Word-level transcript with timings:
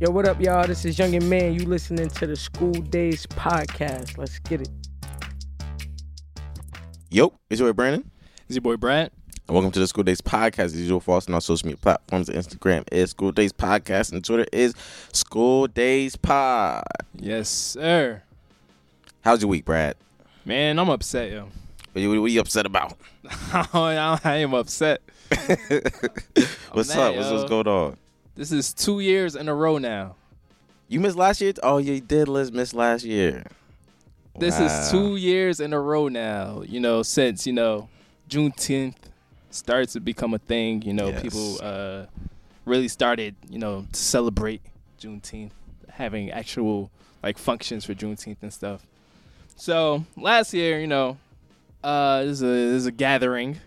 Yo, 0.00 0.10
what 0.10 0.26
up, 0.26 0.40
y'all? 0.40 0.66
This 0.66 0.86
is 0.86 0.98
Young 0.98 1.14
and 1.14 1.28
Man. 1.28 1.52
You 1.52 1.66
listening 1.66 2.08
to 2.08 2.26
the 2.26 2.34
School 2.34 2.72
Days 2.72 3.26
Podcast. 3.26 4.16
Let's 4.16 4.38
get 4.38 4.62
it. 4.62 4.70
Yo, 7.10 7.34
it's 7.50 7.60
your 7.60 7.68
boy 7.68 7.76
Brandon. 7.76 8.10
It's 8.48 8.54
your 8.54 8.62
boy 8.62 8.78
Brad. 8.78 9.10
And 9.46 9.54
welcome 9.54 9.70
to 9.72 9.78
the 9.78 9.86
School 9.86 10.02
Days 10.02 10.22
Podcast. 10.22 10.58
As 10.58 10.80
usual, 10.80 11.00
follow 11.00 11.18
us 11.18 11.28
on 11.28 11.34
our 11.34 11.42
social 11.42 11.66
media 11.66 11.76
platforms. 11.76 12.30
Instagram 12.30 12.84
is 12.90 13.10
School 13.10 13.30
Days 13.30 13.52
Podcast, 13.52 14.12
and 14.12 14.24
Twitter 14.24 14.46
is 14.54 14.72
School 15.12 15.66
Days 15.66 16.16
Pod. 16.16 16.82
Yes, 17.16 17.50
sir. 17.50 18.22
How's 19.20 19.42
your 19.42 19.50
week, 19.50 19.66
Brad? 19.66 19.96
Man, 20.46 20.78
I'm 20.78 20.88
upset, 20.88 21.30
yo. 21.30 21.48
What 21.92 22.00
you, 22.00 22.22
what 22.22 22.30
you 22.30 22.40
upset 22.40 22.64
about? 22.64 22.96
I 23.52 24.18
am 24.24 24.54
upset. 24.54 25.02
what's 25.28 26.88
mad, 26.88 27.10
up? 27.10 27.16
What's, 27.16 27.28
yo. 27.28 27.34
what's 27.34 27.50
going 27.50 27.68
on? 27.68 27.98
This 28.40 28.52
is 28.52 28.72
two 28.72 29.00
years 29.00 29.36
in 29.36 29.50
a 29.50 29.54
row 29.54 29.76
now. 29.76 30.16
You 30.88 30.98
missed 30.98 31.18
last 31.18 31.42
year? 31.42 31.52
Oh, 31.62 31.76
you 31.76 32.00
did 32.00 32.26
miss 32.26 32.72
last 32.72 33.04
year. 33.04 33.44
This 34.38 34.58
Wow. 34.58 34.64
is 34.64 34.90
two 34.90 35.16
years 35.16 35.60
in 35.60 35.74
a 35.74 35.78
row 35.78 36.08
now. 36.08 36.62
You 36.66 36.80
know, 36.80 37.02
since 37.02 37.46
you 37.46 37.52
know 37.52 37.90
Juneteenth 38.30 38.94
started 39.50 39.90
to 39.90 40.00
become 40.00 40.32
a 40.32 40.38
thing. 40.38 40.80
You 40.80 40.94
know, 40.94 41.08
Yes. 41.08 41.20
people 41.20 41.58
uh, 41.60 42.06
really 42.64 42.88
started, 42.88 43.34
you 43.50 43.58
know, 43.58 43.84
to 43.92 44.00
celebrate 44.00 44.62
Juneteenth, 44.98 45.50
having 45.90 46.30
actual 46.30 46.90
like 47.22 47.36
functions 47.36 47.84
for 47.84 47.94
Juneteenth 47.94 48.38
and 48.40 48.50
stuff. 48.50 48.86
So 49.54 50.06
last 50.16 50.54
year, 50.54 50.80
you 50.80 50.86
know, 50.86 51.18
uh, 51.84 52.22
there's 52.24 52.40
a 52.40 52.46
there's 52.46 52.86
a 52.86 52.90
gathering 52.92 53.58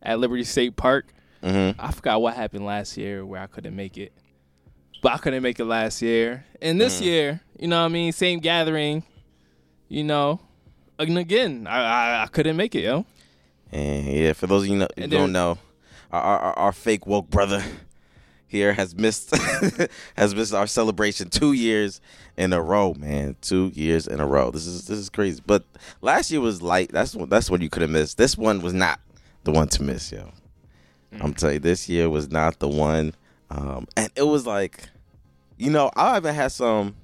at 0.00 0.20
Liberty 0.20 0.44
State 0.44 0.76
Park. 0.76 1.06
Mm-hmm. 1.42 1.80
I 1.80 1.90
forgot 1.92 2.20
what 2.20 2.34
happened 2.34 2.64
last 2.64 2.96
year 2.96 3.24
where 3.24 3.40
I 3.40 3.46
couldn't 3.46 3.76
make 3.76 3.98
it. 3.98 4.12
But 5.02 5.12
I 5.12 5.18
couldn't 5.18 5.42
make 5.42 5.60
it 5.60 5.64
last 5.66 6.00
year. 6.02 6.44
And 6.62 6.80
this 6.80 7.00
Mm. 7.00 7.04
year, 7.04 7.40
you 7.58 7.68
know 7.68 7.80
what 7.80 7.86
I 7.86 7.88
mean? 7.88 8.12
Same 8.12 8.40
gathering, 8.40 9.04
you 9.88 10.02
know. 10.04 10.40
And 10.98 11.18
again, 11.18 11.66
I, 11.68 11.78
I, 11.82 12.22
I 12.22 12.26
couldn't 12.28 12.56
make 12.56 12.74
it, 12.74 12.84
yo. 12.84 13.04
And 13.70 14.06
yeah, 14.06 14.32
for 14.32 14.46
those 14.46 14.62
of 14.62 14.68
you 14.68 14.76
know, 14.76 14.88
who 14.96 15.06
don't 15.06 15.32
know, 15.32 15.58
our, 16.10 16.22
our 16.38 16.58
our 16.58 16.72
fake 16.72 17.06
woke 17.06 17.28
brother 17.28 17.62
here 18.46 18.72
has 18.72 18.94
missed 18.94 19.36
has 20.16 20.34
missed 20.34 20.54
our 20.54 20.66
celebration 20.66 21.28
two 21.28 21.52
years 21.52 22.00
in 22.38 22.52
a 22.54 22.62
row, 22.62 22.94
man. 22.94 23.36
Two 23.42 23.70
years 23.74 24.06
in 24.06 24.20
a 24.20 24.26
row. 24.26 24.50
This 24.50 24.66
is 24.66 24.86
this 24.86 24.98
is 24.98 25.10
crazy. 25.10 25.42
But 25.46 25.64
last 26.00 26.30
year 26.30 26.40
was 26.40 26.62
light. 26.62 26.90
That's 26.92 27.12
that's 27.28 27.50
what 27.50 27.60
you 27.60 27.68
could 27.68 27.82
have 27.82 27.90
missed. 27.90 28.16
This 28.16 28.38
one 28.38 28.62
was 28.62 28.72
not 28.72 29.00
the 29.44 29.52
one 29.52 29.68
to 29.68 29.82
miss, 29.82 30.10
yo. 30.12 30.30
I'm 31.20 31.34
telling 31.34 31.54
you, 31.54 31.60
this 31.60 31.88
year 31.88 32.08
was 32.10 32.30
not 32.30 32.58
the 32.58 32.68
one. 32.68 33.14
Um, 33.50 33.86
and 33.96 34.10
it 34.16 34.24
was 34.24 34.46
like, 34.46 34.88
you 35.56 35.70
know, 35.70 35.90
I 35.96 36.16
even 36.16 36.34
had 36.34 36.52
some, 36.52 36.96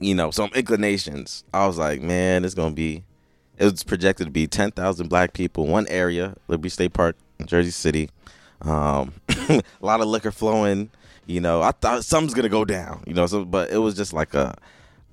you 0.00 0.14
know, 0.14 0.30
some 0.30 0.50
inclinations. 0.54 1.44
I 1.54 1.66
was 1.66 1.78
like, 1.78 2.02
man, 2.02 2.44
it's 2.44 2.54
gonna 2.54 2.74
be 2.74 3.04
it 3.60 3.70
was 3.70 3.84
projected 3.84 4.26
to 4.26 4.30
be 4.30 4.46
10,000 4.46 5.08
black 5.08 5.34
people, 5.34 5.66
one 5.66 5.86
area, 5.88 6.34
Liberty 6.48 6.70
State 6.70 6.94
Park, 6.94 7.14
Jersey 7.44 7.70
City. 7.70 8.08
Um, 8.62 9.12
a 9.28 9.62
lot 9.82 10.00
of 10.00 10.08
liquor 10.08 10.30
flowing. 10.30 10.90
You 11.26 11.40
know, 11.40 11.60
I 11.60 11.72
thought 11.72 12.04
something's 12.04 12.34
gonna 12.34 12.48
go 12.48 12.64
down. 12.64 13.04
You 13.06 13.14
know, 13.14 13.26
so 13.26 13.44
but 13.44 13.70
it 13.70 13.78
was 13.78 13.94
just 13.94 14.12
like 14.12 14.34
a, 14.34 14.56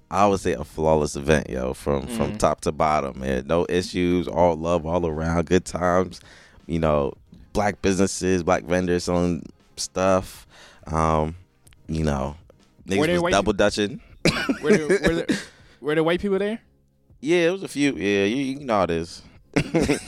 I 0.09 0.25
would 0.28 0.39
say 0.39 0.53
a 0.53 0.64
flawless 0.64 1.16
event, 1.16 1.50
yo, 1.50 1.73
from 1.73 2.08
from 2.08 2.38
top 2.38 2.62
to 2.62 2.72
bottom, 2.72 3.19
man. 3.19 3.45
No 3.47 3.66
issues, 3.69 4.28
all 4.28 4.56
love, 4.56 4.86
all 4.86 5.06
around, 5.06 5.45
good 5.47 5.66
times. 5.66 6.22
You 6.66 6.80
know, 6.80 7.14
black 7.58 7.81
businesses, 7.81 8.44
black 8.44 8.63
vendors 8.63 9.05
selling 9.05 9.44
stuff. 9.77 10.45
Um, 10.86 11.36
you 11.88 12.03
know, 12.03 12.36
niggas 12.88 13.19
was 13.22 13.31
double 13.31 13.53
dutching. 13.53 14.00
Were 14.61 14.77
there, 14.77 14.88
were, 14.88 14.97
there, 15.16 15.25
were 15.81 15.95
there 15.95 16.03
white 16.03 16.22
people 16.22 16.38
there? 16.38 16.59
Yeah, 17.19 17.47
it 17.47 17.51
was 17.51 17.63
a 17.63 17.68
few. 17.68 17.94
Yeah, 17.95 18.25
you, 18.25 18.35
you 18.38 18.59
know 18.59 18.84
it 18.84 18.91
is. 18.91 19.23
it 19.56 20.00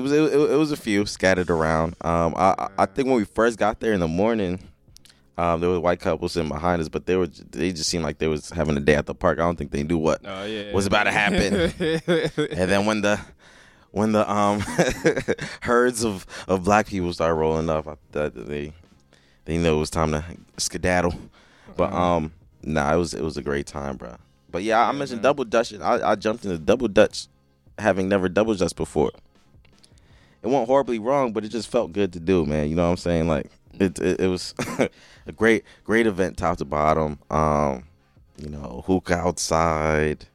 was 0.00 0.12
it, 0.12 0.32
it, 0.32 0.56
was 0.58 0.72
a 0.72 0.76
few 0.76 1.04
scattered 1.06 1.50
around. 1.50 1.94
Um, 2.00 2.34
I 2.36 2.54
I- 2.58 2.68
I 2.78 2.86
think 2.86 3.08
when 3.08 3.16
we 3.16 3.24
first 3.24 3.58
got 3.58 3.80
there 3.80 3.92
in 3.92 4.00
the 4.00 4.08
morning, 4.08 4.60
um, 5.36 5.60
there 5.60 5.68
was 5.68 5.80
white 5.80 6.00
couples 6.00 6.32
sitting 6.32 6.48
behind 6.48 6.80
us, 6.80 6.88
but 6.88 7.06
they 7.06 7.16
were 7.16 7.26
they 7.26 7.72
just 7.72 7.90
seemed 7.90 8.04
like 8.04 8.18
they 8.18 8.28
was 8.28 8.50
having 8.50 8.76
a 8.76 8.80
day 8.80 8.94
at 8.94 9.06
the 9.06 9.14
park. 9.14 9.38
I 9.38 9.42
don't 9.42 9.56
think 9.56 9.72
they 9.72 9.82
knew 9.82 9.98
what 9.98 10.20
Oh, 10.24 10.44
yeah. 10.44 10.72
was 10.72 10.86
about 10.86 11.04
to 11.04 11.12
happen. 11.12 11.72
and 11.76 12.70
then 12.70 12.86
when 12.86 13.02
the 13.02 13.20
when 13.92 14.12
the 14.12 14.30
um 14.30 14.60
herds 15.62 16.04
of, 16.04 16.26
of 16.48 16.64
black 16.64 16.86
people 16.86 17.12
started 17.12 17.34
rolling 17.34 17.68
up, 17.68 17.86
I 17.86 17.96
thought 18.12 18.34
that 18.34 18.46
they 18.46 18.72
they 19.44 19.58
knew 19.58 19.74
it 19.76 19.78
was 19.78 19.90
time 19.90 20.12
to 20.12 20.24
skedaddle. 20.58 21.14
But 21.76 21.92
um, 21.92 22.32
nah, 22.62 22.92
it 22.92 22.96
was 22.96 23.14
it 23.14 23.22
was 23.22 23.36
a 23.36 23.42
great 23.42 23.66
time, 23.66 23.96
bro. 23.96 24.16
But 24.50 24.62
yeah, 24.62 24.86
I 24.86 24.92
mentioned 24.92 25.22
double 25.22 25.44
dutch. 25.44 25.72
I, 25.74 26.10
I 26.10 26.14
jumped 26.14 26.44
into 26.44 26.58
double 26.58 26.88
dutch, 26.88 27.26
having 27.78 28.08
never 28.08 28.28
double 28.28 28.54
dutch 28.54 28.74
before. 28.74 29.12
It 30.42 30.48
went 30.48 30.66
horribly 30.66 30.98
wrong, 30.98 31.32
but 31.32 31.44
it 31.44 31.48
just 31.48 31.70
felt 31.70 31.92
good 31.92 32.12
to 32.14 32.20
do, 32.20 32.46
man. 32.46 32.68
You 32.68 32.76
know 32.76 32.84
what 32.84 32.90
I'm 32.90 32.96
saying? 32.96 33.28
Like 33.28 33.50
it 33.78 33.98
it, 33.98 34.20
it 34.20 34.28
was 34.28 34.54
a 35.26 35.32
great 35.32 35.64
great 35.84 36.06
event, 36.06 36.36
top 36.36 36.58
to 36.58 36.64
bottom. 36.64 37.18
Um, 37.30 37.84
you 38.36 38.48
know, 38.48 38.84
hook 38.86 39.10
outside, 39.10 40.26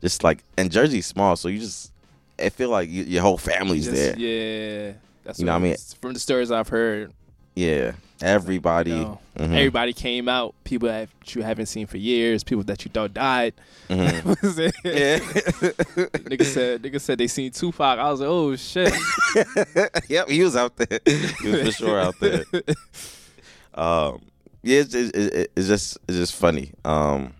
just 0.00 0.22
like 0.22 0.44
and 0.56 0.70
Jersey's 0.70 1.06
small, 1.06 1.36
so 1.36 1.48
you 1.48 1.58
just 1.58 1.92
I 2.38 2.48
feel 2.50 2.70
like 2.70 2.88
you, 2.88 3.04
your 3.04 3.22
whole 3.22 3.38
family's 3.38 3.90
there. 3.90 4.16
Yeah. 4.18 4.92
That's 5.24 5.38
You 5.38 5.46
know 5.46 5.52
what 5.52 5.58
I 5.58 5.62
mean? 5.62 5.76
From 6.00 6.14
the 6.14 6.20
stories 6.20 6.50
I've 6.50 6.68
heard, 6.68 7.12
Yeah, 7.54 7.92
everybody. 8.22 8.90
you 8.92 8.96
know, 8.96 9.20
Mhm. 9.36 9.52
everybody 9.56 9.92
came 9.92 10.28
out. 10.28 10.54
People 10.64 10.88
that 10.88 11.08
you 11.34 11.42
haven't 11.42 11.66
seen 11.66 11.86
for 11.86 11.96
years, 11.98 12.42
people 12.44 12.64
that 12.64 12.84
you 12.84 12.90
thought 12.90 13.12
died. 13.14 13.52
Mhm. 13.88 14.24
Was 14.42 14.58
it- 14.58 14.74
Yeah. 14.84 15.18
nigga 16.28 16.44
said 16.44 16.82
nigga 16.82 17.00
said 17.00 17.18
they 17.18 17.26
seen 17.26 17.50
Tupac. 17.50 17.98
I 17.98 18.10
was 18.10 18.20
like, 18.20 18.28
oh 18.28 18.56
shit. 18.56 18.92
yep, 20.08 20.28
he 20.28 20.42
was 20.42 20.56
out 20.56 20.76
there. 20.76 21.00
He 21.42 21.48
was 21.50 21.60
for 21.62 21.72
sure 21.72 22.00
out 22.00 22.14
there. 22.20 22.44
Um, 23.74 24.20
yeah, 24.62 24.80
it's, 24.80 24.92
it's, 24.94 25.10
it's 25.16 25.48
it's 25.56 25.68
just 25.68 25.98
it's 26.08 26.16
just 26.16 26.34
funny. 26.34 26.72
Um, 26.84 27.32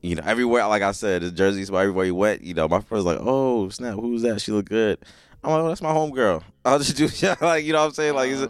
you 0.00 0.14
know, 0.14 0.22
everywhere, 0.24 0.66
like 0.68 0.82
I 0.82 0.92
said, 0.92 1.22
the 1.22 1.30
jerseys, 1.30 1.70
everywhere 1.70 2.06
you 2.06 2.14
went, 2.14 2.42
you 2.42 2.54
know, 2.54 2.68
my 2.68 2.80
friend 2.80 3.04
was 3.04 3.06
like, 3.06 3.18
"Oh 3.20 3.68
snap, 3.68 3.94
who's 3.94 4.22
that? 4.22 4.40
She 4.40 4.52
look 4.52 4.66
good." 4.66 4.98
I'm 5.42 5.50
like, 5.50 5.60
"Oh, 5.60 5.68
that's 5.68 5.82
my 5.82 5.90
homegirl." 5.90 6.42
I'll 6.64 6.78
just 6.78 6.96
do 6.96 7.08
like 7.40 7.64
you 7.64 7.72
know 7.72 7.80
what 7.80 7.86
I'm 7.86 7.94
saying. 7.94 8.14
Like 8.14 8.30
it's, 8.30 8.42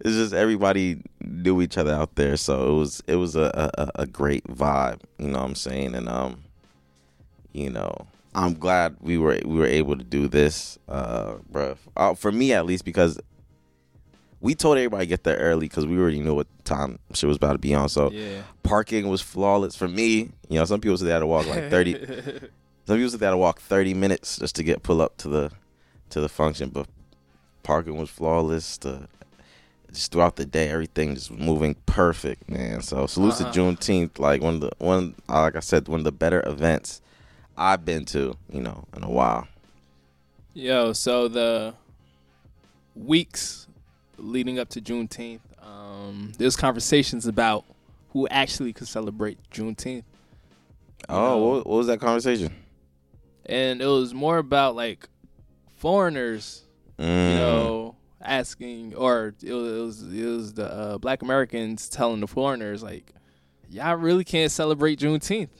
it's 0.00 0.16
just 0.16 0.32
everybody 0.32 1.02
knew 1.20 1.62
each 1.62 1.78
other 1.78 1.92
out 1.92 2.14
there, 2.16 2.36
so 2.36 2.68
it 2.68 2.78
was 2.78 3.02
it 3.06 3.16
was 3.16 3.36
a, 3.36 3.70
a 3.78 4.02
a 4.02 4.06
great 4.06 4.44
vibe. 4.44 5.00
You 5.18 5.28
know 5.28 5.38
what 5.38 5.46
I'm 5.46 5.54
saying? 5.54 5.94
And 5.94 6.08
um, 6.08 6.42
you 7.52 7.70
know, 7.70 8.06
I'm 8.34 8.54
glad 8.54 8.96
we 9.00 9.16
were 9.18 9.38
we 9.44 9.58
were 9.58 9.66
able 9.66 9.96
to 9.96 10.04
do 10.04 10.28
this, 10.28 10.78
uh, 10.88 11.36
bro. 11.50 11.76
Uh, 11.96 12.14
for 12.14 12.32
me 12.32 12.52
at 12.52 12.66
least, 12.66 12.84
because 12.84 13.20
we 14.46 14.54
told 14.54 14.78
everybody 14.78 15.04
to 15.04 15.08
get 15.08 15.24
there 15.24 15.36
early 15.38 15.66
because 15.68 15.86
we 15.86 15.98
already 15.98 16.20
knew 16.20 16.34
what 16.34 16.46
time 16.64 17.00
shit 17.14 17.26
was 17.26 17.36
about 17.36 17.52
to 17.52 17.58
be 17.58 17.74
on. 17.74 17.88
So 17.88 18.10
yeah. 18.12 18.42
parking 18.62 19.08
was 19.08 19.20
flawless 19.20 19.74
for 19.74 19.88
me. 19.88 20.30
You 20.48 20.60
know, 20.60 20.64
some 20.64 20.80
people 20.80 20.96
said 20.96 21.08
they 21.08 21.12
had 21.12 21.18
to 21.18 21.26
walk 21.26 21.46
like 21.48 21.68
thirty. 21.68 21.94
some 22.86 22.96
people 22.96 23.10
said 23.10 23.18
they 23.20 23.26
had 23.26 23.32
to 23.32 23.36
walk 23.36 23.60
thirty 23.60 23.92
minutes 23.92 24.38
just 24.38 24.54
to 24.56 24.62
get 24.62 24.84
pull 24.84 25.02
up 25.02 25.16
to 25.18 25.28
the 25.28 25.50
to 26.10 26.20
the 26.20 26.28
function, 26.28 26.70
but 26.70 26.86
parking 27.64 27.96
was 27.96 28.08
flawless. 28.08 28.78
The 28.78 29.08
just 29.92 30.12
throughout 30.12 30.36
the 30.36 30.46
day, 30.46 30.68
everything 30.68 31.14
just 31.16 31.32
moving 31.32 31.74
perfect, 31.86 32.48
man. 32.48 32.82
So 32.82 33.06
salute 33.08 33.40
Uh-huh. 33.40 33.50
to 33.52 33.58
Juneteenth, 33.60 34.18
like 34.20 34.42
one 34.42 34.54
of 34.54 34.60
the 34.60 34.70
one, 34.78 35.16
uh, 35.28 35.40
like 35.42 35.56
I 35.56 35.60
said, 35.60 35.88
one 35.88 35.98
of 36.00 36.04
the 36.04 36.12
better 36.12 36.42
events 36.46 37.02
I've 37.56 37.84
been 37.84 38.04
to, 38.06 38.36
you 38.48 38.60
know, 38.60 38.84
in 38.96 39.02
a 39.02 39.10
while. 39.10 39.48
Yo, 40.54 40.92
so 40.92 41.26
the 41.26 41.74
weeks 42.94 43.65
leading 44.18 44.58
up 44.58 44.68
to 44.70 44.80
Juneteenth, 44.80 45.40
um, 45.62 46.32
there's 46.38 46.56
conversations 46.56 47.26
about 47.26 47.64
who 48.10 48.26
actually 48.28 48.72
could 48.72 48.88
celebrate 48.88 49.38
Juneteenth. 49.50 50.04
Oh, 51.08 51.14
know. 51.20 51.38
what, 51.38 51.66
what 51.66 51.76
was 51.76 51.86
that 51.88 52.00
conversation? 52.00 52.54
And 53.44 53.80
it 53.80 53.86
was 53.86 54.12
more 54.14 54.38
about 54.38 54.74
like 54.76 55.08
foreigners, 55.76 56.62
Mm. 56.98 57.32
you 57.32 57.36
know, 57.38 57.96
asking, 58.22 58.94
or 58.94 59.34
it 59.42 59.52
was 59.52 59.72
it 59.72 59.80
was, 59.80 60.02
it 60.14 60.24
was 60.24 60.52
the 60.54 60.72
uh, 60.72 60.98
black 60.98 61.20
Americans 61.20 61.90
telling 61.90 62.20
the 62.20 62.26
foreigners, 62.26 62.82
like, 62.82 63.12
y'all 63.68 63.96
really 63.96 64.24
can't 64.24 64.50
celebrate 64.50 64.98
Juneteenth. 64.98 65.50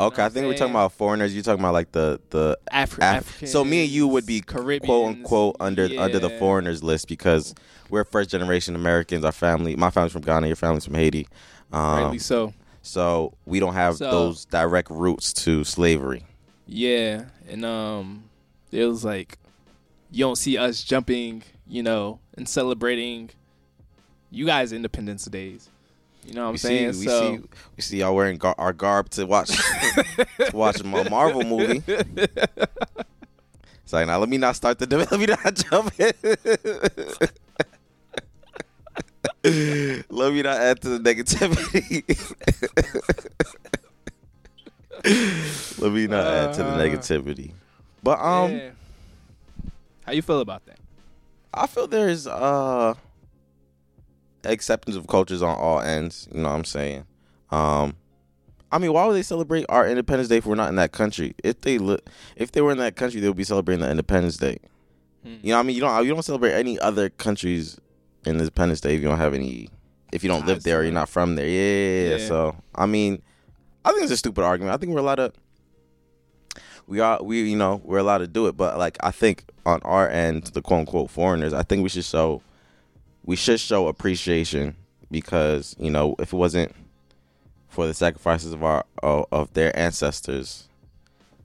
Okay, 0.00 0.24
I 0.24 0.28
think 0.28 0.46
we're 0.46 0.56
talking 0.56 0.72
about 0.74 0.92
foreigners. 0.92 1.34
You're 1.34 1.42
talking 1.42 1.60
about 1.60 1.72
like 1.72 1.90
the 1.92 2.20
the 2.30 2.56
Afri- 2.72 3.18
Af- 3.18 3.48
so 3.48 3.64
me 3.64 3.82
and 3.82 3.90
you 3.90 4.06
would 4.06 4.26
be 4.26 4.40
Caribbeans, 4.40 4.86
quote 4.86 5.08
unquote 5.08 5.56
under 5.60 5.88
under 5.98 6.18
the 6.20 6.30
foreigners 6.30 6.82
list 6.84 7.08
because 7.08 7.54
we're 7.90 8.04
first 8.04 8.30
generation 8.30 8.76
Americans. 8.76 9.24
Our 9.24 9.32
family, 9.32 9.74
my 9.74 9.90
family's 9.90 10.12
from 10.12 10.22
Ghana, 10.22 10.46
your 10.46 10.56
family's 10.56 10.84
from 10.84 10.94
Haiti. 10.94 11.26
Um, 11.72 12.02
Rightly 12.04 12.18
so. 12.20 12.54
so 12.82 13.34
we 13.44 13.58
don't 13.60 13.74
have 13.74 13.96
So- 13.96 14.10
those 14.10 14.44
direct 14.44 14.88
roots 14.90 15.32
to 15.44 15.64
slavery. 15.64 16.24
Yeah, 16.66 17.24
and 17.48 17.64
um, 17.64 18.24
it 18.70 18.84
was 18.84 19.04
like 19.04 19.36
you 20.12 20.24
don't 20.24 20.36
see 20.36 20.56
us 20.58 20.82
jumping, 20.84 21.42
you 21.66 21.82
know, 21.82 22.20
and 22.36 22.48
celebrating 22.48 23.30
you 24.30 24.46
guys' 24.46 24.72
Independence 24.72 25.24
Days. 25.24 25.70
You 26.28 26.34
know 26.34 26.42
what 26.42 26.46
I'm 26.48 26.52
we 26.52 26.58
saying? 26.58 26.92
see, 26.92 27.00
we 27.00 27.06
so 27.06 27.36
see, 27.36 27.42
we 27.76 27.82
see 27.82 27.98
y'all 28.00 28.14
wearing 28.14 28.36
gar- 28.36 28.54
our 28.58 28.74
garb 28.74 29.08
to 29.10 29.24
watch 29.24 29.48
to 29.56 30.50
watch 30.52 30.78
a 30.80 30.84
Marvel 30.84 31.42
movie. 31.42 31.82
It's 33.82 33.92
like 33.94 34.06
now 34.06 34.18
let 34.18 34.28
me 34.28 34.36
not 34.36 34.54
start 34.54 34.78
the 34.78 34.86
debate. 34.86 35.10
Let 35.10 35.20
me 35.20 35.26
not 35.26 35.54
jump 35.54 35.98
in. 35.98 36.12
let 40.10 40.32
me 40.32 40.42
not 40.42 40.56
add 40.58 40.82
to 40.82 40.98
the 40.98 40.98
negativity. 40.98 42.04
let 45.80 45.92
me 45.92 46.06
not 46.06 46.26
add 46.26 46.54
to 46.54 46.62
the 46.62 46.68
Uh, 46.70 46.78
negativity. 46.78 47.52
But 48.02 48.18
um, 48.20 48.50
yeah. 48.52 48.70
how 50.04 50.12
you 50.12 50.22
feel 50.22 50.40
about 50.40 50.66
that? 50.66 50.78
I 51.54 51.66
feel 51.66 51.86
there's 51.86 52.26
uh 52.26 52.94
acceptance 54.48 54.96
of 54.96 55.06
cultures 55.06 55.42
on 55.42 55.56
all 55.56 55.80
ends. 55.80 56.28
You 56.32 56.40
know 56.40 56.48
what 56.48 56.54
I'm 56.56 56.64
saying? 56.64 57.06
Um, 57.50 57.96
I 58.70 58.78
mean, 58.78 58.92
why 58.92 59.06
would 59.06 59.14
they 59.14 59.22
celebrate 59.22 59.64
our 59.68 59.88
Independence 59.88 60.28
Day 60.28 60.36
if 60.38 60.46
we're 60.46 60.54
not 60.54 60.68
in 60.68 60.76
that 60.76 60.92
country? 60.92 61.34
If 61.42 61.62
they 61.62 61.78
look, 61.78 62.08
if 62.36 62.52
they 62.52 62.60
were 62.60 62.70
in 62.70 62.78
that 62.78 62.96
country, 62.96 63.20
they 63.20 63.28
would 63.28 63.36
be 63.36 63.44
celebrating 63.44 63.80
the 63.80 63.90
Independence 63.90 64.36
Day. 64.36 64.58
Hmm. 65.22 65.36
You 65.42 65.50
know, 65.50 65.56
what 65.56 65.60
I 65.60 65.62
mean, 65.64 65.76
you 65.76 65.80
don't 65.80 66.04
you 66.06 66.12
don't 66.12 66.22
celebrate 66.22 66.52
any 66.52 66.78
other 66.78 67.08
countries 67.08 67.80
Independence 68.26 68.80
Day 68.80 68.94
if 68.94 69.02
you 69.02 69.08
don't 69.08 69.18
have 69.18 69.34
any 69.34 69.70
if 70.12 70.22
you 70.22 70.28
don't 70.28 70.46
live 70.46 70.62
there 70.62 70.80
or 70.80 70.82
you're 70.82 70.92
not 70.92 71.08
from 71.08 71.36
there. 71.36 71.46
Yeah, 71.46 72.16
Yeah. 72.16 72.26
So 72.26 72.56
I 72.74 72.86
mean, 72.86 73.22
I 73.84 73.90
think 73.90 74.02
it's 74.02 74.12
a 74.12 74.16
stupid 74.16 74.44
argument. 74.44 74.74
I 74.74 74.78
think 74.78 74.92
we're 74.92 75.00
allowed 75.00 75.16
to. 75.16 75.32
We 76.86 77.00
are 77.00 77.22
we 77.22 77.42
you 77.42 77.56
know 77.56 77.80
we're 77.84 77.98
allowed 77.98 78.18
to 78.18 78.26
do 78.26 78.46
it, 78.48 78.56
but 78.56 78.78
like 78.78 78.96
I 79.00 79.10
think 79.10 79.44
on 79.66 79.80
our 79.82 80.08
end, 80.08 80.44
the 80.48 80.62
quote 80.62 80.80
unquote 80.80 81.10
foreigners, 81.10 81.52
I 81.52 81.62
think 81.62 81.82
we 81.82 81.88
should 81.88 82.04
show 82.04 82.42
we 83.28 83.36
should 83.36 83.60
show 83.60 83.88
appreciation 83.88 84.74
because 85.10 85.76
you 85.78 85.90
know 85.90 86.16
if 86.18 86.32
it 86.32 86.36
wasn't 86.36 86.74
for 87.68 87.86
the 87.86 87.92
sacrifices 87.92 88.54
of 88.54 88.64
our 88.64 88.86
of, 89.02 89.26
of 89.30 89.52
their 89.52 89.78
ancestors, 89.78 90.66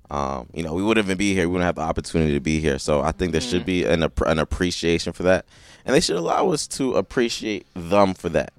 um, 0.10 0.48
you 0.54 0.64
know 0.64 0.74
we 0.74 0.82
wouldn't 0.82 1.06
even 1.06 1.18
be 1.18 1.34
here. 1.34 1.44
We 1.44 1.52
wouldn't 1.52 1.66
have 1.66 1.76
the 1.76 1.82
opportunity 1.82 2.34
to 2.36 2.40
be 2.40 2.62
here. 2.62 2.80
So 2.80 3.02
I 3.02 3.12
think 3.12 3.34
there 3.34 3.42
should 3.42 3.66
be 3.66 3.84
an 3.84 4.02
an 4.26 4.40
appreciation 4.40 5.12
for 5.12 5.24
that, 5.24 5.46
and 5.86 5.94
they 5.94 6.00
should 6.00 6.16
allow 6.16 6.52
us 6.52 6.68
to 6.68 6.94
appreciate 6.94 7.68
them 7.76 8.14
for 8.14 8.30
that. 8.30 8.54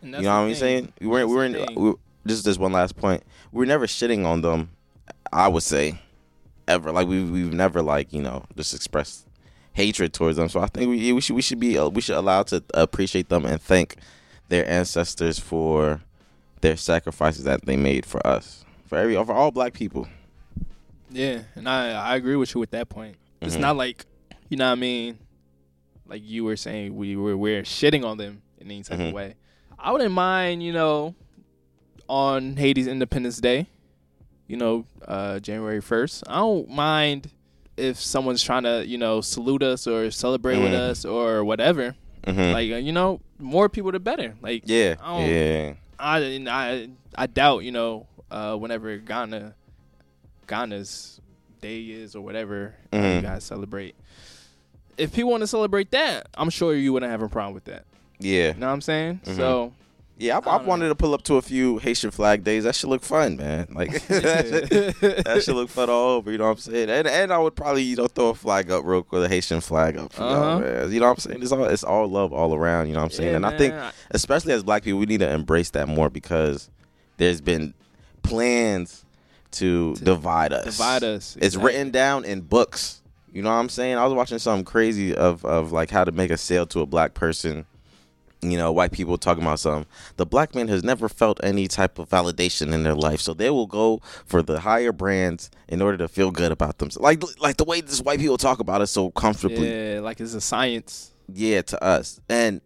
You 0.00 0.12
know 0.12 0.18
what 0.18 0.48
I'm 0.48 0.54
saying? 0.54 0.92
We 1.00 1.08
weren't. 1.08 1.28
We 1.28 1.34
weren't. 1.34 1.56
thing. 1.56 1.74
We, 1.74 1.94
just 2.28 2.44
this 2.44 2.58
one 2.58 2.72
last 2.72 2.96
point. 2.96 3.24
We're 3.50 3.64
never 3.64 3.88
shitting 3.88 4.24
on 4.24 4.42
them. 4.42 4.70
I 5.32 5.48
would 5.48 5.64
say, 5.64 6.00
ever. 6.68 6.92
Like 6.92 7.08
we 7.08 7.24
we've 7.24 7.52
never 7.52 7.82
like 7.82 8.12
you 8.12 8.22
know 8.22 8.44
just 8.56 8.72
expressed 8.72 9.27
hatred 9.78 10.12
towards 10.12 10.36
them. 10.36 10.48
So 10.48 10.60
I 10.60 10.66
think 10.66 10.90
we 10.90 11.12
we 11.12 11.20
should 11.20 11.36
we 11.36 11.42
should 11.42 11.60
be 11.60 11.78
uh, 11.78 11.88
we 11.88 12.00
should 12.00 12.16
allow 12.16 12.42
to 12.44 12.62
appreciate 12.74 13.28
them 13.28 13.46
and 13.46 13.62
thank 13.62 13.96
their 14.48 14.68
ancestors 14.68 15.38
for 15.38 16.02
their 16.60 16.76
sacrifices 16.76 17.44
that 17.44 17.64
they 17.64 17.76
made 17.76 18.04
for 18.04 18.20
us 18.26 18.64
for 18.86 18.98
every 18.98 19.14
for 19.24 19.32
all 19.32 19.50
black 19.52 19.72
people. 19.74 20.08
Yeah, 21.10 21.42
and 21.54 21.68
I 21.68 21.92
I 21.92 22.16
agree 22.16 22.36
with 22.36 22.54
you 22.54 22.60
with 22.60 22.72
that 22.72 22.88
point. 22.88 23.16
It's 23.40 23.56
Mhm. 23.56 23.60
not 23.60 23.76
like 23.76 24.04
you 24.50 24.56
know 24.56 24.66
what 24.66 24.72
I 24.72 24.80
mean, 24.80 25.18
like 26.06 26.22
you 26.24 26.42
were 26.44 26.56
saying 26.56 26.96
we 26.96 27.14
were 27.16 27.36
we're 27.36 27.62
shitting 27.62 28.04
on 28.04 28.16
them 28.18 28.42
in 28.58 28.66
any 28.70 28.82
type 28.82 28.98
Mhm. 28.98 29.08
of 29.08 29.14
way. 29.14 29.34
I 29.78 29.92
wouldn't 29.92 30.12
mind, 30.12 30.62
you 30.62 30.72
know, 30.72 31.14
on 32.08 32.56
Haiti's 32.56 32.88
Independence 32.88 33.38
Day, 33.38 33.68
you 34.48 34.56
know, 34.56 34.84
uh, 35.06 35.38
January 35.38 35.80
first. 35.80 36.24
I 36.26 36.38
don't 36.38 36.68
mind 36.68 37.30
if 37.78 38.00
someone's 38.00 38.42
trying 38.42 38.64
to, 38.64 38.84
you 38.86 38.98
know, 38.98 39.20
salute 39.20 39.62
us 39.62 39.86
or 39.86 40.10
celebrate 40.10 40.58
with 40.58 40.72
Mhm. 40.72 40.90
us 40.90 41.04
or 41.04 41.44
whatever. 41.44 41.94
Mhm. 42.26 42.52
Like 42.52 42.72
uh, 42.72 42.76
you 42.76 42.92
know, 42.92 43.20
more 43.38 43.68
people 43.68 43.92
the 43.92 44.00
better. 44.00 44.34
Like 44.42 44.62
yeah, 44.66 44.96
I 45.02 45.18
don't- 45.18 45.30
yeah. 45.30 45.72
I 45.98 46.18
I 46.50 46.88
I 47.16 47.26
doubt 47.26 47.64
you 47.64 47.72
know 47.72 48.06
uh, 48.30 48.54
whenever 48.56 48.96
Ghana 48.98 49.54
Ghana's 50.46 51.20
day 51.60 51.80
is 51.82 52.14
or 52.14 52.20
whatever 52.22 52.74
uh, 52.92 52.96
you 52.96 53.20
guys 53.22 53.44
celebrate. 53.44 53.94
If 54.96 55.12
people 55.14 55.30
want 55.30 55.42
to 55.42 55.46
celebrate 55.46 55.90
that, 55.92 56.28
I'm 56.34 56.50
sure 56.50 56.74
you 56.74 56.92
wouldn't 56.92 57.10
have 57.10 57.22
a 57.22 57.28
problem 57.28 57.54
with 57.54 57.64
that. 57.64 57.84
Yeah, 58.20 58.48
You 58.48 58.54
know 58.60 58.66
what 58.66 58.72
I'm 58.72 58.80
saying? 58.80 59.20
Mhm. 59.24 59.36
So 59.36 59.72
yeah. 60.18 60.36
I, 60.38 60.50
I 60.50 60.54
I 60.54 60.58
don't 60.58 60.66
wanted 60.66 60.84
know. 60.84 60.88
to 60.90 60.94
pull 60.94 61.14
up 61.14 61.22
to 61.22 61.34
a 61.36 61.42
few 61.42 61.78
Haitian 61.78 62.10
flag 62.10 62.44
days. 62.44 62.64
That 62.64 62.74
should 62.74 62.90
look 62.90 63.02
fun, 63.02 63.36
man. 63.36 63.68
Like 63.74 63.90
that, 64.08 64.46
should, 64.70 65.24
that 65.24 65.42
should 65.42 65.54
look 65.54 65.70
fun 65.70 65.88
all 65.88 66.10
over. 66.16 66.30
You 66.30 66.38
know 66.38 66.44
what 66.44 66.50
I'm 66.50 66.56
saying? 66.58 66.90
And 66.90 67.06
and 67.08 67.32
I 67.32 67.38
would 67.38 67.54
probably 67.56 67.82
you 67.84 67.96
know 67.96 68.06
throw 68.08 68.28
a 68.30 68.34
flag 68.34 68.70
up 68.70 68.84
real 68.84 69.02
quick, 69.02 69.22
a 69.24 69.28
Haitian 69.28 69.60
flag 69.60 69.96
up. 69.96 70.16
Y'all, 70.18 70.26
Uh-huh. 70.32 70.58
man. 70.60 70.92
You 70.92 71.00
know 71.00 71.06
what 71.06 71.12
I'm 71.12 71.18
saying? 71.30 71.42
It's 71.42 71.52
all 71.52 71.64
it's 71.64 71.84
all 71.84 72.08
love 72.08 72.32
all 72.32 72.54
around. 72.54 72.88
You 72.88 72.94
know 72.94 73.00
what 73.00 73.04
I'm 73.06 73.10
saying? 73.12 73.30
Yeah, 73.30 73.36
and 73.36 73.46
I 73.46 73.56
think 73.56 73.74
especially 74.10 74.52
as 74.52 74.62
black 74.62 74.82
people, 74.82 74.98
we 74.98 75.06
need 75.06 75.20
to 75.20 75.30
embrace 75.30 75.70
that 75.70 75.88
more 75.88 76.10
because 76.10 76.68
there's 77.16 77.40
been 77.40 77.74
plans 78.22 79.04
to, 79.52 79.94
To 79.94 80.04
divide 80.04 80.52
us. 80.52 80.64
divide 80.64 81.04
us. 81.04 81.36
It's 81.40 81.56
written 81.56 81.90
down 81.90 82.24
in 82.24 82.42
books. 82.42 83.02
You 83.32 83.42
know 83.42 83.50
what 83.50 83.56
I'm 83.56 83.68
saying? 83.68 83.96
I 83.96 84.04
was 84.04 84.14
watching 84.14 84.38
something 84.38 84.64
crazy 84.64 85.14
of 85.14 85.44
of 85.44 85.70
like 85.72 85.90
how 85.90 86.04
to 86.04 86.12
make 86.12 86.30
a 86.30 86.36
sale 86.36 86.66
to 86.66 86.80
a 86.80 86.86
black 86.86 87.14
person. 87.14 87.66
You 88.40 88.56
know, 88.56 88.70
white 88.70 88.92
people 88.92 89.18
talking 89.18 89.42
about 89.42 89.58
something. 89.58 89.86
The 90.16 90.24
black 90.24 90.54
man 90.54 90.68
has 90.68 90.84
never 90.84 91.08
felt 91.08 91.40
any 91.42 91.66
type 91.66 91.98
of 91.98 92.08
validation 92.08 92.72
in 92.72 92.84
their 92.84 92.94
life, 92.94 93.20
so 93.20 93.34
they 93.34 93.50
will 93.50 93.66
go 93.66 94.00
for 94.26 94.42
the 94.42 94.60
higher 94.60 94.92
brands 94.92 95.50
in 95.68 95.82
order 95.82 95.98
to 95.98 96.06
feel 96.06 96.30
good 96.30 96.52
about 96.52 96.78
themselves. 96.78 97.02
Like 97.02 97.22
like 97.40 97.56
the 97.56 97.64
way 97.64 97.80
this 97.80 98.00
white 98.00 98.20
people 98.20 98.38
talk 98.38 98.60
about 98.60 98.80
us 98.80 98.92
so 98.92 99.10
comfortably 99.10 99.68
Yeah, 99.94 100.00
like 100.00 100.20
it's 100.20 100.34
a 100.34 100.40
science. 100.40 101.10
yeah 101.32 101.62
to 101.62 101.82
us 101.84 102.20
and 102.28 102.60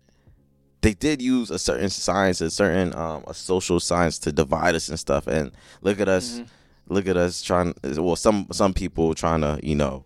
they 0.82 0.94
did 0.94 1.22
use 1.22 1.50
a 1.50 1.58
certain 1.58 1.88
science 1.88 2.40
a 2.40 2.50
certain 2.50 2.94
um 2.94 3.24
a 3.26 3.34
social 3.34 3.80
science 3.80 4.18
to 4.18 4.30
divide 4.32 4.74
us 4.74 4.88
and 4.88 4.98
stuff 5.00 5.26
and 5.26 5.52
look 5.80 5.98
at 6.00 6.08
us 6.08 6.38
Mhm. 6.40 6.46
look 6.88 7.06
at 7.08 7.16
us 7.16 7.40
trying 7.42 7.74
well 7.96 8.14
some 8.16 8.46
some 8.52 8.74
people 8.74 9.14
trying 9.14 9.40
to 9.40 9.58
you 9.62 9.74
know 9.74 10.04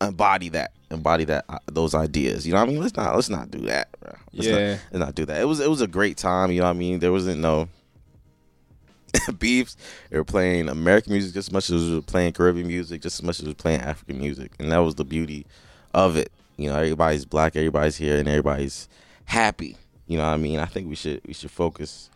embody 0.00 0.48
that 0.50 0.72
embody 0.90 1.24
that 1.24 1.44
uh, 1.48 1.58
those 1.66 1.94
ideas. 1.94 2.46
You 2.46 2.52
know 2.54 2.60
what 2.60 2.68
i 2.68 2.72
mean? 2.72 2.80
Let's 2.80 2.96
not 2.96 3.14
let's 3.14 3.28
not 3.30 3.50
do 3.50 3.60
that 3.62 3.88
bro. 4.00 4.12
Let's 4.32 4.48
not, 4.48 4.60
Yeah. 4.60 4.76
let's 4.90 4.98
not 5.06 5.14
do 5.14 5.24
that. 5.26 5.40
It 5.40 5.44
was 5.44 5.60
it 5.60 5.70
was 5.70 5.80
a 5.80 5.86
great 5.86 6.16
time 6.16 6.50
you 6.50 6.60
know 6.60 6.66
what 6.66 6.76
i 6.76 6.78
mean? 6.78 6.98
There 7.00 7.12
wasn't 7.12 7.40
no 7.40 7.68
beefs. 9.38 9.76
They 10.10 10.16
were 10.18 10.24
playing 10.24 10.68
american 10.68 11.12
music 11.12 11.34
just 11.34 11.48
as 11.48 11.52
much 11.52 11.70
as 11.70 11.82
we 11.88 11.94
were 11.96 12.02
playing 12.02 12.32
caribbean 12.32 12.66
music 12.66 13.02
just 13.02 13.20
as 13.20 13.22
much 13.22 13.38
as 13.38 13.44
we 13.44 13.50
were 13.50 13.54
playing 13.56 13.80
african 13.80 14.18
music. 14.18 14.52
And 14.58 14.72
that 14.72 14.78
was 14.78 14.94
the 14.94 15.04
beauty 15.04 15.46
of 15.94 16.16
it. 16.16 16.32
You 16.56 16.68
know 16.68 16.76
everybody's 16.76 17.24
black 17.24 17.56
everybody's 17.56 17.96
here 17.96 18.18
and 18.18 18.28
everybody's 18.28 18.88
happy. 19.24 19.76
You 20.06 20.18
know 20.18 20.24
what 20.24 20.34
i 20.34 20.36
mean? 20.38 20.58
I 20.58 20.66
think 20.66 20.88
we 20.88 20.94
should 20.96 21.20
we 21.26 21.32
should 21.34 21.50
focus 21.50 22.10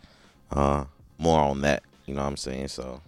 uh 0.51 0.85
more 1.17 1.39
on 1.39 1.61
that. 1.61 1.83
You 2.05 2.13
know 2.15 2.21
what 2.21 2.27
i'm 2.29 2.37
saying? 2.37 2.67
So 2.69 3.01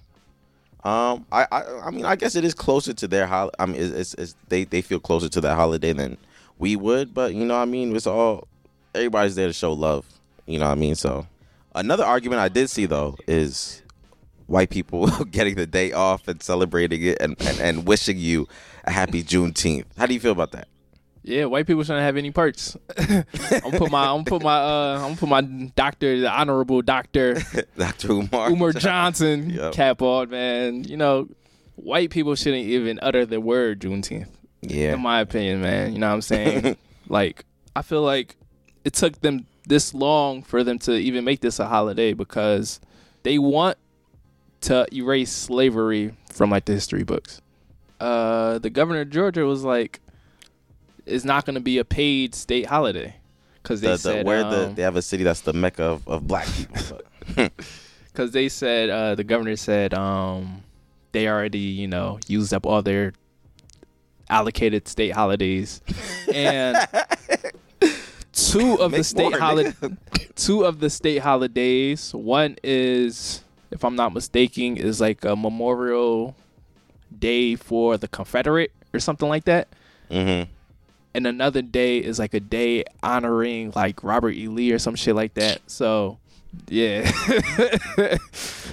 um 0.83 1.25
i 1.31 1.45
i, 1.51 1.63
I 1.85 1.91
mean 1.91 2.05
i 2.05 2.15
guess 2.15 2.35
it 2.35 2.45
is 2.45 2.53
closer 2.53 2.93
to 2.93 3.07
their 3.07 3.27
holiday. 3.27 3.55
i 3.59 3.65
mean 3.65 3.81
it's, 3.81 3.91
it's, 3.91 4.13
it's 4.15 4.35
they 4.47 4.63
they 4.63 4.81
feel 4.81 4.99
closer 4.99 5.29
to 5.29 5.41
that 5.41 5.55
holiday 5.55 5.93
than 5.93 6.17
we 6.57 6.75
would 6.75 7.13
but 7.13 7.33
you 7.33 7.45
know 7.45 7.55
what 7.55 7.61
i 7.61 7.65
mean? 7.65 7.95
It's 7.95 8.07
all 8.07 8.47
everybody's 8.95 9.35
there 9.35 9.47
to 9.47 9.53
show 9.53 9.73
love 9.73 10.05
you 10.45 10.59
know 10.59 10.65
what 10.65 10.71
i 10.71 10.75
mean? 10.75 10.95
So 10.95 11.27
another 11.75 12.03
argument 12.03 12.39
i 12.41 12.49
did 12.49 12.69
see 12.69 12.85
though 12.85 13.17
is 13.27 13.81
white 14.47 14.69
people 14.69 15.07
getting 15.31 15.55
the 15.55 15.67
day 15.67 15.91
off 15.91 16.27
and 16.27 16.41
celebrating 16.41 17.03
it 17.03 17.17
and, 17.21 17.35
and, 17.41 17.59
and 17.59 17.87
wishing 17.87 18.17
you 18.17 18.47
a 18.85 18.91
happy 18.91 19.21
juneteenth. 19.23 19.85
How 19.97 20.07
do 20.07 20.13
you 20.13 20.19
feel 20.19 20.31
about 20.31 20.51
that 20.53 20.67
Yeah, 21.21 21.45
white 21.45 21.67
people 21.67 21.83
shouldn't 21.83 22.03
have 22.03 22.15
any 22.17 22.31
parts. 22.31 22.77
I'm 22.97 23.25
gonna 23.61 23.77
put 23.77 23.91
my 23.91 24.05
I'm 24.05 24.23
gonna 24.23 24.23
put 24.23 24.41
my 24.43 24.55
uh 24.57 24.95
I'm 24.95 25.01
gonna 25.01 25.15
put 25.17 25.29
my 25.29 25.41
doctor, 25.75 26.19
the 26.21 26.31
honorable 26.31 26.81
doctor 26.81 27.35
dr 27.77 28.09
umar 28.11 28.49
Umar 28.49 28.71
Johnson 28.87 29.49
Yep. 29.49 29.73
cap 29.73 30.01
on, 30.01 30.29
man. 30.29 30.85
You 30.85 30.97
know, 30.97 31.27
white 31.75 32.09
people 32.09 32.35
shouldn't 32.35 32.65
even 32.65 32.99
utter 33.01 33.25
the 33.25 33.41
word 33.41 33.81
Juneteenth. 33.81 34.27
yeah 34.61 34.93
In 34.93 35.01
my 35.01 35.19
opinion, 35.19 35.61
man. 35.61 35.93
You 35.93 35.99
know 35.99 36.07
what 36.07 36.13
I'm 36.15 36.21
saying? 36.21 36.77
like, 37.09 37.45
I 37.75 37.81
feel 37.81 38.01
like 38.01 38.37
it 38.85 38.93
took 38.93 39.19
them 39.21 39.45
this 39.67 39.93
long 39.93 40.41
for 40.41 40.63
them 40.63 40.79
to 40.79 40.93
even 40.93 41.25
make 41.25 41.41
this 41.41 41.59
a 41.59 41.67
holiday 41.67 42.13
because 42.13 42.79
they 43.23 43.37
want 43.37 43.77
to 44.61 44.85
erase 44.93 45.31
slavery 45.31 46.13
from 46.31 46.49
like 46.49 46.65
the 46.65 46.73
history 46.73 47.03
books. 47.03 47.41
Uh, 47.99 48.57
the 48.59 48.69
governor 48.69 49.01
of 49.01 49.09
Georgia 49.09 49.45
was 49.45 49.63
like, 49.63 49.99
"It's 51.09 51.25
not 51.25 51.45
going 51.45 51.55
to 51.55 51.61
be 51.61 51.77
a 51.77 51.85
paid 51.85 52.35
state 52.35 52.65
holiday." 52.67 53.15
Because 53.61 53.81
they 53.81 53.87
the, 53.87 53.93
the, 53.93 53.97
said 53.99 54.25
where 54.25 54.43
the 54.43 54.67
um, 54.67 54.75
they 54.75 54.81
have 54.83 54.95
a 54.95 55.01
city 55.01 55.23
that's 55.23 55.41
the 55.41 55.53
mecca 55.53 55.83
of, 55.83 56.07
of 56.07 56.27
black 56.27 56.47
people 56.47 57.01
because 58.05 58.31
they 58.31 58.47
said 58.49 58.89
uh, 58.89 59.15
the 59.15 59.23
governor 59.23 59.55
said 59.57 59.93
um, 59.93 60.63
they 61.11 61.27
already 61.27 61.59
you 61.59 61.87
know 61.87 62.19
used 62.27 62.53
up 62.53 62.65
all 62.65 62.81
their 62.81 63.13
allocated 64.29 64.87
state 64.87 65.11
holidays 65.11 65.81
and 66.33 66.77
two 68.31 68.75
of 68.75 68.91
the 68.91 69.03
state 69.03 69.31
more, 69.31 69.39
holidays 69.39 69.75
two 70.35 70.63
of 70.63 70.79
the 70.79 70.89
state 70.89 71.17
holidays 71.17 72.13
one 72.13 72.55
is 72.63 73.43
if 73.71 73.83
i'm 73.83 73.95
not 73.95 74.13
mistaken 74.13 74.77
is 74.77 75.01
like 75.01 75.25
a 75.25 75.35
memorial 75.35 76.35
day 77.17 77.55
for 77.55 77.97
the 77.97 78.07
confederate 78.07 78.71
or 78.93 78.99
something 78.99 79.27
like 79.27 79.45
that 79.45 79.67
Mhm. 80.09 80.47
And 81.19 81.27
another 81.27 81.61
day 81.61 81.97
is 81.97 82.17
like 82.17 82.33
a 82.33 82.39
day 82.39 82.85
honoring 83.03 83.73
like 83.75 84.01
Robert 84.05 84.31
E. 84.31 84.47
Lee 84.47 84.71
or 84.71 84.79
some 84.79 84.95
shit 84.95 85.15
like 85.15 85.33
that. 85.33 85.59
So 85.67 86.17
Yeah. 86.69 87.11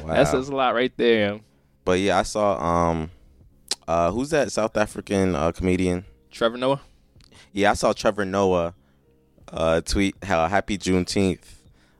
Wow. 0.04 0.14
That 0.14 0.28
says 0.28 0.48
a 0.48 0.54
lot 0.54 0.72
right 0.76 0.92
there. 0.96 1.40
But 1.84 1.98
yeah, 1.98 2.20
I 2.20 2.22
saw 2.22 2.62
um, 2.62 3.10
uh, 3.88 4.12
who's 4.12 4.30
that 4.30 4.52
South 4.52 4.76
African 4.76 5.34
uh, 5.34 5.50
comedian? 5.50 6.04
Trevor 6.30 6.58
Noah. 6.58 6.80
Yeah, 7.52 7.72
I 7.72 7.74
saw 7.74 7.92
Trevor 7.92 8.24
Noah 8.24 8.72
uh, 9.48 9.80
tweet 9.80 10.14
how 10.22 10.46
Happy 10.46 10.78
Juneteenth, 10.78 11.42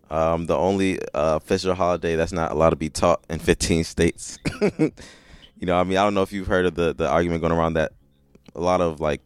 um, 0.09 0.47
the 0.47 0.57
only 0.57 1.01
uh, 1.15 1.35
official 1.37 1.75
holiday 1.75 2.15
that's 2.15 2.31
not 2.31 2.53
allowed 2.53 2.71
to 2.71 2.77
be 2.77 2.91
taught 2.91 3.25
in 3.29 3.41
15 3.41 3.83
states. 3.83 4.39
you 4.79 4.93
know, 5.63 5.77
I 5.77 5.83
mean, 5.83 5.99
I 5.99 6.05
don't 6.05 6.15
know 6.15 6.23
if 6.23 6.33
you've 6.33 6.47
heard 6.47 6.67
of 6.67 6.77
the 6.77 6.95
the 6.95 7.09
argument 7.09 7.41
going 7.41 7.53
around 7.53 7.73
that 7.73 7.91
a 8.55 8.61
lot 8.61 8.81
of 8.81 9.01
like, 9.01 9.21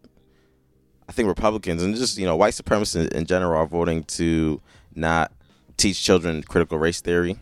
I 1.11 1.13
think 1.13 1.27
Republicans 1.27 1.83
and 1.83 1.93
just 1.97 2.19
you 2.19 2.25
know 2.25 2.37
white 2.37 2.55
supremacists 2.55 3.11
in 3.11 3.27
general 3.27 3.59
are 3.59 3.67
voting 3.67 4.05
to 4.05 4.61
not 4.95 5.33
teach 5.77 6.01
children 6.01 6.41
critical 6.45 6.79
race 6.79 7.01
theory. 7.01 7.37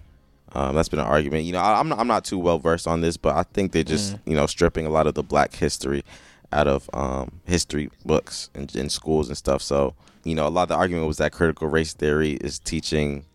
Um, 0.52 0.74
that's 0.74 0.88
been 0.88 1.00
an 1.00 1.04
argument. 1.04 1.44
You 1.44 1.52
know, 1.52 1.58
I, 1.58 1.78
I'm 1.78 1.90
not, 1.90 1.98
I'm 1.98 2.06
not 2.06 2.24
too 2.24 2.38
well 2.38 2.58
versed 2.58 2.86
on 2.86 3.02
this, 3.02 3.18
but 3.18 3.36
I 3.36 3.42
think 3.42 3.72
they're 3.72 3.84
just 3.84 4.16
you 4.24 4.34
know 4.34 4.46
stripping 4.46 4.86
a 4.86 4.88
lot 4.88 5.06
of 5.06 5.12
the 5.12 5.22
black 5.22 5.54
history 5.54 6.02
out 6.50 6.66
of 6.66 6.88
um, 6.94 7.42
history 7.44 7.90
books 8.06 8.48
in, 8.54 8.70
in 8.72 8.88
schools 8.88 9.28
and 9.28 9.36
stuff. 9.36 9.60
So 9.60 9.94
you 10.24 10.34
know, 10.34 10.46
a 10.46 10.48
lot 10.48 10.62
of 10.62 10.68
the 10.68 10.76
argument 10.76 11.06
was 11.06 11.18
that 11.18 11.32
critical 11.32 11.68
race 11.68 11.92
theory 11.92 12.38
is 12.40 12.58
teaching 12.58 13.26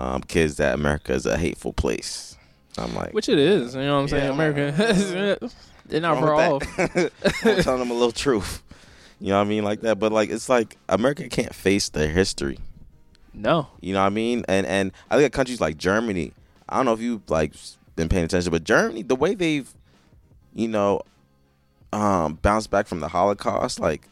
um, 0.00 0.22
kids 0.22 0.56
that 0.56 0.74
America 0.74 1.12
is 1.12 1.26
a 1.26 1.38
hateful 1.38 1.72
place. 1.72 2.36
I'm 2.76 2.92
like, 2.96 3.12
Which 3.12 3.28
it 3.28 3.38
is. 3.38 3.76
You 3.76 3.82
know 3.82 3.94
what 3.94 4.00
I'm 4.00 4.08
saying? 4.08 4.24
Yeah, 4.24 4.30
America. 4.32 5.50
They're 5.86 6.00
not 6.00 6.20
wrong 6.20 6.58
far 6.58 6.84
off. 6.84 7.44
I'm 7.46 7.62
telling 7.62 7.78
them 7.78 7.92
a 7.92 7.94
little 7.94 8.10
truth. 8.10 8.64
You 9.24 9.30
know 9.30 9.38
what 9.38 9.46
I 9.46 9.48
mean, 9.48 9.64
like 9.64 9.80
that. 9.80 9.98
But 9.98 10.12
like, 10.12 10.28
it's 10.28 10.50
like 10.50 10.76
America 10.86 11.26
can't 11.30 11.54
face 11.54 11.88
their 11.88 12.10
history. 12.10 12.58
No. 13.32 13.68
You 13.80 13.94
know 13.94 14.00
what 14.00 14.08
I 14.08 14.10
mean? 14.10 14.44
And 14.48 14.66
and 14.66 14.92
I 15.10 15.16
think 15.16 15.24
at 15.24 15.32
countries 15.32 15.62
like 15.62 15.78
Germany, 15.78 16.34
I 16.68 16.76
don't 16.76 16.84
know 16.84 16.92
if 16.92 17.00
you've 17.00 17.30
like 17.30 17.54
been 17.96 18.10
paying 18.10 18.26
attention, 18.26 18.52
but 18.52 18.64
Germany, 18.64 19.02
the 19.02 19.16
way 19.16 19.34
they've, 19.34 19.66
you 20.52 20.68
know, 20.68 21.00
um, 21.90 22.34
bounced 22.42 22.70
back 22.70 22.86
from 22.86 23.00
the 23.00 23.08
Holocaust, 23.08 23.80
like 23.80 24.08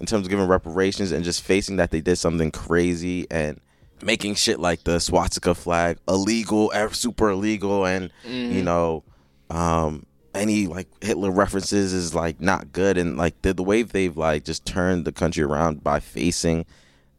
in 0.00 0.06
terms 0.06 0.26
of 0.26 0.30
giving 0.30 0.48
reparations 0.48 1.12
and 1.12 1.22
just 1.22 1.42
facing 1.42 1.76
that 1.76 1.92
they 1.92 2.00
did 2.00 2.16
something 2.16 2.50
crazy 2.50 3.28
and 3.30 3.60
making 4.02 4.34
shit 4.34 4.58
like 4.58 4.82
the 4.82 4.98
swastika 4.98 5.54
flag 5.54 5.96
illegal, 6.08 6.72
super 6.90 7.30
illegal, 7.30 7.86
and 7.86 8.10
you 8.24 8.64
know, 8.64 9.04
um, 9.48 10.06
any 10.34 10.66
like 10.66 10.88
Hitler 11.02 11.30
references 11.30 11.92
is 11.92 12.14
like 12.14 12.40
not 12.40 12.72
good, 12.72 12.96
and 12.96 13.16
like 13.16 13.40
the 13.42 13.52
the 13.52 13.62
way 13.62 13.82
they've 13.82 14.16
like 14.16 14.44
just 14.44 14.64
turned 14.64 15.04
the 15.04 15.12
country 15.12 15.42
around 15.42 15.82
by 15.82 16.00
facing 16.00 16.64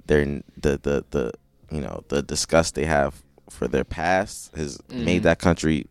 their 0.05 0.25
the 0.57 0.79
the 0.81 1.05
the 1.11 1.31
you 1.71 1.81
know 1.81 2.03
the 2.09 2.21
disgust 2.21 2.75
they 2.75 2.85
have 2.85 3.21
for 3.49 3.67
their 3.67 3.83
past 3.83 4.55
has 4.55 4.77
mm-hmm. 4.77 5.05
made 5.05 5.23
that 5.23 5.39
country 5.39 5.85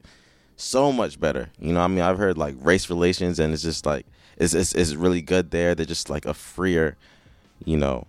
so 0.56 0.92
much 0.92 1.20
better. 1.20 1.50
You 1.58 1.72
know, 1.72 1.80
I 1.80 1.88
mean, 1.88 2.00
I've 2.00 2.18
heard 2.18 2.38
like 2.38 2.54
race 2.58 2.88
relations, 2.90 3.38
and 3.38 3.52
it's 3.52 3.62
just 3.62 3.86
like 3.86 4.06
it's 4.36 4.54
it's, 4.54 4.74
it's 4.74 4.94
really 4.94 5.22
good 5.22 5.50
there. 5.50 5.74
They're 5.74 5.86
just 5.86 6.10
like 6.10 6.26
a 6.26 6.34
freer, 6.34 6.96
you 7.64 7.76
know, 7.76 8.06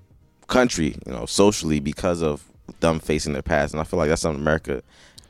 country, 0.47 0.95
you 1.05 1.11
know, 1.11 1.25
socially 1.25 1.79
because 1.79 2.21
of 2.21 2.43
them 2.79 2.99
facing 2.99 3.33
their 3.33 3.41
past, 3.41 3.73
and 3.73 3.81
I 3.81 3.83
feel 3.83 3.97
like 3.97 4.09
that's 4.09 4.21
something 4.21 4.41
America 4.41 4.81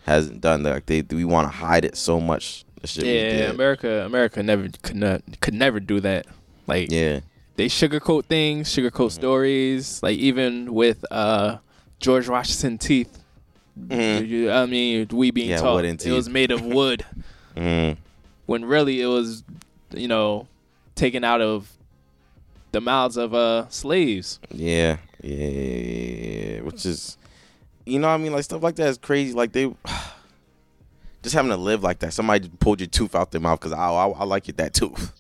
hasn't 0.06 0.42
done. 0.42 0.64
Like 0.64 0.86
they 0.86 1.02
we 1.02 1.26
want 1.26 1.52
to 1.52 1.58
hide 1.58 1.86
it 1.86 1.98
so 1.98 2.20
much. 2.20 2.66
The 2.82 2.88
shit 2.88 3.06
Yeah. 3.06 3.50
America 3.52 4.04
America 4.06 4.42
never 4.44 4.68
could 4.82 4.96
not 4.96 5.22
could 5.40 5.54
never 5.54 5.80
do 5.80 6.00
that. 6.02 6.26
Like 6.68 6.92
Yeah, 6.92 7.20
they 7.56 7.68
sugarcoat 7.68 8.26
things, 8.26 8.70
sugarcoat 8.74 8.92
Mm-hmm. 8.92 9.22
stories. 9.22 10.02
Like 10.04 10.18
even 10.18 10.74
with 10.74 11.06
uh 11.12 11.58
George 12.00 12.28
Washington 12.28 12.78
teeth. 12.78 13.20
Mhm. 13.80 14.28
You- 14.28 14.52
I 14.52 14.66
mean, 14.66 15.08
we 15.12 15.32
being 15.32 15.50
Yeah, 15.52 15.62
taught 15.62 15.86
it 15.86 16.06
was 16.12 16.28
made 16.30 16.52
of 16.52 16.66
wood 16.66 17.06
mm. 17.56 17.98
when 18.46 18.66
really 18.66 19.02
it 19.02 19.06
was, 19.08 19.44
you 19.94 20.08
know, 20.08 20.48
taken 20.96 21.24
out 21.24 21.42
of 21.42 21.72
the 22.74 22.82
mouths 22.82 23.16
of 23.18 23.34
uh 23.34 23.70
slaves. 23.70 24.40
Yeah, 24.52 24.98
yeah, 25.22 25.36
yeah, 25.36 25.48
yeah, 25.48 26.54
yeah. 26.56 26.62
which 26.62 26.86
is, 26.86 27.18
you 27.86 28.00
know, 28.00 28.08
what 28.08 28.14
I 28.16 28.18
mean, 28.18 28.34
like 28.34 28.44
stuff 28.44 28.62
like 28.64 28.76
that 28.76 28.88
is 28.90 28.98
crazy. 28.98 29.34
Like 29.34 29.52
they, 29.54 29.74
just 31.24 31.36
having 31.36 31.52
to 31.52 31.58
live 31.58 31.84
like 31.84 32.00
that. 32.00 32.14
Somebody 32.14 32.50
pulled 32.60 32.80
your 32.80 32.88
tooth 32.88 33.16
out 33.16 33.32
their 33.32 33.42
mouth 33.42 33.60
because 33.60 33.74
I, 33.74 33.78
I, 33.78 34.08
I 34.08 34.24
like 34.24 34.50
it 34.50 34.58
that 34.58 34.74
tooth. 34.74 35.14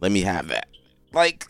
Let 0.00 0.12
me 0.12 0.22
have 0.22 0.48
that. 0.48 0.68
Like, 1.12 1.46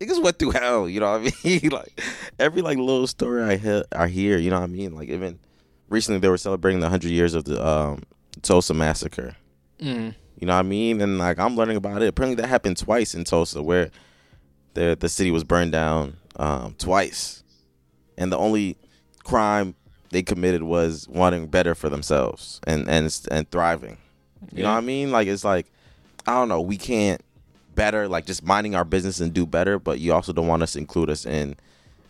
niggas 0.00 0.22
went 0.22 0.38
through 0.38 0.50
hell. 0.50 0.88
You 0.88 1.00
know 1.00 1.18
what 1.18 1.32
I 1.44 1.44
mean? 1.48 1.68
like 1.70 2.00
every 2.38 2.62
like 2.62 2.78
little 2.78 3.06
story 3.06 3.42
I 3.42 3.56
hear, 3.56 3.84
I 3.92 4.08
hear. 4.08 4.38
You 4.38 4.50
know 4.50 4.58
what 4.58 4.64
I 4.64 4.72
mean? 4.72 4.94
Like 4.94 5.08
even 5.08 5.38
recently 5.88 6.20
they 6.20 6.28
were 6.28 6.38
celebrating 6.38 6.80
the 6.80 6.88
hundred 6.88 7.10
years 7.10 7.34
of 7.34 7.44
the 7.44 7.64
um, 7.64 8.02
Tulsa 8.42 8.74
massacre. 8.74 9.36
Mm. 9.80 10.14
You 10.38 10.46
know 10.46 10.54
what 10.54 10.60
I 10.60 10.62
mean? 10.62 11.00
And 11.00 11.18
like 11.18 11.38
I'm 11.38 11.56
learning 11.56 11.76
about 11.76 12.02
it. 12.02 12.08
Apparently 12.08 12.40
that 12.40 12.48
happened 12.48 12.76
twice 12.76 13.14
in 13.14 13.24
Tulsa 13.24 13.62
where 13.62 13.90
the 14.74 14.96
the 14.98 15.08
city 15.08 15.30
was 15.30 15.44
burned 15.44 15.72
down 15.72 16.16
um, 16.36 16.74
twice. 16.78 17.42
And 18.16 18.32
the 18.32 18.38
only 18.38 18.76
crime 19.24 19.74
they 20.10 20.22
committed 20.22 20.62
was 20.62 21.06
wanting 21.08 21.46
better 21.46 21.74
for 21.74 21.88
themselves 21.88 22.60
and 22.66 22.88
and 22.88 23.20
and 23.30 23.50
thriving. 23.50 23.98
You 24.52 24.62
know 24.62 24.70
what 24.70 24.78
I 24.78 24.82
mean? 24.82 25.10
Like 25.10 25.28
it's 25.28 25.44
like 25.44 25.66
I 26.26 26.32
don't 26.32 26.48
know, 26.48 26.60
we 26.60 26.76
can't 26.76 27.20
better 27.74 28.08
like 28.08 28.26
just 28.26 28.44
minding 28.44 28.74
our 28.74 28.84
business 28.84 29.20
and 29.20 29.32
do 29.32 29.46
better, 29.46 29.78
but 29.78 30.00
you 30.00 30.12
also 30.12 30.32
don't 30.32 30.46
want 30.46 30.62
us 30.62 30.72
to 30.72 30.78
include 30.78 31.10
us 31.10 31.26
in 31.26 31.56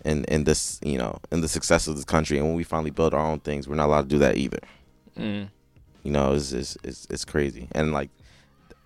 in 0.05 0.25
in 0.25 0.45
this, 0.45 0.81
you 0.83 0.99
know, 0.99 1.19
in 1.31 1.41
the 1.41 1.49
success 1.49 1.87
of 1.87 1.97
this 1.97 2.05
country 2.05 2.39
and 2.39 2.47
when 2.47 2.57
we 2.57 2.65
finally 2.65 2.91
build 2.91 3.15
our 3.15 3.25
own 3.25 3.41
things, 3.41 3.69
we're 3.69 3.77
not 3.77 3.87
allowed 3.87 4.03
to 4.03 4.09
do 4.09 4.19
that 4.19 4.37
either. 4.37 4.61
Mm. 5.19 5.49
You 6.03 6.11
know, 6.13 6.33
it's 6.35 6.53
it's 6.53 6.77
it's, 6.85 7.07
it's 7.11 7.25
crazy. 7.25 7.69
And 7.73 7.93
like 7.93 8.11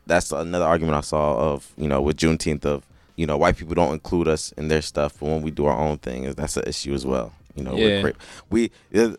that's 0.06 0.32
another 0.32 0.64
argument 0.64 0.96
I 0.96 1.02
saw 1.02 1.36
of, 1.36 1.72
you 1.76 1.88
know, 1.88 2.00
with 2.00 2.16
Juneteenth 2.16 2.64
of, 2.64 2.84
you 3.16 3.26
know, 3.26 3.36
white 3.36 3.56
people 3.56 3.74
don't 3.74 3.92
include 3.92 4.26
us 4.26 4.52
in 4.52 4.68
their 4.68 4.82
stuff, 4.82 5.18
but 5.20 5.26
when 5.26 5.42
we 5.42 5.50
do 5.50 5.66
our 5.66 5.78
own 5.78 5.98
thing, 5.98 6.30
that's 6.32 6.56
an 6.56 6.64
issue 6.66 6.94
as 6.94 7.06
well. 7.06 7.32
You 7.54 7.64
know, 7.64 7.76
Yeah. 7.76 8.10
we 8.50 8.70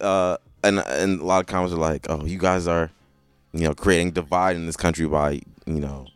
uh 0.02 0.38
and 0.63 0.80
and 0.80 1.22
a 1.22 1.25
lot 1.25 1.42
of 1.42 1.48
comments 1.48 1.74
are 1.74 1.78
like, 1.78 2.08
"Oh, 2.10 2.25
you 2.25 2.38
guys 2.38 2.68
are, 2.68 2.90
you 3.54 3.62
know, 3.66 3.74
creating 3.74 4.12
divide 4.12 4.56
in 4.56 4.66
this 4.66 4.78
country 4.78 5.08
by, 5.08 5.42
you 5.66 5.80
know, 5.80 6.08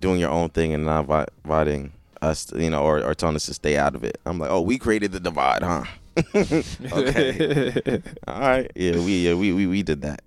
doing 0.00 0.20
your 0.20 0.30
own 0.30 0.48
thing 0.50 0.72
and 0.74 0.84
not 0.84 1.08
inviting 1.44 1.92
us, 2.20 2.52
you 2.56 2.70
know, 2.70 2.82
or, 2.82 3.02
or 3.02 3.14
telling 3.14 3.36
us 3.36 3.46
to 3.46 3.54
stay 3.54 3.76
out 3.76 3.94
of 3.94 4.02
it." 4.04 4.18
I'm 4.26 4.38
like, 4.38 4.50
"Oh, 4.50 4.60
we 4.60 4.76
created 4.78 5.12
the 5.12 5.20
divide, 5.20 5.62
huh?" 5.62 5.84
okay. 6.92 8.02
All 8.28 8.40
right. 8.40 8.70
Yeah, 8.74 8.96
we 8.96 9.26
yeah, 9.26 9.34
we 9.34 9.52
we 9.52 9.66
we 9.66 9.82
did 9.82 10.02
that. 10.02 10.22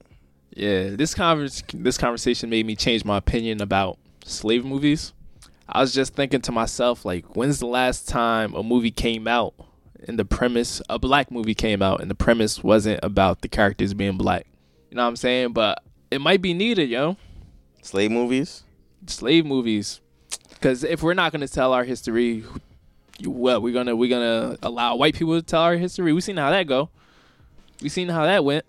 Yeah, 0.55 0.89
this 0.91 1.13
convers 1.13 1.63
this 1.73 1.97
conversation 1.97 2.49
made 2.49 2.65
me 2.65 2.75
change 2.75 3.05
my 3.05 3.17
opinion 3.17 3.61
about 3.61 3.97
slave 4.25 4.65
movies. 4.65 5.13
I 5.67 5.81
was 5.81 5.93
just 5.93 6.15
thinking 6.15 6.41
to 6.41 6.51
myself, 6.51 7.05
like, 7.05 7.35
when's 7.35 7.59
the 7.59 7.67
last 7.67 8.07
time 8.09 8.55
a 8.55 8.63
movie 8.63 8.89
came 8.91 9.27
out 9.27 9.53
and 10.07 10.17
the 10.17 10.25
premise, 10.25 10.81
a 10.89 10.99
black 10.99 11.31
movie 11.31 11.55
came 11.55 11.81
out 11.81 12.01
and 12.01 12.09
the 12.09 12.15
premise 12.15 12.63
wasn't 12.63 12.99
about 13.03 13.41
the 13.41 13.47
characters 13.47 13.93
being 13.93 14.17
black? 14.17 14.45
You 14.89 14.95
know 14.95 15.03
what 15.03 15.09
I'm 15.09 15.15
saying? 15.15 15.53
But 15.53 15.83
it 16.11 16.21
might 16.21 16.41
be 16.41 16.53
needed, 16.53 16.89
yo. 16.89 17.17
Slave 17.81 18.11
movies? 18.11 18.63
Slave 19.07 19.45
movies, 19.45 20.01
because 20.49 20.83
if 20.83 21.01
we're 21.01 21.13
not 21.13 21.31
gonna 21.31 21.47
tell 21.47 21.73
our 21.73 21.83
history, 21.83 22.43
what 23.23 23.61
we're 23.61 23.73
gonna 23.73 23.95
we're 23.95 24.09
gonna 24.09 24.57
allow 24.61 24.95
white 24.95 25.15
people 25.15 25.35
to 25.35 25.41
tell 25.41 25.61
our 25.61 25.77
history? 25.77 26.11
We 26.11 26.21
seen 26.21 26.37
how 26.37 26.49
that 26.49 26.67
go. 26.67 26.89
We 27.81 27.89
seen 27.89 28.09
how 28.09 28.25
that 28.25 28.43
went. 28.43 28.65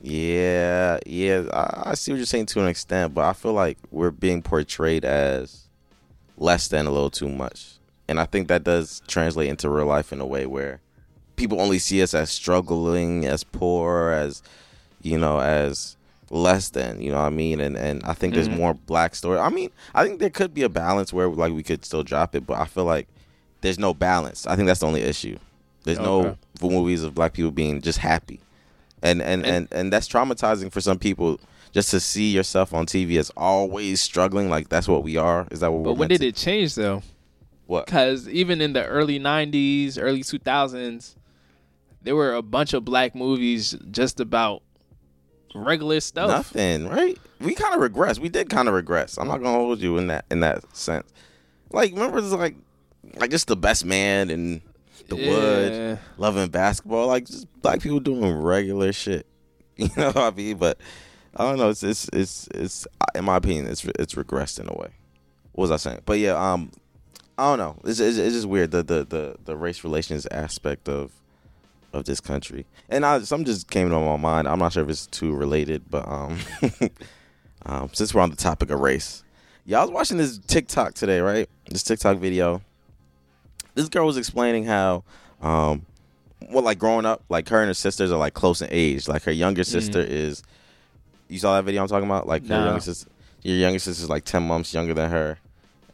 Yeah, 0.00 0.98
yeah. 1.04 1.44
I, 1.52 1.90
I 1.90 1.94
see 1.94 2.12
what 2.12 2.18
you're 2.18 2.26
saying 2.26 2.46
to 2.46 2.60
an 2.60 2.68
extent, 2.68 3.14
but 3.14 3.24
I 3.24 3.32
feel 3.32 3.52
like 3.52 3.78
we're 3.90 4.10
being 4.10 4.42
portrayed 4.42 5.04
as 5.04 5.68
less 6.36 6.68
than 6.68 6.86
a 6.86 6.90
little 6.90 7.10
too 7.10 7.28
much. 7.28 7.71
And 8.12 8.20
I 8.20 8.26
think 8.26 8.48
that 8.48 8.62
does 8.62 9.00
translate 9.08 9.48
into 9.48 9.70
real 9.70 9.86
life 9.86 10.12
in 10.12 10.20
a 10.20 10.26
way 10.26 10.44
where 10.44 10.80
people 11.36 11.62
only 11.62 11.78
see 11.78 12.02
us 12.02 12.12
as 12.12 12.28
struggling, 12.30 13.24
as 13.24 13.42
poor, 13.42 14.10
as 14.10 14.42
you 15.00 15.16
know, 15.18 15.40
as 15.40 15.96
less 16.28 16.68
than, 16.68 17.00
you 17.00 17.10
know 17.10 17.16
what 17.16 17.24
I 17.24 17.30
mean? 17.30 17.58
And 17.58 17.74
and 17.74 18.02
I 18.04 18.12
think 18.12 18.34
there's 18.34 18.50
Mhm. 18.50 18.56
more 18.58 18.74
black 18.74 19.14
story. 19.14 19.38
I 19.38 19.48
mean, 19.48 19.70
I 19.94 20.04
think 20.04 20.20
there 20.20 20.28
could 20.28 20.52
be 20.52 20.62
a 20.62 20.68
balance 20.68 21.10
where 21.10 21.26
like 21.28 21.54
we 21.54 21.62
could 21.62 21.86
still 21.86 22.02
drop 22.02 22.34
it, 22.34 22.46
but 22.46 22.58
I 22.60 22.66
feel 22.66 22.84
like 22.84 23.08
there's 23.62 23.78
no 23.78 23.94
balance. 23.94 24.46
I 24.46 24.56
think 24.56 24.66
that's 24.66 24.80
the 24.80 24.86
only 24.86 25.00
issue. 25.02 25.38
There's 25.84 25.98
no 25.98 26.36
movies 26.60 27.02
of 27.02 27.14
black 27.14 27.32
people 27.32 27.50
being 27.50 27.80
just 27.80 27.98
happy. 28.00 28.40
And 29.02 29.22
and, 29.22 29.44
and 29.46 29.68
and 29.72 29.90
that's 29.90 30.06
traumatizing 30.06 30.70
for 30.70 30.82
some 30.82 30.98
people 30.98 31.40
just 31.72 31.90
to 31.92 32.00
see 32.00 32.30
yourself 32.30 32.74
on 32.74 32.84
TV 32.84 33.18
as 33.18 33.30
always 33.36 34.02
struggling 34.02 34.50
like 34.50 34.68
that's 34.68 34.86
what 34.86 35.02
we 35.02 35.16
are. 35.16 35.48
Is 35.50 35.60
that 35.60 35.72
what 35.72 35.82
But 35.82 35.92
we're 35.94 36.00
when 36.00 36.08
did 36.10 36.22
it 36.22 36.36
change 36.36 36.74
though? 36.74 37.02
What? 37.72 37.86
Because 37.86 38.28
even 38.28 38.60
in 38.60 38.74
the 38.74 38.84
early 38.84 39.18
'90s, 39.18 39.98
early 39.98 40.22
2000s, 40.22 41.16
there 42.02 42.14
were 42.14 42.34
a 42.34 42.42
bunch 42.42 42.74
of 42.74 42.84
black 42.84 43.14
movies 43.14 43.74
just 43.90 44.20
about 44.20 44.62
regular 45.54 46.00
stuff. 46.00 46.28
Nothing, 46.28 46.86
right? 46.86 47.18
We 47.40 47.54
kind 47.54 47.74
of 47.74 47.80
regress. 47.80 48.18
We 48.18 48.28
did 48.28 48.50
kind 48.50 48.68
of 48.68 48.74
regress. 48.74 49.16
I'm 49.16 49.26
not 49.26 49.38
gonna 49.38 49.56
hold 49.56 49.80
you 49.80 49.96
in 49.96 50.08
that 50.08 50.26
in 50.30 50.40
that 50.40 50.76
sense. 50.76 51.10
Like, 51.70 51.92
remember, 51.92 52.18
it's 52.18 52.28
like 52.28 52.56
like 53.16 53.30
just 53.30 53.48
the 53.48 53.56
best 53.56 53.86
man 53.86 54.28
and 54.28 54.60
the 55.08 55.16
wood, 55.16 55.98
loving 56.18 56.50
basketball, 56.50 57.06
like 57.06 57.24
just 57.24 57.46
black 57.62 57.80
people 57.80 58.00
doing 58.00 58.34
regular 58.34 58.92
shit. 58.92 59.26
You 59.78 59.88
know 59.96 60.08
what 60.08 60.18
I 60.18 60.30
mean? 60.36 60.58
But 60.58 60.78
I 61.34 61.44
don't 61.44 61.56
know. 61.56 61.70
It's 61.70 61.82
it's 61.82 62.06
it's 62.12 62.46
it's 62.54 62.86
in 63.14 63.24
my 63.24 63.36
opinion, 63.36 63.66
it's 63.66 63.82
it's 63.98 64.14
regressed 64.14 64.60
in 64.60 64.68
a 64.68 64.74
way. 64.74 64.90
What 65.52 65.62
was 65.62 65.70
I 65.70 65.76
saying? 65.78 66.02
But 66.04 66.18
yeah, 66.18 66.34
um, 66.34 66.70
I 67.42 67.46
don't 67.46 67.58
know. 67.58 67.90
It's 67.90 67.98
it's, 67.98 68.18
it's 68.18 68.36
just 68.36 68.46
weird 68.46 68.70
the, 68.70 68.84
the 68.84 69.04
the 69.04 69.36
the 69.44 69.56
race 69.56 69.82
relations 69.82 70.26
aspect 70.26 70.88
of 70.88 71.10
of 71.92 72.04
this 72.04 72.20
country, 72.20 72.66
and 72.88 73.04
I 73.04 73.18
some 73.22 73.44
just 73.44 73.68
came 73.68 73.90
to 73.90 73.98
my 73.98 74.16
mind. 74.16 74.46
I'm 74.46 74.60
not 74.60 74.72
sure 74.74 74.84
if 74.84 74.88
it's 74.88 75.08
too 75.08 75.34
related, 75.34 75.82
but 75.90 76.06
um, 76.06 76.38
um, 77.66 77.90
since 77.94 78.14
we're 78.14 78.20
on 78.20 78.30
the 78.30 78.36
topic 78.36 78.70
of 78.70 78.78
race, 78.78 79.24
yeah, 79.66 79.80
I 79.80 79.82
was 79.82 79.90
watching 79.90 80.18
this 80.18 80.38
TikTok 80.38 80.94
today, 80.94 81.18
right? 81.18 81.48
This 81.68 81.82
TikTok 81.82 82.18
video. 82.18 82.62
This 83.74 83.88
girl 83.88 84.06
was 84.06 84.18
explaining 84.18 84.66
how, 84.66 85.02
um, 85.40 85.84
well, 86.48 86.62
like 86.62 86.78
growing 86.78 87.06
up, 87.06 87.24
like 87.28 87.48
her 87.48 87.58
and 87.58 87.66
her 87.66 87.74
sisters 87.74 88.12
are 88.12 88.18
like 88.18 88.34
close 88.34 88.62
in 88.62 88.68
age. 88.70 89.08
Like 89.08 89.24
her 89.24 89.32
younger 89.32 89.64
sister 89.64 90.00
is. 90.00 90.44
You 91.26 91.40
saw 91.40 91.56
that 91.56 91.64
video 91.64 91.82
I'm 91.82 91.88
talking 91.88 92.08
about? 92.08 92.28
Like 92.28 92.46
her 92.46 92.66
younger 92.66 92.80
sister, 92.80 93.10
your 93.42 93.56
younger 93.56 93.80
sister's 93.80 94.08
like 94.08 94.24
ten 94.24 94.46
months 94.46 94.72
younger 94.72 94.94
than 94.94 95.10
her, 95.10 95.40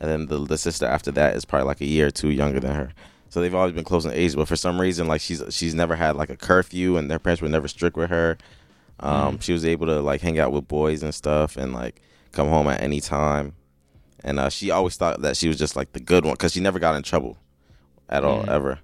and 0.00 0.11
then 0.11 0.26
the 0.26 0.45
the 0.45 0.59
sister 0.59 0.87
after 0.87 1.11
that 1.12 1.37
is 1.37 1.45
probably 1.45 1.67
like 1.67 1.81
a 1.81 1.87
year 1.87 2.07
or 2.09 2.11
two 2.11 2.31
younger 2.31 2.61
than 2.61 2.75
her. 2.75 2.93
So 3.31 3.40
they've 3.40 3.55
always 3.55 3.75
been 3.75 3.85
close 3.85 4.05
in 4.07 4.12
age, 4.12 4.35
but 4.35 4.49
for 4.49 4.57
some 4.57 4.81
reason, 4.81 5.07
like 5.07 5.21
she's 5.21 5.43
she's 5.50 5.75
never 5.75 5.97
had 5.97 6.17
like 6.17 6.31
a 6.31 6.37
curfew, 6.37 6.97
and 6.97 7.11
their 7.11 7.19
parents 7.19 7.43
were 7.43 7.49
never 7.49 7.69
strict 7.69 7.97
with 7.97 8.11
her. 8.11 8.38
Um, 9.00 9.38
She 9.40 9.52
was 9.52 9.64
able 9.64 9.87
to 9.87 10.00
like 10.00 10.21
hang 10.21 10.38
out 10.38 10.50
with 10.52 10.67
boys 10.67 11.02
and 11.02 11.14
stuff, 11.14 11.57
and 11.57 11.73
like 11.73 12.00
come 12.33 12.49
home 12.49 12.69
at 12.69 12.81
any 12.81 13.00
time. 13.00 13.52
And 14.25 14.40
uh, 14.40 14.49
she 14.49 14.71
always 14.71 14.97
thought 14.97 15.23
that 15.23 15.37
she 15.37 15.47
was 15.47 15.57
just 15.59 15.76
like 15.76 15.93
the 15.93 16.00
good 16.00 16.25
one 16.25 16.35
because 16.35 16.52
she 16.52 16.61
never 16.61 16.78
got 16.81 16.97
in 16.97 17.02
trouble 17.05 17.37
at 18.09 18.25
all 18.25 18.43
Mhm. 18.43 18.49
ever. 18.49 18.78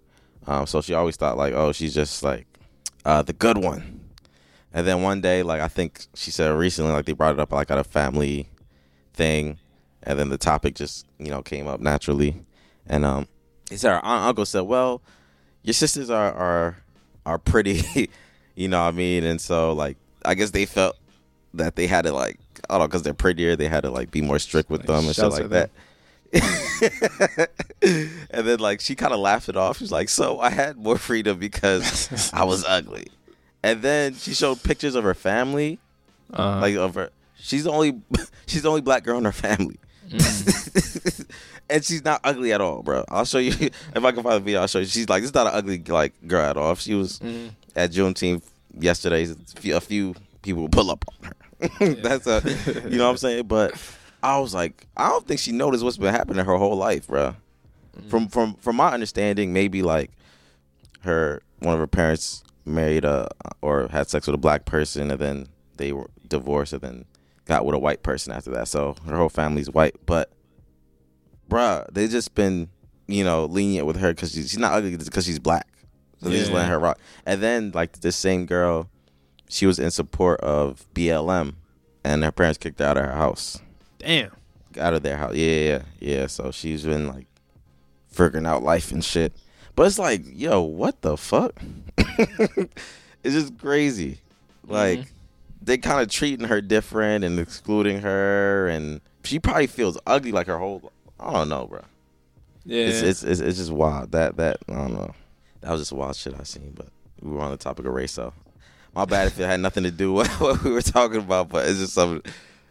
Um, 0.46 0.66
so 0.66 0.80
she 0.82 0.94
always 0.94 1.16
thought 1.16 1.36
like, 1.36 1.54
oh, 1.54 1.72
she's 1.72 1.94
just 1.94 2.22
like 2.22 2.46
uh, 3.04 3.22
the 3.22 3.32
good 3.32 3.58
one. 3.58 4.00
And 4.72 4.86
then 4.86 5.02
one 5.02 5.20
day, 5.20 5.42
like 5.42 5.60
I 5.60 5.68
think 5.68 6.06
she 6.14 6.30
said 6.30 6.48
recently, 6.54 6.92
like 6.92 7.06
they 7.06 7.12
brought 7.12 7.32
it 7.34 7.40
up 7.40 7.50
like 7.52 7.70
at 7.70 7.78
a 7.78 7.84
family 7.84 8.48
thing, 9.14 9.58
and 10.04 10.18
then 10.18 10.28
the 10.28 10.38
topic 10.38 10.74
just 10.74 11.06
you 11.18 11.30
know 11.30 11.42
came 11.42 11.66
up 11.66 11.80
naturally, 11.80 12.44
and 12.86 13.04
um, 13.04 13.26
he 13.68 13.76
said 13.76 13.90
her 13.90 14.04
aunt, 14.04 14.24
uncle 14.28 14.46
said, 14.46 14.60
well, 14.62 15.02
your 15.62 15.74
sisters 15.74 16.10
are 16.10 16.32
are 16.32 16.76
are 17.26 17.38
pretty, 17.38 18.10
you 18.54 18.68
know 18.68 18.82
what 18.82 18.88
I 18.88 18.96
mean, 18.96 19.24
and 19.24 19.40
so 19.40 19.72
like 19.72 19.96
I 20.24 20.34
guess 20.34 20.50
they 20.50 20.66
felt 20.66 20.96
that 21.54 21.76
they 21.76 21.86
had 21.86 22.02
to 22.04 22.12
like 22.12 22.38
I 22.68 22.74
don't 22.74 22.80
know 22.80 22.86
because 22.88 23.02
they're 23.02 23.14
prettier, 23.14 23.56
they 23.56 23.68
had 23.68 23.82
to 23.82 23.90
like 23.90 24.10
be 24.10 24.22
more 24.22 24.38
strict 24.38 24.70
with 24.70 24.86
them 24.86 25.06
and 25.06 25.14
shit 25.14 25.30
like 25.30 25.48
that. 25.50 25.70
and 28.30 28.46
then 28.46 28.58
like 28.58 28.80
she 28.80 28.94
kind 28.94 29.12
of 29.12 29.20
laughed 29.20 29.48
it 29.48 29.56
off. 29.56 29.78
She's 29.78 29.92
like, 29.92 30.08
"So 30.08 30.40
I 30.40 30.50
had 30.50 30.76
more 30.76 30.98
freedom 30.98 31.38
because 31.38 32.30
I 32.32 32.44
was 32.44 32.64
ugly." 32.68 33.06
And 33.62 33.82
then 33.82 34.14
she 34.14 34.34
showed 34.34 34.62
pictures 34.62 34.94
of 34.94 35.04
her 35.04 35.14
family, 35.14 35.78
Uh, 36.32 36.58
like 36.60 36.74
of 36.76 36.96
her. 36.96 37.10
She's 37.36 37.64
the 37.64 37.70
only 37.70 38.00
she's 38.46 38.62
the 38.62 38.68
only 38.68 38.80
black 38.80 39.04
girl 39.04 39.18
in 39.18 39.24
her 39.24 39.32
family, 39.32 39.78
mm. 40.08 41.26
and 41.70 41.84
she's 41.84 42.04
not 42.04 42.20
ugly 42.24 42.52
at 42.52 42.60
all, 42.60 42.82
bro. 42.82 43.04
I'll 43.08 43.24
show 43.24 43.38
you 43.38 43.50
if 43.52 43.72
I 44.04 44.12
can 44.12 44.22
find 44.22 44.36
the 44.36 44.40
video. 44.40 44.60
I'll 44.60 44.66
show 44.66 44.78
you. 44.80 44.86
She's 44.86 45.08
like, 45.08 45.22
this 45.22 45.30
is 45.30 45.34
not 45.34 45.46
an 45.46 45.54
ugly 45.54 45.78
like 45.82 46.12
girl 46.26 46.42
at 46.44 46.56
all. 46.56 46.72
If 46.72 46.80
she 46.80 46.94
was 46.94 47.18
Mm. 47.20 47.50
at 47.76 47.90
Juneteenth 47.92 48.42
yesterday, 48.78 49.24
a 49.24 49.60
few, 49.60 49.76
a 49.76 49.80
few 49.80 50.14
people 50.42 50.68
pull 50.68 50.90
up 50.90 51.04
on 51.08 51.28
her. 51.28 51.94
That's 52.02 52.26
a, 52.26 52.42
you 52.88 52.98
know 52.98 53.04
what 53.04 53.10
I'm 53.12 53.16
saying? 53.16 53.46
But 53.46 53.72
I 54.22 54.38
was 54.38 54.52
like, 54.54 54.86
I 54.96 55.08
don't 55.08 55.26
think 55.26 55.40
she 55.40 55.52
noticed 55.52 55.82
what's 55.84 55.96
been 55.96 56.14
happening 56.14 56.44
her 56.44 56.56
whole 56.56 56.76
life, 56.76 57.06
bro. 57.06 57.34
From 58.08 58.26
from 58.28 58.54
from 58.56 58.76
my 58.76 58.90
understanding, 58.92 59.52
maybe 59.52 59.80
like 59.82 60.10
her 61.02 61.42
one 61.60 61.74
of 61.74 61.80
her 61.80 61.86
parents 61.86 62.42
married 62.66 63.04
a 63.04 63.28
or 63.62 63.86
had 63.88 64.08
sex 64.08 64.26
with 64.26 64.34
a 64.34 64.38
black 64.38 64.64
person, 64.64 65.10
and 65.12 65.20
then 65.20 65.46
they 65.76 65.92
were 65.92 66.10
divorced, 66.28 66.72
and 66.72 66.82
then 66.82 67.04
got 67.46 67.64
with 67.66 67.74
a 67.74 67.78
white 67.78 68.02
person 68.02 68.32
after 68.32 68.50
that. 68.52 68.68
So 68.68 68.96
her 69.06 69.16
whole 69.16 69.28
family's 69.28 69.70
white, 69.70 69.94
but 70.06 70.30
bruh, 71.48 71.86
they 71.92 72.08
just 72.08 72.34
been 72.34 72.68
you 73.06 73.22
know 73.24 73.44
lenient 73.46 73.86
with 73.86 73.96
her 73.96 74.12
because 74.14 74.32
she's, 74.32 74.50
she's 74.50 74.58
not 74.58 74.72
ugly 74.72 74.96
because 74.96 75.24
she's 75.26 75.38
black. 75.38 75.66
So 76.22 76.28
they 76.30 76.38
just 76.38 76.50
Yeah. 76.50 76.56
letting 76.56 76.70
her 76.70 76.78
rock. 76.78 76.98
And 77.26 77.42
then 77.42 77.72
like 77.74 78.00
this 78.00 78.16
same 78.16 78.46
girl, 78.46 78.88
she 79.48 79.66
was 79.66 79.78
in 79.78 79.90
support 79.90 80.40
of 80.40 80.86
BLM, 80.94 81.54
and 82.02 82.24
her 82.24 82.32
parents 82.32 82.58
kicked 82.58 82.78
her 82.78 82.86
out 82.86 82.96
of 82.96 83.04
her 83.04 83.12
house, 83.12 83.58
Damn. 83.98 84.30
out 84.78 84.94
of 84.94 85.02
their 85.02 85.18
house. 85.18 85.34
Yeah, 85.34 85.56
yeah, 85.60 85.82
yeah. 86.00 86.26
So 86.28 86.50
she's 86.50 86.84
been 86.84 87.08
like 87.08 87.26
figuring 88.08 88.46
out 88.46 88.62
life 88.62 88.90
and 88.92 89.04
shit. 89.04 89.32
But 89.76 89.86
it's 89.88 89.98
like, 89.98 90.22
yo, 90.24 90.62
what 90.62 91.02
the 91.02 91.16
fuck? 91.16 91.60
it's 91.98 93.34
just 93.34 93.58
crazy. 93.58 94.20
Like 94.66 95.00
Mhm. 95.00 95.06
They 95.64 95.78
kind 95.78 96.00
of 96.00 96.08
treating 96.08 96.46
her 96.48 96.60
different 96.60 97.24
and 97.24 97.38
excluding 97.38 98.00
her, 98.00 98.68
and 98.68 99.00
she 99.24 99.38
probably 99.38 99.66
feels 99.66 99.98
ugly 100.06 100.32
like 100.32 100.46
her 100.46 100.58
whole. 100.58 100.92
I 101.18 101.32
don't 101.32 101.48
know, 101.48 101.66
bro. 101.66 101.80
Yeah. 102.64 102.86
It's, 102.86 103.02
it's 103.02 103.22
it's 103.22 103.40
it's 103.40 103.58
just 103.58 103.72
wild. 103.72 104.12
That 104.12 104.36
that 104.36 104.58
I 104.68 104.74
don't 104.74 104.94
know. 104.94 105.14
That 105.60 105.70
was 105.70 105.80
just 105.80 105.92
wild 105.92 106.16
shit 106.16 106.34
I 106.38 106.42
seen. 106.44 106.72
But 106.74 106.88
we 107.20 107.30
were 107.30 107.40
on 107.40 107.50
the 107.50 107.56
topic 107.56 107.86
of 107.86 107.92
race, 107.92 108.12
so 108.12 108.32
my 108.94 109.04
bad 109.04 109.28
if 109.28 109.38
it 109.38 109.46
had 109.46 109.60
nothing 109.60 109.84
to 109.84 109.90
do 109.90 110.12
with 110.14 110.40
what 110.40 110.62
we 110.62 110.70
were 110.70 110.82
talking 110.82 111.18
about. 111.18 111.48
But 111.48 111.68
it's 111.68 111.78
just 111.78 111.94
something 111.94 112.22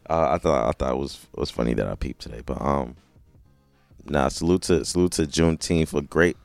uh, 0.09 0.31
I 0.31 0.37
thought 0.37 0.67
I 0.67 0.71
thought 0.71 0.93
it 0.93 0.97
was 0.97 1.25
it 1.33 1.39
was 1.39 1.51
funny 1.51 1.73
that 1.73 1.87
I 1.87 1.95
peeped 1.95 2.21
today. 2.21 2.41
But 2.45 2.61
um, 2.61 2.95
nah, 4.05 4.27
salute 4.27 4.63
to 4.63 4.85
salute 4.85 5.13
to 5.13 5.23
Juneteenth, 5.23 5.93
a 5.93 6.01
great 6.01 6.37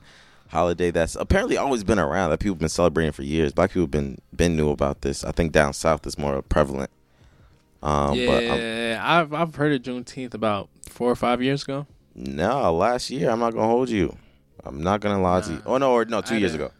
holiday 0.49 0.91
that's 0.91 1.15
apparently 1.17 1.57
always 1.57 1.85
been 1.85 1.99
around 1.99 2.31
that 2.31 2.41
people 2.41 2.55
have 2.55 2.61
been 2.61 2.69
celebrating 2.69 3.13
for 3.13 3.23
years. 3.23 3.53
Black 3.53 3.71
people 3.71 3.83
have 3.83 3.91
been 3.91 4.19
been 4.35 4.57
new 4.57 4.71
about 4.71 5.03
this. 5.03 5.25
I 5.25 5.33
think 5.33 5.53
down 5.53 5.73
south 5.73 6.07
is 6.07 6.19
more 6.19 6.41
prevalent. 6.43 6.91
Um, 7.83 8.11
but 8.27 8.45
I'm, 8.45 8.59
yeah, 8.61 9.01
I've 9.03 9.33
I've 9.33 9.55
heard 9.55 9.73
of 9.73 9.83
Juneteenth 9.83 10.35
about 10.35 10.69
four 10.89 11.11
or 11.11 11.17
five 11.17 11.41
years 11.43 11.63
ago. 11.63 11.87
no, 12.15 12.75
last 12.75 13.09
year 13.11 13.31
I'm 13.31 13.39
not 13.39 13.53
gonna 13.55 13.67
hold 13.69 13.89
you. 13.89 14.17
I'm 14.65 14.83
not 14.83 15.01
gonna 15.01 15.21
lie 15.23 15.41
to 15.43 15.53
you. 15.53 15.63
Oh 15.65 15.79
no, 15.79 15.93
or 15.93 16.05
no, 16.05 16.21
two 16.21 16.37
years 16.39 16.53
a- 16.53 16.57
ago. 16.57 16.71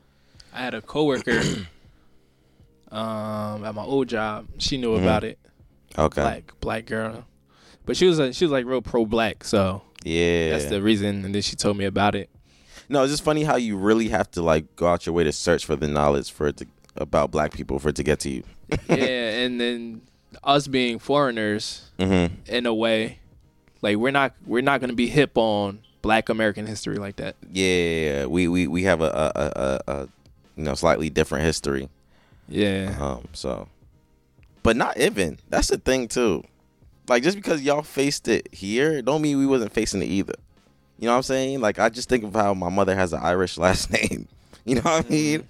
I 0.53 0.59
had 0.59 0.75
a 0.75 0.81
coworker 0.83 1.41
um, 2.91 3.65
at 3.65 3.75
my 3.75 3.83
old 3.85 4.09
job. 4.09 4.47
She 4.59 4.77
knew 4.77 4.97
Mhm. 4.97 5.03
about 5.03 5.25
it. 5.25 5.39
Okay. 5.97 6.21
Black 6.23 6.53
black 6.61 6.87
girl, 6.87 7.25
but 7.87 7.97
she 7.97 8.07
was 8.07 8.19
a, 8.19 8.33
she 8.33 8.45
was 8.45 8.53
like 8.53 8.65
real 8.67 8.83
pro 8.83 9.05
black. 9.07 9.45
So 9.45 9.83
yeah. 10.05 10.51
that's 10.51 10.67
the 10.67 10.81
reason. 10.83 11.25
And 11.25 11.35
then 11.35 11.43
she 11.43 11.57
told 11.57 11.77
me 11.77 11.85
about 11.85 12.15
it. 12.15 12.29
No, 12.89 13.03
it's 13.03 13.13
just 13.13 13.23
funny 13.25 13.45
how 13.45 13.57
you 13.57 13.77
really 13.77 14.09
have 14.09 14.31
to 14.33 14.43
like 14.43 14.75
go 14.77 14.87
out 14.89 15.07
your 15.07 15.15
way 15.15 15.25
to 15.25 15.33
search 15.33 15.65
for 15.67 15.77
the 15.77 15.89
knowledge 15.89 16.31
for 16.31 16.49
it 16.49 16.57
to 16.59 16.67
about 16.97 17.31
black 17.31 17.53
people 17.53 17.79
for 17.79 17.91
it 17.91 17.97
to 17.97 18.03
get 18.03 18.21
to 18.21 18.31
you. 18.31 18.43
yeah, 18.89 18.97
and 19.45 19.61
then 19.61 20.03
us 20.45 20.67
being 20.69 20.99
foreigners 20.99 21.91
Mm-hmm. 21.99 22.35
in 22.47 22.67
a 22.67 22.75
way, 22.75 23.19
like 23.83 23.97
we're 23.97 24.11
not 24.13 24.35
we're 24.47 24.63
not 24.63 24.81
gonna 24.81 24.93
be 24.93 25.09
hip 25.09 25.33
on 25.37 25.81
Black 26.03 26.29
American 26.29 26.65
history 26.67 26.97
like 26.97 27.17
that. 27.17 27.35
Yeah, 27.53 28.27
we 28.27 28.47
we 28.49 28.67
we 28.69 28.83
have 28.85 29.01
a 29.01 29.07
a, 29.07 29.33
a, 29.35 29.51
a, 29.57 29.81
a 30.03 30.09
you 30.57 30.65
know 30.65 30.75
slightly 30.75 31.11
different 31.11 31.45
history. 31.45 31.89
Yeah, 32.49 32.97
Um, 32.99 33.29
so, 33.35 33.69
but 34.63 34.77
not 34.77 34.97
even. 34.99 35.39
That's 35.51 35.69
the 35.69 35.77
thing 35.79 36.09
too. 36.09 36.45
Like 37.09 37.23
just 37.23 37.37
because 37.37 37.63
y'all 37.63 37.83
faced 37.83 38.29
it 38.29 38.49
here, 38.55 39.03
don't 39.03 39.23
mean 39.23 39.39
we 39.39 39.47
wasn't 39.47 39.73
facing 39.73 40.03
it 40.03 40.07
either. 40.07 40.35
You 40.99 41.07
know 41.07 41.13
what 41.13 41.19
I'm 41.19 41.23
saying? 41.23 41.61
Like 41.61 41.79
I 41.79 41.89
just 41.89 42.09
think 42.09 42.25
of 42.25 42.35
how 42.35 42.55
my 42.55 42.69
mother 42.69 42.95
has 42.95 43.13
an 43.13 43.21
Irish 43.23 43.59
last 43.59 43.91
name. 43.91 44.29
You 44.65 44.75
know 44.75 44.83
what 44.83 44.93
I 44.93 45.01
mm-hmm. 45.01 45.13
mean? 45.15 45.47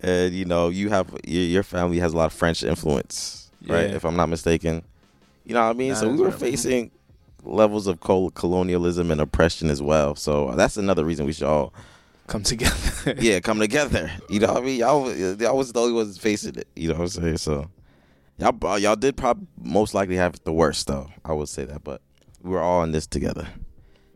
And 0.00 0.34
you 0.34 0.46
know 0.46 0.70
you 0.70 0.88
have 0.88 1.14
your, 1.22 1.62
family 1.62 1.98
has 1.98 2.14
a 2.14 2.16
lot 2.16 2.26
of 2.26 2.32
French 2.32 2.62
influence, 2.62 3.50
right? 3.66 3.90
Yeah. 3.90 3.96
If 3.96 4.06
I'm 4.06 4.16
not 4.16 4.30
mistaken. 4.30 4.82
You 5.44 5.52
know 5.52 5.60
what 5.60 5.68
I 5.68 5.72
mean? 5.74 5.90
Nah, 5.90 5.96
so 5.96 6.08
we 6.08 6.16
were 6.16 6.30
facing 6.30 6.90
levels 7.42 7.86
of 7.86 8.00
colonialism 8.00 9.10
and 9.10 9.20
oppression 9.20 9.68
as 9.68 9.82
well. 9.82 10.14
So 10.14 10.54
that's 10.54 10.78
another 10.78 11.04
reason 11.04 11.26
we 11.26 11.34
should 11.34 11.46
all 11.46 11.74
come 12.26 12.42
together. 12.42 13.14
yeah, 13.18 13.40
come 13.40 13.58
together. 13.58 14.10
You 14.28 14.40
know 14.40 14.54
what 14.54 14.62
I 14.62 14.66
mean? 14.66 14.78
Y'all, 14.80 15.14
y'all 15.14 15.56
was 15.56 15.72
the 15.72 15.80
only 15.80 15.92
ones 15.92 16.16
facing 16.16 16.56
it. 16.56 16.68
You 16.74 16.88
know 16.88 16.94
what 16.94 17.02
I'm 17.02 17.08
saying? 17.08 17.38
So 17.38 17.68
y'all, 18.38 18.78
y'all 18.78 18.96
did 18.96 19.16
probably 19.16 19.46
most 19.62 19.94
likely 19.94 20.16
have 20.16 20.42
the 20.44 20.52
worst 20.52 20.86
though. 20.86 21.10
I 21.24 21.32
would 21.32 21.48
say 21.48 21.64
that, 21.64 21.84
but 21.84 22.00
we 22.42 22.50
were 22.50 22.60
all 22.60 22.82
in 22.82 22.92
this 22.92 23.06
together. 23.06 23.46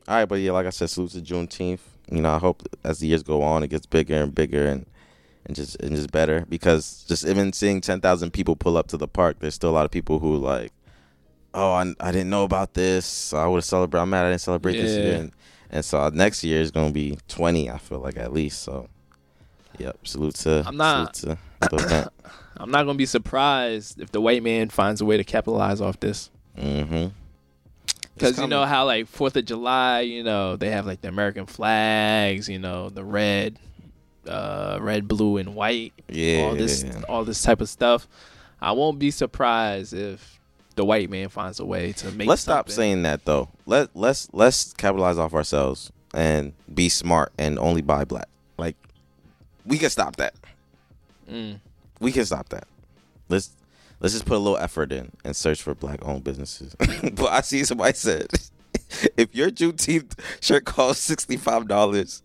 All 0.09 0.15
right, 0.15 0.25
but 0.25 0.37
yeah, 0.37 0.53
like 0.53 0.67
I 0.67 0.71
said, 0.71 0.89
salute 0.91 1.11
to 1.13 1.21
Juneteenth. 1.21 1.81
You 2.11 2.23
know, 2.23 2.31
I 2.35 2.39
hope 2.39 2.63
as 2.83 2.99
the 3.01 3.07
years 3.07 3.23
go 3.23 3.43
on, 3.43 3.63
it 3.63 3.69
gets 3.69 3.85
bigger 3.87 4.23
and 4.23 4.35
bigger 4.35 4.67
and 4.67 4.87
and 5.45 5.55
just 5.55 5.77
and 5.81 5.95
just 5.95 6.11
better 6.11 6.47
because 6.49 7.05
just 7.07 7.27
even 7.27 7.53
seeing 7.53 7.81
ten 7.83 8.01
thousand 8.01 8.33
people 8.33 8.57
pull 8.57 8.77
up 8.79 8.87
to 8.89 8.97
the 8.97 9.07
park, 9.09 9.37
there's 9.41 9.55
still 9.55 9.69
a 9.71 9.77
lot 9.79 9.85
of 9.85 9.91
people 9.91 10.19
who 10.19 10.37
like, 10.37 10.73
oh, 11.53 11.73
I, 11.73 11.95
I 12.01 12.11
didn't 12.11 12.31
know 12.31 12.45
about 12.45 12.73
this. 12.75 13.35
I 13.35 13.47
would 13.47 13.59
have 13.59 13.65
celebrated. 13.67 14.03
I'm 14.03 14.11
mad 14.11 14.25
I 14.25 14.31
didn't 14.31 14.41
celebrate 14.41 14.73
this 14.77 14.97
year. 14.97 15.15
And, 15.21 15.33
and 15.71 15.85
so 15.85 16.01
uh, 16.01 16.11
next 16.13 16.43
year 16.43 16.61
is 16.63 16.71
gonna 16.71 16.91
be 16.93 17.19
twenty. 17.29 17.71
I 17.71 17.77
feel 17.77 17.99
like 18.01 18.17
at 18.17 18.33
least. 18.33 18.63
So, 18.63 18.89
yep. 19.79 19.99
Salute 20.05 20.37
to. 20.37 20.65
I'm 20.67 20.77
not- 20.79 21.17
Salute 21.17 21.39
to 21.63 21.69
the 21.77 21.77
event. 21.85 22.09
I'm 22.61 22.71
not 22.71 22.85
gonna 22.87 22.97
be 22.99 23.07
surprised 23.07 24.01
if 24.01 24.11
the 24.11 24.21
white 24.21 24.43
man 24.43 24.69
finds 24.71 25.01
a 25.01 25.05
way 25.05 25.17
to 25.19 25.23
capitalize 25.25 25.81
off 25.81 26.01
this. 26.01 26.31
mm-hmm. 26.59 27.09
Because 28.19 28.39
you 28.39 28.47
know 28.47 28.65
how 28.65 28.85
like 28.87 29.07
Fourth 29.07 29.37
of 29.37 29.45
July, 29.45 30.01
you 30.01 30.23
know 30.23 30.57
they 30.57 30.71
have 30.71 30.87
like 30.87 31.01
the 31.01 31.09
American 31.09 31.47
flags, 31.47 32.49
you 32.49 32.59
know 32.59 32.89
the 32.91 33.05
red, 33.05 33.59
uh, 34.27 34.79
red, 34.81 35.09
blue, 35.09 35.37
and 35.37 35.55
white. 35.55 35.93
Yeah. 36.09 36.43
all 36.43 36.55
this 36.55 36.85
all 37.09 37.25
this 37.25 37.43
type 37.43 37.61
of 37.61 37.69
stuff. 37.69 38.09
I 38.61 38.73
won't 38.73 38.99
be 38.99 39.11
surprised 39.11 39.95
if 39.95 40.39
the 40.75 40.85
white 40.85 41.11
man 41.11 41.29
finds 41.29 41.61
a 41.61 41.65
way 41.65 41.93
to 41.93 42.11
make. 42.13 42.29
let's 42.29 42.43
stop 42.43 42.71
saying 42.71 43.03
that 43.03 43.25
though. 43.25 43.49
Let 43.67 43.91
let's 43.95 44.29
let's 44.33 44.73
capitalize 44.75 45.19
off 45.19 45.35
ourselves 45.35 45.93
and 46.15 46.53
be 46.73 46.89
smart 46.89 47.33
and 47.39 47.59
only 47.59 47.83
buy 47.83 48.05
black. 48.05 48.29
Like 48.57 48.77
we 49.67 49.79
can 49.79 49.91
stop 49.91 50.17
that. 50.17 50.35
Mm. 51.31 51.61
We 52.01 52.13
can 52.13 52.25
stop 52.25 52.49
that. 52.51 52.67
Let's 53.29 53.51
let's 54.01 54.15
just 54.15 54.25
put 54.27 54.37
a 54.37 54.39
little 54.39 54.59
effort 54.59 54.93
in 54.93 55.11
and 55.25 55.35
search 55.37 55.63
for 55.63 55.75
black 55.75 56.01
owned 56.05 56.25
businesses. 56.25 56.75
but 57.13 57.27
I 57.29 57.41
see 57.43 57.65
somebody 57.65 57.95
said 57.95 58.27
if 59.17 59.35
your 59.35 59.51
Juneteenth 59.51 60.19
shirt 60.41 60.65
costs 60.65 61.05
sixty 61.05 61.37
five 61.37 61.69
dollars 61.69 62.23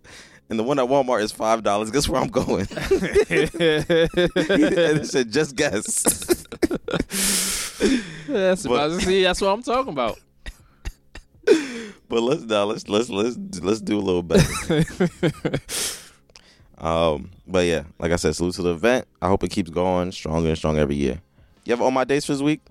and 0.49 0.59
the 0.59 0.63
one 0.63 0.77
at 0.79 0.85
Walmart 0.87 1.21
is 1.21 1.31
five 1.31 1.63
dollars, 1.63 1.89
guess 1.91 2.07
where 2.07 2.21
I'm 2.21 2.27
going? 2.29 2.67
and 2.69 2.79
it 3.29 5.07
said 5.07 5.31
just 5.31 5.55
guess. 5.55 6.03
That's 8.27 8.65
But- 8.67 8.73
about 8.91 9.01
see. 9.01 9.23
That's 9.23 9.41
what 9.41 9.49
I'm 9.49 9.63
talking 9.63 9.93
about. 9.93 10.19
But 12.09 12.21
let's 12.21 12.43
now 12.43 12.65
let's 12.65 12.87
let's 12.87 13.09
let's 13.09 13.37
let's 13.61 13.81
do 13.81 13.97
a 13.97 14.01
little 14.01 14.21
better. 14.23 14.47
Um, 16.77 17.31
but 17.47 17.65
yeah, 17.65 17.83
like 17.97 18.11
I 18.11 18.17
said, 18.17 18.35
salute 18.35 18.55
to 18.55 18.61
the 18.61 18.71
event. 18.73 19.07
I 19.21 19.27
hope 19.29 19.43
it 19.43 19.51
keeps 19.51 19.69
going 19.69 20.11
stronger 20.11 20.49
and 20.49 20.57
stronger 20.57 20.81
every 20.81 20.95
year. 20.95 21.21
You 21.65 21.71
have 21.71 21.81
all 21.81 21.91
my 21.91 22.03
dates 22.03 22.25
for 22.25 22.33
this 22.33 22.41
week? 22.41 22.61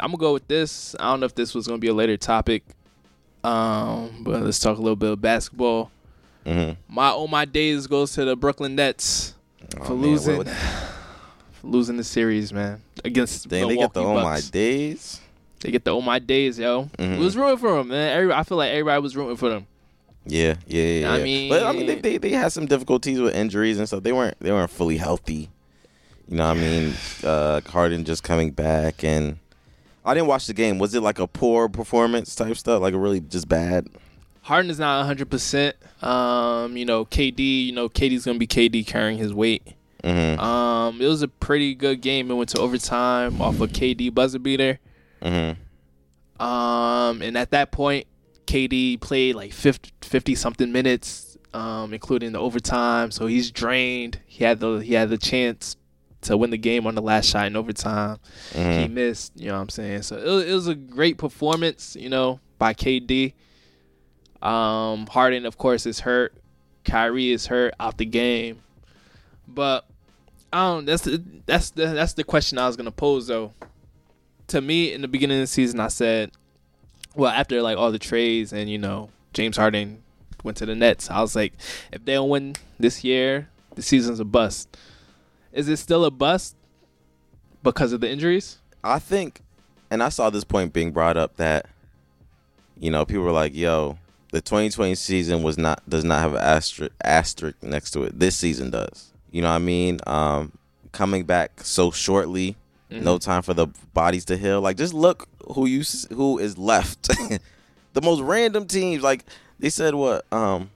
I'm 0.00 0.08
gonna 0.10 0.18
go 0.18 0.32
with 0.32 0.48
this. 0.48 0.94
I 0.98 1.04
don't 1.10 1.20
know 1.20 1.26
if 1.26 1.34
this 1.34 1.54
was 1.54 1.66
gonna 1.66 1.78
be 1.78 1.88
a 1.88 1.94
later 1.94 2.16
topic, 2.16 2.64
um, 3.44 4.22
but 4.22 4.42
let's 4.42 4.58
talk 4.58 4.78
a 4.78 4.80
little 4.80 4.96
bit 4.96 5.10
of 5.12 5.20
basketball. 5.20 5.90
Mm-hmm. 6.44 6.72
My 6.92 7.08
all 7.08 7.28
my 7.28 7.44
days 7.44 7.86
goes 7.86 8.12
to 8.14 8.24
the 8.24 8.36
Brooklyn 8.36 8.74
Nets 8.74 9.34
Oh, 9.80 9.84
for 9.84 9.94
losing, 9.94 10.44
for 11.52 11.66
losing 11.66 11.96
the 11.96 12.04
series, 12.04 12.52
man, 12.52 12.82
against 13.04 13.48
Dang, 13.48 13.68
they 13.68 13.74
Milwaukee 13.74 13.86
get 13.86 13.94
the 13.94 14.02
all 14.04 14.22
my 14.22 14.40
days. 14.40 15.20
They 15.60 15.70
get 15.70 15.84
the 15.84 15.92
all 15.92 16.02
my 16.02 16.18
days, 16.18 16.58
yo. 16.58 16.90
Mhm. 16.98 17.18
We 17.18 17.24
was 17.24 17.36
rooting 17.36 17.58
for 17.58 17.76
them, 17.76 17.88
man. 17.88 18.16
Every, 18.18 18.32
I 18.32 18.42
feel 18.42 18.58
like 18.58 18.70
everybody 18.70 19.00
was 19.00 19.16
rooting 19.16 19.36
for 19.36 19.48
them. 19.48 19.66
Yeah, 20.26 20.54
yeah, 20.66 20.82
yeah. 20.84 21.12
I 21.12 21.16
yeah. 21.18 21.48
but 21.48 21.62
I 21.64 21.72
mean, 21.72 21.86
they, 21.86 21.94
they 21.96 22.18
they 22.18 22.30
had 22.30 22.52
some 22.52 22.66
difficulties 22.66 23.20
with 23.20 23.34
injuries 23.34 23.78
and 23.78 23.86
stuff. 23.86 24.02
They 24.02 24.12
weren't 24.12 24.38
they 24.40 24.52
weren't 24.52 24.70
fully 24.70 24.96
healthy. 24.96 25.50
You 26.32 26.38
know, 26.38 26.48
what 26.48 26.56
I 26.56 26.60
mean, 26.60 26.94
uh, 27.24 27.60
Harden 27.60 28.04
just 28.04 28.22
coming 28.22 28.52
back, 28.52 29.04
and 29.04 29.36
I 30.02 30.14
didn't 30.14 30.28
watch 30.28 30.46
the 30.46 30.54
game. 30.54 30.78
Was 30.78 30.94
it 30.94 31.02
like 31.02 31.18
a 31.18 31.26
poor 31.26 31.68
performance 31.68 32.34
type 32.34 32.56
stuff, 32.56 32.80
like 32.80 32.94
a 32.94 32.98
really 32.98 33.20
just 33.20 33.50
bad? 33.50 33.86
Harden 34.40 34.70
is 34.70 34.78
not 34.78 35.00
100. 35.00 35.28
percent 35.28 35.76
Um, 36.02 36.74
you 36.74 36.86
know, 36.86 37.04
KD. 37.04 37.66
You 37.66 37.72
know, 37.72 37.90
KD's 37.90 38.24
gonna 38.24 38.38
be 38.38 38.46
KD 38.46 38.86
carrying 38.86 39.18
his 39.18 39.34
weight. 39.34 39.74
Mm-hmm. 40.02 40.40
Um, 40.40 41.02
it 41.02 41.06
was 41.06 41.20
a 41.20 41.28
pretty 41.28 41.74
good 41.74 42.00
game. 42.00 42.30
It 42.30 42.34
went 42.34 42.48
to 42.48 42.60
overtime 42.60 43.42
off 43.42 43.60
a 43.60 43.66
KD 43.66 44.14
buzzer 44.14 44.38
beater. 44.38 44.78
Mm-hmm. 45.20 46.42
Um, 46.42 47.20
and 47.20 47.36
at 47.36 47.50
that 47.50 47.72
point, 47.72 48.06
KD 48.46 49.02
played 49.02 49.34
like 49.34 49.52
50, 49.52 50.34
something 50.34 50.72
minutes, 50.72 51.36
um, 51.52 51.92
including 51.92 52.32
the 52.32 52.40
overtime. 52.40 53.10
So 53.10 53.26
he's 53.26 53.50
drained. 53.50 54.20
He 54.24 54.44
had 54.44 54.60
the 54.60 54.78
he 54.78 54.94
had 54.94 55.10
the 55.10 55.18
chance 55.18 55.76
to 56.22 56.36
win 56.36 56.50
the 56.50 56.58
game 56.58 56.86
on 56.86 56.94
the 56.94 57.02
last 57.02 57.28
shot 57.28 57.46
in 57.46 57.56
overtime. 57.56 58.18
He 58.52 58.58
Mm-hmm. 58.58 58.94
missed. 58.94 59.32
You 59.36 59.48
know 59.48 59.54
what 59.54 59.60
I'm 59.62 59.68
saying? 59.68 60.02
So 60.02 60.16
it, 60.16 60.24
was- 60.24 60.44
it 60.44 60.52
was 60.54 60.66
a 60.68 60.74
great 60.74 61.18
performance. 61.18 61.96
You 61.98 62.08
know, 62.08 62.40
by 62.58 62.74
KD. 62.74 63.34
Um, 64.40 65.06
Harden, 65.06 65.46
of 65.46 65.56
course, 65.58 65.86
is 65.86 66.00
hurt. 66.00 66.34
Kyrie 66.84 67.30
is 67.30 67.46
hurt 67.46 67.74
out 67.78 67.98
the 67.98 68.04
game. 68.04 68.60
But 69.46 69.86
I 70.52 70.68
don't. 70.72 70.84
That's 70.84 71.02
the 71.02 71.22
that's 71.46 71.70
the 71.70 71.86
that's 71.86 72.14
the 72.14 72.24
question 72.24 72.58
I 72.58 72.66
was 72.66 72.76
gonna 72.76 72.90
pose 72.90 73.26
though. 73.28 73.52
To 74.48 74.60
me, 74.60 74.92
in 74.92 75.00
the 75.02 75.08
beginning 75.08 75.38
of 75.38 75.42
the 75.42 75.46
season, 75.46 75.78
I 75.80 75.88
said, 75.88 76.32
well, 77.14 77.30
after 77.30 77.62
like 77.62 77.78
all 77.78 77.92
the 77.92 77.98
trades 77.98 78.52
and 78.52 78.68
you 78.68 78.78
know 78.78 79.10
James 79.32 79.56
Harden 79.56 80.02
went 80.42 80.56
to 80.58 80.66
the 80.66 80.74
Nets, 80.74 81.08
I 81.10 81.20
was 81.20 81.36
like, 81.36 81.52
if 81.92 82.04
they 82.04 82.14
don't 82.14 82.28
win 82.28 82.56
this 82.80 83.04
year, 83.04 83.48
the 83.76 83.82
season's 83.82 84.18
a 84.20 84.24
bust. 84.24 84.76
Is 85.52 85.68
it 85.68 85.76
still 85.76 86.04
a 86.04 86.10
bust 86.10 86.56
because 87.62 87.92
of 87.92 88.00
the 88.00 88.10
injuries? 88.10 88.58
I 88.82 88.98
think, 88.98 89.40
and 89.90 90.02
I 90.02 90.08
saw 90.08 90.30
this 90.30 90.44
point 90.44 90.72
being 90.72 90.92
brought 90.92 91.16
up 91.16 91.36
that, 91.36 91.66
you 92.78 92.90
know, 92.90 93.04
people 93.04 93.22
were 93.22 93.32
like, 93.32 93.54
"Yo, 93.54 93.98
the 94.32 94.40
2020 94.40 94.94
season 94.94 95.42
was 95.42 95.56
not 95.58 95.88
does 95.88 96.04
not 96.04 96.20
have 96.20 96.32
an 96.32 96.40
asterisk 96.40 96.92
asterisk 97.04 97.62
next 97.62 97.92
to 97.92 98.02
it. 98.04 98.18
This 98.18 98.34
season 98.34 98.70
does. 98.70 99.12
You 99.30 99.42
know 99.42 99.48
what 99.48 99.56
I 99.56 99.58
mean? 99.58 100.00
Um, 100.06 100.52
coming 100.90 101.24
back 101.24 101.60
so 101.62 101.90
shortly, 101.90 102.56
no 102.90 103.18
time 103.18 103.42
for 103.42 103.54
the 103.54 103.68
bodies 103.94 104.24
to 104.26 104.36
heal. 104.36 104.60
Like, 104.60 104.76
just 104.76 104.94
look 104.94 105.28
who 105.54 105.66
you 105.66 105.82
who 106.10 106.38
is 106.38 106.58
left. 106.58 107.08
the 107.92 108.02
most 108.02 108.20
random 108.20 108.66
teams. 108.66 109.02
Like 109.02 109.24
they 109.58 109.70
said, 109.70 109.94
what? 109.94 110.24
Um, 110.32 110.70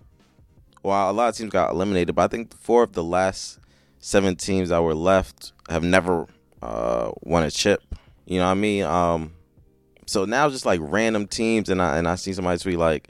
well, 0.82 1.10
a 1.10 1.12
lot 1.12 1.30
of 1.30 1.36
teams 1.36 1.50
got 1.50 1.72
eliminated, 1.72 2.14
but 2.14 2.22
I 2.22 2.28
think 2.28 2.56
four 2.56 2.82
of 2.82 2.92
the 2.92 3.04
last 3.04 3.58
seven 3.98 4.36
teams 4.36 4.68
that 4.68 4.82
were 4.82 4.94
left 4.94 5.52
have 5.68 5.82
never 5.82 6.26
uh, 6.62 7.10
won 7.22 7.42
a 7.42 7.50
chip. 7.50 7.82
You 8.26 8.38
know 8.38 8.46
what 8.46 8.52
I 8.52 8.54
mean? 8.54 8.84
Um, 8.84 9.32
so 10.06 10.24
now 10.24 10.48
just 10.48 10.66
like 10.66 10.80
random 10.82 11.26
teams, 11.26 11.68
and 11.68 11.80
I 11.82 11.98
and 11.98 12.08
I 12.08 12.14
see 12.14 12.32
somebody 12.32 12.58
tweet 12.58 12.78
like, 12.78 13.08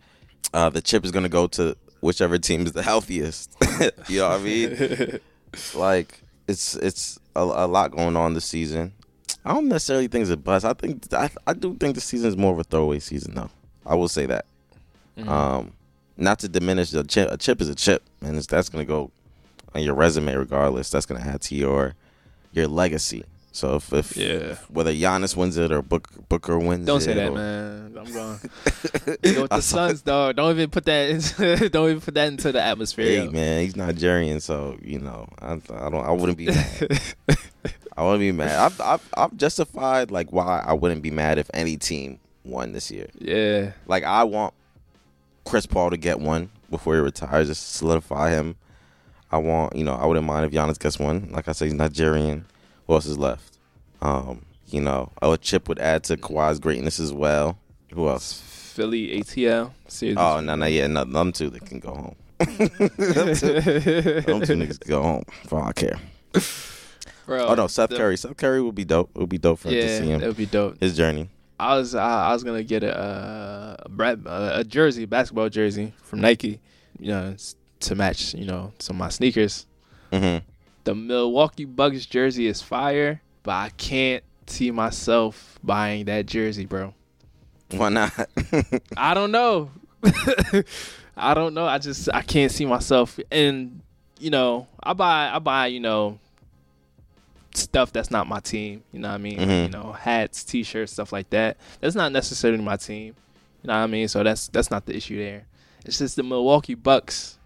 uh, 0.53 0.70
the 0.70 0.81
chip 0.81 1.05
is 1.05 1.11
gonna 1.11 1.29
go 1.29 1.46
to 1.49 1.77
whichever 2.01 2.38
team 2.38 2.66
is 2.66 2.72
the 2.72 2.83
healthiest. 2.83 3.57
you 4.09 4.18
know 4.18 4.29
what 4.29 4.40
I 4.40 4.42
mean? 4.42 5.20
like 5.75 6.22
it's 6.49 6.75
it's 6.77 7.18
a, 7.35 7.40
a 7.40 7.66
lot 7.66 7.90
going 7.90 8.16
on 8.16 8.35
this 8.35 8.44
season. 8.44 8.92
I 9.44 9.55
don't 9.55 9.68
necessarily 9.68 10.09
think 10.09 10.22
it's 10.22 10.31
a 10.31 10.37
bust. 10.37 10.64
I 10.64 10.72
think 10.72 11.12
I, 11.12 11.31
I 11.46 11.53
do 11.53 11.75
think 11.77 11.94
the 11.94 12.01
season 12.01 12.29
is 12.29 12.37
more 12.37 12.53
of 12.53 12.59
a 12.59 12.64
throwaway 12.64 12.99
season, 12.99 13.35
though. 13.35 13.51
I 13.85 13.94
will 13.94 14.09
say 14.09 14.27
that. 14.27 14.46
Mm-hmm. 15.16 15.29
Um, 15.29 15.72
not 16.16 16.40
to 16.40 16.49
diminish 16.49 16.90
the 16.90 17.05
chip. 17.05 17.31
A 17.31 17.37
chip 17.37 17.61
is 17.61 17.68
a 17.68 17.75
chip, 17.75 18.03
and 18.22 18.37
it's, 18.37 18.46
that's 18.46 18.68
gonna 18.68 18.85
go 18.85 19.11
on 19.76 19.82
your 19.82 19.94
resume 19.94 20.34
regardless. 20.34 20.90
That's 20.90 21.06
gonna 21.06 21.20
add 21.20 21.40
to 21.42 21.54
your 21.54 21.94
your 22.52 22.66
legacy. 22.66 23.24
So 23.52 23.76
if, 23.76 23.90
if 23.92 24.16
Yeah. 24.16 24.56
whether 24.68 24.92
Giannis 24.92 25.34
wins 25.34 25.56
it 25.56 25.72
or 25.72 25.80
Book, 25.80 26.08
Booker 26.28 26.58
wins 26.58 26.84
Don't 26.86 26.98
it, 27.00 27.04
say 27.04 27.14
that, 27.14 27.30
or- 27.30 27.34
man. 27.34 27.94
I'm 27.98 28.12
going. 28.12 28.38
Go 29.22 29.42
with 29.42 29.50
the 29.50 29.60
Suns, 29.62 30.02
dog. 30.02 30.36
Don't 30.36 30.50
even 30.50 30.68
put 30.68 30.84
that. 30.84 31.08
Into, 31.10 31.68
don't 31.70 31.88
even 31.88 32.00
put 32.02 32.12
that 32.14 32.28
into 32.28 32.52
the 32.52 32.60
atmosphere. 32.62 33.06
Hey 33.06 33.24
yo. 33.24 33.30
man, 33.30 33.62
he's 33.62 33.74
Nigerian, 33.76 34.40
so 34.40 34.76
you 34.82 34.98
know 34.98 35.26
I, 35.40 35.52
I 35.54 35.88
don't 35.90 36.04
I 36.04 36.10
wouldn't 36.10 36.36
be 36.36 36.46
mad. 36.46 37.00
I 37.96 38.02
wouldn't 38.04 38.20
be 38.20 38.32
mad. 38.32 38.58
I've, 38.58 38.80
I've 38.80 39.08
I've 39.16 39.36
justified 39.38 40.10
like 40.10 40.30
why 40.32 40.62
I 40.66 40.74
wouldn't 40.74 41.02
be 41.02 41.10
mad 41.10 41.38
if 41.38 41.50
any 41.54 41.78
team 41.78 42.18
won 42.44 42.72
this 42.72 42.90
year. 42.90 43.08
Yeah. 43.18 43.72
Like 43.86 44.04
I 44.04 44.24
want 44.24 44.52
Chris 45.46 45.64
Paul 45.64 45.88
to 45.90 45.96
get 45.96 46.20
one 46.20 46.50
before 46.68 46.94
he 46.94 47.00
retires, 47.00 47.48
just 47.48 47.72
solidify 47.76 48.30
him. 48.30 48.56
I 49.30 49.38
want 49.38 49.74
you 49.76 49.84
know 49.84 49.94
I 49.94 50.06
wouldn't 50.06 50.26
mind 50.26 50.46
if 50.46 50.52
Giannis 50.52 50.78
gets 50.78 50.98
one. 50.98 51.28
Like 51.32 51.48
I 51.48 51.52
say, 51.52 51.66
he's 51.66 51.74
Nigerian. 51.74 52.46
Who 52.86 52.94
else 52.94 53.06
is 53.06 53.18
left? 53.18 53.58
Um, 54.00 54.44
you 54.68 54.80
know, 54.80 55.10
a 55.22 55.36
chip 55.36 55.68
would 55.68 55.78
add 55.78 56.04
to 56.04 56.16
Kawhi's 56.16 56.58
greatness 56.58 57.00
as 57.00 57.12
well. 57.12 57.58
Who 57.92 58.08
else? 58.08 58.40
Philly 58.42 59.20
ATL. 59.20 59.72
Oh 60.16 60.40
no, 60.40 60.54
no, 60.54 60.66
yeah, 60.66 60.86
no, 60.86 61.04
them 61.04 61.32
two 61.32 61.50
that 61.50 61.64
can 61.64 61.80
go 61.80 61.94
home. 61.94 62.14
them, 62.38 62.68
two, 63.34 64.20
them 64.20 64.40
two 64.42 64.54
niggas 64.54 64.80
can 64.80 64.90
go 64.90 65.02
home 65.02 65.24
for 65.46 65.58
all 65.60 65.68
I 65.68 65.72
care. 65.72 65.98
Bro, 67.24 67.46
Oh 67.46 67.54
no, 67.54 67.66
Seth 67.66 67.90
the- 67.90 67.96
Curry. 67.96 68.16
Seth 68.16 68.36
Curry 68.36 68.62
would 68.62 68.74
be 68.74 68.84
dope. 68.84 69.10
It 69.14 69.18
would 69.18 69.28
be 69.28 69.38
dope 69.38 69.58
for 69.60 69.68
him 69.68 69.74
to 69.74 69.98
see 69.98 70.06
him. 70.08 70.22
It 70.22 70.26
would 70.26 70.36
be 70.36 70.46
dope. 70.46 70.78
His 70.80 70.96
journey. 70.96 71.28
I 71.58 71.76
was 71.76 71.94
I, 71.94 72.28
I 72.28 72.32
was 72.32 72.44
gonna 72.44 72.62
get 72.62 72.82
a 72.82 72.96
uh, 72.98 73.76
a, 73.80 73.88
Brad, 73.88 74.22
a 74.26 74.62
jersey, 74.62 75.06
basketball 75.06 75.48
jersey 75.48 75.94
from 76.02 76.20
Nike, 76.20 76.60
you 76.98 77.08
know, 77.12 77.34
to 77.87 77.94
match 77.94 78.35
you 78.35 78.44
know 78.44 78.72
some 78.79 78.96
of 78.96 79.01
my 79.01 79.09
sneakers. 79.09 79.66
hmm 80.12 80.38
The 80.85 80.94
Milwaukee 80.94 81.64
Bucks 81.64 82.07
jersey 82.07 82.46
is 82.46 82.62
fire, 82.62 83.20
but 83.42 83.53
I 83.53 83.70
can't 83.77 84.22
see 84.46 84.70
myself 84.70 85.59
buying 85.64 86.05
that 86.07 86.27
jersey, 86.27 86.66
bro. 86.66 86.94
Why 87.72 87.88
not? 87.88 88.12
I 88.96 89.14
don't 89.14 89.33
know. 89.33 89.70
I 91.16 91.35
don't 91.35 91.55
know. 91.55 91.66
I 91.66 91.79
just 91.79 92.09
I 92.14 92.22
can't 92.22 92.53
see 92.53 92.64
myself 92.66 93.18
and 93.31 93.81
you 94.18 94.31
know, 94.31 94.66
I 94.83 94.92
buy 94.92 95.31
I 95.33 95.38
buy, 95.40 95.66
you 95.66 95.81
know, 95.81 96.18
stuff 97.55 97.92
that's 97.92 98.11
not 98.11 98.27
my 98.27 98.40
team, 98.40 98.83
you 98.92 99.01
know 99.01 99.09
what 99.09 99.14
I 99.14 99.18
mean? 99.18 99.38
Mhm. 99.38 99.62
You 99.64 99.68
know, 99.70 99.92
hats, 99.92 100.44
t-shirts, 100.44 100.92
stuff 100.92 101.12
like 101.12 101.31
that. 101.31 101.57
That's 101.81 101.94
not 101.94 102.12
necessarily 102.12 102.62
my 102.62 102.77
team. 102.77 103.14
You 103.62 103.68
know 103.68 103.75
what 103.75 103.85
I 103.85 103.87
mean? 103.87 104.09
So 104.09 104.22
that's 104.22 104.49
that's 104.49 104.70
not 104.70 104.87
the 104.87 104.94
issue 104.96 105.18
there. 105.18 105.46
It's 105.85 105.99
just 105.99 106.16
the 106.16 106.22
Milwaukee 106.22 106.75
Bucks. 106.75 107.38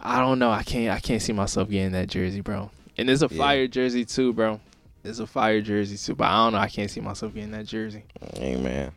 I 0.00 0.20
don't 0.20 0.38
know. 0.38 0.50
I 0.50 0.62
can't 0.62 0.94
I 0.96 1.00
can't 1.00 1.20
see 1.22 1.32
myself 1.32 1.68
getting 1.68 1.92
that 1.92 2.08
jersey, 2.08 2.40
bro. 2.40 2.70
And 2.96 3.08
it's 3.10 3.22
a 3.22 3.28
Yeah. 3.30 3.38
fire 3.38 3.66
jersey 3.66 4.04
too, 4.04 4.32
bro. 4.32 4.60
It's 5.04 5.18
a 5.18 5.26
fire 5.26 5.60
jersey 5.60 5.96
too, 5.96 6.14
but 6.16 6.24
I 6.26 6.44
don't 6.44 6.52
know. 6.52 6.58
I 6.58 6.68
can't 6.68 6.90
see 6.90 7.00
myself 7.00 7.34
getting 7.34 7.52
that 7.52 7.66
jersey. 7.66 8.04
hey 8.36 8.56
man, 8.56 8.92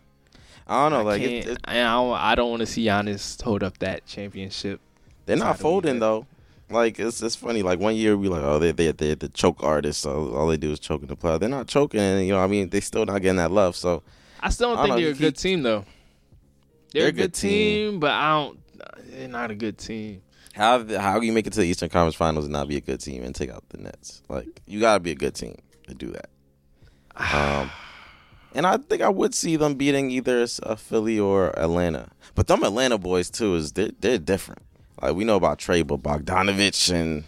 I 0.68 0.84
don't 0.84 0.92
know. 0.92 1.00
I 1.10 1.14
Like 1.14 1.22
it, 1.22 1.48
it, 1.48 1.58
I 1.66 1.76
don't, 1.76 2.14
I 2.14 2.36
don't 2.36 2.50
want 2.50 2.60
to 2.62 2.66
see 2.66 2.86
Giannis 2.86 3.42
hold 3.42 3.64
up 3.64 3.78
that 3.80 4.06
championship. 4.06 4.80
they're 5.26 5.38
not 5.38 5.60
folding 5.60 6.00
though. 6.00 6.26
Like 6.70 7.00
it's 7.00 7.22
it's 7.22 7.36
funny. 7.36 7.64
Like 7.64 7.80
one 7.80 7.96
year 7.96 8.16
we 8.16 8.30
like, 8.30 8.42
oh, 8.44 8.58
they 8.60 8.72
they 8.72 8.92
they 8.92 9.14
the 9.16 9.28
choke 9.30 9.62
artists. 9.64 10.04
So 10.04 10.34
all 10.34 10.48
they 10.48 10.58
do 10.58 10.72
is 10.72 10.80
choke 10.80 11.02
in 11.02 11.08
the 11.10 11.18
playoffs. 11.18 11.42
They're 11.42 11.50
not 11.50 11.68
choking, 11.68 12.00
and 12.00 12.26
you 12.26 12.32
know, 12.32 12.40
what 12.40 12.46
I 12.46 12.48
mean, 12.48 12.70
they 12.70 12.80
still 12.80 13.06
not 13.06 13.22
getting 13.22 13.38
that 13.38 13.52
love. 13.52 13.76
So 13.76 14.04
I 14.40 14.50
still 14.50 14.70
don't 14.70 14.78
I 14.78 14.82
think 14.84 14.92
don't 14.94 15.00
know, 15.00 15.04
they're 15.06 15.14
a 15.14 15.32
good 15.32 15.38
team 15.38 15.64
though. 15.64 15.86
They're, 16.94 17.02
They're 17.04 17.10
a 17.10 17.12
good 17.12 17.34
team, 17.34 18.00
but 18.00 18.12
I 18.12 18.32
don't. 18.32 18.60
They're 19.12 19.28
not 19.28 19.52
a 19.52 19.56
good 19.56 19.78
team. 19.78 20.22
How 20.54 20.86
how 20.86 21.14
can 21.16 21.24
you 21.24 21.32
make 21.32 21.48
it 21.48 21.54
to 21.54 21.60
the 21.60 21.66
Eastern 21.68 21.90
Conference 21.90 22.16
Finals 22.16 22.46
and 22.46 22.54
not 22.54 22.68
be 22.68 22.78
a 22.78 22.82
good 22.82 23.00
team 23.00 23.24
and 23.24 23.34
take 23.34 23.50
out 23.50 23.64
the 23.70 23.78
Nets? 23.78 24.22
Like 24.28 24.62
you 24.68 24.80
got 24.80 24.96
to 24.96 25.00
be 25.00 25.12
a 25.12 25.16
good 25.16 25.36
team 25.36 25.58
to 25.88 25.94
do 25.94 26.12
that. 26.12 26.30
Um, 27.16 27.70
and 28.54 28.66
I 28.68 28.78
think 28.78 29.02
I 29.02 29.10
would 29.10 29.34
see 29.34 29.56
them 29.56 29.76
beating 29.76 30.12
either 30.12 30.46
a 30.64 30.76
Philly 30.76 31.20
or 31.20 31.58
Atlanta. 31.58 32.10
But 32.36 32.48
them 32.48 32.64
Atlanta 32.64 32.98
boys 32.98 33.30
too 33.30 33.56
is 33.56 33.74
they're 33.74 33.92
they're 34.00 34.18
different. 34.18 34.64
Like 35.02 35.16
we 35.16 35.24
know 35.24 35.36
about 35.36 35.58
Trey, 35.58 35.82
but 35.84 36.02
Bogdanovich 36.02 36.94
and 36.94 37.24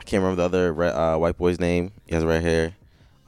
I 0.00 0.04
can't 0.04 0.22
remember 0.22 0.42
the 0.42 0.46
other 0.46 0.72
red, 0.72 0.94
uh, 0.94 1.16
white 1.16 1.36
boy's 1.36 1.60
name. 1.60 1.92
He 2.06 2.14
has 2.14 2.24
red 2.24 2.42
hair. 2.42 2.74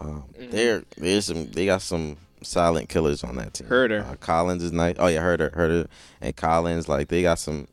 Um, 0.00 0.24
They're 0.38 0.84
there's 0.96 1.26
some 1.26 1.50
they 1.50 1.66
got 1.66 1.82
some 1.82 2.16
silent 2.42 2.88
killers 2.88 3.22
on 3.22 3.36
that 3.36 3.54
team. 3.54 3.68
Huerter. 3.68 4.06
Uh, 4.08 4.16
Collins 4.16 4.62
is 4.62 4.72
nice. 4.72 4.96
Oh 4.98 5.06
yeah, 5.06 5.22
Huerter, 5.22 5.54
Huerter, 5.54 5.86
and 6.20 6.34
Collins. 6.34 6.88
Like 6.88 7.08
they 7.08 7.22
got 7.22 7.38
some 7.38 7.68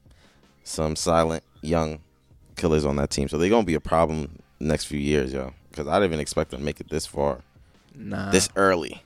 some 0.63 0.95
silent 0.95 1.43
young 1.61 1.99
killers 2.55 2.85
on 2.85 2.95
that 2.97 3.09
team. 3.09 3.27
So 3.27 3.37
they're 3.37 3.49
gonna 3.49 3.65
be 3.65 3.73
a 3.75 3.79
problem 3.79 4.39
next 4.59 4.85
few 4.85 4.99
years, 4.99 5.33
yo. 5.33 5.53
Because 5.69 5.87
I 5.87 5.93
didn't 5.95 6.09
even 6.11 6.19
expect 6.19 6.51
them 6.51 6.59
to 6.59 6.65
make 6.65 6.79
it 6.79 6.89
this 6.89 7.05
far, 7.05 7.39
Nah. 7.95 8.31
this 8.31 8.49
early. 8.55 9.01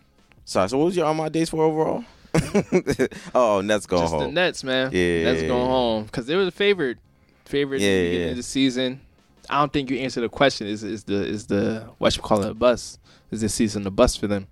Sorry. 0.45 0.67
So 0.69 0.77
what 0.77 0.85
was 0.85 0.95
your 0.97 1.05
on 1.05 1.17
my 1.17 1.29
days 1.29 1.49
for 1.49 1.63
overall? 1.63 2.03
oh, 3.35 3.61
Nets 3.61 3.85
going 3.85 4.01
home. 4.07 4.19
just 4.19 4.25
the. 4.27 4.31
Nets, 4.31 4.63
man. 4.63 4.89
Yeah. 4.91 5.23
Nets 5.23 5.41
going 5.43 5.51
home 5.69 6.03
because 6.05 6.25
they 6.25 6.35
were 6.35 6.45
the 6.45 6.51
favorite, 6.51 6.97
favorite 7.45 7.81
Yeah, 7.81 7.87
in 7.89 7.95
the 7.97 8.03
beginning 8.09 8.25
yeah. 8.27 8.31
of 8.31 8.37
the 8.37 8.43
season. 8.43 9.01
I 9.49 9.59
don't 9.59 9.71
think 9.71 9.89
you 9.89 9.97
answered 9.99 10.21
the 10.21 10.29
question. 10.29 10.67
Is 10.67 10.83
is 10.83 11.03
the 11.03 11.23
is 11.25 11.47
the 11.47 11.87
what 11.99 12.15
you 12.15 12.21
call 12.21 12.43
it 12.43 12.49
a 12.49 12.53
bust? 12.53 12.99
Is 13.31 13.41
this 13.41 13.53
season 13.53 13.85
a 13.87 13.91
bust 13.91 14.19
for 14.19 14.27
them, 14.27 14.47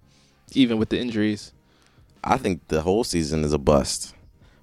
even 0.54 0.78
with 0.78 0.90
the 0.90 1.00
injuries? 1.00 1.52
I 2.24 2.38
think 2.38 2.68
the 2.70 2.82
whole 2.82 3.04
season 3.04 3.44
is 3.44 3.54
a 3.54 3.58
bust. 3.58 4.14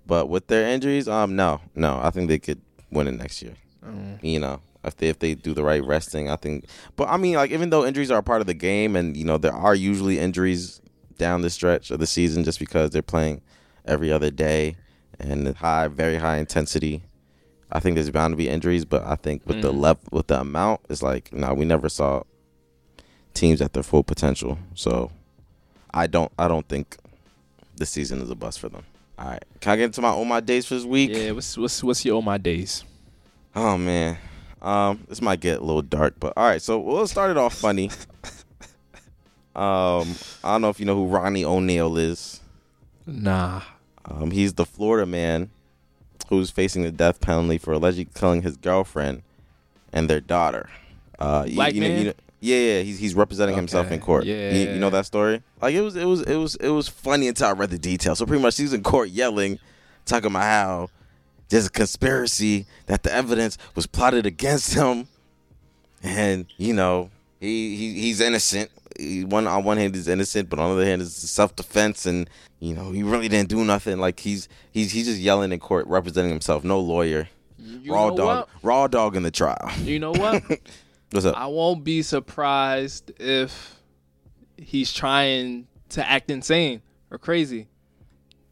But 0.06 0.28
with 0.28 0.46
their 0.48 0.66
injuries, 0.68 1.08
um, 1.08 1.36
no, 1.36 1.60
no. 1.74 2.00
I 2.02 2.10
think 2.10 2.28
they 2.28 2.38
could 2.38 2.60
win 2.90 3.08
it 3.08 3.12
next 3.12 3.42
year. 3.42 3.54
Um, 3.82 4.18
You 4.22 4.38
know, 4.40 4.60
if 4.84 4.96
they 4.96 5.08
if 5.08 5.18
they 5.18 5.34
do 5.34 5.54
the 5.54 5.62
right 5.64 5.84
resting, 5.84 6.28
I 6.30 6.36
think. 6.36 6.66
But 6.96 7.08
I 7.08 7.16
mean, 7.16 7.34
like 7.34 7.50
even 7.50 7.70
though 7.70 7.86
injuries 7.86 8.10
are 8.10 8.18
a 8.18 8.22
part 8.22 8.40
of 8.40 8.46
the 8.46 8.54
game, 8.54 8.96
and 8.96 9.16
you 9.16 9.24
know 9.24 9.38
there 9.38 9.52
are 9.54 9.74
usually 9.74 10.18
injuries 10.18 10.80
down 11.18 11.42
the 11.42 11.50
stretch 11.50 11.90
of 11.90 11.98
the 11.98 12.06
season, 12.06 12.44
just 12.44 12.58
because 12.58 12.90
they're 12.90 13.02
playing 13.02 13.42
every 13.84 14.10
other 14.12 14.30
day 14.30 14.76
and 15.18 15.54
high, 15.56 15.86
very 15.88 16.16
high 16.16 16.38
intensity. 16.38 17.02
I 17.72 17.78
think 17.80 17.94
there's 17.94 18.10
bound 18.10 18.32
to 18.32 18.36
be 18.36 18.48
injuries, 18.48 18.84
but 18.84 19.04
I 19.04 19.16
think 19.16 19.46
with 19.46 19.60
the 19.62 19.72
Mhm. 19.72 19.80
level, 19.80 20.02
with 20.10 20.26
the 20.28 20.40
amount, 20.40 20.80
it's 20.88 21.02
like 21.02 21.32
no, 21.32 21.54
we 21.54 21.64
never 21.64 21.88
saw 21.88 22.22
teams 23.34 23.60
at 23.60 23.72
their 23.74 23.82
full 23.82 24.02
potential. 24.02 24.58
So 24.74 25.12
I 25.92 26.06
don't, 26.06 26.32
I 26.38 26.48
don't 26.48 26.68
think 26.68 26.96
this 27.76 27.90
season 27.90 28.20
is 28.22 28.30
a 28.30 28.34
bust 28.34 28.58
for 28.58 28.68
them. 28.68 28.84
All 29.20 29.26
right, 29.28 29.44
can 29.60 29.72
I 29.72 29.76
get 29.76 29.84
into 29.84 30.00
my 30.00 30.08
on 30.08 30.26
my 30.28 30.40
days 30.40 30.64
for 30.66 30.74
this 30.74 30.84
week? 30.84 31.10
yeah. 31.12 31.32
What's 31.32 31.56
what's 31.58 31.84
what's 31.84 32.04
your 32.04 32.16
oh 32.16 32.22
my 32.22 32.38
days? 32.38 32.84
Oh 33.54 33.76
man, 33.76 34.16
um, 34.62 35.04
this 35.08 35.20
might 35.20 35.40
get 35.40 35.58
a 35.58 35.64
little 35.64 35.82
dark, 35.82 36.14
but 36.18 36.32
all 36.38 36.44
right. 36.46 36.62
So 36.62 36.78
we'll 36.80 37.06
start 37.06 37.30
it 37.30 37.36
off 37.36 37.54
funny. 37.54 37.90
Um, 39.52 40.14
I 40.44 40.52
don't 40.52 40.62
know 40.62 40.68
if 40.70 40.78
you 40.78 40.86
know 40.86 40.94
who 40.94 41.06
Ronnie 41.08 41.44
O'Neal 41.44 41.98
is. 41.98 42.40
Nah. 43.04 43.62
Um, 44.04 44.30
he's 44.30 44.54
the 44.54 44.64
Florida 44.64 45.04
man 45.06 45.50
who's 46.28 46.50
facing 46.52 46.82
the 46.84 46.92
death 46.92 47.20
penalty 47.20 47.58
for 47.58 47.72
allegedly 47.72 48.08
killing 48.14 48.42
his 48.42 48.56
girlfriend 48.56 49.22
and 49.92 50.08
their 50.08 50.20
daughter. 50.20 50.70
Uh, 51.18 51.44
you- 51.48 51.56
Black 51.56 51.74
you 51.74 51.80
know- 51.80 51.88
man? 51.88 51.98
you 51.98 52.04
know- 52.06 52.12
yeah, 52.40 52.56
yeah, 52.56 52.80
he's 52.82 52.98
he's 52.98 53.14
representing 53.14 53.54
himself 53.56 53.90
in 53.90 54.00
court. 54.00 54.24
You- 54.24 54.34
you, 54.74 54.78
know 54.80 54.90
that 54.90 55.06
story? 55.06 55.42
Like 55.60 55.74
it 55.74 55.82
was, 55.82 55.94
it 55.96 56.04
was, 56.06 56.22
it 56.22 56.36
was, 56.36 56.54
it 56.56 56.68
was 56.70 56.88
funny 56.88 57.28
until 57.28 57.48
I 57.48 57.52
read 57.52 57.70
the 57.70 57.78
details. 57.78 58.18
So 58.18 58.26
pretty 58.26 58.42
much, 58.42 58.56
he's 58.56 58.72
in 58.72 58.82
court 58.82 59.10
yelling, 59.10 59.58
talking 60.06 60.30
about 60.30 60.42
how 60.42 60.90
there's 61.50 61.66
a 61.66 61.70
conspiracy 61.70 62.66
that 62.86 63.02
the 63.02 63.12
evidence 63.12 63.58
was 63.74 63.86
plotted 63.86 64.24
against 64.26 64.74
him, 64.74 65.08
and 66.02 66.46
you 66.56 66.72
know 66.74 67.10
he, 67.40 67.76
he 67.76 68.00
he's 68.00 68.20
innocent. 68.20 68.70
He, 68.98 69.24
one 69.24 69.46
on 69.46 69.64
one 69.64 69.76
hand 69.76 69.94
he's 69.94 70.08
innocent, 70.08 70.48
but 70.50 70.58
on 70.58 70.68
the 70.70 70.74
other 70.76 70.84
hand 70.84 71.02
it's 71.02 71.12
self 71.14 71.54
defense, 71.56 72.06
and 72.06 72.28
you 72.58 72.74
know 72.74 72.90
he 72.92 73.02
really 73.02 73.28
didn't 73.28 73.48
do 73.48 73.64
nothing. 73.64 73.98
Like 73.98 74.20
he's 74.20 74.48
he's 74.72 74.92
he's 74.92 75.06
just 75.06 75.18
yelling 75.20 75.52
in 75.52 75.58
court, 75.60 75.86
representing 75.86 76.30
himself. 76.30 76.64
No 76.64 76.80
lawyer, 76.80 77.28
You 77.58 77.92
raw 77.92 78.10
dog, 78.10 78.48
raw 78.62 78.86
dog 78.86 79.16
in 79.16 79.22
the 79.22 79.30
trial. 79.30 79.70
You 79.82 79.98
know 79.98 80.12
what? 80.12 80.42
What's 81.12 81.26
up? 81.26 81.36
I 81.36 81.46
won't 81.46 81.82
be 81.84 82.02
surprised 82.02 83.12
if 83.20 83.76
he's 84.56 84.92
trying 84.92 85.66
to 85.90 86.08
act 86.08 86.30
insane 86.30 86.82
or 87.10 87.18
crazy 87.18 87.66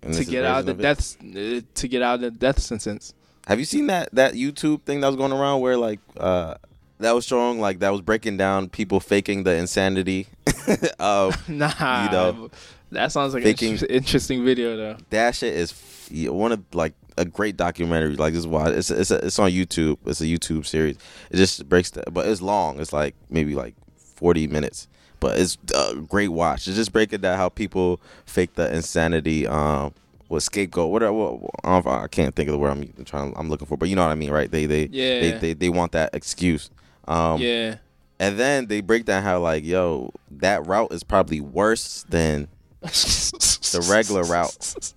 And 0.03 0.13
to 0.15 0.25
get 0.25 0.45
out 0.45 0.61
of 0.61 0.67
the 0.67 0.75
death 0.75 1.17
uh, 1.21 1.61
to 1.75 1.89
get 1.89 2.03
out 2.03 2.17
of 2.17 2.21
the 2.23 2.31
death 2.33 2.59
sentence. 2.59 3.15
Have 3.47 3.59
you 3.59 3.65
seen 3.65 3.87
that 3.87 4.09
that 4.15 4.35
YouTube 4.35 4.83
thing 4.83 5.01
that 5.01 5.07
was 5.07 5.17
going 5.17 5.33
around 5.33 5.61
where 5.61 5.77
like 5.77 6.01
uh 6.17 6.55
that 6.99 7.13
was 7.13 7.25
showing 7.25 7.61
like 7.61 7.79
that 7.79 7.91
was 7.91 8.01
breaking 8.01 8.37
down 8.37 8.69
people 8.69 8.99
faking 8.99 9.45
the 9.45 9.55
insanity 9.55 10.27
of 10.99 11.49
Nah, 11.49 12.05
You 12.07 12.11
know, 12.11 12.51
that 12.91 13.13
sounds 13.13 13.35
like 13.35 13.45
an 13.45 13.87
interesting 13.89 14.45
video 14.45 14.77
though. 14.77 14.97
that 15.11 15.37
shit 15.37 15.55
is 15.55 15.71
f- 15.73 16.29
one 16.31 16.51
of 16.53 16.65
like 16.75 16.95
a 17.19 17.25
great 17.25 17.57
documentary. 17.57 18.17
Like 18.17 18.33
this 18.33 18.41
is 18.41 18.47
why 18.47 18.71
it's 18.71 18.91
it's 18.91 19.11
it's 19.11 19.39
on 19.39 19.51
YouTube. 19.51 19.99
It's 20.07 20.21
a 20.21 20.25
YouTube 20.25 20.65
series. 20.67 20.97
It 21.31 21.37
just 21.37 21.69
breaks 21.69 21.91
the, 21.91 22.05
but 22.11 22.27
it's 22.27 22.41
long. 22.41 22.81
It's 22.81 22.93
like 22.93 23.15
maybe 23.31 23.55
like 23.55 23.75
forty 23.97 24.47
minutes. 24.47 24.89
But 25.21 25.39
it's 25.39 25.59
a 25.75 25.97
great 25.97 26.29
watch. 26.29 26.69
It's 26.69 26.77
just 26.77 26.93
breaking 26.93 27.21
down 27.23 27.37
how 27.37 27.49
people 27.49 28.01
fake 28.25 28.55
the 28.55 28.73
insanity. 28.75 29.47
Um, 29.47 29.93
with 30.29 30.43
scapegoat. 30.43 30.91
Whatever. 30.91 31.13
What, 31.13 31.41
know 31.65 31.79
if 31.79 31.87
I 31.87 32.07
can't 32.07 32.35
think 32.35 32.49
of 32.49 32.53
the 32.53 32.59
word 32.59 32.71
I'm 32.71 33.05
trying. 33.05 33.33
I'm 33.37 33.49
looking 33.49 33.67
for. 33.67 33.77
But 33.77 33.89
you 33.89 33.97
know 33.97 34.03
what 34.05 34.13
I 34.13 34.15
mean, 34.15 34.31
right? 34.31 34.51
They 34.51 34.67
they 34.67 34.89
Yeah. 34.93 35.21
they, 35.21 35.31
they, 35.39 35.53
they 35.55 35.69
want 35.69 35.93
that 35.93 36.11
excuse. 36.15 36.71
Um, 37.07 37.41
yeah, 37.41 37.77
And 38.21 38.39
then 38.39 38.67
they 38.67 38.83
break 38.83 39.07
down 39.07 39.23
how 39.23 39.41
like, 39.41 39.65
yo, 39.65 40.13
that 40.31 40.67
route 40.67 40.93
is 40.93 41.03
probably 41.03 41.41
worse 41.41 42.05
than 42.11 42.49
the 42.83 43.87
regular 43.91 44.25
route. 44.25 44.93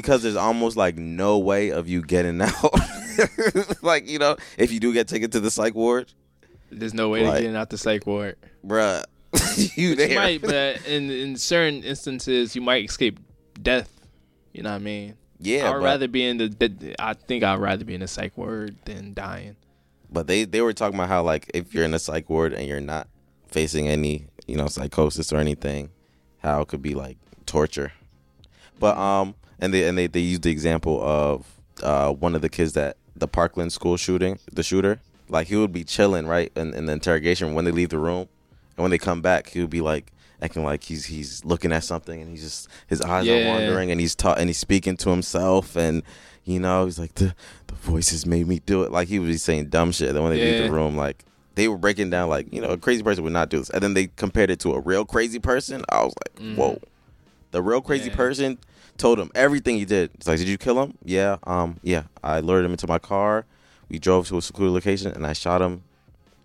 Because 0.00 0.22
there's 0.22 0.36
almost 0.36 0.76
like 0.76 0.96
no 0.96 1.38
way 1.38 1.70
of 1.70 1.88
you 1.88 2.02
getting 2.02 2.40
out. 2.42 2.74
like, 3.82 4.08
you 4.08 4.18
know, 4.18 4.36
if 4.58 4.72
you 4.72 4.80
do 4.80 4.92
get 4.92 5.08
taken 5.08 5.30
to 5.30 5.40
the 5.40 5.50
psych 5.50 5.74
ward, 5.74 6.12
There's 6.70 6.94
no 6.94 7.08
way 7.08 7.26
Like- 7.26 7.38
to 7.38 7.42
get 7.48 7.56
out 7.56 7.70
the 7.70 7.78
psych 7.78 8.06
ward. 8.06 8.36
bruh, 8.64 9.04
you 9.76 9.88
You 9.90 9.94
there. 9.96 10.14
might, 10.16 10.42
but 10.42 10.86
in 10.86 11.10
in 11.10 11.36
certain 11.36 11.82
instances, 11.84 12.54
you 12.54 12.60
might 12.62 12.84
escape 12.84 13.18
death. 13.62 13.90
You 14.52 14.62
know 14.62 14.70
what 14.70 14.76
I 14.76 14.84
mean? 14.84 15.14
yeah, 15.38 15.70
I'd 15.70 15.82
rather 15.82 16.08
be 16.08 16.24
in 16.24 16.36
the, 16.38 16.48
the. 16.48 16.94
I 16.98 17.12
think 17.14 17.42
I'd 17.44 17.58
rather 17.60 17.84
be 17.84 17.94
in 17.94 18.00
the 18.00 18.08
psych 18.08 18.36
ward 18.36 18.76
than 18.84 19.14
dying. 19.14 19.56
but 20.10 20.26
they 20.26 20.44
they 20.44 20.60
were 20.60 20.72
talking 20.72 20.94
about 20.98 21.08
how 21.08 21.22
like 21.22 21.50
if 21.54 21.72
you're 21.74 21.84
in 21.84 21.94
a 21.94 21.98
psych 21.98 22.28
ward 22.30 22.52
and 22.52 22.66
you're 22.68 22.80
not 22.80 23.08
facing 23.48 23.86
any, 23.88 24.26
you 24.46 24.56
know, 24.56 24.66
psychosis 24.68 25.32
or 25.32 25.36
anything, 25.38 25.90
how 26.38 26.60
it 26.62 26.68
could 26.68 26.82
be 26.82 26.94
like 26.94 27.16
torture. 27.46 27.92
But 28.78 28.96
um 28.98 29.34
and 29.60 29.72
they 29.74 29.86
and 29.88 29.96
they, 29.96 30.06
they 30.06 30.20
used 30.20 30.42
the 30.42 30.50
example 30.50 31.00
of 31.02 31.46
uh 31.82 32.12
one 32.12 32.34
of 32.34 32.42
the 32.42 32.48
kids 32.48 32.72
that 32.74 32.96
the 33.14 33.28
Parkland 33.28 33.72
school 33.72 33.96
shooting, 33.96 34.38
the 34.52 34.62
shooter, 34.62 35.00
like 35.28 35.46
he 35.48 35.56
would 35.56 35.72
be 35.72 35.84
chilling, 35.84 36.26
right, 36.26 36.52
in, 36.56 36.74
in 36.74 36.86
the 36.86 36.92
interrogation 36.92 37.54
when 37.54 37.64
they 37.64 37.70
leave 37.70 37.88
the 37.88 37.98
room. 37.98 38.28
And 38.76 38.82
when 38.82 38.90
they 38.90 38.98
come 38.98 39.22
back, 39.22 39.48
he 39.50 39.60
would 39.60 39.70
be 39.70 39.80
like 39.80 40.12
acting 40.42 40.64
like 40.64 40.82
he's 40.84 41.06
he's 41.06 41.42
looking 41.44 41.72
at 41.72 41.82
something 41.84 42.20
and 42.20 42.30
he's 42.30 42.42
just 42.42 42.68
his 42.86 43.00
eyes 43.00 43.26
Yeah. 43.26 43.42
are 43.42 43.46
wandering 43.46 43.90
and 43.90 43.98
he's 44.00 44.14
ta- 44.14 44.34
and 44.34 44.48
he's 44.50 44.58
speaking 44.58 44.96
to 44.98 45.10
himself 45.10 45.76
and 45.76 46.02
you 46.44 46.60
know, 46.60 46.84
he's 46.84 46.98
like 46.98 47.14
the 47.14 47.34
the 47.68 47.74
voices 47.74 48.26
made 48.26 48.46
me 48.46 48.60
do 48.66 48.82
it. 48.82 48.92
Like 48.92 49.08
he 49.08 49.18
would 49.18 49.26
be 49.28 49.36
saying 49.38 49.66
dumb 49.70 49.92
shit. 49.92 50.12
Then 50.12 50.22
when 50.22 50.32
they 50.32 50.44
leave 50.44 50.58
the 50.58 50.70
room, 50.70 50.94
like 50.96 51.24
they 51.54 51.68
were 51.68 51.78
breaking 51.78 52.10
down 52.10 52.28
like, 52.28 52.52
you 52.52 52.60
know, 52.60 52.68
a 52.68 52.76
crazy 52.76 53.02
person 53.02 53.24
would 53.24 53.32
not 53.32 53.48
do 53.48 53.58
this. 53.58 53.70
And 53.70 53.82
then 53.82 53.94
they 53.94 54.08
compared 54.08 54.50
it 54.50 54.60
to 54.60 54.74
a 54.74 54.80
real 54.80 55.06
crazy 55.06 55.38
person. 55.38 55.82
I 55.88 56.04
was 56.04 56.14
like, 56.26 56.36
Mhm. 56.46 56.56
whoa. 56.56 56.78
The 57.52 57.62
real 57.62 57.80
crazy 57.80 58.10
Yeah. 58.10 58.16
person 58.16 58.58
told 58.96 59.18
him 59.18 59.30
everything 59.34 59.76
he 59.76 59.84
did. 59.84 60.10
It's 60.14 60.26
like, 60.26 60.38
did 60.38 60.48
you 60.48 60.58
kill 60.58 60.82
him? 60.82 60.96
Yeah. 61.04 61.36
Um. 61.44 61.78
Yeah. 61.82 62.04
I 62.22 62.40
lured 62.40 62.64
him 62.64 62.72
into 62.72 62.86
my 62.86 62.98
car. 62.98 63.44
We 63.88 63.98
drove 63.98 64.26
to 64.28 64.38
a 64.38 64.42
secluded 64.42 64.72
location, 64.74 65.12
and 65.12 65.26
I 65.26 65.32
shot 65.32 65.62
him 65.62 65.82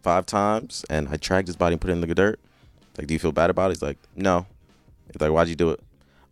five 0.03 0.25
times. 0.25 0.85
And 0.89 1.09
I 1.09 1.17
tracked 1.17 1.47
his 1.47 1.55
body 1.55 1.73
and 1.73 1.81
put 1.81 1.89
it 1.89 1.93
in 1.93 2.01
the 2.01 2.07
dirt. 2.13 2.39
Like, 2.97 3.07
do 3.07 3.13
you 3.13 3.19
feel 3.19 3.31
bad 3.31 3.49
about 3.49 3.71
it? 3.71 3.75
He's 3.75 3.81
like, 3.81 3.97
no. 4.15 4.45
He's 5.11 5.19
like, 5.21 5.31
why'd 5.31 5.47
you 5.47 5.55
do 5.55 5.71
it? 5.71 5.79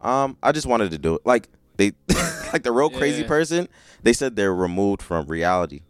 Um. 0.02 0.38
I 0.44 0.52
just 0.52 0.68
wanted 0.68 0.92
to 0.92 0.98
do 0.98 1.16
it. 1.16 1.26
Like 1.26 1.48
they, 1.78 1.94
like 2.54 2.64
the 2.64 2.72
real 2.72 2.90
crazy 2.90 3.22
Yeah. 3.22 3.28
person. 3.28 3.68
They 4.04 4.14
said 4.14 4.36
they're 4.36 4.54
removed 4.54 5.02
from 5.02 5.28
reality. 5.28 5.82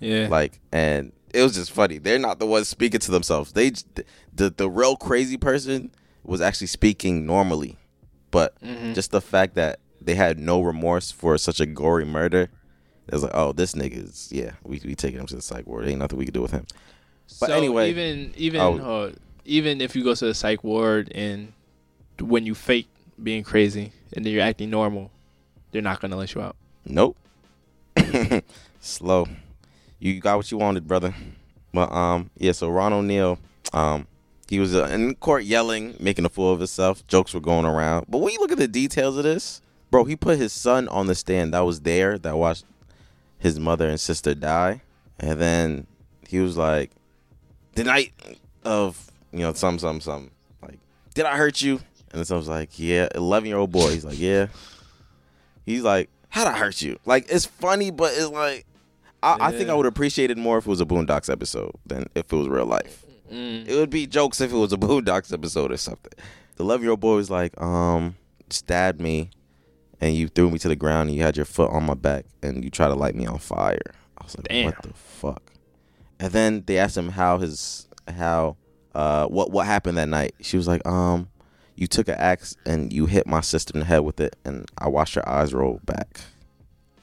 Yeah. 0.00 0.28
Like, 0.28 0.60
and 0.72 1.12
it 1.34 1.42
was 1.42 1.54
just 1.54 1.70
funny. 1.70 1.98
They're 1.98 2.18
not 2.18 2.38
the 2.38 2.46
ones 2.46 2.68
speaking 2.68 3.00
to 3.00 3.10
themselves. 3.10 3.52
They, 3.52 3.72
the 4.34 4.50
the 4.50 4.68
real 4.70 4.96
crazy 4.96 5.36
person 5.36 5.90
was 6.24 6.40
actually 6.40 6.66
speaking 6.68 7.26
normally, 7.26 7.78
but 8.32 8.60
Mhm. 8.60 8.94
just 8.94 9.12
the 9.12 9.20
fact 9.20 9.54
that 9.54 9.78
they 10.00 10.16
had 10.16 10.36
no 10.40 10.60
remorse 10.60 11.12
for 11.12 11.38
such 11.38 11.60
a 11.60 11.66
gory 11.66 12.04
murder 12.04 12.50
It 13.06 13.14
was 13.14 13.22
like, 13.24 13.32
oh, 13.34 13.52
this 13.52 13.74
nigga's 13.74 14.30
yeah. 14.32 14.52
We 14.64 14.80
we 14.84 14.94
taking 14.94 15.20
him 15.20 15.26
to 15.26 15.36
the 15.36 15.42
psych 15.42 15.66
ward. 15.66 15.86
Ain't 15.88 15.98
nothing 15.98 16.18
we 16.18 16.24
can 16.24 16.34
do 16.34 16.42
with 16.42 16.52
him. 16.52 16.66
But 17.40 17.48
so 17.48 17.56
anyway, 17.56 17.90
even 17.90 18.32
even 18.36 18.60
oh. 18.60 18.78
uh, 18.78 19.12
even 19.44 19.80
if 19.80 19.94
you 19.96 20.04
go 20.04 20.14
to 20.14 20.26
the 20.26 20.34
psych 20.34 20.62
ward 20.62 21.10
and 21.14 21.52
when 22.20 22.46
you 22.46 22.54
fake 22.54 22.88
being 23.22 23.42
crazy 23.42 23.92
and 24.14 24.24
then 24.24 24.32
you're 24.32 24.42
acting 24.42 24.70
normal, 24.70 25.10
they're 25.72 25.82
not 25.82 26.00
gonna 26.00 26.16
let 26.16 26.34
you 26.34 26.40
out. 26.42 26.56
Nope. 26.84 27.16
Slow. 28.80 29.26
You 29.98 30.20
got 30.20 30.36
what 30.36 30.50
you 30.50 30.58
wanted, 30.58 30.86
brother. 30.86 31.14
But 31.72 31.90
um, 31.92 32.30
yeah. 32.38 32.52
So 32.52 32.68
Ron 32.68 32.92
O'Neal, 32.92 33.38
um, 33.72 34.06
he 34.48 34.58
was 34.58 34.74
uh, 34.74 34.84
in 34.84 35.14
court 35.16 35.44
yelling, 35.44 35.96
making 35.98 36.24
a 36.24 36.28
fool 36.28 36.52
of 36.52 36.58
himself. 36.58 37.06
Jokes 37.06 37.32
were 37.34 37.40
going 37.40 37.64
around. 37.64 38.06
But 38.08 38.18
when 38.18 38.32
you 38.32 38.40
look 38.40 38.52
at 38.52 38.58
the 38.58 38.68
details 38.68 39.16
of 39.16 39.24
this, 39.24 39.62
bro, 39.90 40.04
he 40.04 40.16
put 40.16 40.38
his 40.38 40.52
son 40.52 40.88
on 40.88 41.06
the 41.06 41.14
stand 41.14 41.54
that 41.54 41.60
was 41.60 41.80
there 41.80 42.18
that 42.18 42.36
watched 42.36 42.64
his 43.38 43.58
mother 43.58 43.88
and 43.88 43.98
sister 43.98 44.34
die, 44.34 44.82
and 45.18 45.40
then 45.40 45.86
he 46.28 46.38
was 46.38 46.56
like, 46.56 46.90
the 47.74 47.84
night 47.84 48.12
of 48.64 49.10
you 49.32 49.40
know 49.40 49.52
some 49.54 49.78
some 49.78 50.00
some 50.00 50.30
like, 50.62 50.78
did 51.14 51.24
I 51.24 51.36
hurt 51.36 51.62
you? 51.62 51.76
And 52.10 52.18
then 52.18 52.24
someone's 52.24 52.48
like, 52.48 52.78
yeah, 52.78 53.08
eleven 53.14 53.48
year 53.48 53.56
old 53.56 53.72
boy. 53.72 53.90
He's 53.90 54.04
like, 54.04 54.18
yeah. 54.18 54.48
He's 55.64 55.82
like, 55.82 56.10
how'd 56.28 56.46
I 56.46 56.58
hurt 56.58 56.82
you? 56.82 56.98
Like 57.06 57.26
it's 57.28 57.46
funny, 57.46 57.90
but 57.90 58.12
it's 58.14 58.28
like. 58.28 58.66
I, 59.24 59.36
I 59.38 59.52
think 59.52 59.70
I 59.70 59.74
would 59.74 59.86
appreciate 59.86 60.32
it 60.32 60.36
more 60.36 60.58
if 60.58 60.66
it 60.66 60.68
was 60.68 60.80
a 60.80 60.84
Boondocks 60.84 61.30
episode 61.30 61.70
than 61.86 62.06
if 62.16 62.32
it 62.32 62.36
was 62.36 62.48
real 62.48 62.66
life. 62.66 63.01
Mm. 63.32 63.66
It 63.66 63.74
would 63.76 63.90
be 63.90 64.06
jokes 64.06 64.40
if 64.40 64.52
it 64.52 64.56
was 64.56 64.72
a 64.72 64.76
Boondocks 64.78 65.32
episode 65.32 65.72
or 65.72 65.76
something. 65.76 66.12
The 66.56 66.64
11 66.64 66.82
year 66.82 66.90
old 66.90 67.00
boy 67.00 67.16
was 67.16 67.30
like, 67.30 67.58
um, 67.60 68.16
stabbed 68.50 69.00
me 69.00 69.30
and 70.00 70.14
you 70.14 70.28
threw 70.28 70.50
me 70.50 70.58
to 70.58 70.68
the 70.68 70.76
ground 70.76 71.08
and 71.08 71.16
you 71.16 71.22
had 71.22 71.36
your 71.36 71.46
foot 71.46 71.70
on 71.70 71.84
my 71.84 71.94
back 71.94 72.26
and 72.42 72.62
you 72.62 72.70
tried 72.70 72.88
to 72.88 72.94
light 72.94 73.14
me 73.14 73.26
on 73.26 73.38
fire. 73.38 73.78
I 74.18 74.24
was 74.24 74.36
like, 74.36 74.48
Damn. 74.48 74.66
what 74.66 74.82
the 74.82 74.92
fuck? 74.92 75.52
And 76.20 76.32
then 76.32 76.62
they 76.66 76.78
asked 76.78 76.96
him 76.96 77.08
how 77.08 77.38
his, 77.38 77.88
how, 78.06 78.56
uh, 78.94 79.26
what, 79.26 79.50
what 79.50 79.66
happened 79.66 79.96
that 79.96 80.08
night. 80.08 80.34
She 80.40 80.56
was 80.56 80.68
like, 80.68 80.86
um, 80.86 81.28
you 81.74 81.86
took 81.86 82.08
an 82.08 82.16
axe 82.18 82.54
and 82.66 82.92
you 82.92 83.06
hit 83.06 83.26
my 83.26 83.40
sister 83.40 83.72
in 83.74 83.80
the 83.80 83.86
head 83.86 84.00
with 84.00 84.20
it 84.20 84.36
and 84.44 84.70
I 84.76 84.88
watched 84.88 85.14
her 85.14 85.26
eyes 85.26 85.54
roll 85.54 85.80
back. 85.84 86.20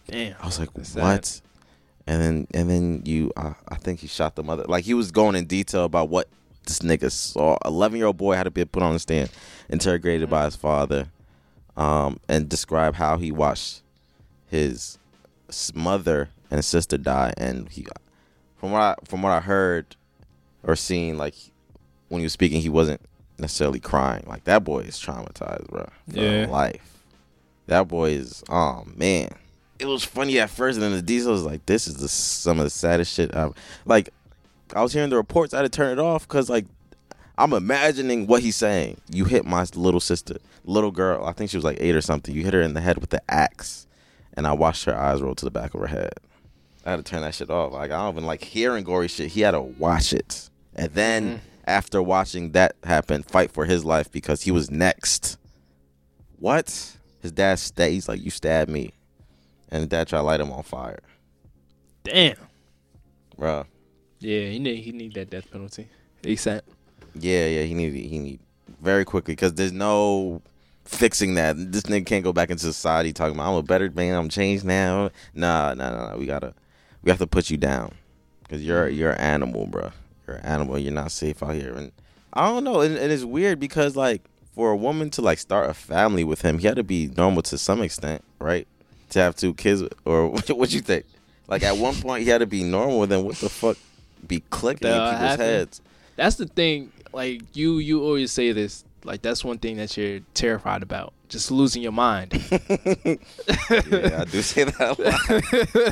Damn. 0.07 0.35
I 0.39 0.45
was 0.45 0.59
like, 0.59 0.73
That's 0.73 0.95
what? 0.95 1.25
sad. 1.25 1.41
And 2.09 2.21
then 2.23 2.47
and 2.55 2.69
then 2.69 3.01
you, 3.05 3.31
uh, 3.37 3.53
I 3.67 3.75
think 3.75 3.99
he 3.99 4.07
shot 4.07 4.35
the 4.35 4.41
mother. 4.41 4.63
Like 4.67 4.83
he 4.83 4.95
was 4.95 5.11
going 5.11 5.35
in 5.35 5.45
detail 5.45 5.83
about 5.85 6.09
what 6.09 6.27
this 6.65 6.79
nigga 6.79 7.11
saw. 7.11 7.57
Eleven 7.63 7.97
year 7.99 8.07
old 8.07 8.17
boy 8.17 8.33
had 8.33 8.43
to 8.43 8.51
be 8.51 8.65
put 8.65 8.81
on 8.81 8.93
the 8.93 8.99
stand, 8.99 9.29
interrogated 9.69 10.27
by 10.27 10.45
his 10.45 10.55
father, 10.55 11.09
um, 11.77 12.19
and 12.27 12.49
describe 12.49 12.95
how 12.95 13.17
he 13.17 13.31
watched 13.31 13.83
his 14.47 14.97
mother 15.75 16.29
and 16.49 16.65
sister 16.65 16.97
die. 16.97 17.31
And 17.37 17.69
he, 17.69 17.85
from 18.57 18.71
what 18.71 18.81
I 18.81 18.95
from 19.05 19.21
what 19.21 19.31
I 19.31 19.39
heard 19.39 19.95
or 20.63 20.75
seen, 20.75 21.15
like 21.15 21.35
when 22.07 22.21
he 22.21 22.25
was 22.25 22.33
speaking, 22.33 22.59
he 22.59 22.69
wasn't 22.69 23.01
necessarily 23.37 23.79
crying. 23.79 24.23
Like 24.25 24.45
that 24.45 24.63
boy 24.63 24.79
is 24.79 24.97
traumatized, 24.97 25.67
bro, 25.67 25.87
Yeah. 26.07 26.47
life. 26.49 27.03
That 27.67 27.87
boy 27.87 28.13
is, 28.13 28.43
oh 28.49 28.83
man. 28.95 29.29
It 29.79 29.85
was 29.85 30.03
funny 30.03 30.39
at 30.39 30.49
first, 30.49 30.75
and 30.75 30.83
then 30.83 30.91
the 30.91 31.01
diesel 31.01 31.31
was 31.31 31.43
like, 31.43 31.65
"This 31.65 31.87
is 31.87 31.95
the, 31.95 32.07
some 32.09 32.59
of 32.59 32.65
the 32.65 32.69
saddest 32.69 33.13
shit." 33.13 33.33
I've, 33.35 33.53
like, 33.85 34.09
I 34.75 34.81
was 34.81 34.93
hearing 34.93 35.09
the 35.09 35.15
reports. 35.15 35.53
I 35.53 35.57
had 35.57 35.63
to 35.63 35.69
turn 35.69 35.91
it 35.97 35.99
off 36.01 36.27
because, 36.27 36.49
like, 36.49 36.65
I'm 37.37 37.53
imagining 37.53 38.27
what 38.27 38.41
he's 38.43 38.57
saying. 38.57 38.99
You 39.09 39.25
hit 39.25 39.45
my 39.45 39.65
little 39.75 40.01
sister, 40.01 40.35
little 40.65 40.91
girl. 40.91 41.25
I 41.25 41.31
think 41.31 41.49
she 41.49 41.57
was 41.57 41.63
like 41.63 41.77
eight 41.79 41.95
or 41.95 42.01
something. 42.01 42.35
You 42.35 42.43
hit 42.43 42.53
her 42.53 42.61
in 42.61 42.73
the 42.73 42.81
head 42.81 42.97
with 42.97 43.09
the 43.11 43.21
axe, 43.31 43.87
and 44.33 44.45
I 44.45 44.51
watched 44.51 44.83
her 44.85 44.95
eyes 44.95 45.21
roll 45.21 45.35
to 45.35 45.45
the 45.45 45.51
back 45.51 45.73
of 45.73 45.79
her 45.79 45.87
head. 45.87 46.13
I 46.85 46.91
had 46.91 46.97
to 46.97 47.03
turn 47.03 47.21
that 47.21 47.33
shit 47.35 47.49
off. 47.49 47.71
Like, 47.71 47.91
I 47.91 47.97
don't 47.97 48.15
even 48.15 48.25
like 48.25 48.43
hearing 48.43 48.83
gory 48.83 49.07
shit. 49.07 49.31
He 49.31 49.41
had 49.41 49.51
to 49.51 49.61
watch 49.61 50.11
it, 50.11 50.49
and 50.75 50.91
then 50.93 51.23
Mhm. 51.37 51.39
after 51.65 52.01
watching 52.01 52.51
that 52.51 52.75
happen, 52.83 53.23
fight 53.23 53.51
for 53.51 53.63
his 53.65 53.85
life 53.85 54.11
because 54.11 54.41
he 54.41 54.51
was 54.51 54.69
next. 54.69 55.37
What? 56.37 56.97
His 57.21 57.31
dad 57.31 57.59
sta 57.59 57.89
He's 57.89 58.07
like, 58.07 58.21
"You 58.23 58.31
stabbed 58.31 58.69
me," 58.71 58.91
and 59.69 59.81
his 59.81 59.87
dad 59.87 60.07
tried 60.07 60.19
to 60.19 60.23
light 60.23 60.39
him 60.39 60.51
on 60.51 60.63
fire, 60.63 60.99
Damn. 62.03 62.35
bro. 63.37 63.65
Yeah, 64.19 64.47
he 64.47 64.59
need 64.59 64.81
he 64.81 64.91
need 64.91 65.13
that 65.13 65.29
death 65.29 65.49
penalty. 65.51 65.87
ASAP. 66.23 66.61
Yeah, 67.15 67.47
yeah, 67.47 67.63
he 67.63 67.73
need 67.73 67.93
he 67.93 68.19
need 68.19 68.39
very 68.81 69.05
quickly 69.05 69.33
because 69.33 69.53
there's 69.53 69.71
no 69.71 70.41
fixing 70.85 71.35
that. 71.35 71.55
This 71.57 71.83
nigga 71.83 72.05
can't 72.05 72.23
go 72.23 72.33
back 72.33 72.49
into 72.49 72.63
society 72.63 73.13
talking 73.13 73.35
about 73.35 73.51
I'm 73.51 73.57
a 73.57 73.63
better 73.63 73.89
man, 73.91 74.15
I'm 74.15 74.29
changed 74.29 74.65
now. 74.65 75.09
Nah, 75.33 75.73
nah, 75.73 75.91
nah. 75.91 76.09
nah. 76.09 76.17
We 76.17 76.25
gotta 76.25 76.53
we 77.01 77.09
have 77.09 77.19
to 77.19 77.27
put 77.27 77.49
you 77.49 77.57
down 77.57 77.93
because 78.43 78.63
you're 78.63 78.89
you're 78.89 79.11
an 79.11 79.19
animal, 79.19 79.67
bro. 79.67 79.91
You're 80.27 80.37
an 80.37 80.45
animal. 80.45 80.77
You're 80.77 80.93
not 80.93 81.11
safe 81.11 81.41
out 81.41 81.55
here, 81.55 81.73
and 81.73 81.91
I 82.33 82.49
don't 82.49 82.63
know. 82.63 82.81
And, 82.81 82.97
and 82.97 83.11
it's 83.11 83.23
weird 83.23 83.59
because 83.59 83.95
like 83.95 84.23
for 84.53 84.71
a 84.71 84.75
woman 84.75 85.09
to 85.11 85.21
like 85.21 85.37
start 85.39 85.69
a 85.69 85.73
family 85.73 86.23
with 86.23 86.41
him, 86.41 86.59
he 86.59 86.67
had 86.67 86.75
to 86.75 86.83
be 86.83 87.07
normal 87.15 87.41
to 87.43 87.57
some 87.57 87.81
extent, 87.81 88.23
right? 88.39 88.67
To 89.09 89.19
have 89.19 89.35
two 89.35 89.53
kids, 89.53 89.83
or 90.05 90.27
what, 90.31 90.49
what 90.49 90.73
you 90.73 90.81
think? 90.81 91.05
Like 91.47 91.63
at 91.63 91.77
one 91.77 91.95
point 91.95 92.23
he 92.23 92.29
had 92.29 92.39
to 92.39 92.45
be 92.47 92.63
normal. 92.63 93.05
Then 93.07 93.23
what 93.23 93.35
the 93.37 93.49
fuck 93.49 93.77
be 94.27 94.41
clicking 94.49 94.87
in 94.87 94.93
That 94.93 95.19
people's 95.19 95.37
heads? 95.39 95.81
That's 96.15 96.35
the 96.35 96.45
thing. 96.45 96.91
Like 97.11 97.41
you 97.55 97.79
you 97.79 98.03
always 98.03 98.31
say 98.31 98.51
this. 98.51 98.83
Like 99.03 99.21
that's 99.21 99.43
one 99.43 99.57
thing 99.57 99.77
that 99.77 99.95
you're 99.97 100.19
terrified 100.33 100.83
about. 100.83 101.13
Just 101.29 101.51
losing 101.51 101.81
your 101.81 101.91
mind. 101.91 102.33
yeah, 102.51 103.17
I 104.21 104.25
do 104.25 104.41
say 104.41 104.63
that 104.65 104.79
a 104.79 105.01
lot. 105.01 105.21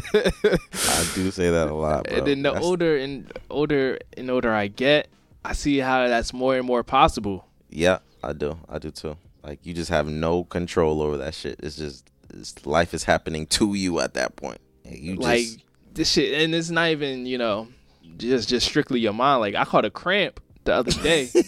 I 0.73 1.12
do 1.15 1.32
say 1.32 1.49
that 1.49 1.67
a 1.69 1.73
lot, 1.73 2.03
bro. 2.06 2.17
and 2.17 2.27
then 2.27 2.41
the 2.41 2.51
That's- 2.51 2.65
older 2.65 2.97
and 2.97 3.32
older 3.49 3.99
and 4.17 4.30
older 4.30 4.51
I 4.53 4.67
get, 4.67 5.08
I 5.45 5.53
see 5.53 5.77
how 5.77 6.08
that's 6.08 6.34
more 6.34 6.56
and 6.58 6.65
more 6.65 6.84
possible. 6.84 7.47
Yeah, 7.69 7.99
I 8.23 8.34
do. 8.34 8.58
I 8.67 8.80
do 8.80 8.91
too. 8.91 9.17
Like 9.43 9.60
you 9.63 9.73
just 9.73 9.89
have 9.89 10.08
no 10.08 10.43
control 10.43 11.01
over 11.01 11.17
that 11.17 11.34
shit. 11.34 11.60
It's 11.63 11.75
just 11.77 12.10
life 12.65 12.93
is 12.93 13.04
happening 13.04 13.47
to 13.47 13.73
you 13.73 14.00
at 14.00 14.13
that 14.15 14.36
point. 14.36 14.60
You 14.86 15.15
like 15.15 15.45
this 15.93 16.12
shit, 16.12 16.41
and 16.41 16.54
it's 16.56 16.69
not 16.69 16.89
even 16.89 17.26
you 17.26 17.38
know 17.38 17.67
just 18.17 18.50
just 18.50 18.67
strictly 18.67 19.00
your 19.00 19.13
mind. 19.13 19.41
Like 19.41 19.56
I 19.56 19.65
caught 19.65 19.86
a 19.86 19.89
cramp 19.89 20.39
the 20.63 20.73
other 20.73 20.91
day. 20.91 21.30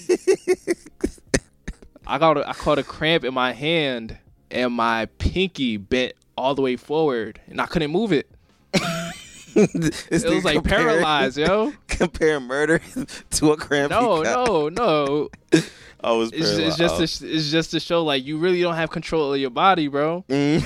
I 2.07 2.17
got 2.17 2.37
a, 2.37 2.49
I 2.49 2.53
caught 2.53 2.79
a 2.79 2.83
cramp 2.83 3.23
in 3.23 3.33
my 3.33 3.53
hand, 3.53 4.17
and 4.49 4.73
my 4.73 5.05
pinky 5.17 5.77
bent 5.77 6.13
all 6.35 6.55
the 6.55 6.61
way 6.61 6.75
forward, 6.75 7.39
and 7.47 7.61
I 7.61 7.65
couldn't 7.65 7.91
move 7.91 8.11
it. 8.11 8.29
It 9.55 10.23
was 10.25 10.45
like 10.45 10.63
paralyzed, 10.63 11.37
yo. 11.37 11.73
Compare 11.99 12.39
murder 12.39 12.79
to 13.31 13.51
a 13.51 13.57
cramp. 13.57 13.91
No, 13.91 14.21
no, 14.23 14.69
no. 14.69 15.29
I 16.01 16.11
was 16.13 16.31
It's, 16.31 16.49
it's 16.51 16.77
just 16.77 16.97
to, 16.97 17.07
sh- 17.07 17.21
it's 17.29 17.51
just 17.51 17.71
to 17.71 17.79
show 17.81 18.03
like 18.03 18.25
you 18.25 18.37
really 18.37 18.61
don't 18.61 18.75
have 18.75 18.89
control 18.89 19.33
of 19.33 19.39
your 19.39 19.49
body, 19.49 19.89
bro. 19.89 20.23
Mm. 20.29 20.63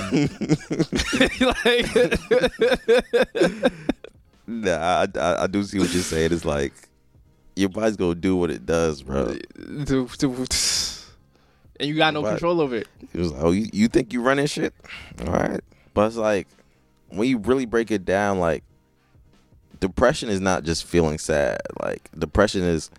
like, 3.34 3.72
nah, 4.48 5.06
I, 5.06 5.08
I, 5.20 5.44
I 5.44 5.48
do 5.48 5.64
see 5.64 5.80
what 5.80 5.92
you're 5.92 6.04
saying. 6.04 6.32
It's 6.34 6.46
like 6.46 6.74
your 7.56 7.70
body's 7.70 7.98
gonna 7.98 8.14
do 8.16 8.36
what 8.36 8.52
it 8.52 8.66
does, 8.68 9.02
bro. 9.02 9.36
and 9.70 9.90
you 11.80 11.96
got 11.96 12.14
no 12.14 12.22
But- 12.22 12.30
control 12.32 12.62
over 12.62 12.76
it. 12.76 12.88
It 13.14 13.20
was 13.20 13.32
like, 13.32 13.44
oh, 13.44 13.52
you, 13.52 13.68
you 13.74 13.88
think 13.88 14.14
you 14.14 14.22
running 14.22 14.46
shit? 14.46 14.74
All 15.26 15.34
right. 15.34 15.62
But 15.96 16.08
it's 16.08 16.16
like, 16.16 16.48
when 17.10 17.28
you 17.28 17.38
really 17.40 17.66
break 17.66 17.92
it 17.92 18.06
down, 18.06 18.40
like, 18.40 18.64
depression 19.88 20.30
is 20.30 20.42
not 20.42 20.64
just 20.64 20.86
feeling 20.86 21.18
sad. 21.18 21.62
Like, 21.82 22.10
depression 22.18 22.64
is 22.64 22.90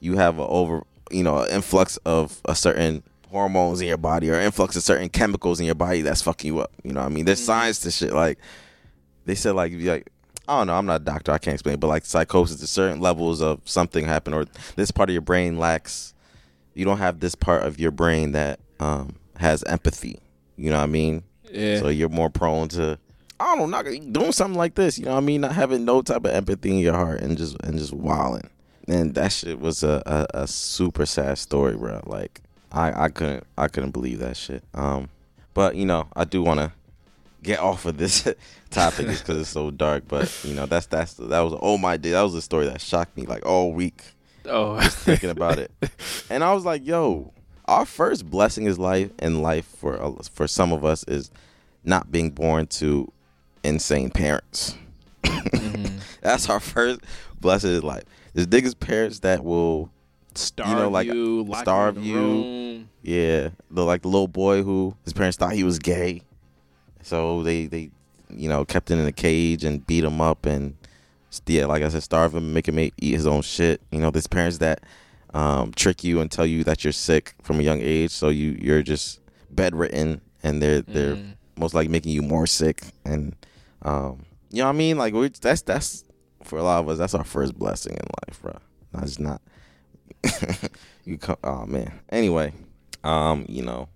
you 0.00 0.16
have 0.16 0.38
a 0.38 0.46
over, 0.46 0.82
you 1.10 1.22
know, 1.22 1.38
an 1.38 1.50
influx 1.50 1.96
of 1.98 2.40
a 2.44 2.54
certain 2.54 3.02
hormones 3.30 3.80
in 3.80 3.88
your 3.88 3.96
body 3.96 4.30
or 4.30 4.40
influx 4.40 4.76
of 4.76 4.82
certain 4.82 5.08
chemicals 5.08 5.60
in 5.60 5.66
your 5.66 5.74
body 5.74 6.02
that's 6.02 6.22
fucking 6.22 6.52
you 6.52 6.60
up. 6.60 6.72
You 6.82 6.92
know 6.92 7.00
what 7.00 7.10
I 7.10 7.14
mean? 7.14 7.24
There's 7.24 7.42
science 7.42 7.80
to 7.80 7.90
shit. 7.90 8.12
Like, 8.12 8.38
they 9.26 9.34
said, 9.34 9.52
like, 9.52 9.72
like, 9.74 10.10
I 10.48 10.58
don't 10.58 10.66
know, 10.66 10.74
I'm 10.74 10.86
not 10.86 11.00
a 11.00 11.04
doctor, 11.04 11.32
I 11.32 11.38
can't 11.38 11.54
explain, 11.54 11.78
but 11.78 11.86
like 11.86 12.04
psychosis, 12.04 12.58
there's 12.58 12.70
certain 12.70 13.00
levels 13.00 13.40
of 13.40 13.60
something 13.64 14.04
happen 14.04 14.34
or 14.34 14.44
this 14.76 14.90
part 14.90 15.08
of 15.08 15.14
your 15.14 15.22
brain 15.22 15.58
lacks 15.58 16.14
you 16.74 16.84
don't 16.84 16.98
have 16.98 17.20
this 17.20 17.34
part 17.34 17.62
of 17.62 17.78
your 17.78 17.90
brain 17.90 18.32
that 18.32 18.60
um, 18.80 19.16
has 19.36 19.62
empathy. 19.64 20.18
You 20.56 20.70
know 20.70 20.76
what 20.76 20.84
I 20.84 20.86
mean? 20.86 21.22
Yeah. 21.50 21.78
So 21.78 21.88
you're 21.88 22.08
more 22.08 22.30
prone 22.30 22.68
to 22.68 22.98
I 23.40 23.56
don't 23.56 23.70
know, 23.70 23.82
not 23.82 23.84
doing 24.12 24.32
something 24.32 24.56
like 24.56 24.74
this. 24.74 24.98
You 24.98 25.06
know 25.06 25.12
what 25.12 25.18
I 25.18 25.22
mean? 25.22 25.40
Not 25.40 25.52
having 25.52 25.84
no 25.84 26.02
type 26.02 26.24
of 26.24 26.30
empathy 26.30 26.70
in 26.70 26.78
your 26.78 26.94
heart 26.94 27.20
and 27.20 27.36
just 27.36 27.56
and 27.62 27.78
just 27.78 27.92
wilding. 27.92 28.48
And 28.86 29.14
that 29.14 29.32
shit 29.32 29.60
was 29.60 29.82
a, 29.82 30.02
a, 30.06 30.42
a 30.42 30.46
super 30.46 31.06
sad 31.06 31.38
story, 31.38 31.76
bro. 31.76 32.02
Like 32.06 32.40
I, 32.70 33.04
I 33.04 33.08
couldn't 33.08 33.44
I 33.58 33.68
couldn't 33.68 33.90
believe 33.90 34.20
that 34.20 34.36
shit. 34.36 34.62
Um, 34.74 35.08
but 35.52 35.76
you 35.76 35.86
know 35.86 36.08
I 36.14 36.24
do 36.24 36.42
want 36.42 36.60
to 36.60 36.72
get 37.42 37.60
off 37.60 37.84
of 37.84 37.98
this 37.98 38.22
topic 38.70 39.06
just 39.06 39.24
because 39.26 39.40
it's 39.40 39.50
so 39.50 39.70
dark. 39.70 40.04
But 40.06 40.32
you 40.44 40.54
know 40.54 40.66
that's 40.66 40.86
that's 40.86 41.14
that 41.14 41.40
was 41.40 41.58
oh 41.60 41.78
my 41.78 41.96
day. 41.96 42.10
That 42.10 42.22
was 42.22 42.34
a 42.34 42.42
story 42.42 42.66
that 42.66 42.80
shocked 42.80 43.16
me 43.16 43.26
like 43.26 43.44
all 43.46 43.72
week 43.72 44.02
oh, 44.46 44.80
thinking 44.80 45.30
about 45.30 45.58
it. 45.58 45.70
And 46.30 46.42
I 46.42 46.54
was 46.54 46.64
like, 46.64 46.86
yo, 46.86 47.32
our 47.66 47.84
first 47.84 48.28
blessing 48.30 48.66
is 48.66 48.78
life 48.78 49.10
and 49.18 49.42
life 49.42 49.66
for 49.66 50.16
for 50.32 50.46
some 50.48 50.72
of 50.72 50.84
us 50.84 51.04
is 51.04 51.30
not 51.84 52.10
being 52.10 52.30
born 52.30 52.66
to 52.66 53.12
insane 53.64 54.10
parents. 54.10 54.76
Mm-hmm. 55.24 55.98
That's 56.20 56.48
our 56.48 56.60
first 56.60 57.00
blessed 57.40 57.82
life. 57.82 58.04
There's 58.32 58.46
niggas 58.46 58.78
parents 58.78 59.20
that 59.20 59.44
will 59.44 59.90
Starve 60.36 60.90
like, 60.90 61.06
you, 61.06 61.44
lock 61.44 61.62
starve 61.62 61.96
you. 61.96 62.00
in 62.02 62.06
you. 62.08 62.16
room. 62.16 62.88
Yeah, 63.02 63.48
the 63.70 63.84
like 63.84 64.02
the 64.02 64.08
little 64.08 64.26
boy 64.28 64.62
who 64.62 64.96
his 65.04 65.12
parents 65.12 65.36
thought 65.36 65.52
he 65.52 65.62
was 65.62 65.78
gay, 65.78 66.22
so 67.02 67.42
they 67.44 67.66
they 67.66 67.90
you 68.30 68.48
know 68.48 68.64
kept 68.64 68.90
him 68.90 68.98
in 68.98 69.06
a 69.06 69.12
cage 69.12 69.62
and 69.62 69.86
beat 69.86 70.02
him 70.02 70.20
up 70.20 70.44
and 70.46 70.74
yeah, 71.46 71.66
like 71.66 71.82
I 71.82 71.88
said, 71.88 72.02
starve 72.02 72.34
him, 72.34 72.52
make 72.52 72.66
him 72.68 72.78
eat 72.78 72.92
his 72.98 73.26
own 73.26 73.42
shit. 73.42 73.80
You 73.92 73.98
know, 74.00 74.10
there's 74.10 74.26
parents 74.26 74.58
that 74.58 74.80
um, 75.34 75.72
trick 75.72 76.02
you 76.02 76.20
and 76.20 76.30
tell 76.30 76.46
you 76.46 76.64
that 76.64 76.82
you're 76.84 76.92
sick 76.92 77.34
from 77.42 77.60
a 77.60 77.62
young 77.62 77.80
age, 77.80 78.10
so 78.10 78.28
you 78.28 78.56
you're 78.60 78.82
just 78.82 79.20
bedridden, 79.50 80.20
and 80.42 80.60
they're 80.62 80.80
they're 80.82 81.14
Mhm. 81.16 81.34
most 81.58 81.74
likely 81.74 81.92
making 81.92 82.12
you 82.12 82.22
more 82.22 82.46
sick. 82.48 82.82
And 83.04 83.36
um, 83.84 84.24
you 84.50 84.58
know 84.58 84.64
what 84.66 84.74
I 84.74 84.78
mean? 84.78 84.98
Like 84.98 85.14
we 85.14 85.28
that's 85.28 85.62
that's 85.62 86.04
for 86.42 86.58
a 86.58 86.62
lot 86.62 86.80
of 86.80 86.88
us, 86.88 86.98
that's 86.98 87.14
our 87.14 87.24
first 87.24 87.58
blessing 87.58 87.92
in 87.94 88.06
life, 88.28 88.40
bro. 88.42 88.56
That's 88.92 89.18
not 89.18 89.40
you 91.04 91.18
come. 91.18 91.36
Oh 91.44 91.66
man. 91.66 92.00
Anyway, 92.10 92.52
um, 93.02 93.46
you 93.48 93.62
know, 93.62 93.88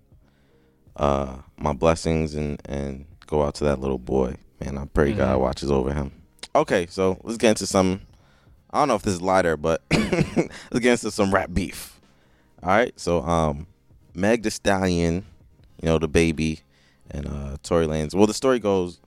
uh, 0.95 1.37
my 1.57 1.73
blessings 1.73 2.35
and 2.35 2.61
and 2.65 3.05
go 3.27 3.43
out 3.43 3.55
to 3.55 3.63
that 3.65 3.79
little 3.79 3.99
boy. 3.99 4.35
Man, 4.59 4.77
I 4.77 4.85
pray 4.85 5.13
God 5.13 5.37
Mhm. 5.37 5.41
watches 5.41 5.71
over 5.71 5.93
him. 5.93 6.11
Okay, 6.55 6.87
so 6.87 7.19
let's 7.23 7.37
get 7.37 7.49
into 7.49 7.65
some. 7.67 8.01
I 8.71 8.79
don't 8.79 8.87
know 8.87 8.95
if 8.95 9.01
this 9.03 9.13
is 9.15 9.21
lighter, 9.21 9.57
but 9.57 9.81
let's 9.91 10.79
get 10.79 10.91
into 10.91 11.11
some 11.11 11.33
rap 11.33 11.49
beef. 11.53 11.99
All 12.61 12.69
right, 12.69 12.97
so 12.99 13.21
um, 13.21 13.67
Meg 14.13 14.43
The 14.43 14.51
Stallion, 14.51 15.25
you 15.81 15.85
know 15.87 15.97
DaBaby, 15.97 16.61
and 17.11 17.25
uh, 17.27 17.57
Tory 17.63 17.87
Lanez. 17.87 18.13
Well, 18.13 18.27
the 18.27 18.33
story 18.33 18.59
goes, 18.59 18.99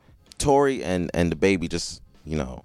Tory 0.43 0.83
and 0.83 1.09
and 1.15 1.35
DaBaby 1.35 1.69
just 1.69 2.03
you 2.25 2.37
know 2.37 2.65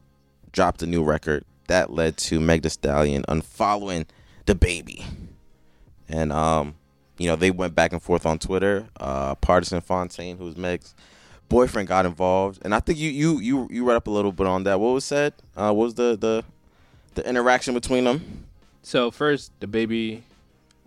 dropped 0.51 0.81
a 0.81 0.87
new 0.87 1.03
record 1.03 1.45
that 1.67 1.91
led 1.91 2.17
to 2.17 2.39
Meg 2.39 2.63
The 2.63 2.71
Stallion 2.71 3.23
unfollowing 3.27 4.07
DaBaby, 4.47 5.05
and 6.09 6.33
um, 6.33 6.73
you 7.19 7.27
know 7.27 7.35
they 7.35 7.51
went 7.51 7.75
back 7.75 7.93
and 7.93 8.01
forth 8.01 8.25
on 8.25 8.39
Twitter. 8.39 8.87
Uh, 8.99 9.35
Pardison 9.35 9.83
Fontaine, 9.83 10.37
who's 10.37 10.57
Meg's 10.57 10.95
boyfriend, 11.49 11.87
got 11.87 12.07
involved, 12.07 12.59
and 12.65 12.73
I 12.73 12.79
think 12.79 12.97
you 12.97 13.11
you 13.11 13.39
you 13.39 13.67
you 13.69 13.85
read 13.87 13.95
up 13.95 14.07
a 14.07 14.11
little 14.11 14.31
bit 14.31 14.47
on 14.47 14.63
that. 14.63 14.79
What 14.79 14.93
was 14.93 15.05
said? 15.05 15.33
Uh, 15.55 15.71
what 15.71 15.83
was 15.83 15.93
the 15.93 16.17
the 16.17 16.43
the 17.13 17.29
interaction 17.29 17.75
between 17.75 18.05
them? 18.05 18.45
So 18.81 19.11
first, 19.11 19.51
DaBaby, 19.59 20.21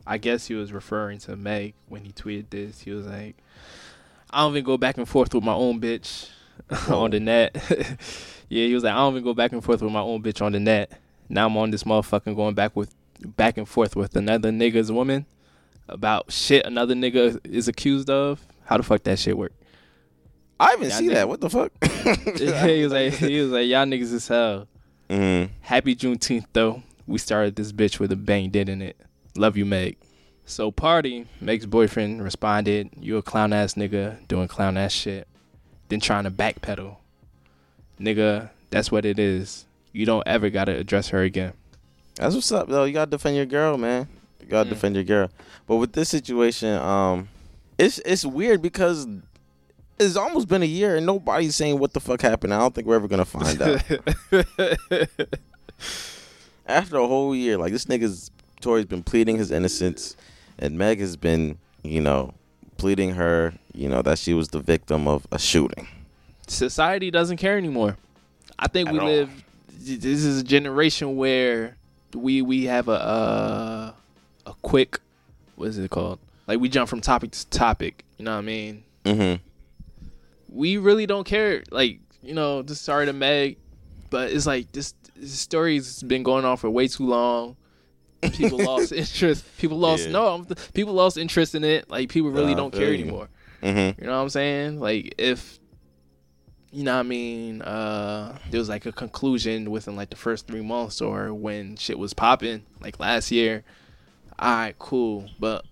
I 0.09 0.19
guess 0.19 0.49
he 0.49 0.55
was 0.55 0.73
referring 0.73 1.19
to 1.21 1.37
Meg 1.37 1.75
when 1.89 2.05
he 2.05 2.11
tweeted 2.11 2.51
this. 2.51 2.81
He 2.81 2.91
was 2.91 3.07
like, 3.07 3.37
"I 4.31 4.41
don't 4.41 4.51
even 4.55 4.65
go 4.65 4.77
back 4.77 4.97
and 4.99 5.09
forth 5.09 5.33
with 5.33 5.45
my 5.45 5.55
own 5.55 5.81
bitch 5.81 6.31
on 6.89 7.11
the 7.11 7.21
net." 7.21 7.55
yeah, 8.49 8.67
he 8.67 8.75
was 8.75 8.85
like, 8.85 8.93
"I 8.93 8.97
don't 8.97 9.13
even 9.15 9.25
go 9.25 9.35
back 9.35 9.53
and 9.53 9.63
forth 9.63 9.83
with 9.83 9.93
my 9.93 10.01
own 10.01 10.23
bitch 10.23 10.43
on 10.43 10.53
the 10.53 10.61
net." 10.61 10.93
Now 11.29 11.47
I'm 11.47 11.57
on 11.57 11.71
this 11.71 11.85
motherfucking 11.85 12.35
going 12.37 12.55
back 12.55 12.75
with 12.77 12.95
back 13.25 13.57
and 13.59 13.69
forth 13.69 13.95
with 13.97 14.17
another 14.17 14.51
nigga's 14.51 14.91
woman 14.91 15.27
about 15.89 16.31
shit 16.33 16.65
another 16.67 16.95
nigga 16.95 17.39
is 17.47 17.69
accused 17.69 18.11
of. 18.11 18.45
How 18.65 18.77
the 18.77 18.83
fuck 18.83 19.03
that 19.05 19.19
shit 19.19 19.37
work? 19.37 19.53
I 20.59 20.77
Yeah, 20.81 20.87
I 20.87 20.89
see 20.91 20.99
think- 21.09 21.13
that. 21.13 21.29
What 21.29 21.41
the 21.41 21.51
fuck? 21.51 21.73
he 22.39 22.83
was 22.85 22.93
like, 22.93 23.13
he 23.15 23.41
was 23.41 23.51
like, 23.51 23.67
y'all 23.67 23.85
niggas 23.87 24.13
is 24.13 24.29
hell. 24.29 24.69
mm, 25.09 25.49
Happy 25.63 25.95
Juneteenth 25.97 26.47
though. 26.53 26.83
We 27.07 27.19
started 27.19 27.57
this 27.57 27.73
bitch 27.73 27.99
with 27.99 28.13
a 28.13 28.17
bang, 28.17 28.51
didn't 28.51 28.83
it? 28.83 28.97
Love 29.37 29.57
you, 29.57 29.65
Meg. 29.67 29.97
So 30.45 30.71
Pardi, 30.71 31.27
Meg's 31.41 31.67
boyfriend 31.67 32.23
responded, 32.23 32.91
You 33.01 33.17
a 33.17 33.23
clown 33.23 33.53
ass 33.53 33.75
nigga 33.75 34.27
doing 34.29 34.49
clown 34.49 34.77
ass 34.77 34.93
shit. 34.93 35.27
Then 35.91 36.01
trying 36.01 36.25
to 36.25 36.31
backpedal. 36.31 36.97
Nigga, 38.01 38.49
that's 38.71 38.91
what 38.91 39.05
it 39.05 39.19
is. 39.19 39.67
You 39.93 40.07
don't 40.07 40.27
ever 40.27 40.49
gotta 40.49 40.75
address 40.77 41.09
her 41.11 41.23
again. 41.23 41.53
That's 42.15 42.35
what's 42.35 42.51
up, 42.53 42.69
though. 42.69 42.85
You 42.85 42.95
gotta 42.95 43.11
defend 43.11 43.37
your 43.37 43.45
girl, 43.47 43.77
man. 43.77 44.09
You 44.41 44.47
gotta 44.47 44.69
Mm. 44.71 44.73
defend 44.73 44.95
your 44.95 45.05
girl. 45.05 45.31
But 45.67 45.77
with 45.77 45.93
this 45.93 46.09
situation, 46.09 46.75
um, 46.81 47.29
it's 47.77 47.99
it's 48.07 48.25
weird 48.25 48.63
because 48.63 49.07
it's 49.99 50.17
almost 50.17 50.49
been 50.49 50.63
a 50.63 50.67
year 50.67 50.97
and 50.97 51.05
nobody's 51.05 51.55
saying 51.57 51.79
what 51.79 51.93
the 51.93 52.01
fuck 52.01 52.23
happened. 52.23 52.55
I 52.55 52.59
don't 52.59 52.75
think 52.75 52.87
we're 52.87 52.95
ever 52.97 53.09
gonna 53.09 53.25
find 53.27 53.61
out. 53.61 53.83
After 56.67 56.97
a 56.99 57.07
whole 57.07 57.35
year, 57.35 57.59
like 57.59 57.73
this 57.73 57.87
nigga's 57.87 58.31
Tory's 58.61 58.85
been 58.85 59.03
pleading 59.03 59.39
his 59.39 59.51
innocence, 59.51 60.15
and 60.59 60.79
Meg 60.79 61.01
has 61.01 61.17
been, 61.17 61.59
you 61.83 62.01
know, 62.01 62.35
pleading 62.77 63.13
her, 63.15 63.55
you 63.75 63.89
know, 63.89 64.03
that 64.03 64.19
she 64.19 64.35
was 64.35 64.49
the 64.49 64.61
victim 64.61 65.07
of 65.09 65.27
a 65.33 65.39
shooting. 65.39 65.87
Society 66.47 67.11
doesn't 67.11 67.37
care 67.37 67.57
anymore. 67.57 67.97
I 68.59 68.69
think 68.69 68.89
At 68.89 68.95
we 68.95 69.01
all. 69.01 69.07
live 69.07 69.45
this 69.83 70.05
is 70.25 70.41
a 70.41 70.45
generation 70.45 71.17
where 71.17 71.77
we 72.15 72.43
we 72.43 72.65
have 72.65 72.89
a 72.89 72.93
uh, 72.93 73.93
a 74.47 74.55
quick 74.63 75.01
what 75.57 75.69
is 75.69 75.79
it 75.79 75.91
called? 75.91 76.19
Like 76.47 76.59
we 76.61 76.69
jump 76.69 76.89
from 76.89 77.01
topic 77.01 77.31
to 77.31 77.47
topic. 77.49 78.05
You 78.19 78.25
know 78.25 78.33
what 78.33 78.39
I 78.39 78.43
mean? 78.43 78.83
Mm-hmm. 79.05 79.43
we 80.49 80.77
really 80.77 81.07
don't 81.07 81.25
care. 81.25 81.63
Like, 81.71 82.01
you 82.23 82.35
know, 82.35 82.63
just 82.63 82.83
sorry 82.85 83.07
to 83.07 83.13
Meg, 83.13 83.57
but 84.11 84.31
it's 84.31 84.47
like 84.47 84.71
this, 84.73 84.93
this 85.17 85.39
story's 85.39 86.03
been 86.03 86.23
going 86.23 86.45
on 86.45 86.57
for 86.57 86.69
way 86.69 86.89
too 86.89 87.07
long. 87.07 87.57
People 88.33 88.59
lost 88.65 88.93
interest. 88.93 89.45
People 89.59 89.79
lost 89.79 90.07
Yeah. 90.07 90.13
no, 90.13 90.27
I'm, 90.35 90.47
people 90.75 90.93
lost 90.95 91.17
interest 91.17 91.55
in 91.55 91.65
it. 91.65 91.89
Like 91.89 92.09
people 92.11 92.31
really 92.31 92.53
Nah, 92.55 92.57
don't 92.61 92.73
care 92.75 92.93
you. 92.93 93.03
anymore. 93.05 93.29
Mm-hmm. 93.63 94.01
You 94.01 94.07
know 94.07 94.17
what 94.17 94.23
I'm 94.23 94.29
saying? 94.31 94.81
Like 94.81 95.15
if 95.19 95.59
you 96.73 96.85
know 96.85 96.95
what 96.95 97.01
I 97.01 97.05
mean, 97.05 97.63
uh 97.63 98.39
there 98.51 98.59
was 98.59 98.69
like 98.69 98.87
a 98.87 98.93
conclusion 98.93 99.71
within 99.71 99.97
like 99.97 100.11
the 100.11 100.17
first 100.17 100.47
three 100.47 100.63
months 100.63 101.01
or 101.01 101.35
when 101.35 101.77
shit 101.77 101.99
was 101.99 102.15
popping, 102.15 102.65
like 102.81 102.99
last 103.01 103.31
year. 103.31 103.65
Alright, 104.41 104.79
cool. 104.79 105.29
But 105.39 105.65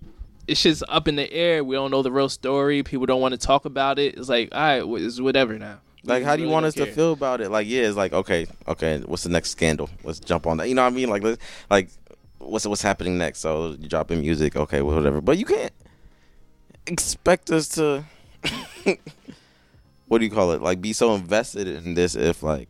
it's 0.47 0.61
just 0.61 0.83
up 0.89 1.07
in 1.07 1.15
the 1.15 1.31
air. 1.31 1.63
We 1.63 1.75
don't 1.75 1.91
know 1.91 2.01
the 2.01 2.11
real 2.11 2.29
story. 2.29 2.83
People 2.83 3.05
don't 3.05 3.21
want 3.21 3.33
to 3.33 3.37
talk 3.37 3.65
about 3.65 3.99
it. 3.99 4.17
It's 4.17 4.29
like, 4.29 4.49
all 4.51 4.61
right, 4.61 5.01
it's 5.01 5.21
whatever 5.21 5.57
now. 5.57 5.79
We 6.03 6.09
Like, 6.09 6.23
how 6.23 6.35
do 6.35 6.41
you 6.41 6.47
really 6.47 6.53
want 6.53 6.65
us 6.65 6.73
to 6.75 6.85
feel 6.85 7.13
about 7.13 7.41
it? 7.41 7.49
Like, 7.49 7.67
yeah, 7.67 7.81
it's 7.81 7.97
like, 7.97 8.13
okay, 8.13 8.47
okay, 8.67 8.99
what's 9.05 9.23
the 9.23 9.29
next 9.29 9.49
scandal? 9.49 9.89
Let's 10.03 10.19
jump 10.19 10.47
on 10.47 10.57
that. 10.57 10.69
You 10.69 10.75
know 10.75 10.83
what 10.83 10.93
I 10.93 10.95
mean? 10.95 11.09
Like, 11.09 11.23
like, 11.69 11.89
what's 12.39 12.65
what's 12.65 12.81
happening 12.81 13.17
next? 13.17 13.39
So 13.39 13.75
you 13.79 13.87
dropping 13.87 14.21
music, 14.21 14.55
okay, 14.55 14.81
whatever. 14.81 15.21
But 15.21 15.37
you 15.37 15.45
can't 15.45 15.73
expect 16.89 17.49
us 17.51 17.67
to, 17.69 18.03
what 20.07 20.19
do 20.19 20.25
you 20.25 20.31
call 20.31 20.51
it? 20.51 20.61
Like, 20.61 20.81
be 20.81 20.93
so 20.93 21.13
invested 21.15 21.67
in 21.67 21.93
this 21.93 22.15
if 22.15 22.41
like 22.43 22.67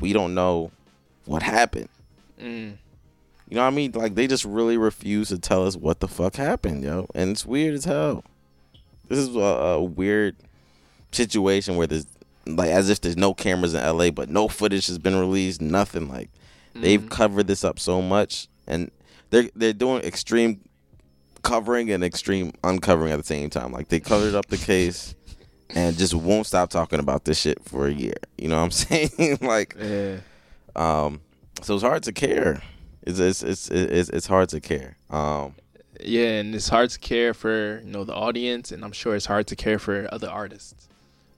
we 0.00 0.12
don't 0.12 0.34
know 0.34 0.70
what 1.24 1.42
happened. 1.42 1.88
Mm. 2.40 2.76
You 3.48 3.54
know 3.56 3.62
what 3.62 3.68
I 3.68 3.70
mean? 3.70 3.92
Like, 3.92 4.14
they 4.14 4.26
just 4.26 4.44
really 4.44 4.76
refuse 4.76 5.28
to 5.28 5.38
tell 5.38 5.66
us 5.66 5.74
what 5.76 6.00
the 6.00 6.08
fuck 6.08 6.36
happened, 6.36 6.82
yo, 6.84 7.06
and 7.14 7.30
it's 7.30 7.46
weird 7.46 7.74
as 7.74 7.86
hell. 7.86 8.22
This 9.08 9.18
is 9.18 9.34
a, 9.34 9.38
a 9.40 9.82
weird 9.82 10.36
situation 11.12 11.76
where 11.76 11.86
there's 11.86 12.06
like 12.46 12.70
as 12.70 12.90
if 12.90 13.00
there's 13.00 13.16
no 13.16 13.32
cameras 13.34 13.72
in 13.74 13.82
LA, 13.82 14.10
but 14.10 14.28
no 14.28 14.48
footage 14.48 14.86
has 14.86 14.98
been 14.98 15.16
released. 15.16 15.60
Nothing 15.62 16.08
like 16.08 16.28
they've 16.74 17.00
Mhm. 17.02 17.10
covered 17.10 17.46
this 17.46 17.64
up 17.64 17.78
so 17.78 18.02
much, 18.02 18.48
and 18.66 18.90
they're 19.30 19.48
they're 19.56 19.72
doing 19.72 20.02
extreme 20.02 20.60
covering 21.48 21.90
and 21.90 22.04
extreme 22.04 22.52
uncovering 22.62 23.12
at 23.12 23.16
the 23.16 23.24
same 23.24 23.50
time. 23.50 23.72
Like 23.72 23.88
they 23.88 24.00
covered 24.00 24.34
up 24.34 24.46
the 24.46 24.56
case 24.58 25.14
and 25.70 25.96
just 25.96 26.14
won't 26.14 26.46
stop 26.46 26.70
talking 26.70 26.98
about 26.98 27.24
this 27.24 27.38
shit 27.40 27.62
for 27.64 27.86
a 27.86 27.92
year. 27.92 28.14
You 28.36 28.48
know 28.48 28.56
what 28.56 28.64
I'm 28.64 28.70
saying? 29.10 29.38
like, 29.40 29.74
Yeah. 29.78 30.18
um, 30.76 31.20
so 31.62 31.74
it's 31.74 31.82
hard 31.82 32.02
to 32.04 32.12
care. 32.12 32.62
It's 33.02 33.18
it's 33.18 33.42
it's 33.42 33.70
it's, 33.70 34.10
it's 34.10 34.26
hard 34.26 34.48
to 34.50 34.60
care. 34.60 34.96
Um, 35.10 35.54
Yeah, 36.00 36.40
and 36.40 36.54
it's 36.54 36.68
hard 36.68 36.90
to 36.90 36.98
care 36.98 37.32
for 37.34 37.80
you 37.84 37.90
know 37.90 38.04
the 38.04 38.14
audience, 38.14 38.70
and 38.70 38.84
I'm 38.84 38.92
sure 38.92 39.16
it's 39.16 39.26
hard 39.26 39.46
to 39.48 39.56
care 39.56 39.78
for 39.78 40.06
other 40.12 40.28
artists. 40.28 40.88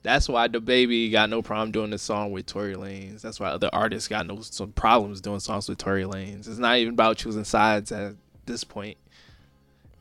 That's 0.03 0.27
why 0.27 0.47
DaBaby 0.47 1.11
got 1.11 1.29
no 1.29 1.41
problem 1.43 1.71
doing 1.71 1.91
the 1.91 1.97
song 1.99 2.31
with 2.31 2.47
Tory 2.47 2.75
Lanez. 2.75 3.21
That's 3.21 3.39
why 3.39 3.49
other 3.49 3.69
artists 3.71 4.07
got 4.07 4.25
no 4.27 4.41
some 4.41 4.71
problems 4.73 5.21
doing 5.21 5.39
songs 5.39 5.69
with 5.69 5.77
Tory 5.77 6.03
Lanez. 6.03 6.47
It's 6.47 6.57
not 6.57 6.77
even 6.77 6.93
about 6.95 7.17
choosing 7.17 7.43
sides 7.45 7.91
at 7.91 8.15
this 8.45 8.63
point. 8.63 8.97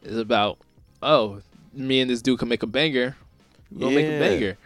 It's 0.03 0.17
about 0.17 0.59
oh, 1.03 1.41
me 1.73 2.01
and 2.01 2.11
this 2.11 2.23
dude 2.23 2.39
can 2.39 2.49
make 2.49 2.63
a 2.63 2.67
banger. 2.67 3.17
We 3.71 3.81
gonna 3.81 3.95
make 3.95 4.07
a 4.07 4.19
banger. 4.19 4.59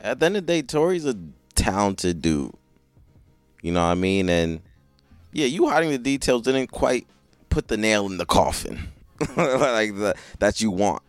at 0.00 0.20
the 0.20 0.26
end 0.26 0.36
of 0.36 0.46
the 0.46 0.52
day, 0.52 0.62
Tory's 0.62 1.04
a 1.04 1.16
talented 1.54 2.22
dude. 2.22 2.52
You 3.62 3.72
know 3.72 3.82
what 3.82 3.92
I 3.92 3.94
mean? 3.94 4.28
And 4.28 4.60
yeah, 5.32 5.46
you 5.46 5.68
hiding 5.68 5.90
the 5.90 5.98
details 5.98 6.42
didn't 6.42 6.68
quite 6.68 7.06
put 7.50 7.68
the 7.68 7.76
nail 7.76 8.06
in 8.06 8.18
the 8.18 8.26
coffin, 8.26 8.88
like 9.36 9.94
the, 9.96 10.14
that 10.38 10.60
you 10.60 10.70
want. 10.70 11.02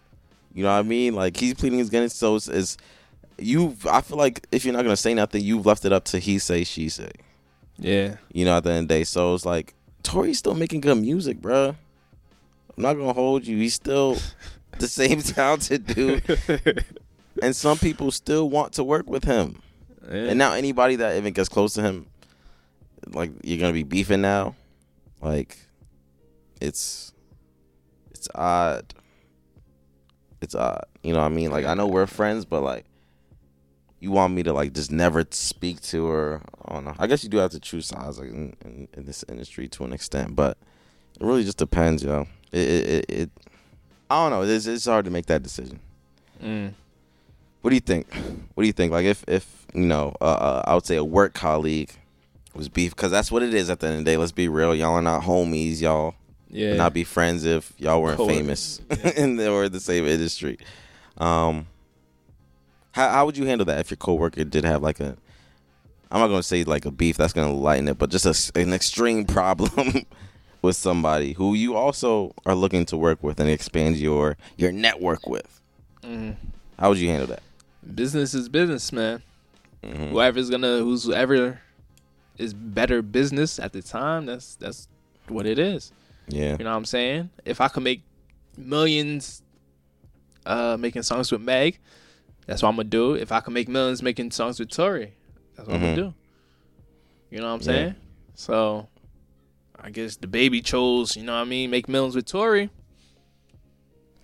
You 0.53 0.63
know 0.63 0.71
what 0.71 0.79
I 0.79 0.83
mean? 0.83 1.15
Like 1.15 1.37
he's 1.37 1.53
pleading 1.53 1.79
his 1.79 1.89
guns, 1.89 2.13
so 2.13 2.35
it's, 2.35 2.47
it's 2.47 2.77
you. 3.37 3.75
I 3.89 4.01
feel 4.01 4.17
like 4.17 4.45
if 4.51 4.65
you're 4.65 4.73
not 4.73 4.83
gonna 4.83 4.97
say 4.97 5.13
nothing, 5.13 5.43
you've 5.43 5.65
left 5.65 5.85
it 5.85 5.93
up 5.93 6.05
to 6.05 6.19
he 6.19 6.39
say 6.39 6.63
she 6.63 6.89
say. 6.89 7.11
Yeah. 7.77 8.17
You 8.33 8.45
know, 8.45 8.57
at 8.57 8.63
the 8.63 8.71
end 8.71 8.83
of 8.83 8.87
the 8.89 8.95
day, 8.95 9.03
so 9.03 9.33
it's 9.33 9.45
like 9.45 9.73
Tory's 10.03 10.39
still 10.39 10.55
making 10.55 10.81
good 10.81 10.97
music, 10.97 11.39
bruh. 11.39 11.75
I'm 12.79 12.83
not 12.83 12.93
gonna 12.93 13.11
hold 13.11 13.45
you. 13.45 13.57
He's 13.57 13.73
still 13.73 14.17
the 14.77 14.87
same 14.87 15.21
talented 15.21 15.85
dude. 15.85 16.23
and 17.43 17.53
some 17.53 17.77
people 17.77 18.09
still 18.09 18.49
want 18.49 18.71
to 18.73 18.85
work 18.85 19.09
with 19.09 19.25
him. 19.25 19.61
Yeah. 20.09 20.29
And 20.29 20.39
now 20.39 20.53
anybody 20.53 20.95
that 20.95 21.17
even 21.17 21.33
gets 21.33 21.49
close 21.49 21.73
to 21.73 21.81
him, 21.81 22.05
like 23.07 23.31
you're 23.43 23.59
gonna 23.59 23.73
be 23.73 23.83
beefing 23.83 24.21
now, 24.21 24.55
like 25.21 25.57
it's 26.61 27.11
it's 28.11 28.29
odd. 28.33 28.93
It's 30.41 30.55
odd. 30.55 30.85
You 31.03 31.11
know 31.11 31.19
what 31.19 31.25
I 31.25 31.29
mean? 31.35 31.51
Like 31.51 31.65
I 31.65 31.73
know 31.73 31.85
we're 31.85 32.07
friends, 32.07 32.45
but 32.45 32.61
like 32.61 32.85
you 33.99 34.11
want 34.11 34.33
me 34.33 34.43
to 34.43 34.53
like 34.53 34.71
just 34.71 34.89
never 34.89 35.25
speak 35.31 35.81
to 35.81 36.07
her. 36.07 36.41
I 36.63 36.75
don't 36.75 36.85
know. 36.85 36.95
I 36.97 37.07
guess 37.07 37.25
you 37.25 37.29
do 37.29 37.39
have 37.39 37.51
to 37.51 37.59
choose 37.59 37.87
sides 37.87 38.19
like 38.19 38.29
in, 38.29 38.55
in, 38.63 38.87
in 38.93 39.05
this 39.05 39.25
industry 39.27 39.67
to 39.67 39.83
an 39.83 39.91
extent, 39.91 40.37
but 40.37 40.57
it 41.19 41.25
really 41.25 41.43
just 41.43 41.57
depends, 41.57 42.03
yo. 42.03 42.21
It 42.21 42.27
it, 42.51 42.59
it, 42.59 43.05
it 43.09 43.29
I 44.09 44.15
don't 44.23 44.31
know. 44.31 44.41
It's 44.43 44.65
it's 44.65 44.85
hard 44.85 45.05
to 45.05 45.11
make 45.11 45.27
that 45.27 45.43
decision. 45.43 45.79
Mm. 46.43 46.73
What 47.61 47.69
do 47.69 47.75
you 47.75 47.81
think? 47.81 48.11
What 48.53 48.63
do 48.63 48.67
you 48.67 48.73
think? 48.73 48.91
Like 48.91 49.05
if 49.05 49.23
if 49.27 49.65
you 49.73 49.85
know, 49.85 50.15
uh, 50.21 50.23
uh, 50.23 50.63
I 50.65 50.73
would 50.75 50.85
say 50.85 50.95
a 50.95 51.03
work 51.03 51.33
colleague 51.33 51.91
was 52.55 52.69
beef 52.69 52.95
because 52.95 53.11
that's 53.11 53.31
what 53.31 53.43
it 53.43 53.53
is 53.53 53.69
at 53.69 53.79
the 53.79 53.87
end 53.87 53.99
of 53.99 54.05
the 54.05 54.11
day. 54.11 54.17
Let's 54.17 54.31
be 54.31 54.47
real. 54.47 54.73
Y'all 54.73 54.93
are 54.93 55.01
not 55.01 55.23
homies. 55.23 55.81
Y'all 55.81 56.15
Yeah. 56.49 56.69
would 56.69 56.77
not 56.77 56.93
be 56.93 57.03
friends 57.03 57.45
if 57.45 57.73
y'all 57.77 58.01
weren't 58.01 58.19
famous 58.27 58.81
and 59.15 59.39
they 59.39 59.49
were 59.49 59.65
in 59.65 59.71
the 59.71 59.79
same 59.79 60.05
industry. 60.07 60.57
Um, 61.17 61.67
how 62.93 63.09
how 63.09 63.25
would 63.25 63.37
you 63.37 63.45
handle 63.45 63.65
that 63.65 63.79
if 63.79 63.91
your 63.91 63.97
coworker 63.97 64.43
did 64.43 64.63
have 64.65 64.81
like 64.81 64.99
a? 64.99 65.15
I'm 66.11 66.19
not 66.21 66.27
gonna 66.29 66.41
say 66.41 66.63
like 66.63 66.85
a 66.85 66.91
beef. 66.91 67.17
That's 67.17 67.33
gonna 67.33 67.53
lighten 67.53 67.87
it, 67.87 67.97
but 67.99 68.09
just 68.09 68.25
a 68.25 68.59
an 68.59 68.73
extreme 68.73 69.25
problem 69.37 70.05
with 70.61 70.75
somebody 70.75 71.33
who 71.33 71.53
you 71.53 71.75
also 71.75 72.33
are 72.45 72.55
looking 72.55 72.85
to 72.85 72.97
work 72.97 73.23
with 73.23 73.39
and 73.39 73.49
expand 73.49 73.97
your 73.97 74.37
your 74.57 74.71
network 74.71 75.27
with. 75.27 75.61
Mm. 76.03 76.35
How 76.77 76.89
would 76.89 76.97
you 76.97 77.09
handle 77.09 77.27
that? 77.27 77.43
Business 77.95 78.33
is 78.33 78.49
business, 78.49 78.91
man. 78.91 79.21
Mhm. 79.83 80.09
Whoever's 80.09 80.49
gonna, 80.49 80.79
who's 80.79 81.05
whoever 81.05 81.61
is 82.37 82.53
better 82.53 83.01
business 83.01 83.59
at 83.59 83.73
the 83.73 83.81
time. 83.81 84.25
That's 84.25 84.55
that's 84.55 84.87
what 85.27 85.45
it 85.45 85.59
is. 85.59 85.91
Yeah. 86.27 86.51
You 86.57 86.65
know 86.65 86.71
what 86.71 86.77
I'm 86.77 86.85
saying? 86.85 87.29
If 87.45 87.61
I 87.61 87.67
could 87.69 87.83
make 87.83 88.01
millions 88.57 89.41
uh 90.45 90.77
making 90.79 91.03
songs 91.03 91.31
with 91.31 91.41
Meg, 91.41 91.79
that's 92.45 92.61
what 92.61 92.69
I'm 92.69 92.75
gonna 92.75 92.89
do. 92.89 93.13
If 93.13 93.31
I 93.31 93.39
can 93.39 93.53
make 93.53 93.67
millions 93.69 94.01
making 94.03 94.31
songs 94.31 94.59
with 94.59 94.69
Tory, 94.69 95.13
that's 95.55 95.67
what 95.67 95.75
I'm 95.75 95.81
Mhm. 95.81 95.95
gonna 95.95 95.95
do. 96.09 96.13
You 97.31 97.39
know 97.39 97.47
what 97.47 97.53
I'm 97.53 97.59
Yeah. 97.61 97.65
saying? 97.65 97.95
So 98.35 98.87
I 99.81 99.89
guess 99.91 100.17
DaBaby 100.17 100.63
chose, 100.63 101.15
you 101.15 101.23
know 101.23 101.33
what 101.33 101.41
I 101.41 101.45
mean, 101.45 101.69
make 101.69 101.87
millions 101.87 102.15
with 102.15 102.25
Tory. 102.25 102.69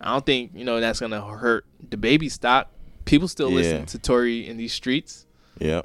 I 0.01 0.11
don't 0.13 0.25
think, 0.25 0.51
you 0.53 0.65
know, 0.65 0.79
that's 0.79 0.99
gonna 0.99 1.21
hurt 1.21 1.65
DaBaby 1.87 2.29
stock. 2.31 2.69
People 3.05 3.27
still 3.27 3.49
Yeah. 3.49 3.55
listen 3.55 3.85
to 3.87 3.99
Tory 3.99 4.47
in 4.47 4.57
these 4.57 4.73
streets. 4.73 5.25
Yeah. 5.59 5.81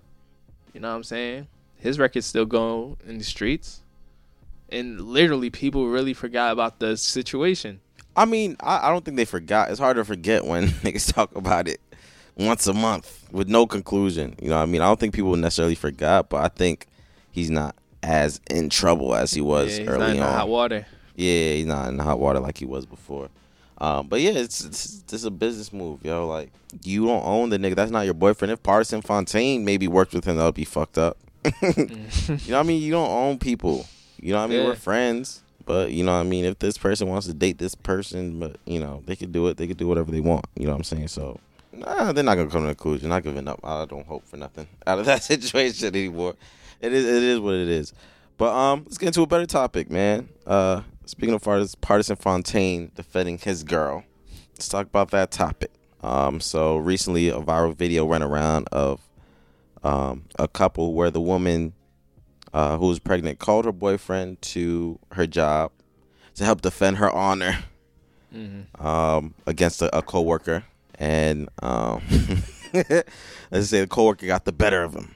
You 0.74 0.80
know 0.80 0.88
what 0.90 0.96
I'm 0.96 1.04
saying? 1.04 1.46
His 1.76 1.98
records 1.98 2.26
still 2.26 2.46
go 2.46 2.96
in 3.06 3.18
the 3.18 3.24
streets. 3.24 3.82
And 4.68 5.00
literally 5.00 5.50
people 5.50 5.88
really 5.88 6.14
forgot 6.14 6.52
about 6.52 6.78
the 6.78 6.96
situation. 6.96 7.80
I 8.16 8.24
mean, 8.24 8.56
I, 8.60 8.88
I 8.88 8.90
don't 8.92 9.04
think 9.04 9.16
they 9.16 9.24
forgot. 9.24 9.70
It's 9.70 9.80
hard 9.80 9.96
to 9.96 10.04
forget 10.04 10.44
when 10.44 10.68
niggas 10.84 11.12
talk 11.12 11.34
about 11.34 11.68
it 11.68 11.80
once 12.36 12.66
a 12.66 12.74
month 12.74 13.26
with 13.32 13.48
no 13.48 13.66
conclusion. 13.66 14.36
You 14.40 14.48
know 14.50 14.56
what 14.56 14.62
I 14.62 14.66
mean? 14.66 14.80
I 14.80 14.86
don't 14.86 14.98
think 15.00 15.14
people 15.14 15.34
necessarily 15.36 15.74
forgot, 15.74 16.28
but 16.28 16.42
I 16.44 16.48
think 16.48 16.86
he's 17.30 17.50
not 17.50 17.74
as 18.02 18.40
in 18.50 18.70
trouble 18.70 19.14
as 19.14 19.32
he 19.32 19.40
was 19.40 19.72
yeah, 19.72 19.80
he's 19.80 19.88
early 19.88 19.98
not 19.98 20.10
in 20.10 20.16
the 20.16 20.26
on. 20.26 20.32
hot 20.32 20.48
water. 20.48 20.86
Yeah, 21.16 21.52
he's 21.52 21.66
not 21.66 21.88
in 21.88 21.98
hot 21.98 22.18
water 22.18 22.40
like 22.40 22.58
he 22.58 22.64
was 22.64 22.86
before. 22.86 23.28
Um, 23.78 24.08
but 24.08 24.20
yeah, 24.20 24.32
it's, 24.32 24.62
it's 24.62 25.02
it's 25.10 25.24
a 25.24 25.30
business 25.30 25.72
move, 25.72 26.04
yo. 26.04 26.26
Like 26.26 26.52
you 26.84 27.06
don't 27.06 27.24
own 27.24 27.48
the 27.48 27.58
nigga. 27.58 27.74
That's 27.74 27.90
not 27.90 28.04
your 28.04 28.14
boyfriend. 28.14 28.52
If 28.52 28.62
Pardison 28.62 29.02
Fontaine 29.02 29.64
maybe 29.64 29.88
worked 29.88 30.12
with 30.12 30.24
him, 30.26 30.36
that 30.36 30.44
would 30.44 30.54
be 30.54 30.64
fucked 30.64 30.98
up. 30.98 31.16
you 31.62 31.86
know 31.86 32.36
what 32.36 32.52
I 32.52 32.62
mean? 32.62 32.82
You 32.82 32.92
don't 32.92 33.10
own 33.10 33.38
people. 33.38 33.86
You 34.20 34.34
know 34.34 34.40
what 34.40 34.44
I 34.44 34.48
mean? 34.48 34.58
Yeah. 34.58 34.66
We're 34.66 34.76
friends, 34.76 35.42
but 35.64 35.92
you 35.92 36.04
know 36.04 36.12
what 36.12 36.26
I 36.26 36.28
mean. 36.28 36.44
If 36.44 36.58
this 36.58 36.76
person 36.76 37.08
wants 37.08 37.26
to 37.26 37.32
date 37.32 37.56
this 37.56 37.74
person, 37.74 38.38
but 38.38 38.56
you 38.66 38.80
know 38.80 39.02
they 39.06 39.16
could 39.16 39.32
do 39.32 39.48
it. 39.48 39.56
They 39.56 39.66
could 39.66 39.78
do 39.78 39.88
whatever 39.88 40.10
they 40.10 40.20
want. 40.20 40.44
You 40.56 40.66
know 40.66 40.72
what 40.72 40.78
I'm 40.78 40.84
saying? 40.84 41.08
So. 41.08 41.40
Nah, 41.72 42.12
they're 42.12 42.24
not 42.24 42.34
gonna 42.34 42.50
come 42.50 42.64
to 42.64 42.70
a 42.70 42.74
conclusion. 42.74 43.08
Not 43.08 43.22
giving 43.22 43.48
up. 43.48 43.60
I 43.64 43.86
don't 43.86 44.06
hope 44.06 44.26
for 44.26 44.36
nothing 44.36 44.66
out 44.86 44.98
of 44.98 45.06
that 45.06 45.22
situation 45.22 45.88
anymore. 45.94 46.34
It 46.80 46.92
is. 46.92 47.04
It 47.04 47.22
is 47.22 47.40
what 47.40 47.54
it 47.54 47.68
is. 47.68 47.92
But 48.38 48.54
um, 48.54 48.84
let's 48.84 48.98
get 48.98 49.08
into 49.08 49.22
a 49.22 49.26
better 49.26 49.46
topic, 49.46 49.90
man. 49.90 50.28
Uh, 50.46 50.82
speaking 51.04 51.34
of 51.34 51.42
Pardison 51.42 52.18
Fontaine 52.18 52.90
defending 52.94 53.38
his 53.38 53.62
girl. 53.64 54.04
Let's 54.54 54.68
talk 54.68 54.86
about 54.86 55.10
that 55.10 55.30
topic. 55.30 55.70
Um, 56.02 56.40
so 56.40 56.76
recently 56.78 57.28
a 57.28 57.40
viral 57.40 57.74
video 57.74 58.04
went 58.04 58.24
around 58.24 58.68
of 58.72 59.00
um 59.82 60.24
a 60.38 60.46
couple 60.46 60.92
where 60.92 61.10
the 61.10 61.20
woman 61.20 61.72
uh 62.52 62.76
who 62.76 62.88
was 62.88 62.98
pregnant 62.98 63.38
called 63.38 63.64
her 63.64 63.72
boyfriend 63.72 64.40
to 64.42 64.98
her 65.12 65.26
job 65.26 65.70
to 66.34 66.44
help 66.44 66.60
defend 66.60 66.98
her 66.98 67.10
honor 67.10 67.58
Mhm. 68.34 68.66
um 68.84 69.32
against 69.46 69.80
a, 69.80 69.96
a 69.96 70.02
coworker 70.02 70.64
and 70.98 71.48
um 71.62 72.02
let's 72.74 73.68
say 73.68 73.80
the 73.80 73.86
coworker 73.88 74.26
got 74.26 74.44
the 74.44 74.52
better 74.52 74.82
of 74.82 74.94
him. 74.94 75.14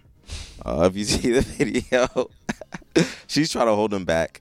Uh, 0.65 0.89
if 0.91 0.97
you 0.97 1.05
see 1.05 1.33
the 1.33 1.41
video, 1.41 2.31
she's 3.27 3.51
trying 3.51 3.67
to 3.67 3.75
hold 3.75 3.93
him 3.93 4.05
back 4.05 4.41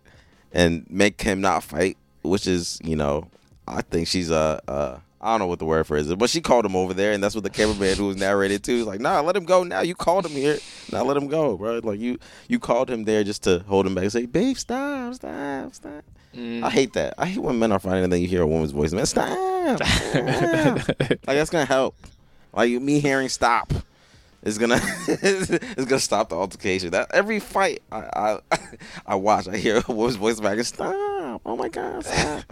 and 0.52 0.86
make 0.90 1.22
him 1.22 1.42
not 1.42 1.64
fight, 1.64 1.98
which 2.22 2.48
is, 2.48 2.80
you 2.84 2.96
know, 2.96 3.30
I 3.68 3.82
think 3.82 4.08
she's 4.08 4.30
a, 4.30 4.62
uh, 4.68 5.00
don't 5.22 5.40
know 5.40 5.48
what 5.48 5.60
the 5.60 5.66
word 5.66 5.88
for 5.88 5.98
it 5.98 6.02
is, 6.02 6.16
but 6.16 6.30
she 6.30 6.42
called 6.42 6.66
him 6.66 6.76
over 6.76 6.94
there, 6.94 7.14
and 7.14 7.24
that's 7.24 7.34
what 7.34 7.44
the 7.44 7.50
cameraman 7.50 7.96
who 7.96 8.08
was 8.08 8.18
narrated 8.18 8.64
too 8.64 8.80
was 8.80 8.88
like, 8.88 9.00
nah, 9.00 9.22
let 9.22 9.36
him 9.36 9.46
go 9.46 9.64
now. 9.64 9.82
You 9.82 9.96
called 9.96 10.26
him 10.26 10.34
here, 10.34 10.58
now 10.92 11.04
let 11.04 11.16
him 11.16 11.28
go, 11.28 11.58
bro. 11.58 11.80
Like 11.84 12.00
you, 12.00 12.20
you 12.48 12.60
called 12.60 12.90
him 12.90 13.06
there 13.06 13.24
just 13.24 13.44
to 13.44 13.60
hold 13.68 13.88
him 13.88 13.96
back 13.96 14.04
and 14.04 14.12
say, 14.12 14.26
babe, 14.26 14.58
stop, 14.58 15.14
stop, 15.16 15.74
stop. 15.74 16.04
Mm. 16.36 16.64
I 16.64 16.70
hate 16.70 16.94
that. 16.94 17.14
I 17.18 17.28
hate 17.28 17.40
when 17.40 17.60
men 17.60 17.72
are 17.72 17.80
fighting 17.80 18.04
and 18.04 18.12
then 18.12 18.22
you 18.22 18.28
hear 18.28 18.42
a 18.42 18.48
woman's 18.48 18.72
voice. 18.72 18.92
Man, 18.92 19.06
stop. 19.06 19.28
stop. 19.78 20.90
like 21.00 21.22
that's 21.26 21.50
gonna 21.50 21.66
help. 21.66 21.96
Like 22.54 22.72
me 22.72 23.00
hearing 23.00 23.30
stop 23.30 23.72
is 24.44 24.58
gonna 24.58 24.80
is 25.08 25.86
gonna 25.86 26.00
stop 26.00 26.30
the 26.30 26.36
altercation. 26.36 26.92
That 26.92 27.12
every 27.14 27.40
fight 27.40 27.82
I 27.92 28.40
I, 28.52 28.58
I 29.08 29.16
watch, 29.16 29.48
I 29.48 29.58
hear 29.58 29.82
a 29.88 29.92
woman's 29.92 30.18
voice 30.18 30.40
back 30.40 30.58
and 30.58 30.68
stop. 30.68 31.42
Oh 31.46 31.56
my 31.58 31.70
god, 31.70 32.06
stop. 32.06 32.44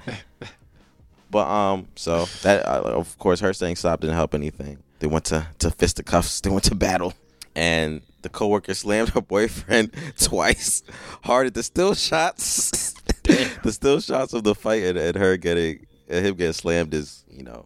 but 1.29 1.47
um, 1.47 1.87
so 1.95 2.25
that 2.43 2.65
uh, 2.65 2.81
of 2.81 3.17
course 3.17 3.39
her 3.41 3.53
saying 3.53 3.75
stop 3.75 4.01
didn't 4.01 4.15
help 4.15 4.33
anything. 4.33 4.79
They 4.99 5.07
went 5.07 5.25
to 5.25 5.47
to 5.59 5.71
fisticuffs. 5.71 6.41
They 6.41 6.49
went 6.49 6.63
to 6.65 6.75
battle, 6.75 7.13
and 7.55 8.01
the 8.21 8.29
coworker 8.29 8.73
slammed 8.73 9.09
her 9.09 9.21
boyfriend 9.21 9.93
twice 10.17 10.83
hard 11.23 11.47
at 11.47 11.53
the 11.53 11.63
still 11.63 11.93
shots. 11.93 12.93
the 13.23 13.71
still 13.71 13.99
shots 13.99 14.33
of 14.33 14.43
the 14.43 14.55
fight 14.55 14.83
and, 14.83 14.97
and 14.97 15.15
her 15.15 15.37
getting 15.37 15.85
and 16.07 16.25
him 16.25 16.35
getting 16.35 16.53
slammed 16.53 16.93
is 16.93 17.23
you 17.29 17.43
know 17.43 17.65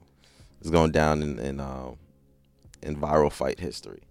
is 0.62 0.72
going 0.72 0.92
down 0.92 1.22
in 1.22 1.40
in, 1.40 1.60
um, 1.60 1.98
in 2.82 2.96
viral 2.96 3.32
fight 3.32 3.60
history. 3.60 4.02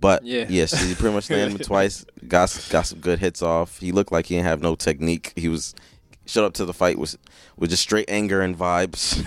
But 0.00 0.24
Yeah. 0.24 0.46
yeah, 0.48 0.66
she 0.66 0.94
pretty 0.94 1.14
much 1.14 1.24
slammed 1.24 1.52
him 1.52 1.58
twice. 1.64 2.04
Got 2.28 2.66
got 2.70 2.82
some 2.86 3.00
good 3.00 3.18
hits 3.18 3.42
off. 3.42 3.78
He 3.78 3.92
looked 3.92 4.12
like 4.12 4.26
he 4.26 4.34
didn't 4.34 4.46
have 4.46 4.62
no 4.62 4.74
technique. 4.74 5.32
He 5.36 5.48
was 5.48 5.74
showed 6.26 6.44
up 6.44 6.54
to 6.54 6.64
the 6.64 6.74
fight 6.74 6.98
with 6.98 7.16
with 7.56 7.70
just 7.70 7.82
straight 7.82 8.08
anger 8.08 8.40
and 8.40 8.56
vibes. 8.56 9.24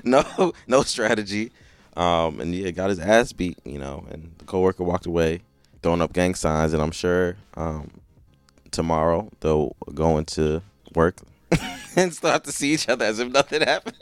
no 0.04 0.52
no 0.66 0.82
strategy. 0.82 1.52
Um, 1.96 2.40
and 2.40 2.54
yeah, 2.54 2.70
got 2.70 2.90
his 2.90 2.98
ass 2.98 3.32
beat. 3.32 3.58
You 3.64 3.78
know, 3.78 4.06
and 4.10 4.32
the 4.38 4.44
coworker 4.44 4.84
walked 4.84 5.06
away, 5.06 5.42
throwing 5.82 6.00
up 6.02 6.12
gang 6.12 6.34
signs. 6.34 6.72
And 6.72 6.82
I'm 6.82 6.92
sure 6.92 7.36
um, 7.54 7.90
tomorrow 8.70 9.30
they'll 9.40 9.76
go 9.94 10.18
into 10.18 10.62
work 10.94 11.16
and 11.96 12.16
have 12.22 12.42
to 12.44 12.52
see 12.52 12.72
each 12.74 12.88
other 12.88 13.04
as 13.04 13.18
if 13.18 13.30
nothing 13.30 13.62
happened. 13.62 13.96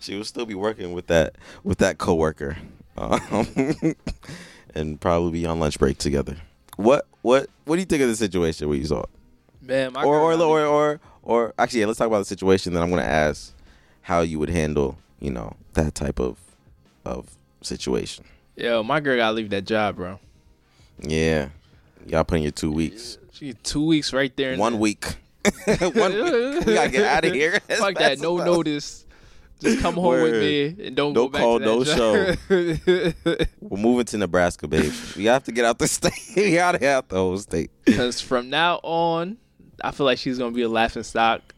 she 0.00 0.14
will 0.16 0.24
still 0.24 0.44
be 0.46 0.54
working 0.54 0.92
with 0.92 1.06
that 1.06 1.36
with 1.64 1.78
that 1.78 1.96
coworker, 1.96 2.58
um, 2.98 3.46
and 4.76 5.00
probably 5.00 5.32
be 5.40 5.46
on 5.46 5.58
lunch 5.58 5.78
break 5.78 5.98
together. 5.98 6.36
What 6.76 7.06
what 7.22 7.48
what 7.64 7.76
do 7.76 7.80
you 7.80 7.86
think 7.86 8.02
of 8.02 8.08
the 8.08 8.16
situation 8.16 8.68
where 8.68 8.76
you 8.78 8.84
saw 8.84 9.02
it? 9.02 9.08
Man, 9.62 9.92
my 9.92 10.04
Or 10.04 10.20
or, 10.20 10.34
or 10.34 10.60
or 10.64 11.00
or 11.22 11.54
actually, 11.58 11.80
yeah, 11.80 11.86
let's 11.86 11.98
talk 11.98 12.06
about 12.06 12.18
the 12.18 12.24
situation. 12.24 12.72
Then 12.72 12.82
I'm 12.82 12.90
going 12.90 13.02
to 13.02 13.08
ask 13.08 13.52
how 14.02 14.20
you 14.20 14.38
would 14.38 14.50
handle 14.50 14.98
you 15.20 15.30
know 15.30 15.56
that 15.72 15.94
type 15.94 16.20
of 16.20 16.38
of 17.04 17.36
situation. 17.62 18.24
Yo, 18.56 18.82
my 18.82 19.00
girl 19.00 19.16
gotta 19.16 19.34
leave 19.34 19.50
that 19.50 19.64
job, 19.64 19.96
bro. 19.96 20.18
Yeah, 21.00 21.48
y'all 22.06 22.24
put 22.24 22.36
in 22.38 22.42
your 22.42 22.52
two 22.52 22.72
weeks, 22.72 23.18
She 23.32 23.52
two 23.54 23.84
weeks 23.84 24.12
right 24.12 24.34
there. 24.36 24.52
in 24.52 24.58
one 24.58 24.78
week. 24.78 25.16
one 25.66 26.12
week. 26.12 26.66
We 26.66 26.74
gotta 26.74 26.90
get 26.90 27.04
out 27.04 27.24
of 27.24 27.32
here. 27.32 27.60
Fuck 27.60 27.94
that. 27.98 28.18
No 28.18 28.36
notice. 28.38 29.05
Just 29.60 29.80
come 29.80 29.94
home 29.94 30.20
with 30.22 30.34
me 30.34 30.66
and 30.86 30.94
don't, 30.94 31.14
Don't 31.14 31.26
go 31.26 31.28
back 31.28 31.40
call, 31.40 31.58
to 31.58 31.64
no 31.64 31.84
show. 31.84 32.34
We're 33.60 33.78
moving 33.78 34.04
to 34.06 34.18
Nebraska, 34.18 34.68
babe. 34.68 34.92
We 35.16 35.24
have 35.26 35.44
to 35.44 35.52
get 35.52 35.64
out 35.64 35.78
the 35.78 35.88
state. 35.88 36.12
we 36.36 36.54
gotta 36.54 36.78
get 36.78 36.94
out 36.94 37.08
the 37.08 37.16
whole 37.16 37.38
state. 37.38 37.70
Because 37.84 38.20
from 38.20 38.50
now 38.50 38.80
on, 38.82 39.38
I 39.82 39.92
feel 39.92 40.04
like 40.04 40.18
she's 40.18 40.38
gonna 40.38 40.50
be 40.52 40.62
a 40.62 40.68
laughing 40.68 41.04
stock, 41.04 41.54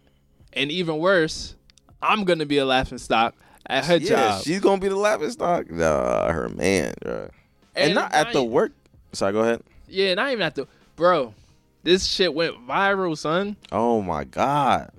and 0.52 0.70
even 0.70 0.98
worse, 0.98 1.56
I'm 2.00 2.24
gonna 2.24 2.46
be 2.46 2.58
a 2.58 2.64
laughing 2.64 2.98
stock 2.98 3.34
at 3.66 3.84
her 3.86 3.96
yeah, 3.96 4.08
job. 4.08 4.42
she's 4.42 4.60
gonna 4.60 4.80
be 4.80 4.88
the 4.88 4.96
laughing 4.96 5.30
stock. 5.30 5.68
Nah, 5.70 6.30
her 6.30 6.48
man, 6.50 6.94
bro. 7.02 7.30
And, 7.74 7.86
And 7.86 7.94
not 7.94 8.12
at 8.14 8.32
the 8.32 8.44
work. 8.44 8.72
Sorry, 9.12 9.32
go 9.32 9.40
ahead. 9.40 9.62
Yeah, 9.88 10.14
not 10.14 10.30
even 10.30 10.42
at 10.42 10.54
the 10.54 10.66
bro. 10.96 11.34
This 11.82 12.06
shit 12.06 12.32
went 12.34 12.54
viral, 12.66 13.16
son. 13.16 13.56
Oh 13.72 14.02
my 14.02 14.24
god. 14.24 14.90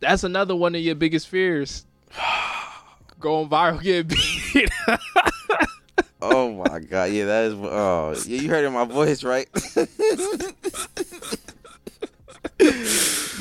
That's 0.00 0.24
another 0.24 0.54
one 0.56 0.74
of 0.74 0.80
your 0.80 0.94
biggest 0.94 1.28
fears. 1.28 1.84
Going 3.20 3.48
viral, 3.48 3.80
getting 3.82 4.08
beat. 4.08 4.70
Oh 6.22 6.52
my 6.52 6.80
god. 6.80 7.12
Yeah, 7.12 7.26
that 7.26 7.44
is. 7.44 7.54
Oh, 7.54 8.14
yeah, 8.26 8.40
you 8.40 8.48
heard 8.48 8.64
in 8.64 8.72
my 8.72 8.84
voice, 8.84 9.22
right? 9.22 9.48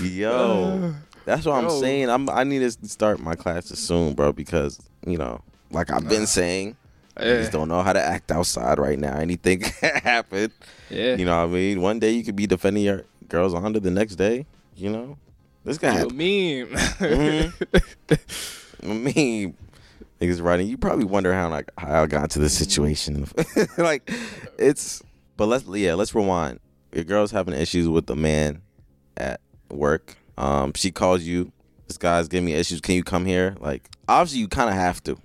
Yo, 0.01 0.93
that's 1.25 1.45
what 1.45 1.63
I'm 1.63 1.69
saying. 1.69 2.09
I'm. 2.09 2.29
I 2.29 2.43
need 2.43 2.59
to 2.59 2.71
start 2.87 3.19
my 3.19 3.35
classes 3.35 3.79
soon, 3.79 4.13
bro, 4.13 4.31
because 4.31 4.79
you 5.05 5.17
know, 5.17 5.41
like 5.71 5.91
I've 5.91 6.07
been 6.07 6.27
saying, 6.27 6.77
I 7.17 7.23
just 7.23 7.51
don't 7.51 7.67
know 7.67 7.81
how 7.81 7.93
to 7.93 8.01
act 8.01 8.31
outside 8.31 8.79
right 8.79 8.97
now. 8.97 9.17
Anything 9.17 9.59
can 9.61 9.95
happen. 9.95 10.51
yeah. 10.89 11.15
You 11.15 11.25
know 11.25 11.37
what 11.37 11.49
I 11.49 11.53
mean? 11.53 11.81
One 11.81 11.99
day 11.99 12.11
you 12.11 12.23
could 12.23 12.35
be 12.35 12.47
defending 12.47 12.83
your 12.83 13.03
girl's 13.27 13.53
honor. 13.53 13.79
The 13.79 13.91
next 13.91 14.15
day, 14.15 14.45
you 14.75 14.89
know, 14.89 15.17
this 15.65 15.77
guy 15.77 16.03
meme. 16.03 16.75
Mm-hmm. 16.75 18.15
Mean, 18.81 19.57
niggas 20.19 20.41
writing. 20.41 20.67
You 20.67 20.77
probably 20.77 21.05
wonder 21.05 21.33
how 21.33 21.49
like 21.49 21.69
how 21.77 22.03
I 22.03 22.07
got 22.07 22.23
into 22.23 22.39
this 22.39 22.57
situation. 22.57 23.27
like, 23.77 24.11
it's. 24.57 25.01
But 25.37 25.47
let's 25.47 25.65
yeah, 25.67 25.93
let's 25.93 26.13
rewind. 26.13 26.59
Your 26.93 27.03
girl's 27.05 27.31
having 27.31 27.53
issues 27.53 27.87
with 27.87 28.07
the 28.07 28.15
man 28.15 28.61
at 29.15 29.39
work. 29.69 30.17
Um, 30.37 30.73
she 30.75 30.91
calls 30.91 31.23
you. 31.23 31.51
This 31.87 31.97
guy's 31.97 32.27
giving 32.27 32.45
me 32.45 32.53
issues. 32.53 32.81
Can 32.81 32.95
you 32.95 33.03
come 33.03 33.25
here? 33.25 33.55
Like, 33.59 33.89
obviously, 34.07 34.39
you 34.39 34.47
kind 34.47 34.69
of 34.69 34.75
have 34.75 35.01
to. 35.03 35.17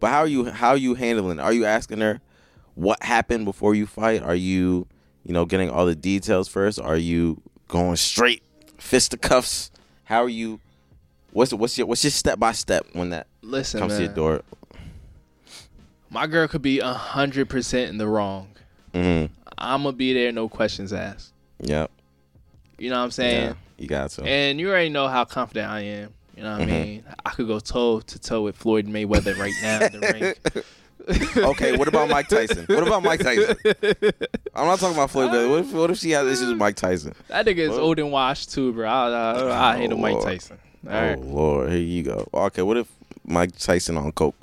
But 0.00 0.10
how 0.10 0.20
are 0.20 0.26
you? 0.26 0.44
How 0.46 0.70
are 0.70 0.76
you 0.76 0.94
handling? 0.94 1.40
Are 1.40 1.52
you 1.52 1.64
asking 1.64 2.00
her 2.00 2.20
what 2.74 3.02
happened 3.02 3.44
before 3.44 3.74
you 3.74 3.86
fight? 3.86 4.22
Are 4.22 4.34
you, 4.34 4.86
you 5.24 5.32
know, 5.32 5.44
getting 5.44 5.70
all 5.70 5.86
the 5.86 5.96
details 5.96 6.48
first? 6.48 6.80
Are 6.80 6.96
you 6.96 7.42
going 7.68 7.96
straight 7.96 8.42
fisticuffs? 8.78 9.70
How 10.04 10.22
are 10.22 10.28
you? 10.28 10.60
What's 11.32 11.52
what's 11.52 11.76
your 11.78 11.86
what's 11.86 12.04
your 12.04 12.10
step 12.10 12.38
by 12.38 12.52
step 12.52 12.86
when 12.92 13.10
that 13.10 13.26
Listen, 13.42 13.80
comes 13.80 13.94
to 13.94 13.98
man. 14.00 14.06
your 14.08 14.14
door? 14.14 14.42
My 16.10 16.26
girl 16.26 16.46
could 16.48 16.62
be 16.62 16.78
hundred 16.80 17.48
percent 17.48 17.90
in 17.90 17.98
the 17.98 18.06
wrong. 18.06 18.48
Mm-hmm. 18.94 19.32
I'm 19.58 19.82
gonna 19.82 19.96
be 19.96 20.12
there, 20.12 20.30
no 20.32 20.48
questions 20.48 20.92
asked. 20.92 21.32
Yep. 21.60 21.90
You 22.78 22.90
know 22.90 22.98
what 22.98 23.04
I'm 23.04 23.10
saying? 23.10 23.44
Yeah, 23.48 23.54
you 23.78 23.86
got 23.88 24.10
to. 24.10 24.22
And 24.24 24.58
you 24.60 24.68
already 24.70 24.88
know 24.90 25.08
how 25.08 25.24
confident 25.24 25.70
I 25.70 25.80
am. 25.80 26.12
You 26.36 26.42
know 26.42 26.58
what 26.58 26.68
Mhm. 26.68 26.72
I 26.72 26.82
mean? 26.84 27.04
I 27.24 27.30
could 27.30 27.46
go 27.46 27.60
toe 27.60 28.00
to 28.00 28.18
toe 28.18 28.42
with 28.42 28.56
Floyd 28.56 28.86
Mayweather 28.86 29.36
right 29.38 29.52
now 29.62 29.80
in 29.86 29.92
the 30.00 30.34
ring. 31.36 31.44
okay, 31.44 31.76
what 31.76 31.88
about 31.88 32.08
Mike 32.08 32.28
Tyson? 32.28 32.64
What 32.68 32.86
about 32.86 33.02
Mike 33.02 33.20
Tyson? 33.20 33.56
I'm 34.54 34.66
not 34.66 34.78
talking 34.78 34.96
about 34.96 35.10
Floyd 35.10 35.30
Mayweather. 35.30 35.50
What 35.50 35.58
if, 35.60 35.72
what 35.72 35.90
if 35.90 35.98
she 35.98 36.10
has 36.10 36.26
issues 36.26 36.48
with 36.48 36.58
Mike 36.58 36.76
Tyson? 36.76 37.14
That 37.28 37.46
nigga 37.46 37.58
is 37.58 37.70
What? 37.70 37.80
old 37.80 37.98
and 37.98 38.10
washed 38.12 38.52
too, 38.52 38.72
bro. 38.72 38.88
I, 38.88 39.10
I, 39.10 39.72
I 39.72 39.76
hate 39.78 39.92
Oh, 39.92 39.96
a 39.96 39.98
Mike 39.98 40.20
Tyson. 40.22 40.58
All 40.86 40.92
Oh 40.94 41.00
right. 41.08 41.18
Lord, 41.20 41.70
here 41.70 41.78
you 41.78 42.02
go. 42.02 42.26
Okay, 42.34 42.62
what 42.62 42.76
if 42.76 42.88
Mike 43.24 43.56
Tyson 43.56 43.96
on 43.96 44.12
coke? 44.12 44.36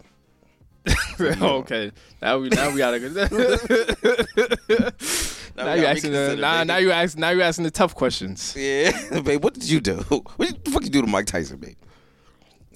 okay. 1.19 1.91
Now 2.21 2.39
we 2.39 2.49
now 2.49 2.71
we 2.71 2.77
gotta 2.77 2.99
go. 2.99 3.09
now 5.57 5.73
you 5.73 5.85
asking 5.85 6.11
the 6.11 6.37
now, 6.39 6.63
now 6.63 6.77
you 6.77 6.91
ask 6.91 7.17
now 7.17 7.29
you 7.29 7.41
asking 7.41 7.65
the 7.65 7.71
tough 7.71 7.93
questions. 7.93 8.55
Yeah, 8.57 8.91
babe. 9.21 9.43
What 9.43 9.53
did 9.53 9.69
you 9.69 9.81
do? 9.81 9.97
What 9.97 10.63
the 10.63 10.71
fuck 10.71 10.83
you 10.83 10.89
do 10.89 11.01
to 11.01 11.07
Mike 11.07 11.25
Tyson, 11.25 11.57
babe? 11.57 11.75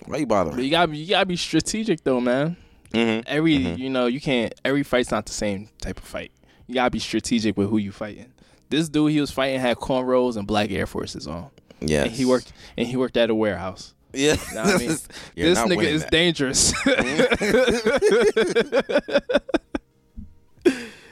Why 0.06 0.18
you 0.18 0.26
But 0.26 0.46
bothering? 0.46 0.66
you 0.66 0.72
gotta 0.72 0.90
be 0.90 0.98
you 0.98 1.10
gotta 1.10 1.26
be 1.26 1.38
strategic 1.38 2.04
though, 2.04 2.20
man. 2.20 2.58
Mm-hmm. 2.94 3.22
Every 3.26 3.54
you 3.54 3.90
know 3.90 4.08
you 4.08 4.22
can't 4.22 4.54
every 4.66 4.84
fight's 4.84 5.12
not 5.12 5.26
the 5.26 5.34
same 5.34 5.70
type 5.82 5.98
of 5.98 6.04
fight. 6.04 6.32
You 6.68 6.76
gotta 6.76 6.92
be 6.92 7.00
strategic 7.00 7.58
with 7.58 7.70
who 7.70 7.78
you 7.78 7.92
fighting. 7.92 8.32
This 8.70 8.90
dude 8.90 9.12
he 9.12 9.22
was 9.22 9.32
fighting 9.32 9.60
had 9.60 9.78
cornrows 9.78 10.36
and 10.36 10.46
black 10.46 10.72
Air 10.72 10.86
Forces 10.86 11.28
on. 11.28 11.50
Yeah, 11.80 12.06
he 12.06 12.26
worked 12.26 12.52
and 12.78 12.88
he 12.88 12.98
worked 12.98 13.18
at 13.18 13.30
a 13.30 13.36
warehouse. 13.36 13.94
Yeah, 14.14 14.36
Know 14.54 14.64
what 14.64 14.76
I 14.76 14.78
mean? 14.78 14.98
You're 15.36 15.50
this 15.50 15.60
nigga 15.60 15.84
is 15.84 16.02
that. 16.04 16.12
dangerous. 16.12 16.74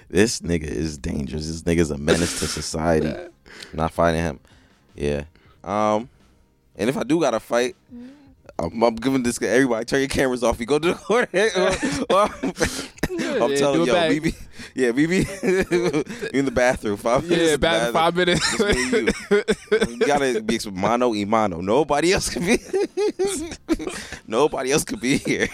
This 0.10 0.42
nigga 0.42 0.66
is 0.66 0.98
dangerous. 0.98 1.48
This 1.48 1.62
nigga 1.62 1.80
is 1.80 1.90
a 1.90 1.98
menace 1.98 2.40
to 2.40 2.48
society. 2.48 3.14
Not 3.74 3.94
fighting 3.94 4.20
him. 4.20 4.40
Yeah. 4.94 5.24
Um, 5.64 6.10
and 6.76 6.90
if 6.90 6.98
I 6.98 7.04
do 7.04 7.18
got 7.22 7.32
to 7.32 7.40
fight, 7.40 7.78
I'm, 8.60 8.84
I'm 8.84 8.96
giving 8.96 9.24
this 9.24 9.40
guy 9.40 9.48
everybody 9.48 9.86
turn 9.86 10.00
your 10.00 10.10
cameras 10.10 10.44
off. 10.44 10.60
You 10.60 10.66
go 10.66 10.80
to 10.80 10.90
the 10.90 10.94
corner. 10.96 11.28
I'm 13.44 13.52
Yeah, 13.52 13.58
telling 13.58 13.86
yo, 13.86 13.94
back. 13.94 14.12
BB, 14.12 14.36
yeah, 14.76 14.92
BB, 14.92 15.72
you 15.72 16.30
in 16.40 16.46
the 16.46 16.52
bathroom. 16.52 16.98
Five 16.98 17.28
minutes. 17.28 17.52
yeah, 17.52 17.58
bathroom. 17.58 17.94
five 17.94 18.16
minutes. 18.16 18.58
Just 18.58 18.60
me 18.60 19.00
and 19.00 19.08
you. 19.08 19.44
You 19.90 19.98
gotta 20.00 20.42
be 20.42 20.60
mano 20.72 21.10
y 21.10 21.26
mano. 21.26 21.60
Nobody 21.62 22.14
else 22.14 22.30
can 22.30 22.46
be. 22.46 22.58
Nobody 24.28 24.72
else 24.72 24.84
could 24.86 25.02
be 25.02 25.18
here. 25.18 25.48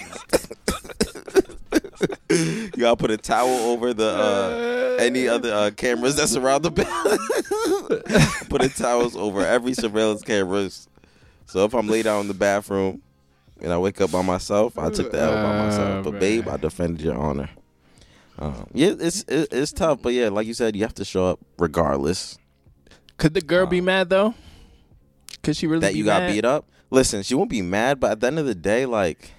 you 2.29 2.69
gotta 2.77 2.95
put 2.95 3.09
a 3.11 3.17
towel 3.17 3.49
over 3.49 3.93
the 3.93 4.07
uh, 4.07 4.97
any 5.01 5.27
other 5.27 5.51
uh, 5.53 5.71
cameras 5.75 6.15
that's 6.15 6.35
around 6.35 6.61
the 6.63 6.71
building. 6.71 8.49
put 8.49 8.63
a 8.63 8.69
towels 8.69 9.15
over 9.15 9.43
every 9.45 9.73
surveillance 9.73 10.21
cameras. 10.21 10.87
So 11.47 11.63
if 11.65 11.73
I'm 11.73 11.87
laid 11.87 12.05
out 12.07 12.19
in 12.21 12.27
the 12.27 12.33
bathroom 12.33 13.01
and 13.61 13.71
I 13.73 13.77
wake 13.77 13.99
up 14.01 14.11
by 14.11 14.21
myself, 14.21 14.77
I 14.77 14.89
took 14.89 15.11
the 15.11 15.19
L 15.19 15.33
by 15.33 15.65
myself. 15.65 16.05
Oh, 16.05 16.11
But 16.11 16.19
babe. 16.19 16.47
I 16.47 16.57
defended 16.57 17.01
your 17.01 17.15
honor. 17.17 17.49
Um, 18.37 18.67
yeah, 18.73 18.93
it's 18.99 19.23
it, 19.23 19.47
it's 19.51 19.71
tough, 19.71 20.01
but 20.01 20.13
yeah, 20.13 20.29
like 20.29 20.45
you 20.45 20.53
said, 20.53 20.75
you 20.75 20.83
have 20.83 20.93
to 20.95 21.05
show 21.05 21.25
up 21.25 21.39
regardless. 21.57 22.37
Could 23.17 23.33
the 23.33 23.41
girl 23.41 23.65
be 23.65 23.81
mad 23.81 24.09
though? 24.09 24.35
Could 25.41 25.55
she 25.57 25.65
really 25.65 25.81
that 25.81 25.95
you 25.95 26.05
got 26.05 26.29
beat 26.29 26.45
up. 26.45 26.69
Listen, 26.91 27.23
she 27.23 27.33
won't 27.33 27.49
be 27.49 27.61
mad, 27.61 27.99
but 27.99 28.11
at 28.11 28.19
the 28.19 28.27
end 28.27 28.37
of 28.39 28.45
the 28.45 28.53
day, 28.55 28.85
like, 28.85 29.31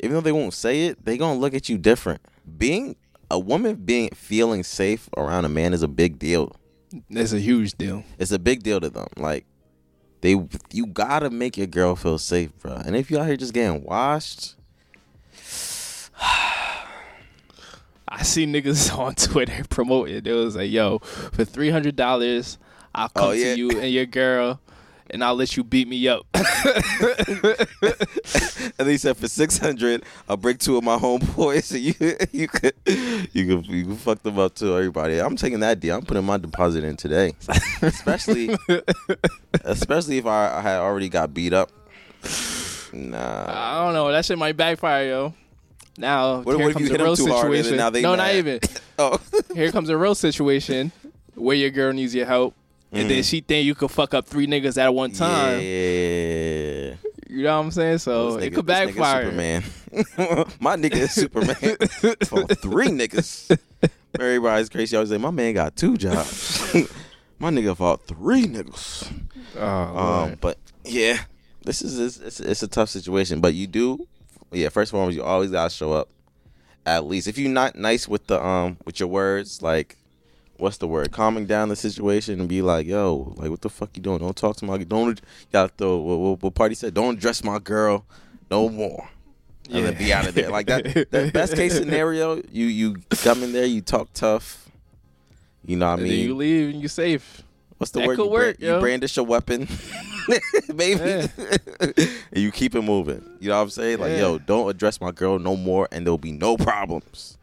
even 0.00 0.14
though 0.14 0.20
they 0.20 0.32
won't 0.32 0.52
say 0.52 0.86
it, 0.86 1.04
they 1.04 1.16
gonna 1.16 1.38
look 1.38 1.54
at 1.54 1.68
you 1.68 1.78
different. 1.78 2.20
Being 2.58 2.96
a 3.30 3.38
woman 3.38 3.76
being 3.76 4.10
feeling 4.10 4.62
safe 4.62 5.08
around 5.16 5.44
a 5.44 5.48
man 5.48 5.72
is 5.72 5.82
a 5.82 5.88
big 5.88 6.18
deal. 6.18 6.54
It's 7.08 7.32
a 7.32 7.40
huge 7.40 7.72
deal. 7.74 8.04
It's 8.18 8.30
a 8.30 8.38
big 8.38 8.62
deal 8.62 8.80
to 8.80 8.90
them. 8.90 9.08
Like, 9.16 9.46
they 10.24 10.42
you 10.72 10.86
gotta 10.86 11.28
make 11.28 11.58
your 11.58 11.66
girl 11.66 11.94
feel 11.94 12.16
safe, 12.16 12.50
bro. 12.60 12.72
And 12.72 12.96
if 12.96 13.10
you 13.10 13.18
out 13.18 13.26
here 13.26 13.36
just 13.36 13.52
getting 13.52 13.84
washed, 13.84 14.54
I 18.08 18.22
see 18.22 18.46
niggas 18.46 18.96
on 18.98 19.16
Twitter 19.16 19.64
promoting. 19.68 20.24
It 20.24 20.32
was 20.32 20.56
like, 20.56 20.70
yo, 20.70 21.00
for 21.00 21.44
three 21.44 21.68
hundred 21.68 21.96
dollars, 21.96 22.56
I'll 22.94 23.10
oh, 23.14 23.20
come 23.20 23.28
Oh, 23.28 23.32
yeah. 23.32 23.52
to 23.52 23.58
you 23.58 23.70
and 23.72 23.92
your 23.92 24.06
girl, 24.06 24.60
and 25.10 25.22
I'll 25.22 25.34
let 25.34 25.56
you 25.56 25.64
beat 25.64 25.86
me 25.88 26.08
up. 26.08 26.26
and 28.78 28.88
he 28.88 28.96
said 28.96 29.16
for 29.16 29.28
six 29.28 29.58
hundred, 29.58 30.02
I'll 30.28 30.36
break 30.36 30.58
two 30.58 30.76
of 30.76 30.84
my 30.84 30.96
homeboys, 30.96 31.72
and 31.72 31.80
you 31.84 31.94
you 32.32 32.48
could 32.48 32.72
you 33.32 33.46
could 33.46 33.66
you 33.66 33.86
could 33.86 33.98
fuck 33.98 34.22
them 34.22 34.38
up 34.38 34.54
too. 34.54 34.76
Everybody, 34.76 35.18
I'm 35.20 35.36
taking 35.36 35.60
that 35.60 35.80
deal. 35.80 35.96
I'm 35.96 36.02
putting 36.02 36.24
my 36.24 36.38
deposit 36.38 36.84
in 36.84 36.96
today, 36.96 37.32
especially 37.82 38.56
especially 39.64 40.18
if 40.18 40.26
I, 40.26 40.58
I 40.58 40.60
had 40.60 40.78
already 40.78 41.08
got 41.08 41.32
beat 41.34 41.52
up. 41.52 41.70
Nah, 42.92 43.46
I 43.48 43.84
don't 43.84 43.94
know. 43.94 44.10
That 44.12 44.24
shit 44.24 44.38
might 44.38 44.56
backfire, 44.56 45.06
yo. 45.06 45.34
Now 45.98 46.40
What- 46.40 46.56
here 46.56 46.66
what 46.66 46.72
comes 46.74 46.88
you 46.88 46.94
a 46.96 46.98
real 46.98 47.16
too 47.16 47.26
hard 47.28 47.42
situation. 47.52 47.76
no, 48.02 48.14
not 48.16 48.34
even. 48.34 48.58
oh 48.98 49.18
Here 49.54 49.70
comes 49.70 49.88
a 49.88 49.96
real 49.96 50.14
situation 50.14 50.90
where 51.34 51.56
your 51.56 51.70
girl 51.70 51.92
needs 51.92 52.14
your 52.14 52.26
help, 52.26 52.54
and 52.94 53.10
then 53.10 53.18
Mhm. 53.20 53.28
she 53.28 53.40
think 53.40 53.66
you 53.66 53.74
could 53.74 53.90
fuck 53.90 54.14
up 54.14 54.26
three 54.26 54.46
niggas 54.46 54.78
at 54.78 54.94
one 54.94 55.12
time. 55.12 55.60
yeah. 55.60 56.94
You 57.28 57.42
know 57.42 57.58
what 57.58 57.64
I'm 57.64 57.70
saying? 57.72 57.98
So 57.98 58.36
This 58.36 58.44
it 58.44 58.52
nigga- 58.52 58.54
could 58.56 58.66
backfire. 58.66 59.24
Superman. 59.24 59.64
my 60.60 60.76
nigga 60.76 60.96
is 60.96 61.12
Superman 61.12 61.54
for 62.26 62.44
three 62.54 62.88
niggas. 62.88 63.58
Everybody's 64.18 64.68
crazy. 64.68 64.96
I 64.96 65.00
was 65.00 65.10
like, 65.10 65.20
my 65.20 65.30
man 65.30 65.54
got 65.54 65.74
two 65.76 65.96
jobs. 65.96 66.72
my 67.38 67.50
nigga 67.50 67.76
fought 67.76 68.06
three 68.06 68.44
niggas. 68.46 69.10
Oh, 69.58 69.62
Um, 69.64 70.36
but 70.40 70.58
yeah, 70.84 71.18
this 71.64 71.82
is 71.82 71.98
it's, 71.98 72.18
it's, 72.18 72.40
it's 72.40 72.62
a 72.62 72.68
tough 72.68 72.88
situation. 72.90 73.40
But 73.40 73.54
you 73.54 73.66
do, 73.66 74.06
yeah. 74.52 74.68
First 74.68 74.92
of 74.92 74.98
all, 75.00 75.10
you 75.12 75.22
always 75.24 75.50
gotta 75.50 75.70
show 75.70 75.92
up. 75.92 76.10
At 76.86 77.06
least 77.06 77.26
if 77.26 77.38
you're 77.38 77.50
not 77.50 77.76
nice 77.76 78.06
with 78.06 78.26
the 78.28 78.44
um 78.44 78.76
with 78.84 79.00
your 79.00 79.08
words, 79.08 79.62
like 79.62 79.96
what's 80.56 80.78
the 80.78 80.86
word? 80.88 81.10
Calming 81.12 81.46
down 81.46 81.68
the 81.68 81.76
situation 81.76 82.40
and 82.40 82.48
be 82.48 82.62
like, 82.62 82.86
yo, 82.86 83.34
like 83.36 83.50
what 83.50 83.60
the 83.60 83.68
fuck 83.70 83.90
you 83.96 84.02
doing? 84.02 84.18
Don't 84.18 84.36
talk 84.36 84.56
to 84.56 84.64
my 84.64 84.78
don't. 84.78 85.18
You 85.20 85.24
gotta 85.52 85.72
throw 85.76 85.96
what, 85.98 86.42
what, 86.42 86.54
Pardi 86.54 86.76
said. 86.76 86.94
Don't 86.94 87.16
address 87.18 87.42
my 87.44 87.58
girl 87.58 88.04
no 88.50 88.68
more. 88.68 89.08
And 89.70 89.86
then 89.86 89.96
be 89.96 90.12
out 90.12 90.26
of 90.28 90.34
there. 90.34 90.50
Like 90.50 90.66
that. 90.66 90.84
that 91.10 91.32
best 91.32 91.54
case 91.54 91.74
scenario, 91.74 92.42
you 92.52 92.66
you 92.66 92.96
come 93.22 93.42
in 93.42 93.52
there, 93.52 93.64
you 93.64 93.80
talk 93.80 94.12
tough. 94.12 94.68
You 95.64 95.76
know 95.76 95.86
what 95.86 95.92
I 95.92 95.94
and 95.94 96.02
then 96.02 96.08
mean? 96.10 96.26
you 96.28 96.34
leave 96.36 96.74
and 96.74 96.82
you 96.82 96.88
safe. 96.88 97.42
what's 97.78 97.90
the 97.92 98.00
That 98.00 98.08
word? 98.08 98.16
could 98.18 98.24
you, 98.26 98.30
work, 98.30 98.56
you 98.60 98.66
yo. 98.68 98.80
brandish 98.80 99.16
a 99.16 99.22
weapon, 99.22 99.66
maybe. 100.74 101.00
Yeah. 101.00 101.26
and 101.80 102.42
you 102.42 102.52
keep 102.52 102.74
it 102.74 102.82
moving. 102.82 103.24
You 103.40 103.48
know 103.48 103.56
what 103.56 103.62
I'm 103.62 103.70
saying? 103.70 103.98
Like, 104.00 104.10
Yeah. 104.12 104.18
yo, 104.20 104.38
don't 104.38 104.68
address 104.68 105.00
my 105.00 105.10
girl 105.10 105.38
no 105.38 105.56
more, 105.56 105.88
and 105.90 106.04
there'll 106.06 106.18
be 106.18 106.32
no 106.32 106.58
problems. 106.58 107.38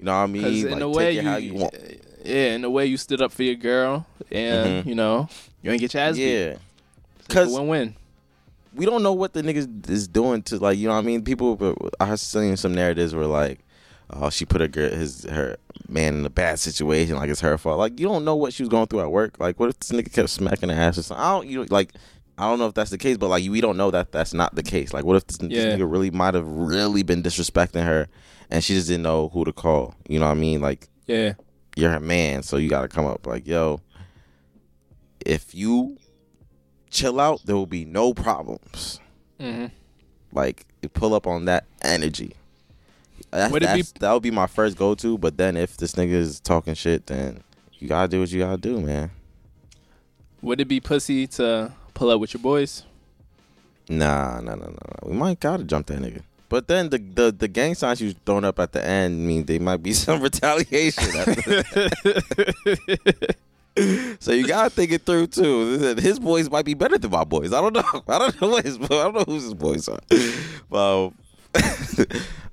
You 0.00 0.06
know 0.06 0.16
what 0.16 0.24
I 0.24 0.26
mean? 0.26 0.42
Like, 0.64 0.72
in 0.72 0.82
a 0.82 0.86
take 0.86 0.96
way 0.96 1.16
it 1.16 1.22
you, 1.22 1.30
how 1.30 1.36
you 1.36 1.54
want. 1.54 1.74
Yeah, 2.24 2.54
in 2.54 2.64
a 2.64 2.70
way 2.70 2.86
you 2.86 2.96
stood 2.96 3.20
up 3.22 3.32
for 3.32 3.42
your 3.42 3.54
girl, 3.56 4.06
and 4.30 4.84
Mhm. 4.84 4.86
you 4.88 4.94
know 4.94 5.28
you 5.62 5.70
ain't 5.70 5.80
get 5.80 5.94
your 5.94 6.02
ass 6.02 6.16
beat. 6.16 6.32
Yeah, 6.32 6.54
a 6.54 6.58
because 7.26 7.52
win-win. 7.52 7.94
we 8.74 8.86
don't 8.86 9.02
know 9.02 9.12
what 9.12 9.32
the 9.32 9.42
niggas 9.42 9.88
is 9.90 10.08
doing 10.08 10.42
to 10.44 10.58
like 10.58 10.78
you 10.78 10.88
know 10.88 10.94
what 10.94 11.00
I 11.00 11.02
mean. 11.02 11.22
People, 11.22 11.76
I 12.00 12.06
have 12.06 12.20
seen 12.20 12.56
some 12.56 12.74
narratives 12.74 13.14
where 13.14 13.26
like, 13.26 13.60
oh, 14.10 14.30
she 14.30 14.44
put 14.44 14.60
her 14.60 14.68
girl, 14.68 14.90
his 14.90 15.24
her 15.24 15.56
man 15.88 16.16
in 16.16 16.26
a 16.26 16.30
bad 16.30 16.58
situation, 16.58 17.16
like 17.16 17.28
it's 17.30 17.40
her 17.40 17.58
fault. 17.58 17.78
Like 17.78 17.98
you 18.00 18.06
don't 18.06 18.24
know 18.24 18.36
what 18.36 18.52
she 18.52 18.62
was 18.62 18.68
going 18.70 18.86
through 18.86 19.00
at 19.00 19.10
work. 19.12 19.38
Like 19.38 19.58
what 19.60 19.68
if 19.68 19.78
this 19.78 19.90
nigga 19.90 20.12
kept 20.12 20.30
smacking 20.30 20.68
her 20.70 20.74
ass 20.80 20.98
or 20.98 21.02
something? 21.02 21.24
I 21.24 21.30
don't 21.32 21.46
you 21.48 21.60
know, 21.60 21.66
like. 21.70 21.92
I 22.38 22.48
don't 22.48 22.58
know 22.58 22.66
if 22.66 22.72
that's 22.74 22.90
the 22.90 22.96
case, 22.98 23.18
but 23.18 23.28
like 23.28 23.48
we 23.48 23.60
don't 23.60 23.76
know 23.76 23.90
that 23.90 24.10
that's 24.10 24.32
not 24.32 24.54
the 24.54 24.62
case. 24.62 24.94
Like, 24.94 25.04
what 25.04 25.16
if 25.16 25.26
this, 25.26 25.36
this 25.36 25.50
nigga 25.76 25.88
really 25.88 26.10
might 26.10 26.32
have 26.32 26.48
really 26.48 27.02
been 27.02 27.22
disrespecting 27.22 27.84
her, 27.84 28.08
and 28.50 28.64
she 28.64 28.72
just 28.72 28.88
didn't 28.88 29.02
know 29.02 29.28
who 29.28 29.44
to 29.44 29.52
call? 29.52 29.94
You 30.08 30.18
know 30.18 30.24
what 30.24 30.32
I 30.32 30.40
mean? 30.40 30.62
Like, 30.62 30.88
Yeah, 31.06 31.34
you're 31.76 31.92
a 31.92 32.00
man, 32.00 32.42
so 32.42 32.56
you 32.56 32.68
got 32.68 32.82
to 32.82 32.88
come 32.88 33.06
up 33.06 33.26
like, 33.26 33.46
yo, 33.46 33.80
if 35.24 35.54
you 35.54 35.96
chill 36.90 37.20
out, 37.20 37.40
there 37.44 37.56
will 37.56 37.66
be 37.66 37.84
no 37.84 38.12
problems. 38.14 39.00
hmm 39.40 39.66
Like, 40.32 40.66
you 40.82 40.88
pull 40.88 41.14
up 41.14 41.26
on 41.26 41.44
that 41.46 41.64
energy. 41.82 42.34
That, 43.30 43.50
Would 43.50 43.62
it 43.62 43.74
be- 43.74 43.98
that 44.00 44.12
would 44.12 44.22
be 44.22 44.30
my 44.30 44.46
first 44.46 44.76
go 44.76 44.94
to. 44.96 45.16
But 45.16 45.36
then 45.38 45.56
if 45.56 45.76
this 45.76 45.92
nigga 45.94 46.10
is 46.12 46.40
talking 46.40 46.74
shit, 46.74 47.06
then 47.06 47.42
you 47.78 47.88
gotta 47.88 48.08
do 48.08 48.20
what 48.20 48.30
you 48.30 48.40
gotta 48.40 48.58
do, 48.60 48.80
man. 48.80 49.10
would 50.42 50.60
it 50.60 50.66
be 50.66 50.80
pussy 50.80 51.26
to 51.28 51.72
pull 51.94 52.10
up 52.10 52.20
with 52.20 52.34
your 52.34 52.42
boys? 52.42 52.82
Nah, 53.88 54.40
nah, 54.40 54.54
nah, 54.54 54.66
nah. 54.66 54.70
nah. 54.70 55.08
We 55.08 55.14
might 55.14 55.40
gotta 55.40 55.64
jump 55.64 55.86
that 55.86 56.00
nigga. 56.00 56.22
But 56.52 56.68
then 56.68 56.90
the 56.90 56.98
the, 56.98 57.32
the 57.32 57.48
gang 57.48 57.74
signs 57.74 58.02
you 58.02 58.08
was 58.08 58.16
throwing 58.26 58.44
up 58.44 58.58
at 58.58 58.72
the 58.72 58.84
end 58.84 59.26
mean 59.26 59.46
there 59.46 59.58
might 59.58 59.82
be 59.82 59.92
some 59.94 60.20
retaliation. 60.20 61.02
after 61.16 61.62
So 64.20 64.32
you 64.32 64.46
gotta 64.46 64.68
think 64.68 64.92
it 64.92 65.06
through 65.06 65.28
too. 65.28 65.94
His 65.98 66.18
boys 66.18 66.50
might 66.50 66.66
be 66.66 66.74
better 66.74 66.98
than 66.98 67.10
my 67.10 67.24
boys. 67.24 67.54
I 67.54 67.62
don't 67.62 67.72
know. 67.72 67.82
I 68.08 68.18
don't 68.18 68.38
know 68.38 68.48
what 68.50 68.66
his. 68.66 68.76
boys. 68.76 68.90
I 68.90 69.02
don't 69.04 69.14
know 69.14 69.24
whose 69.24 69.44
his 69.44 69.54
boys 69.54 69.88
are. 69.88 70.00
Well, 70.68 71.14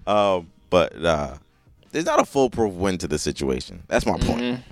um, 0.08 0.50
but 0.70 0.96
uh, 1.04 1.36
there's 1.92 2.06
not 2.06 2.22
a 2.22 2.26
foolproof 2.26 2.76
win 2.76 3.00
to 3.00 3.08
the 3.10 3.18
situation. 3.20 3.84
That's 3.90 4.06
my 4.06 4.18
point. 4.18 4.40
Mhm. 4.40 4.64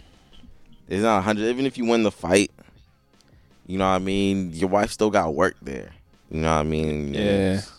It's 0.87 1.03
not 1.03 1.17
a 1.17 1.21
hundred. 1.21 1.49
Even 1.49 1.65
if 1.65 1.77
you 1.77 1.83
win 1.83 2.03
the 2.03 2.11
fight, 2.11 2.49
you 3.65 3.77
know 3.77 3.89
what 3.89 3.95
I 3.95 3.99
mean. 3.99 4.53
Your 4.53 4.69
wife 4.69 4.91
still 4.91 5.09
got 5.09 5.35
work 5.35 5.57
there. 5.61 5.91
You 6.31 6.39
know 6.39 6.53
what 6.53 6.61
I 6.61 6.63
mean. 6.63 7.13
Yeah. 7.13 7.55
It's, 7.55 7.76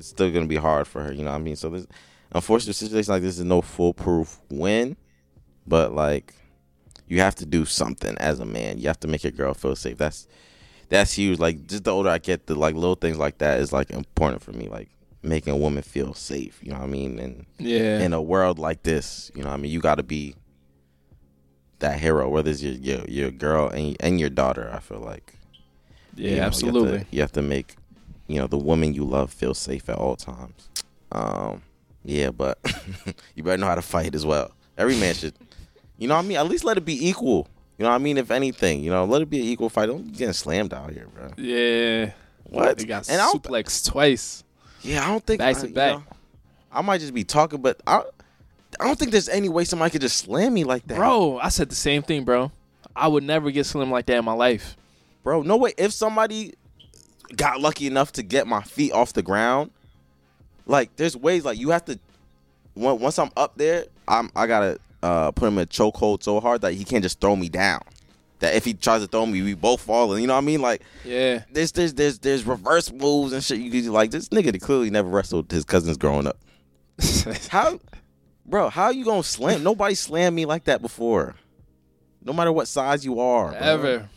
it's 0.00 0.08
still 0.08 0.30
gonna 0.30 0.46
be 0.46 0.56
hard 0.56 0.86
for 0.86 1.02
her. 1.02 1.12
You 1.12 1.22
know 1.22 1.30
what 1.30 1.36
I 1.36 1.42
mean. 1.42 1.56
So 1.56 1.68
this, 1.68 1.86
unfortunately, 2.32 2.72
situation 2.72 3.12
like 3.12 3.22
this 3.22 3.38
is 3.38 3.44
no 3.44 3.60
foolproof 3.60 4.40
win, 4.50 4.96
but 5.66 5.94
like 5.94 6.34
you 7.06 7.20
have 7.20 7.34
to 7.36 7.46
do 7.46 7.64
something 7.64 8.16
as 8.18 8.40
a 8.40 8.44
man. 8.44 8.78
You 8.78 8.88
have 8.88 9.00
to 9.00 9.08
make 9.08 9.22
your 9.22 9.32
girl 9.32 9.54
feel 9.54 9.76
safe. 9.76 9.98
That's 9.98 10.26
that's 10.88 11.12
huge. 11.12 11.38
Like 11.38 11.66
just 11.66 11.84
the 11.84 11.92
older 11.92 12.08
I 12.10 12.18
get, 12.18 12.46
the 12.46 12.54
like 12.54 12.74
little 12.74 12.94
things 12.94 13.18
like 13.18 13.38
that 13.38 13.60
is 13.60 13.72
like 13.72 13.90
important 13.90 14.42
for 14.42 14.52
me. 14.52 14.68
Like 14.68 14.88
making 15.22 15.52
a 15.52 15.56
woman 15.56 15.82
feel 15.82 16.14
safe. 16.14 16.58
You 16.62 16.72
know 16.72 16.78
what 16.78 16.84
I 16.84 16.88
mean? 16.88 17.18
And 17.18 17.46
Yeah, 17.58 18.00
in 18.00 18.12
a 18.12 18.22
world 18.22 18.58
like 18.58 18.82
this, 18.82 19.30
you 19.34 19.42
know 19.42 19.48
what 19.48 19.54
I 19.54 19.58
mean, 19.58 19.70
you 19.70 19.80
got 19.80 19.96
to 19.96 20.02
be 20.02 20.34
that 21.80 22.00
hero. 22.00 22.28
Whether 22.28 22.50
it's 22.50 22.62
your 22.62 22.74
your, 22.74 23.04
your 23.06 23.30
girl 23.30 23.68
and 23.68 23.96
and 24.00 24.18
your 24.18 24.30
daughter, 24.30 24.70
I 24.72 24.78
feel 24.80 25.00
like 25.00 25.34
yeah, 26.14 26.28
you 26.28 26.30
know, 26.30 26.36
you 26.36 26.42
have 26.42 26.52
to- 26.52 26.66
absolutely. 26.66 27.06
You 27.10 27.20
have, 27.20 27.32
to, 27.32 27.42
make 27.42 27.76
you 28.30 28.38
know 28.38 28.46
the 28.46 28.58
woman 28.58 28.94
you 28.94 29.04
love 29.04 29.32
feel 29.32 29.54
safe 29.54 29.88
at 29.88 29.96
all 29.96 30.16
times. 30.16 30.68
Um, 31.12 31.62
yeah, 32.04 32.30
but 32.30 32.58
you 33.34 33.42
better 33.42 33.56
know 33.58 33.66
how 33.66 33.74
to 33.74 33.82
fight 33.82 34.14
as 34.14 34.24
well. 34.24 34.52
Every 34.78 34.96
man 34.96 35.14
should, 35.14 35.34
you 35.98 36.08
know 36.08 36.14
what 36.16 36.24
I 36.24 36.28
mean. 36.28 36.36
At 36.38 36.48
least 36.48 36.64
let 36.64 36.76
it 36.76 36.84
be 36.84 37.08
equal. 37.08 37.48
You 37.78 37.84
know 37.84 37.90
what 37.90 37.96
I 37.96 37.98
mean. 37.98 38.18
If 38.18 38.30
anything, 38.30 38.82
you 38.82 38.90
know, 38.90 39.04
let 39.04 39.22
it 39.22 39.30
be 39.30 39.40
an 39.40 39.46
equal 39.46 39.68
fight. 39.68 39.86
Don't 39.86 40.04
be 40.04 40.10
getting 40.12 40.32
slammed 40.32 40.72
out 40.72 40.92
here, 40.92 41.06
bro. 41.14 41.30
Yeah, 41.36 42.12
What? 42.44 42.78
They 42.78 42.84
got 42.84 43.08
And 43.08 43.20
suplex 43.20 43.90
twice. 43.90 44.44
Yeah, 44.82 45.04
I 45.04 45.08
don't 45.08 45.24
think 45.24 45.38
Back 45.40 45.56
I, 45.56 45.60
to 45.60 45.68
back. 45.68 45.92
know, 45.96 46.02
I 46.72 46.82
might 46.82 47.00
just 47.00 47.12
be 47.12 47.24
talking, 47.24 47.60
but 47.60 47.80
I, 47.86 48.02
I 48.78 48.84
don't 48.86 48.98
think 48.98 49.10
there's 49.12 49.28
any 49.28 49.48
way 49.48 49.64
somebody 49.64 49.90
could 49.90 50.00
just 50.00 50.16
slam 50.18 50.54
me 50.54 50.64
like 50.64 50.86
that, 50.86 50.96
Bro, 50.96 51.38
I 51.38 51.48
said 51.50 51.68
the 51.68 51.74
same 51.74 52.02
thing, 52.02 52.24
bro. 52.24 52.50
I 52.96 53.08
would 53.08 53.24
never 53.24 53.50
get 53.50 53.64
slammed 53.66 53.90
like 53.90 54.06
that 54.06 54.16
in 54.18 54.24
my 54.24 54.32
life. 54.32 54.76
Bro, 55.22 55.42
no 55.42 55.56
way. 55.56 55.74
If 55.76 55.92
somebody 55.92 56.54
got 57.36 57.60
lucky 57.60 57.86
enough 57.86 58.12
to 58.12 58.22
get 58.22 58.46
my 58.46 58.62
feet 58.62 58.92
off 58.92 59.12
the 59.12 59.22
ground, 59.22 59.70
like 60.66 60.94
there's 60.96 61.16
ways. 61.16 61.44
Like 61.44 61.58
you 61.58 61.70
have 61.70 61.84
to. 61.86 61.98
on- 62.76 62.98
Once 63.00 63.18
I'm 63.18 63.30
up 63.36 63.56
there, 63.56 63.84
I'm 64.08 64.30
I 64.36 64.46
gotta 64.46 64.78
uh, 65.02 65.30
put 65.32 65.48
him 65.48 65.58
in 65.58 65.64
a 65.64 65.66
chokehold 65.66 66.22
so 66.22 66.40
hard 66.40 66.60
that 66.62 66.72
he 66.74 66.84
can't 66.84 67.02
just 67.02 67.20
throw 67.20 67.36
me 67.36 67.48
down. 67.48 67.80
That 68.40 68.54
if 68.54 68.64
he 68.64 68.72
tries 68.72 69.02
to 69.02 69.06
throw 69.06 69.26
me, 69.26 69.42
we 69.42 69.52
both 69.54 69.82
fall. 69.82 70.12
And 70.12 70.20
you 70.22 70.26
know 70.26 70.32
what 70.34 70.38
I 70.42 70.46
mean? 70.46 70.62
Like 70.62 70.82
Yeah, 71.04 71.42
there's 71.52 71.72
there's 71.72 71.92
there's 71.94 72.18
there's 72.20 72.44
reverse 72.46 72.90
moves 72.92 73.32
and 73.32 73.44
shit. 73.44 73.58
You 73.58 73.70
do. 73.70 73.90
like 73.90 74.10
this 74.10 74.28
nigga 74.30 74.52
that 74.52 74.60
clearly 74.62 74.88
never 74.90 75.08
wrestled 75.08 75.50
his 75.52 75.64
cousins 75.64 75.96
growing 75.98 76.26
up. 76.26 76.38
How, 77.50 77.78
bro? 78.46 78.68
How 78.70 78.90
you 78.90 79.04
gonna 79.04 79.22
slam? 79.22 79.62
Nobody 79.62 79.94
slammed 79.94 80.34
me 80.36 80.46
like 80.46 80.64
that 80.64 80.80
before. 80.82 81.34
No 82.24 82.32
matter 82.32 82.52
what 82.52 82.68
size 82.68 83.04
you 83.04 83.20
are, 83.20 83.48
bro. 83.50 83.58
ever, 83.58 84.08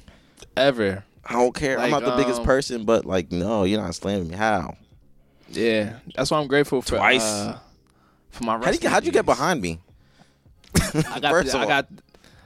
ever. 0.58 1.04
I 1.26 1.34
don't 1.34 1.56
care. 1.56 1.80
I'm 1.80 1.92
not 1.92 2.04
the 2.04 2.16
biggest 2.16 2.40
um, 2.40 2.46
person, 2.46 2.84
but 2.86 3.06
like, 3.06 3.32
no, 3.32 3.64
you're 3.64 3.82
not 3.82 3.96
slamming 3.96 4.28
me. 4.30 4.36
How? 4.36 4.76
Yeah, 5.50 6.00
that's 6.16 6.32
why 6.32 6.40
I'm 6.40 6.48
grateful 6.48 6.82
for 6.82 6.98
Twice. 6.98 7.24
uh, 7.24 7.60
for 8.30 8.44
my. 8.44 8.58
How 8.58 8.72
you, 8.72 8.90
how'd 8.90 9.06
you 9.06 9.12
get 9.12 9.26
behind 9.26 9.62
me? 9.62 9.80
I 11.10 11.20
got. 11.20 11.32
First 11.32 11.52
the, 11.52 11.58
of 11.58 11.64
I 11.64 11.68
got. 11.68 11.88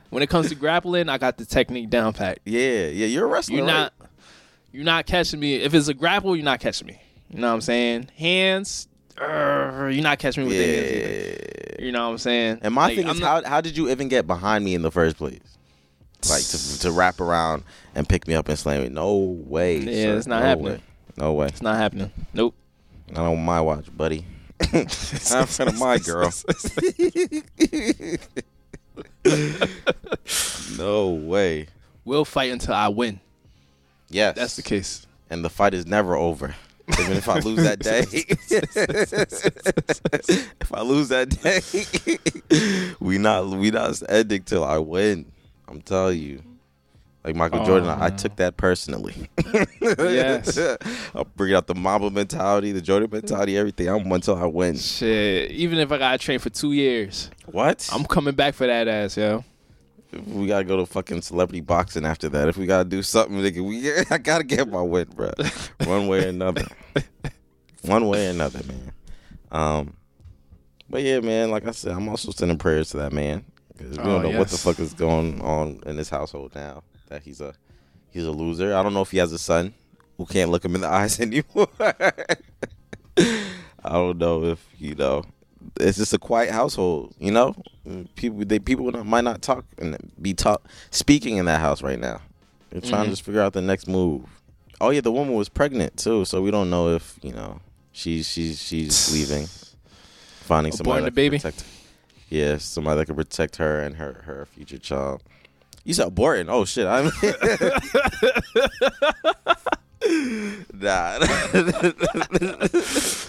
When 0.09 0.23
it 0.23 0.29
comes 0.29 0.49
to 0.49 0.55
grappling, 0.55 1.09
I 1.09 1.17
got 1.17 1.37
the 1.37 1.45
technique 1.45 1.89
down 1.89 2.13
pat. 2.13 2.39
Yeah, 2.45 2.87
yeah, 2.87 3.07
you're 3.07 3.25
a 3.25 3.27
wrestler. 3.27 3.57
You're 3.57 3.65
right? 3.65 3.73
not. 3.73 3.93
You're 4.71 4.85
not 4.85 5.05
catching 5.05 5.39
me. 5.39 5.55
If 5.55 5.73
it's 5.73 5.87
a 5.87 5.93
grapple, 5.93 6.35
you're 6.35 6.45
not 6.45 6.59
catching 6.59 6.87
me. 6.87 7.01
You 7.29 7.39
know 7.39 7.47
what 7.47 7.53
I'm 7.55 7.61
saying? 7.61 8.09
Hands. 8.15 8.87
uh, 9.19 9.89
you're 9.91 10.03
not 10.03 10.19
catching 10.19 10.43
me 10.43 10.49
with 10.49 10.57
the 10.57 10.65
hands 10.65 10.91
either. 10.91 11.83
You 11.85 11.91
know 11.91 12.05
what 12.05 12.11
I'm 12.11 12.17
saying? 12.19 12.59
And 12.61 12.73
my 12.73 12.85
Like, 12.87 12.95
thing 12.97 13.05
I'm 13.09 13.15
is, 13.15 13.21
not- 13.21 13.43
how 13.45 13.49
how 13.49 13.61
did 13.61 13.75
you 13.75 13.89
even 13.89 14.07
get 14.07 14.27
behind 14.27 14.63
me 14.63 14.75
in 14.75 14.81
the 14.81 14.91
first 14.91 15.17
place? 15.17 15.56
Like 16.29 16.43
to 16.43 16.79
to 16.81 16.91
wrap 16.91 17.19
around 17.21 17.63
and 17.95 18.07
pick 18.07 18.27
me 18.27 18.33
up 18.33 18.49
and 18.49 18.57
slam 18.59 18.81
me? 18.83 18.89
No 18.89 19.15
way. 19.15 19.77
Yeah, 19.79 20.03
sir. 20.13 20.17
it's 20.17 20.27
not 20.27 20.39
No 20.41 20.45
happening. 20.47 20.71
way. 20.73 20.81
No 21.17 21.33
way. 21.33 21.47
It's 21.47 21.61
not 21.61 21.75
happening. 21.77 22.11
Nope. 22.33 22.55
Not 23.11 23.25
on 23.27 23.43
my 23.45 23.61
watch, 23.61 23.85
buddy. 23.95 24.25
not 24.73 24.73
in 24.73 25.45
front 25.45 25.69
of 25.71 25.79
my 25.79 25.97
girl. 25.99 26.31
no 30.77 31.09
way. 31.09 31.67
We'll 32.05 32.25
fight 32.25 32.51
until 32.51 32.73
I 32.73 32.87
win. 32.89 33.19
Yes, 34.09 34.35
That's 34.35 34.55
the 34.55 34.61
case. 34.63 35.05
and 35.29 35.43
the 35.43 35.49
fight 35.49 35.73
is 35.73 35.85
never 35.85 36.15
over. 36.15 36.55
Even 36.99 37.17
if 37.17 37.27
I 37.27 37.39
lose 37.39 37.61
that 37.63 37.79
day, 37.79 38.05
if 40.61 40.73
I 40.73 40.81
lose 40.81 41.09
that 41.09 41.27
day, 41.29 41.59
we 43.01 43.17
not 43.17 43.45
we 43.49 43.71
not 43.71 44.01
ending 44.07 44.43
till 44.43 44.63
I 44.63 44.77
win. 44.77 45.25
I'm 45.67 45.81
telling 45.81 46.19
you, 46.19 46.41
like 47.23 47.35
Michael 47.35 47.65
Jordan, 47.65 47.89
I, 47.89 48.05
I 48.05 48.09
took 48.09 48.35
that 48.37 48.57
personally. 48.57 49.29
Yes. 49.81 50.57
I'll 51.15 51.23
bring 51.35 51.53
out 51.53 51.67
the 51.67 51.75
Mamba 51.75 52.09
mentality, 52.11 52.71
the 52.71 52.81
Jordan 52.81 53.09
mentality, 53.11 53.57
everything. 53.57 53.87
I'm 53.87 54.09
until 54.11 54.35
I 54.35 54.45
win. 54.45 54.75
Shit. 54.77 55.51
Even 55.51 55.79
if 55.79 55.91
I 55.91 55.97
gotta 55.97 56.17
train 56.17 56.39
for 56.39 56.49
two 56.49 56.73
years, 56.73 57.29
What? 57.45 57.87
I'm 57.93 58.03
coming 58.05 58.35
back 58.35 58.53
for 58.53 58.67
that 58.67 58.87
ass, 58.87 59.15
yo. 59.17 59.43
we 60.27 60.47
gotta 60.47 60.63
go 60.65 60.77
to 60.77 60.85
fucking 60.85 61.21
celebrity 61.21 61.61
boxing 61.61 62.05
after 62.05 62.27
that. 62.29 62.47
If 62.49 62.57
we 62.57 62.65
gotta 62.65 62.87
do 62.87 63.01
something, 63.01 63.37
nigga, 63.37 63.65
we 63.65 63.91
I 64.13 64.17
gotta 64.17 64.43
get 64.43 64.67
my 64.69 64.81
win, 64.81 65.07
bro. 65.15 65.31
One 65.85 66.07
way 66.07 66.25
or 66.25 66.29
another. 66.29 66.65
One 67.83 68.07
way 68.07 68.27
or 68.27 68.31
another, 68.31 68.59
man. 68.67 68.91
Um, 69.51 69.93
but 70.89 71.03
yeah, 71.03 71.19
man. 71.21 71.51
Like 71.51 71.65
I 71.67 71.71
said, 71.71 71.93
I'm 71.93 72.09
also 72.09 72.31
sending 72.31 72.57
prayers 72.57 72.89
to 72.91 72.97
that 72.97 73.13
man. 73.13 73.45
'Cause 73.77 73.89
we 73.91 73.97
Oh, 73.99 74.21
don't 74.21 74.31
know 74.31 74.39
what 74.39 74.49
the 74.49 74.57
fuck 74.57 74.79
is 74.79 74.93
going 74.93 75.41
on 75.41 75.81
in 75.85 75.97
his 75.97 76.09
household 76.09 76.53
now. 76.55 76.83
That 77.09 77.23
he's 77.23 77.41
a 77.41 77.53
he's 78.09 78.25
a 78.25 78.31
loser. 78.31 78.75
I 78.75 78.83
don't 78.83 78.93
know 78.93 79.01
if 79.01 79.11
he 79.11 79.17
has 79.19 79.31
a 79.31 79.37
son 79.37 79.73
who 80.17 80.25
can't 80.25 80.51
look 80.51 80.65
him 80.65 80.75
in 80.75 80.81
the 80.81 80.89
eyes 80.99 81.19
anymore. 81.19 81.67
I 81.79 82.25
don't 83.93 84.17
know 84.17 84.43
if 84.45 84.65
you 84.77 84.95
know. 84.95 85.23
It's 85.79 85.97
just 85.97 86.13
a 86.13 86.17
quiet 86.19 86.51
household, 86.51 87.13
you 87.19 87.31
know. 87.31 87.55
People 88.15 88.43
they 88.45 88.59
people 88.59 88.91
might 89.03 89.23
not 89.23 89.41
talk 89.41 89.65
and 89.77 89.97
be 90.21 90.33
talk 90.33 90.67
speaking 90.91 91.37
in 91.37 91.45
that 91.45 91.59
house 91.59 91.81
right 91.81 91.99
now. 91.99 92.21
They're 92.69 92.81
trying 92.81 93.03
Mhm. 93.03 93.05
to 93.05 93.09
just 93.11 93.21
figure 93.23 93.41
out 93.41 93.53
the 93.53 93.61
next 93.61 93.87
move. 93.87 94.23
Oh 94.81 94.89
yeah, 94.91 95.01
the 95.01 95.11
woman 95.11 95.33
was 95.33 95.49
pregnant 95.49 95.97
too, 95.97 96.25
so 96.25 96.41
we 96.41 96.51
don't 96.51 96.69
know 96.69 96.89
if 96.95 97.17
you 97.21 97.31
know 97.31 97.59
she's 97.91 98.27
she's 98.27 98.61
she's 98.61 99.11
leaving, 99.11 99.47
finding 100.41 100.73
somebody 100.73 101.01
Aborting 101.01 101.05
that 101.05 101.05
the 101.05 101.11
baby? 101.15 101.37
Protect, 101.39 101.63
yeah, 102.29 102.57
somebody 102.57 102.99
that 102.99 103.05
can 103.05 103.15
protect 103.15 103.57
her 103.57 103.79
and 103.79 103.95
her 103.95 104.21
her 104.25 104.45
future 104.45 104.77
child. 104.77 105.23
You 105.83 105.93
said 105.93 106.13
aborting. 106.13 106.47
Oh 106.49 106.65
shit. 106.65 106.85
I'm 106.85 107.05
nah. 110.73 111.17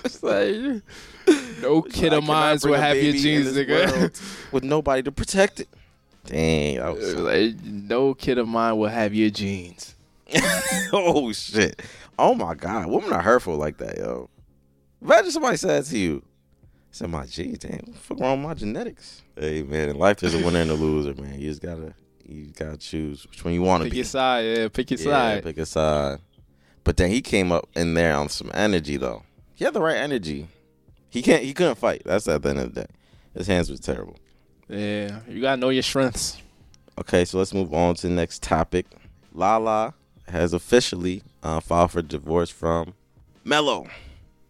It's 0.04 0.22
like, 0.22 0.82
no 1.62 1.82
kid 1.82 2.12
of 2.12 2.24
mine 2.24 2.58
will 2.64 2.74
have 2.74 2.96
your 2.96 3.12
genes, 3.12 3.56
nigga. 3.56 4.50
with 4.52 4.64
nobody 4.64 5.02
to 5.04 5.12
protect 5.12 5.60
it. 5.60 5.68
Dang. 6.26 6.78
That 6.78 6.96
was 6.96 7.14
Like, 7.14 7.62
no 7.62 8.14
kid 8.14 8.38
of 8.38 8.48
mine 8.48 8.76
will 8.76 8.88
have 8.88 9.14
your 9.14 9.30
genes. 9.30 9.94
oh 10.92 11.32
shit. 11.32 11.80
Oh 12.18 12.34
my 12.34 12.54
god. 12.54 12.88
Women 12.88 13.12
are 13.12 13.22
hurtful 13.22 13.56
like 13.56 13.78
that, 13.78 13.98
yo. 13.98 14.28
Imagine 15.00 15.30
somebody 15.30 15.56
said 15.56 15.84
to 15.84 15.96
you, 15.96 16.24
said 16.90 17.10
my 17.10 17.26
geez, 17.26 17.58
damn, 17.58 17.72
what 17.72 17.86
the 17.86 17.98
fuck 17.98 18.20
wrong 18.20 18.42
with 18.42 18.48
my 18.48 18.54
genetics? 18.54 19.22
Hey 19.36 19.62
man, 19.62 19.90
in 19.90 19.98
life 19.98 20.18
there's 20.18 20.34
a 20.34 20.44
winner 20.44 20.60
and 20.60 20.70
a 20.70 20.74
loser, 20.74 21.20
man. 21.20 21.38
You 21.38 21.48
just 21.48 21.62
gotta 21.62 21.94
you 22.26 22.46
gotta 22.46 22.76
choose 22.76 23.26
which 23.26 23.44
one 23.44 23.54
you 23.54 23.62
wanna 23.62 23.84
be. 23.84 23.90
Pick 23.90 23.92
be. 23.92 23.96
your 23.98 24.04
side, 24.04 24.40
yeah. 24.42 24.68
Pick 24.68 24.90
your 24.90 25.00
yeah, 25.00 25.04
side. 25.04 25.42
pick 25.42 25.58
a 25.58 25.66
side. 25.66 26.18
But 26.84 26.96
then 26.96 27.10
he 27.10 27.20
came 27.20 27.52
up 27.52 27.68
in 27.74 27.94
there 27.94 28.14
on 28.14 28.28
some 28.28 28.50
energy 28.54 28.96
though. 28.96 29.22
He 29.54 29.64
had 29.64 29.74
the 29.74 29.82
right 29.82 29.96
energy. 29.96 30.48
He 31.10 31.22
can't 31.22 31.42
he 31.42 31.54
couldn't 31.54 31.76
fight. 31.76 32.02
That's 32.04 32.28
at 32.28 32.42
the 32.42 32.50
end 32.50 32.60
of 32.60 32.74
the 32.74 32.82
day. 32.82 32.88
His 33.34 33.46
hands 33.46 33.70
was 33.70 33.80
terrible. 33.80 34.16
Yeah, 34.68 35.20
you 35.28 35.40
gotta 35.40 35.60
know 35.60 35.70
your 35.70 35.82
strengths. 35.82 36.42
Okay, 36.98 37.24
so 37.24 37.38
let's 37.38 37.54
move 37.54 37.72
on 37.72 37.94
to 37.96 38.08
the 38.08 38.12
next 38.12 38.42
topic. 38.42 38.86
Lala 39.32 39.94
has 40.28 40.52
officially 40.52 41.22
uh, 41.42 41.60
filed 41.60 41.92
for 41.92 42.02
divorce 42.02 42.50
from 42.50 42.94
Melo. 43.44 43.86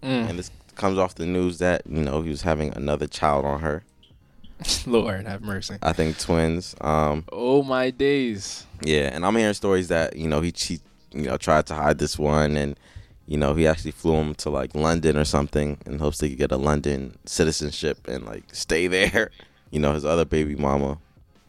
Mm. 0.02 0.30
And 0.30 0.38
this 0.38 0.50
comes 0.78 0.96
off 0.98 1.14
the 1.16 1.26
news 1.26 1.58
that, 1.58 1.82
you 1.86 2.02
know, 2.02 2.22
he 2.22 2.30
was 2.30 2.42
having 2.42 2.74
another 2.74 3.06
child 3.06 3.44
on 3.44 3.60
her. 3.60 3.84
Lord 4.86 5.26
have 5.26 5.42
mercy. 5.42 5.76
I 5.82 5.92
think 5.92 6.18
twins. 6.18 6.74
Um, 6.80 7.24
Oh 7.30 7.62
my 7.62 7.90
days. 7.90 8.66
yeah, 8.82 9.10
and 9.12 9.24
I'm 9.26 9.36
hearing 9.36 9.54
stories 9.54 9.88
that, 9.88 10.16
you 10.16 10.26
know, 10.28 10.40
he 10.40 10.50
cheat, 10.50 10.80
you 11.12 11.22
know, 11.22 11.36
tried 11.36 11.66
to 11.66 11.74
hide 11.74 11.98
this 11.98 12.18
one 12.18 12.56
and 12.56 12.78
you 13.26 13.36
know, 13.36 13.52
he 13.52 13.66
actually 13.66 13.90
flew 13.90 14.14
him 14.14 14.34
to 14.36 14.48
like 14.48 14.74
London 14.74 15.18
or 15.18 15.24
something 15.26 15.76
in 15.84 15.98
hopes 15.98 16.16
they 16.16 16.30
could 16.30 16.38
get 16.38 16.50
a 16.50 16.56
London 16.56 17.14
citizenship 17.26 18.08
and 18.08 18.24
like 18.24 18.44
stay 18.52 18.86
there. 18.96 19.30
You 19.70 19.80
know, 19.80 19.92
his 19.92 20.06
other 20.06 20.24
baby 20.24 20.56
mama 20.56 20.98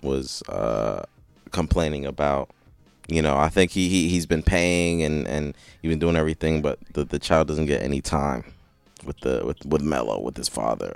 was 0.02 0.42
uh 0.50 1.04
complaining 1.52 2.06
about 2.06 2.50
you 3.08 3.22
know, 3.24 3.38
I 3.38 3.50
think 3.50 3.72
he, 3.72 3.90
he 3.90 4.10
he's 4.10 4.26
been 4.26 4.44
paying 4.44 5.02
and 5.04 5.26
and 5.28 5.56
he's 5.82 5.90
been 5.90 6.00
doing 6.00 6.16
everything, 6.18 6.62
but 6.62 6.80
the 6.94 7.06
the 7.06 7.18
child 7.18 7.48
doesn't 7.48 7.66
get 7.68 7.82
any 7.82 8.02
time 8.02 8.44
with 9.04 9.20
the 9.22 9.44
with 9.46 9.66
with 9.66 9.82
Melo 9.82 10.20
with 10.20 10.38
his 10.38 10.50
father. 10.50 10.96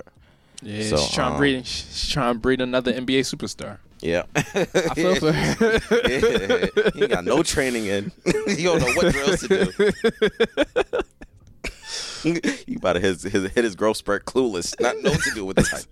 Yeah, 0.62 0.82
So, 0.88 0.96
she's 0.96 1.10
trying 1.14 1.28
um, 1.28 1.32
to 1.34 1.38
breed. 1.38 1.66
She's 1.66 2.08
trying 2.08 2.34
to 2.34 2.38
breed 2.40 2.60
another 2.60 2.92
NBA 2.92 3.20
superstar. 3.20 3.78
Yeah, 4.00 4.24
I 4.36 4.44
feel 4.94 5.14
for 5.16 5.32
her. 5.32 5.80
yeah. 6.08 6.90
He 6.94 7.06
got 7.06 7.24
no 7.24 7.42
training 7.42 7.86
in. 7.86 8.12
he 8.48 8.64
don't 8.64 8.80
know 8.80 8.92
what 8.94 9.12
drills 9.12 9.40
to 9.40 9.48
do. 12.22 12.42
he 12.66 12.76
about 12.76 12.94
to 12.94 13.00
his, 13.00 13.22
his 13.22 13.50
hit 13.52 13.64
his 13.64 13.74
growth 13.74 13.96
spurt 13.96 14.24
clueless, 14.24 14.78
not 14.80 14.96
know 14.98 15.10
what 15.10 15.22
to 15.22 15.30
do 15.34 15.44
with 15.44 15.56
type. 15.56 15.84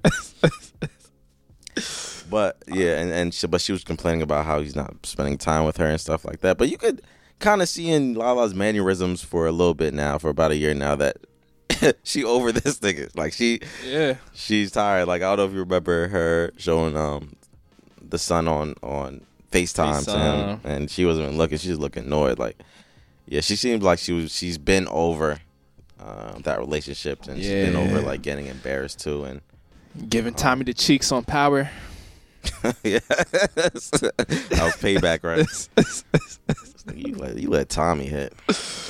But 2.32 2.62
yeah, 2.66 2.98
and 2.98 3.12
and 3.12 3.34
she, 3.34 3.46
but 3.46 3.60
she 3.60 3.72
was 3.72 3.84
complaining 3.84 4.22
about 4.22 4.46
how 4.46 4.60
he's 4.60 4.74
not 4.74 5.04
spending 5.04 5.36
time 5.36 5.64
with 5.64 5.76
her 5.76 5.86
and 5.86 6.00
stuff 6.00 6.24
like 6.24 6.40
that. 6.40 6.56
But 6.56 6.70
you 6.70 6.78
could 6.78 7.02
kind 7.40 7.60
of 7.60 7.68
see 7.68 7.90
in 7.90 8.14
Lala's 8.14 8.54
mannerisms 8.54 9.22
for 9.22 9.46
a 9.46 9.52
little 9.52 9.74
bit 9.74 9.92
now, 9.92 10.16
for 10.16 10.30
about 10.30 10.50
a 10.50 10.56
year 10.56 10.72
now, 10.72 10.96
that 10.96 11.18
she 12.02 12.24
over 12.24 12.52
this 12.52 12.78
nigga. 12.80 13.14
Like 13.16 13.32
she 13.32 13.60
yeah, 13.84 14.16
she's 14.34 14.70
tired. 14.72 15.06
Like 15.06 15.22
I 15.22 15.30
don't 15.30 15.38
know 15.38 15.44
if 15.46 15.52
you 15.52 15.60
remember 15.60 16.08
her 16.08 16.52
showing 16.56 16.96
um 16.96 17.36
the 18.00 18.18
son 18.18 18.48
on 18.48 18.74
on 18.82 19.24
FaceTime, 19.50 20.04
to 20.04 20.18
him, 20.18 20.60
and 20.64 20.90
she 20.90 21.04
wasn't 21.04 21.26
even 21.26 21.38
looking. 21.38 21.58
She 21.58 21.70
was 21.70 21.78
looking 21.78 22.04
annoyed. 22.04 22.38
Like 22.38 22.58
yeah, 23.26 23.40
she 23.40 23.56
seems 23.56 23.82
like 23.82 23.98
she 23.98 24.12
was. 24.12 24.34
She's 24.34 24.58
been 24.58 24.88
over 24.88 25.40
um, 26.00 26.42
that 26.42 26.58
relationship, 26.58 27.26
and 27.28 27.38
she's 27.38 27.50
been 27.50 27.76
over 27.76 28.00
like 28.00 28.22
getting 28.22 28.46
embarrassed 28.46 29.00
too. 29.00 29.24
And 29.24 29.40
giving 30.08 30.34
Tommy 30.34 30.64
the 30.64 30.74
cheeks 30.74 31.12
on 31.12 31.24
power. 31.24 31.70
yeah, 32.82 32.98
that 33.08 33.70
was 33.74 34.76
payback, 34.80 35.22
right? 35.22 35.46
you 36.96 37.14
let 37.14 37.38
you 37.38 37.48
let 37.48 37.68
Tommy 37.68 38.06
hit. 38.06 38.32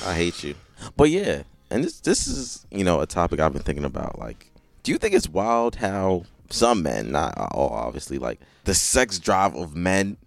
I 0.05 0.15
hate 0.15 0.43
you. 0.43 0.55
But 0.97 1.11
yeah, 1.11 1.43
and 1.73 1.83
this 1.83 1.99
this 2.01 2.27
is 2.27 2.65
you 2.71 2.83
know 2.83 3.01
a 3.01 3.07
topic 3.07 3.39
I've 3.39 3.53
been 3.53 3.63
thinking 3.63 3.85
about. 3.85 4.19
Like, 4.19 4.51
do 4.83 4.91
you 4.91 4.97
think 4.97 5.15
it's 5.15 5.27
wild 5.27 5.75
how 5.75 6.23
some 6.49 6.83
men, 6.83 7.11
not 7.11 7.35
all, 7.37 7.69
obviously, 7.69 8.19
like 8.19 8.39
the 8.65 8.75
sex 8.75 9.17
drive 9.17 9.55
of 9.55 9.75
men 9.75 10.17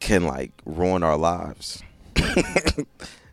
can 0.00 0.24
like 0.24 0.50
ruin 0.66 1.02
our 1.02 1.16
lives? 1.16 1.82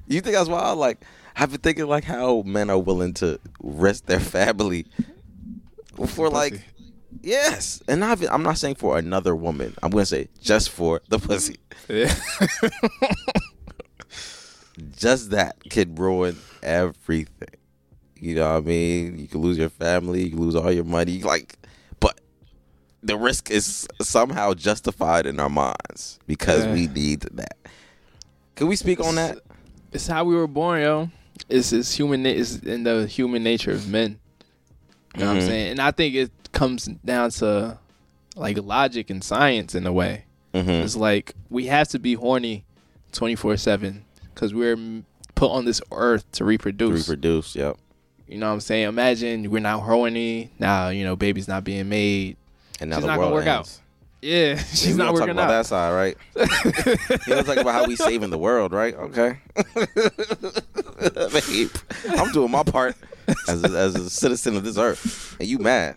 you 0.07 0.21
think 0.21 0.35
that's 0.35 0.49
wild? 0.49 0.77
Like, 0.77 1.03
I've 1.35 1.49
been 1.49 1.61
thinking 1.61 1.87
like 1.87 2.03
how 2.03 2.43
men 2.43 2.69
are 2.69 2.77
willing 2.77 3.13
to 3.15 3.39
risk 3.61 4.05
their 4.05 4.19
family 4.19 4.85
for 6.05 6.29
like. 6.29 6.61
Yes, 7.23 7.81
and 7.87 8.05
I've, 8.05 8.21
I'm 8.29 8.43
not 8.43 8.59
saying 8.59 8.75
for 8.75 8.97
another 8.97 9.35
woman. 9.35 9.73
I'm 9.81 9.89
gonna 9.89 10.05
say 10.05 10.29
just 10.39 10.69
for 10.69 11.01
the 11.09 11.17
pussy. 11.17 11.57
Yeah, 11.89 12.13
Just 14.95 15.31
that 15.31 15.57
could 15.69 15.97
ruin 15.97 16.37
everything. 16.61 17.49
You 18.19 18.35
know 18.35 18.53
what 18.53 18.57
I 18.63 18.67
mean? 18.67 19.19
You 19.19 19.27
can 19.27 19.41
lose 19.41 19.57
your 19.57 19.69
family, 19.69 20.23
you 20.25 20.31
could 20.31 20.39
lose 20.39 20.55
all 20.55 20.71
your 20.71 20.83
money. 20.83 21.21
Like, 21.21 21.55
but 21.99 22.19
the 23.03 23.17
risk 23.17 23.49
is 23.51 23.87
somehow 24.01 24.53
justified 24.53 25.25
in 25.25 25.39
our 25.39 25.49
minds 25.49 26.19
because 26.27 26.65
Yeah. 26.65 26.73
we 26.73 26.87
need 26.87 27.21
that. 27.33 27.57
Can 28.55 28.67
we 28.67 28.75
speak 28.75 28.99
on 28.99 29.15
that? 29.15 29.39
it's 29.93 30.07
how 30.07 30.23
we 30.25 30.35
were 30.35 30.47
born, 30.47 30.81
yo. 30.81 31.09
It's 31.49 31.71
it's 31.71 31.93
human. 31.93 32.25
It's 32.25 32.57
in 32.57 32.83
the 32.83 33.07
human 33.07 33.41
nature 33.43 33.71
of 33.71 33.87
men. 33.87 34.19
You 35.15 35.21
know 35.21 35.27
what 35.27 35.37
I'm 35.37 35.41
Mhm. 35.43 35.47
saying? 35.47 35.71
And 35.71 35.79
I 35.79 35.91
think 35.91 36.13
it 36.15 36.31
comes 36.51 36.85
down 37.05 37.29
to 37.31 37.79
like 38.35 38.57
logic 38.57 39.09
and 39.09 39.23
science 39.23 39.73
in 39.75 39.85
a 39.87 39.93
way. 39.93 40.25
Mm-hmm. 40.53 40.69
It's 40.69 40.95
like 40.95 41.33
we 41.49 41.67
have 41.67 41.87
to 41.89 41.99
be 41.99 42.13
horny 42.15 42.65
24 43.11 43.57
seven 43.57 44.03
because 44.37 44.53
we're 44.53 44.77
put 45.33 45.49
on 45.49 45.65
this 45.65 45.81
earth 45.91 46.31
to 46.33 46.45
reproduce. 46.45 47.09
Reproduce. 47.09 47.55
Yep. 47.55 47.77
You 48.27 48.37
know 48.37 48.47
what 48.47 48.53
I'm 48.53 48.59
saying? 48.59 48.87
Imagine 48.87 49.49
we're 49.49 49.59
not 49.61 49.79
horny 49.81 50.51
now. 50.59 50.89
You 50.89 51.03
know, 51.05 51.15
baby's 51.15 51.47
not 51.47 51.63
being 51.63 51.89
made. 51.89 52.37
And 52.79 52.91
now 52.91 52.97
She's 52.97 53.03
the 53.03 53.07
not 53.07 53.15
gonna 53.15 53.31
world 53.31 53.33
work 53.39 53.47
out. 53.47 53.59
ends. 53.59 53.81
Yeah, 54.21 54.37
Yeah, 54.55 54.57
she's 54.57 54.87
we 54.89 54.93
not 54.93 55.05
don't 55.05 55.13
talk 55.13 55.21
working 55.21 55.29
about 55.31 55.49
out. 55.49 55.63
that 55.63 55.65
side, 55.65 55.91
right? 55.93 56.17
you 57.27 57.33
don't 57.35 57.45
talk 57.45 57.57
about 57.57 57.73
how 57.73 57.85
we 57.85 57.95
saving 57.95 58.29
the 58.29 58.37
world, 58.37 58.73
right? 58.73 58.93
Okay. 58.95 59.39
Babe, 61.31 61.71
I'm 62.09 62.31
doing 62.31 62.51
my 62.51 62.63
part 62.63 62.95
as 63.47 63.63
a, 63.63 63.67
as 63.77 63.95
a 63.95 64.09
citizen 64.09 64.55
of 64.55 64.63
this 64.63 64.77
earth, 64.77 65.35
and 65.39 65.47
you 65.47 65.57
mad. 65.59 65.95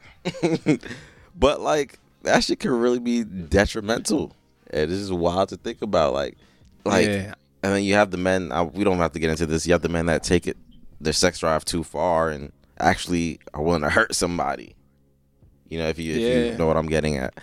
but 1.38 1.61
like 1.61 1.99
that 2.22 2.45
shit 2.45 2.61
can 2.61 2.70
really 2.72 3.01
be 3.01 3.24
detrimental, 3.24 4.34
and 4.70 4.91
it's 4.91 5.01
just 5.01 5.12
wild 5.12 5.49
to 5.51 5.57
think 5.57 5.82
about. 5.82 6.12
Like, 6.12 6.36
like, 6.84 7.07
yeah, 7.07 7.34
and 7.62 7.72
then 7.74 7.84
you 7.84 7.94
have 7.94 8.11
the 8.11 8.16
men. 8.16 8.52
I, 8.52 8.62
we 8.62 8.84
don't 8.84 8.98
have 8.98 9.12
to 9.12 9.18
get 9.18 9.30
into 9.30 9.46
this. 9.46 9.66
You 9.66 9.72
have 9.72 9.82
the 9.82 9.88
men 9.88 10.06
that 10.06 10.22
take 10.22 10.46
it 10.46 10.56
their 11.00 11.12
sex 11.12 11.38
drive 11.40 11.64
too 11.64 11.82
far 11.84 12.28
and 12.30 12.52
actually 12.78 13.40
are 13.54 13.62
willing 13.62 13.82
to 13.82 13.90
hurt 13.90 14.14
somebody. 14.14 14.74
You 15.68 15.78
know, 15.78 15.88
if 15.88 15.98
you 15.98 16.14
if 16.14 16.22
you 16.52 16.58
know 16.58 16.66
what 16.66 16.76
I'm 16.76 16.88
getting 16.88 17.16
at, 17.16 17.34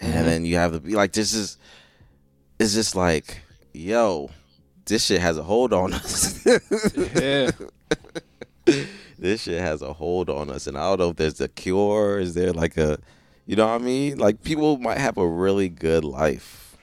and 0.00 0.12
Mhm. 0.14 0.24
then 0.24 0.44
you 0.44 0.56
have 0.56 0.82
the 0.84 0.94
like 0.96 1.12
this 1.12 1.32
is 1.34 1.56
it's 2.58 2.74
just 2.74 2.94
like 2.96 3.38
yo, 3.72 4.30
this 4.86 5.04
shit 5.06 5.20
has 5.20 5.38
a 5.38 5.42
hold 5.42 5.72
on 5.72 5.92
us. 5.94 6.44
yeah. 7.14 7.50
this 9.18 9.42
shit 9.42 9.60
has 9.60 9.82
a 9.82 9.92
hold 9.92 10.28
on 10.30 10.50
us, 10.50 10.66
and 10.66 10.76
I 10.76 10.88
don't 10.88 10.98
know 11.00 11.10
if 11.10 11.16
there's 11.16 11.40
a 11.40 11.48
cure. 11.48 12.18
Is 12.18 12.34
there 12.34 12.52
like 12.52 12.76
a, 12.76 12.98
you 13.46 13.56
know 13.56 13.66
what 13.66 13.80
I 13.80 13.84
mean? 13.84 14.18
Like 14.18 14.42
people 14.42 14.78
might 14.78 14.98
have 14.98 15.16
a 15.18 15.26
really 15.26 15.68
good 15.68 16.04
life, 16.04 16.76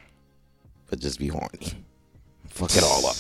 but 0.90 1.00
just 1.00 1.20
be 1.20 1.28
horny, 1.28 1.74
fuck 2.56 2.76
it 2.76 2.84
all 2.84 3.06
up. 3.06 3.16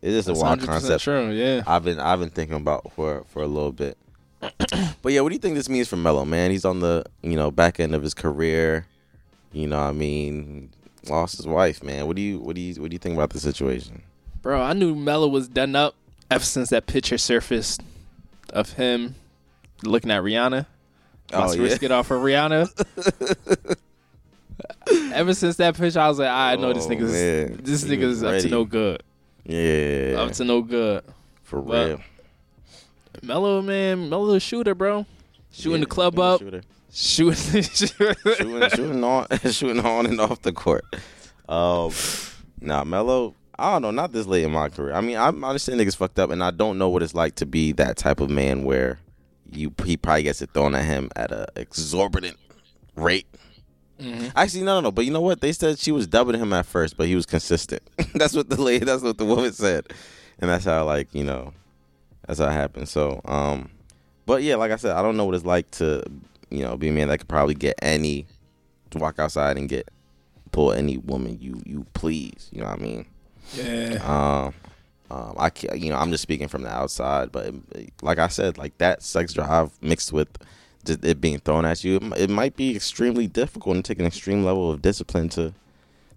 It's 0.00 0.26
just 0.26 0.28
a 0.28 0.34
wild 0.34 0.60
concept. 0.60 1.04
True. 1.04 1.30
Yeah. 1.30 1.62
I've 1.66 1.84
been 1.84 1.98
I've 1.98 2.20
been 2.20 2.30
thinking 2.30 2.56
about 2.56 2.92
for 2.92 3.24
for 3.28 3.42
a 3.42 3.46
little 3.46 3.72
bit. 3.72 3.98
but 4.40 5.12
yeah, 5.12 5.20
what 5.20 5.30
do 5.30 5.34
you 5.34 5.40
think 5.40 5.56
this 5.56 5.68
means 5.68 5.88
for 5.88 5.96
Melo, 5.96 6.24
man? 6.24 6.50
He's 6.50 6.64
on 6.64 6.80
the 6.80 7.04
you 7.22 7.36
know 7.36 7.50
back 7.50 7.78
end 7.78 7.94
of 7.94 8.02
his 8.02 8.14
career. 8.14 8.86
You 9.52 9.66
know, 9.66 9.78
what 9.78 9.88
I 9.88 9.92
mean, 9.92 10.70
lost 11.08 11.36
his 11.36 11.46
wife, 11.46 11.82
man. 11.82 12.06
What 12.06 12.16
do 12.16 12.22
you 12.22 12.38
what 12.38 12.54
do 12.54 12.60
you 12.60 12.80
what 12.80 12.90
do 12.90 12.94
you 12.94 12.98
think 12.98 13.14
about 13.14 13.30
the 13.30 13.40
situation? 13.40 14.02
Bro, 14.40 14.62
I 14.62 14.72
knew 14.72 14.94
Melo 14.94 15.26
was 15.26 15.48
done 15.48 15.74
up 15.74 15.94
ever 16.30 16.44
since 16.44 16.70
that 16.70 16.86
picture 16.86 17.18
surfaced 17.18 17.82
of 18.52 18.74
him 18.74 19.16
looking 19.82 20.10
at 20.10 20.22
Rihanna. 20.22 20.66
Oh, 21.32 21.52
yeah. 21.52 21.62
risk 21.62 21.82
it 21.82 21.90
off 21.90 22.06
for 22.06 22.16
Rihanna. 22.16 22.68
ever 25.12 25.34
since 25.34 25.56
that 25.56 25.76
picture, 25.76 26.00
I 26.00 26.08
was 26.08 26.18
like, 26.18 26.28
I 26.30 26.56
know 26.56 26.72
this 26.72 26.86
Oh, 26.86 26.90
nigga's 26.90 27.12
man. 27.12 27.60
this 27.62 27.82
He 27.82 27.96
nigga's 27.96 28.22
up 28.22 28.40
to 28.40 28.48
no 28.48 28.64
good. 28.64 29.02
Yeah, 29.44 30.16
Up 30.20 30.32
to 30.32 30.44
no 30.44 30.62
good. 30.62 31.04
for 31.42 31.60
But- 31.62 31.88
real. 31.88 32.00
Melo, 33.22 33.62
man, 33.62 34.08
Melo 34.08 34.34
a 34.34 34.40
shooter, 34.40 34.74
bro. 34.74 35.04
Shooting 35.50 35.72
Yeah, 35.72 35.78
the 35.80 35.86
club 35.86 36.18
up, 36.18 36.40
shooter. 36.40 36.62
shooting, 36.92 37.62
shooting, 37.62 38.14
shooting 38.70 39.04
on, 39.04 39.26
shooting 39.50 39.84
on 39.84 40.06
and 40.06 40.20
off 40.20 40.42
the 40.42 40.52
court. 40.52 40.84
um, 41.48 41.90
nah, 42.60 42.84
Melo. 42.84 43.34
I 43.60 43.72
don't 43.72 43.82
know. 43.82 43.90
Not 43.90 44.12
this 44.12 44.26
late 44.26 44.44
in 44.44 44.52
my 44.52 44.68
career. 44.68 44.94
I 44.94 45.00
mean, 45.00 45.16
I 45.16 45.28
understand 45.28 45.80
niggas 45.80 45.96
fucked 45.96 46.20
up, 46.20 46.30
and 46.30 46.44
I 46.44 46.52
don't 46.52 46.78
know 46.78 46.90
what 46.90 47.02
it's 47.02 47.14
like 47.14 47.34
to 47.36 47.46
be 47.46 47.72
that 47.72 47.96
type 47.96 48.20
of 48.20 48.30
man 48.30 48.62
where 48.62 49.00
you 49.50 49.72
he 49.84 49.96
probably 49.96 50.22
gets 50.22 50.40
it 50.42 50.50
thrown 50.54 50.76
at 50.76 50.84
him 50.84 51.10
at 51.16 51.32
a 51.32 51.48
exorbitant 51.56 52.36
rate. 52.94 53.26
Actually, 54.36 54.62
no, 54.62 54.76
no, 54.76 54.80
no. 54.82 54.92
But 54.92 55.04
you 55.04 55.10
know 55.10 55.20
what? 55.20 55.40
They 55.40 55.52
said 55.52 55.78
she 55.78 55.92
was 55.92 56.06
dubbing 56.06 56.38
him 56.38 56.52
at 56.52 56.66
first, 56.66 56.96
but 56.96 57.06
he 57.06 57.16
was 57.16 57.26
consistent. 57.26 57.82
that's 58.14 58.34
what 58.34 58.48
the 58.48 58.60
lady. 58.60 58.84
That's 58.84 59.02
what 59.02 59.18
the 59.18 59.24
woman 59.24 59.52
said, 59.52 59.86
and 60.38 60.50
that's 60.50 60.64
how 60.64 60.84
like 60.84 61.08
you 61.12 61.24
know, 61.24 61.52
that's 62.26 62.38
how 62.38 62.46
it 62.46 62.52
happened. 62.52 62.88
So, 62.88 63.20
um, 63.24 63.70
but 64.26 64.42
yeah, 64.42 64.56
like 64.56 64.70
I 64.70 64.76
said, 64.76 64.92
I 64.92 65.02
don't 65.02 65.16
know 65.16 65.24
what 65.24 65.34
it's 65.34 65.44
like 65.44 65.70
to 65.72 66.04
you 66.50 66.62
know 66.62 66.76
be 66.76 66.88
a 66.88 66.92
man 66.92 67.08
that 67.08 67.18
could 67.18 67.28
probably 67.28 67.54
get 67.54 67.74
any 67.82 68.26
to 68.90 68.98
walk 68.98 69.18
outside 69.18 69.56
and 69.56 69.68
get 69.68 69.88
pull 70.52 70.72
any 70.72 70.96
woman 70.98 71.38
you 71.40 71.60
you 71.64 71.86
please. 71.94 72.48
You 72.52 72.60
know 72.60 72.68
what 72.68 72.78
I 72.78 72.82
mean? 72.82 73.06
Yeah. 73.54 73.98
Um, 74.04 74.54
um, 75.10 75.34
I 75.38 75.48
can't, 75.50 75.78
you 75.78 75.90
know, 75.90 75.96
I'm 75.96 76.10
just 76.10 76.22
speaking 76.22 76.48
from 76.48 76.62
the 76.62 76.70
outside, 76.70 77.32
but 77.32 77.54
like 78.02 78.18
I 78.18 78.28
said, 78.28 78.58
like 78.58 78.76
that 78.78 79.02
sex 79.02 79.32
drive 79.32 79.70
mixed 79.80 80.12
with 80.12 80.28
it 80.86 81.20
being 81.20 81.38
thrown 81.40 81.64
at 81.64 81.84
you, 81.84 81.96
it, 81.96 82.02
it 82.16 82.30
might 82.30 82.56
be 82.56 82.74
extremely 82.76 83.26
difficult 83.26 83.76
and 83.76 83.84
take 83.84 83.98
an 83.98 84.06
extreme 84.06 84.44
level 84.44 84.70
of 84.70 84.80
discipline 84.82 85.28
to 85.30 85.52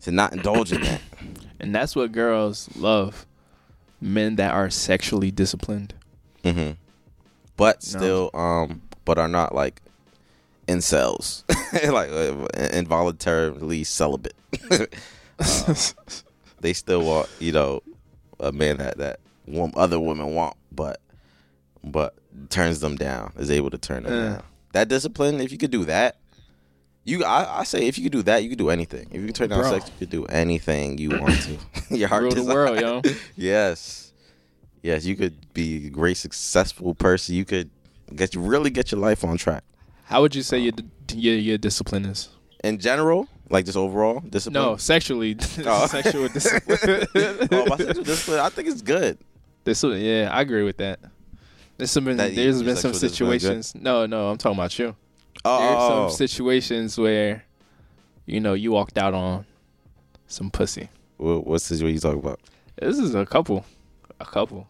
to 0.01 0.11
not 0.11 0.33
indulge 0.33 0.71
in 0.71 0.81
that. 0.81 1.01
And 1.59 1.75
that's 1.75 1.95
what 1.95 2.11
girls 2.11 2.69
love. 2.75 3.27
Men 4.01 4.35
that 4.37 4.51
are 4.51 4.71
sexually 4.71 5.29
disciplined. 5.29 5.93
hmm 6.43 6.71
But 7.55 7.83
still, 7.83 8.31
um, 8.33 8.81
but 9.05 9.19
are 9.19 9.27
not 9.27 9.53
like 9.53 9.79
incels, 10.67 11.43
like 11.91 12.09
uh, 12.09 12.67
involuntarily 12.75 13.83
celibate. 13.83 14.33
Uh, 15.39 15.73
they 16.59 16.71
still 16.71 17.03
want, 17.03 17.27
you 17.39 17.51
know, 17.51 17.81
a 18.39 18.51
man 18.51 18.77
that 18.77 18.97
that 18.99 19.19
wom- 19.47 19.73
other 19.75 19.99
women 19.99 20.35
want, 20.35 20.55
but 20.71 20.99
but 21.83 22.13
turns 22.49 22.79
them 22.79 22.95
down, 22.95 23.33
is 23.39 23.49
able 23.49 23.71
to 23.71 23.77
turn 23.79 24.03
them 24.03 24.13
Yeah. 24.13 24.29
down. 24.33 24.43
That 24.73 24.87
discipline, 24.87 25.41
if 25.41 25.51
you 25.51 25.57
could 25.57 25.71
do 25.71 25.85
that, 25.85 26.17
you 27.03 27.23
I, 27.23 27.59
I 27.59 27.63
say 27.63 27.87
if 27.87 27.97
you 27.97 28.03
could 28.05 28.11
do 28.13 28.21
that, 28.23 28.43
you 28.43 28.49
could 28.49 28.57
do 28.57 28.69
anything. 28.69 29.07
If 29.11 29.19
you 29.21 29.25
could 29.27 29.35
turn 29.35 29.49
down 29.49 29.61
Bro. 29.61 29.71
sex, 29.71 29.85
you 29.87 29.93
could 29.99 30.09
do 30.11 30.25
anything 30.25 30.97
you 30.97 31.09
want 31.19 31.41
to. 31.41 31.57
Your 31.95 32.07
heart 32.07 32.23
Rule 32.23 32.31
the 32.31 32.35
desire. 32.41 32.55
world, 32.55 32.79
yo. 32.79 33.01
Yes. 33.35 34.13
Yes, 34.83 35.05
you 35.05 35.15
could 35.15 35.53
be 35.53 35.87
a 35.87 35.89
great 35.89 36.17
successful 36.17 36.95
person. 36.95 37.35
You 37.35 37.45
could 37.45 37.69
get 38.15 38.33
really 38.35 38.69
get 38.69 38.91
your 38.91 38.99
life 38.99 39.23
on 39.23 39.37
track. 39.37 39.63
How 40.05 40.21
would 40.21 40.33
you 40.35 40.41
say 40.43 40.59
your 40.59 40.73
your 41.13 41.35
your 41.35 41.57
discipline 41.57 42.05
is? 42.05 42.29
In 42.63 42.77
general, 42.79 43.27
like 43.49 43.65
just 43.65 43.77
overall 43.77 44.21
discipline. 44.21 44.63
No, 44.63 44.77
sexually, 44.77 45.35
Oh. 45.65 45.85
sexual 45.87 46.27
discipline. 46.29 47.07
oh, 47.51 47.65
my 47.67 47.77
sexual 47.77 48.03
discipline. 48.03 48.39
I 48.39 48.49
think 48.49 48.67
it's 48.69 48.81
good. 48.81 49.17
This, 49.63 49.83
yeah, 49.83 50.29
I 50.31 50.41
agree 50.41 50.63
with 50.63 50.77
that. 50.77 50.99
There's 51.81 51.89
some 51.89 52.05
been, 52.05 52.17
That 52.17 52.35
there's 52.35 52.61
been 52.61 52.75
some 52.75 52.93
sexual 52.93 53.31
discipline 53.31 53.35
is 53.37 53.41
good? 53.41 53.47
situations. 53.47 53.75
No, 53.75 54.05
no, 54.05 54.29
I'm 54.29 54.37
talking 54.37 54.55
about 54.59 54.77
you. 54.77 54.95
Oh, 55.43 55.59
There's 55.59 55.75
oh, 55.79 56.09
some 56.09 56.15
situations 56.15 56.95
where, 56.95 57.43
you 58.27 58.39
know, 58.39 58.53
you 58.53 58.71
walked 58.71 58.99
out 58.99 59.15
on 59.15 59.47
some 60.27 60.51
pussy. 60.51 60.89
oh. 61.19 61.37
What, 61.37 61.47
what 61.47 61.61
situation 61.63 61.95
you 61.95 61.99
talking 61.99 62.19
about? 62.19 62.39
This 62.79 62.99
is 62.99 63.15
a 63.15 63.25
couple, 63.25 63.65
a 64.19 64.25
couple. 64.25 64.67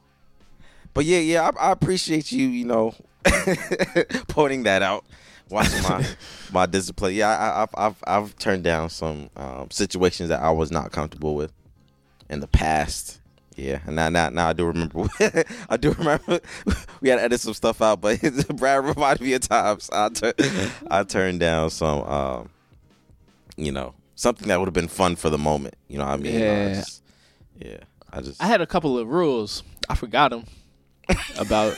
But 0.94 1.04
yeah, 1.04 1.20
yeah, 1.20 1.50
I, 1.60 1.68
I 1.68 1.72
appreciate 1.74 2.32
you. 2.32 2.48
You 2.48 2.66
know, 2.66 2.96
pointing 4.30 4.64
that 4.64 4.82
out. 4.82 5.04
Watching 5.50 5.84
my 5.84 6.06
my 6.54 6.66
discipline. 6.66 7.14
Yeah, 7.14 7.28
I, 7.30 7.64
I've 7.64 7.70
I've 7.76 8.04
I've 8.08 8.38
turned 8.38 8.64
down 8.64 8.90
some 8.90 9.30
um, 9.36 9.70
situations 9.70 10.30
that 10.30 10.42
I 10.42 10.52
was 10.52 10.72
not 10.72 10.94
comfortable 10.94 11.36
with 11.36 11.52
in 12.30 12.40
the 12.40 12.48
past. 12.48 13.20
Yeah, 13.62 13.80
and 13.86 13.96
now 13.96 14.10
now 14.10 14.30
now 14.30 14.50
I 14.50 14.54
do 14.54 14.66
remember. 14.66 15.08
I 15.70 15.78
do 15.78 15.92
remember 15.94 16.40
we 17.02 17.10
had 17.10 17.18
to 17.18 17.24
edit 17.24 17.40
some 17.42 17.54
stuff 17.54 17.80
out, 17.82 18.02
but 18.02 18.20
Brad 18.56 18.84
reminded 18.84 19.22
me 19.22 19.34
of 19.34 19.42
times 19.48 19.88
I 19.94 20.10
tur- 20.10 20.34
I 20.90 21.04
turned 21.04 21.40
down 21.42 21.70
some, 21.70 22.02
um, 22.04 22.50
you 23.58 23.72
know, 23.72 23.94
something 24.16 24.48
that 24.48 24.60
would 24.60 24.66
have 24.66 24.74
been 24.74 24.88
fun 24.88 25.16
for 25.16 25.30
the 25.30 25.38
moment. 25.38 25.76
You 25.88 26.00
know 26.00 26.06
what 26.06 26.14
I 26.14 26.18
mean? 26.18 26.36
I 26.36 26.40
Yeah. 26.40 26.74
just- 26.74 27.04
yeah. 27.60 27.78
I 28.12 28.22
just 28.22 28.42
I 28.44 28.48
had 28.48 28.62
a 28.62 28.66
couple 28.66 28.98
of 28.98 29.08
rules. 29.08 29.62
I 29.88 29.94
forgot 29.96 30.32
them 30.32 30.46
about. 31.40 31.76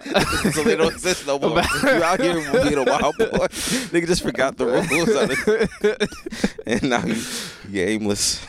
so 0.52 0.62
they 0.64 0.76
don't 0.76 0.92
exist 0.92 1.26
no 1.26 1.38
more. 1.38 1.62
You 1.82 2.02
out 2.02 2.20
here 2.20 2.34
being 2.52 2.78
a 2.78 2.84
wild 2.84 3.16
boy. 3.18 3.46
Nigga 3.92 4.06
just 4.06 4.22
forgot 4.22 4.56
the 4.56 4.66
rules, 4.66 4.88
it. 5.82 6.10
and 6.66 6.90
now 6.90 7.04
you, 7.04 7.20
you're 7.68 7.88
aimless. 7.88 8.44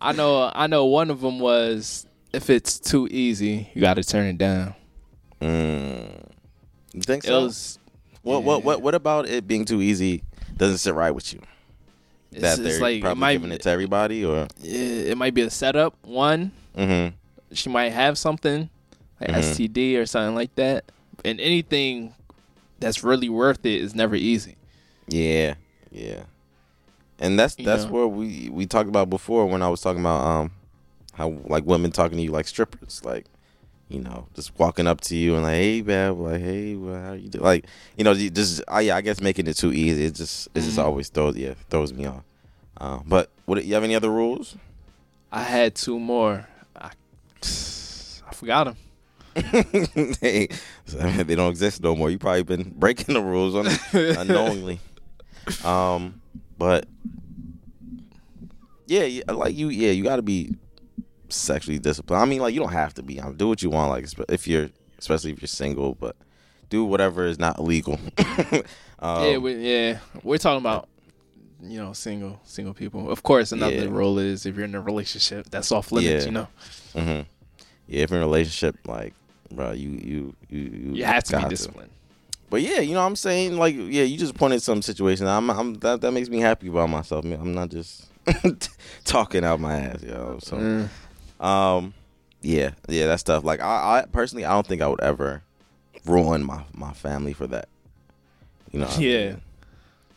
I 0.00 0.12
know. 0.12 0.50
I 0.54 0.66
know. 0.66 0.84
One 0.86 1.10
of 1.10 1.20
them 1.20 1.38
was 1.38 2.06
if 2.32 2.50
it's 2.50 2.78
too 2.78 3.08
easy, 3.10 3.70
you 3.74 3.80
got 3.80 3.94
to 3.94 4.04
turn 4.04 4.26
it 4.26 4.38
down. 4.38 4.74
mm. 5.40 6.28
You 6.92 7.00
think 7.02 7.24
It 7.24 7.28
so? 7.28 7.42
was. 7.44 7.78
what, 8.22 8.42
what 8.42 8.58
yeah. 8.58 8.64
what 8.64 8.82
what 8.82 8.94
about 8.94 9.28
it 9.28 9.46
being 9.46 9.64
too 9.64 9.80
easy 9.82 10.22
doesn't 10.56 10.78
sit 10.78 10.94
right 10.94 11.10
with 11.10 11.32
you? 11.32 11.40
It's, 12.32 12.40
that 12.42 12.62
they're 12.62 12.80
like 12.80 12.96
it 12.96 13.02
probably 13.02 13.20
might. 13.20 13.32
giving 13.34 13.52
it 13.52 13.62
to 13.62 13.70
everybody, 13.70 14.24
or 14.24 14.48
it 14.62 15.08
it 15.10 15.16
might 15.18 15.32
be 15.34 15.42
a 15.42 15.50
setup. 15.50 15.94
One, 16.02 16.52
mm-hmm. 16.76 17.14
she 17.54 17.70
might 17.70 17.90
have 17.92 18.18
something 18.18 18.68
like 19.20 19.30
Mhm. 19.30 19.38
STD 19.42 19.96
or 19.96 20.06
something 20.06 20.34
like 20.34 20.54
that. 20.56 20.84
And 21.24 21.40
anything 21.40 22.14
that's 22.78 23.02
really 23.02 23.28
worth 23.28 23.64
it 23.64 23.80
is 23.80 23.94
never 23.94 24.14
easy. 24.16 24.56
yeah, 25.08 25.54
yeah. 25.90 26.24
And 27.18 27.38
that's 27.38 27.58
You 27.58 27.64
that's 27.64 27.84
know. 27.86 27.90
where 27.92 28.06
we 28.08 28.50
we 28.52 28.66
talked 28.66 28.88
about 28.88 29.08
before 29.08 29.46
when 29.46 29.62
I 29.62 29.68
was 29.68 29.80
talking 29.80 30.00
about 30.00 30.20
um 30.24 30.50
how 31.14 31.30
like 31.46 31.64
women 31.64 31.90
talking 31.90 32.18
to 32.18 32.22
you 32.22 32.30
like 32.30 32.46
strippers, 32.46 33.02
like 33.04 33.24
you 33.88 34.00
know, 34.00 34.26
just 34.34 34.58
walking 34.58 34.86
up 34.88 35.00
to 35.02 35.16
you 35.16 35.34
and 35.34 35.44
like, 35.44 35.54
hey, 35.54 35.80
babe, 35.80 36.18
like, 36.18 36.40
hey, 36.40 36.74
well, 36.74 37.00
how 37.00 37.12
you 37.12 37.28
doing? 37.28 37.44
Like, 37.44 37.66
you 37.96 38.02
know, 38.02 38.10
you 38.10 38.30
just, 38.30 38.60
I, 38.66 38.80
yeah, 38.80 38.96
I 38.96 39.00
guess 39.00 39.20
making 39.20 39.46
it 39.46 39.54
too 39.54 39.72
easy, 39.72 40.06
it 40.06 40.16
just, 40.16 40.48
it 40.56 40.62
just 40.62 40.76
Mhm. 40.76 40.82
always 40.82 41.08
throws, 41.08 41.36
yeah, 41.36 41.54
throws 41.70 41.92
me 41.92 42.04
off. 42.04 42.24
Uh, 42.76 42.98
but 43.06 43.30
what, 43.44 43.64
you 43.64 43.74
have 43.74 43.84
any 43.84 43.94
other 43.94 44.10
rules? 44.10 44.56
I 45.30 45.42
had 45.44 45.76
two 45.76 46.00
more. 46.00 46.48
I, 46.74 46.90
I 48.28 48.32
forgot 48.34 48.64
them. 48.64 48.76
Hey, 50.20 50.48
they 50.86 51.34
don't 51.34 51.50
exist 51.50 51.82
no 51.82 51.94
more. 51.94 52.10
You 52.10 52.18
probably 52.18 52.42
been 52.42 52.72
breaking 52.76 53.14
the 53.14 53.20
rules 53.22 53.54
un- 53.54 53.78
unknowingly. 54.18 54.80
Um, 55.64 56.20
but 56.58 56.86
yeah, 58.86 59.22
like 59.28 59.54
you, 59.56 59.68
yeah, 59.68 59.90
you 59.90 60.02
got 60.04 60.16
to 60.16 60.22
be 60.22 60.54
sexually 61.28 61.78
disciplined. 61.78 62.22
I 62.22 62.26
mean, 62.26 62.40
like 62.40 62.54
you 62.54 62.60
don't 62.60 62.72
have 62.72 62.94
to 62.94 63.02
be. 63.02 63.20
Um, 63.20 63.36
do 63.36 63.48
what 63.48 63.62
you 63.62 63.70
want, 63.70 63.90
like 63.90 64.06
if 64.28 64.46
you're, 64.46 64.70
especially 64.98 65.32
if 65.32 65.40
you're 65.40 65.48
single, 65.48 65.94
but 65.94 66.16
do 66.68 66.84
whatever 66.84 67.26
is 67.26 67.38
not 67.38 67.58
illegal. 67.58 67.98
um, 68.98 69.22
yeah, 69.24 69.36
we, 69.38 69.54
yeah. 69.54 69.98
We're 70.22 70.38
talking 70.38 70.58
about 70.60 70.88
you 71.62 71.78
know 71.78 71.92
single 71.92 72.40
single 72.44 72.74
people. 72.74 73.10
Of 73.10 73.22
course, 73.22 73.52
another 73.52 73.74
Yeah. 73.74 73.88
rule 73.90 74.18
is 74.18 74.46
if 74.46 74.56
you're 74.56 74.64
in 74.64 74.74
a 74.74 74.80
relationship, 74.80 75.48
that's 75.50 75.72
off 75.72 75.90
limits. 75.92 76.24
Yeah. 76.24 76.26
You 76.26 76.32
know, 76.32 76.48
hmm 76.94 77.20
Yeah, 77.88 78.02
if 78.02 78.10
you're 78.10 78.18
in 78.18 78.24
a 78.24 78.26
relationship, 78.26 78.76
like, 78.86 79.14
bro, 79.50 79.72
you 79.72 79.90
you 79.90 80.36
you 80.48 80.58
you, 80.60 80.94
you 80.94 81.04
have 81.04 81.24
to 81.24 81.36
be 81.38 81.44
disciplined. 81.44 81.90
But 82.48 82.62
yeah, 82.62 82.78
you 82.78 82.94
know 82.94 83.00
what 83.00 83.06
I'm 83.06 83.16
saying? 83.16 83.56
Like, 83.56 83.74
yeah, 83.74 84.04
you 84.04 84.16
just 84.16 84.36
pointed 84.36 84.62
some 84.62 84.80
situation. 84.80 85.26
I'm, 85.26 85.50
I'm 85.50 85.74
that 85.80 86.00
that 86.02 86.12
makes 86.12 86.28
me 86.28 86.38
happy 86.38 86.68
about 86.68 86.88
myself. 86.90 87.24
I'm 87.24 87.54
not 87.54 87.70
just 87.70 88.06
talking 89.04 89.44
out 89.44 89.58
my 89.60 89.76
ass, 89.80 90.02
know. 90.02 90.38
So, 90.40 90.56
Mm. 90.56 91.44
um, 91.44 91.94
yeah, 92.42 92.70
yeah, 92.88 93.06
that 93.06 93.18
stuff. 93.20 93.42
Like, 93.42 93.60
I, 93.60 94.02
I 94.02 94.04
personally, 94.12 94.44
I 94.44 94.52
don't 94.52 94.66
think 94.66 94.80
I 94.80 94.86
would 94.86 95.00
ever 95.00 95.42
ruin 96.04 96.44
my 96.44 96.62
my 96.72 96.92
family 96.92 97.32
for 97.32 97.48
that. 97.48 97.68
You 98.70 98.78
know? 98.80 98.86
what 98.86 98.96
I 98.98 99.00
Yeah. 99.00 99.28
mean? 99.30 99.40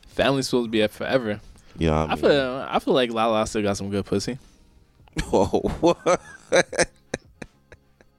Family's 0.07 0.45
supposed 0.47 0.65
to 0.67 0.71
be 0.71 0.84
up 0.84 0.91
forever. 0.91 1.39
You 1.77 1.88
know 1.88 1.95
I 1.95 2.13
I 2.13 2.15
feel 2.15 2.67
I 2.69 2.80
feel 2.80 2.93
like 2.93 3.11
Lala 3.11 3.47
still 3.47 3.63
got 3.63 3.77
some 3.77 3.89
good 3.89 4.05
pussy. 4.05 4.38
Whoa. 5.32 5.95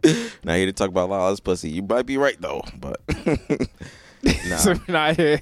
now 0.45 0.55
here 0.55 0.67
to 0.67 0.73
talk 0.73 0.89
about 0.89 1.11
Lala's 1.11 1.41
pussy. 1.41 1.71
You 1.71 1.83
might 1.83 2.07
be 2.07 2.17
right 2.17 2.41
though, 2.41 2.63
but 2.79 3.01
nah. 4.49 4.57
So 4.57 4.75
not 4.89 5.17
here. 5.17 5.41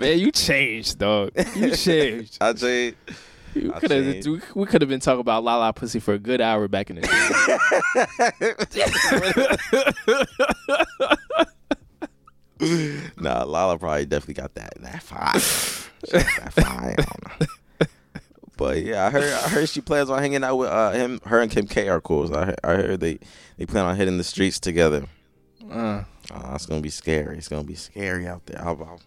Man, 0.00 0.18
you 0.18 0.30
changed, 0.32 0.98
dog. 0.98 1.30
You 1.54 1.74
changed. 1.76 2.38
I 2.40 2.54
say 2.54 2.94
You 3.54 3.72
I 3.74 3.80
could 3.80 3.90
have. 3.90 4.04
changed. 4.24 4.28
We 4.54 4.66
could 4.66 4.82
have 4.82 4.88
been 4.88 5.00
talking 5.00 5.20
about 5.20 5.44
Lala 5.44 5.72
pussy 5.72 6.00
for 6.00 6.14
a 6.14 6.18
good 6.18 6.40
hour 6.40 6.66
back 6.68 6.90
in 6.90 6.96
the 6.96 7.02
day. 12.60 13.08
nah, 13.16 13.44
Lala 13.44 13.78
probably 13.78 14.06
definitely 14.06 14.34
got 14.34 14.54
that 14.54 14.74
that 14.80 15.02
fire. 15.02 15.32
That 16.12 16.52
fire. 16.52 16.94
I 16.98 17.02
don't 17.02 17.40
know. 17.40 17.46
But 18.56 18.82
yeah, 18.82 19.06
I 19.06 19.10
heard 19.10 19.24
I 19.24 19.48
heard 19.48 19.68
she 19.68 19.80
plans 19.80 20.10
on 20.10 20.18
hanging 20.20 20.44
out 20.44 20.56
with 20.56 20.68
uh, 20.68 20.92
him. 20.92 21.20
Her 21.24 21.40
and 21.40 21.50
Kim 21.50 21.66
K 21.66 21.88
are 21.88 22.00
cool. 22.00 22.28
So 22.28 22.34
I 22.34 22.44
heard, 22.46 22.60
I 22.62 22.74
heard 22.74 23.00
they 23.00 23.18
they 23.56 23.66
plan 23.66 23.84
on 23.86 23.96
hitting 23.96 24.18
the 24.18 24.24
streets 24.24 24.60
together. 24.60 25.04
Uh, 25.70 26.04
Uh, 26.30 26.52
it's 26.54 26.66
gonna 26.66 26.80
be 26.80 26.90
scary. 26.90 27.38
It's 27.38 27.48
gonna 27.48 27.64
be 27.64 27.74
scary 27.74 28.26
out 28.26 28.44
there. 28.46 28.60
I'll, 28.60 28.80
I'll 28.82 29.00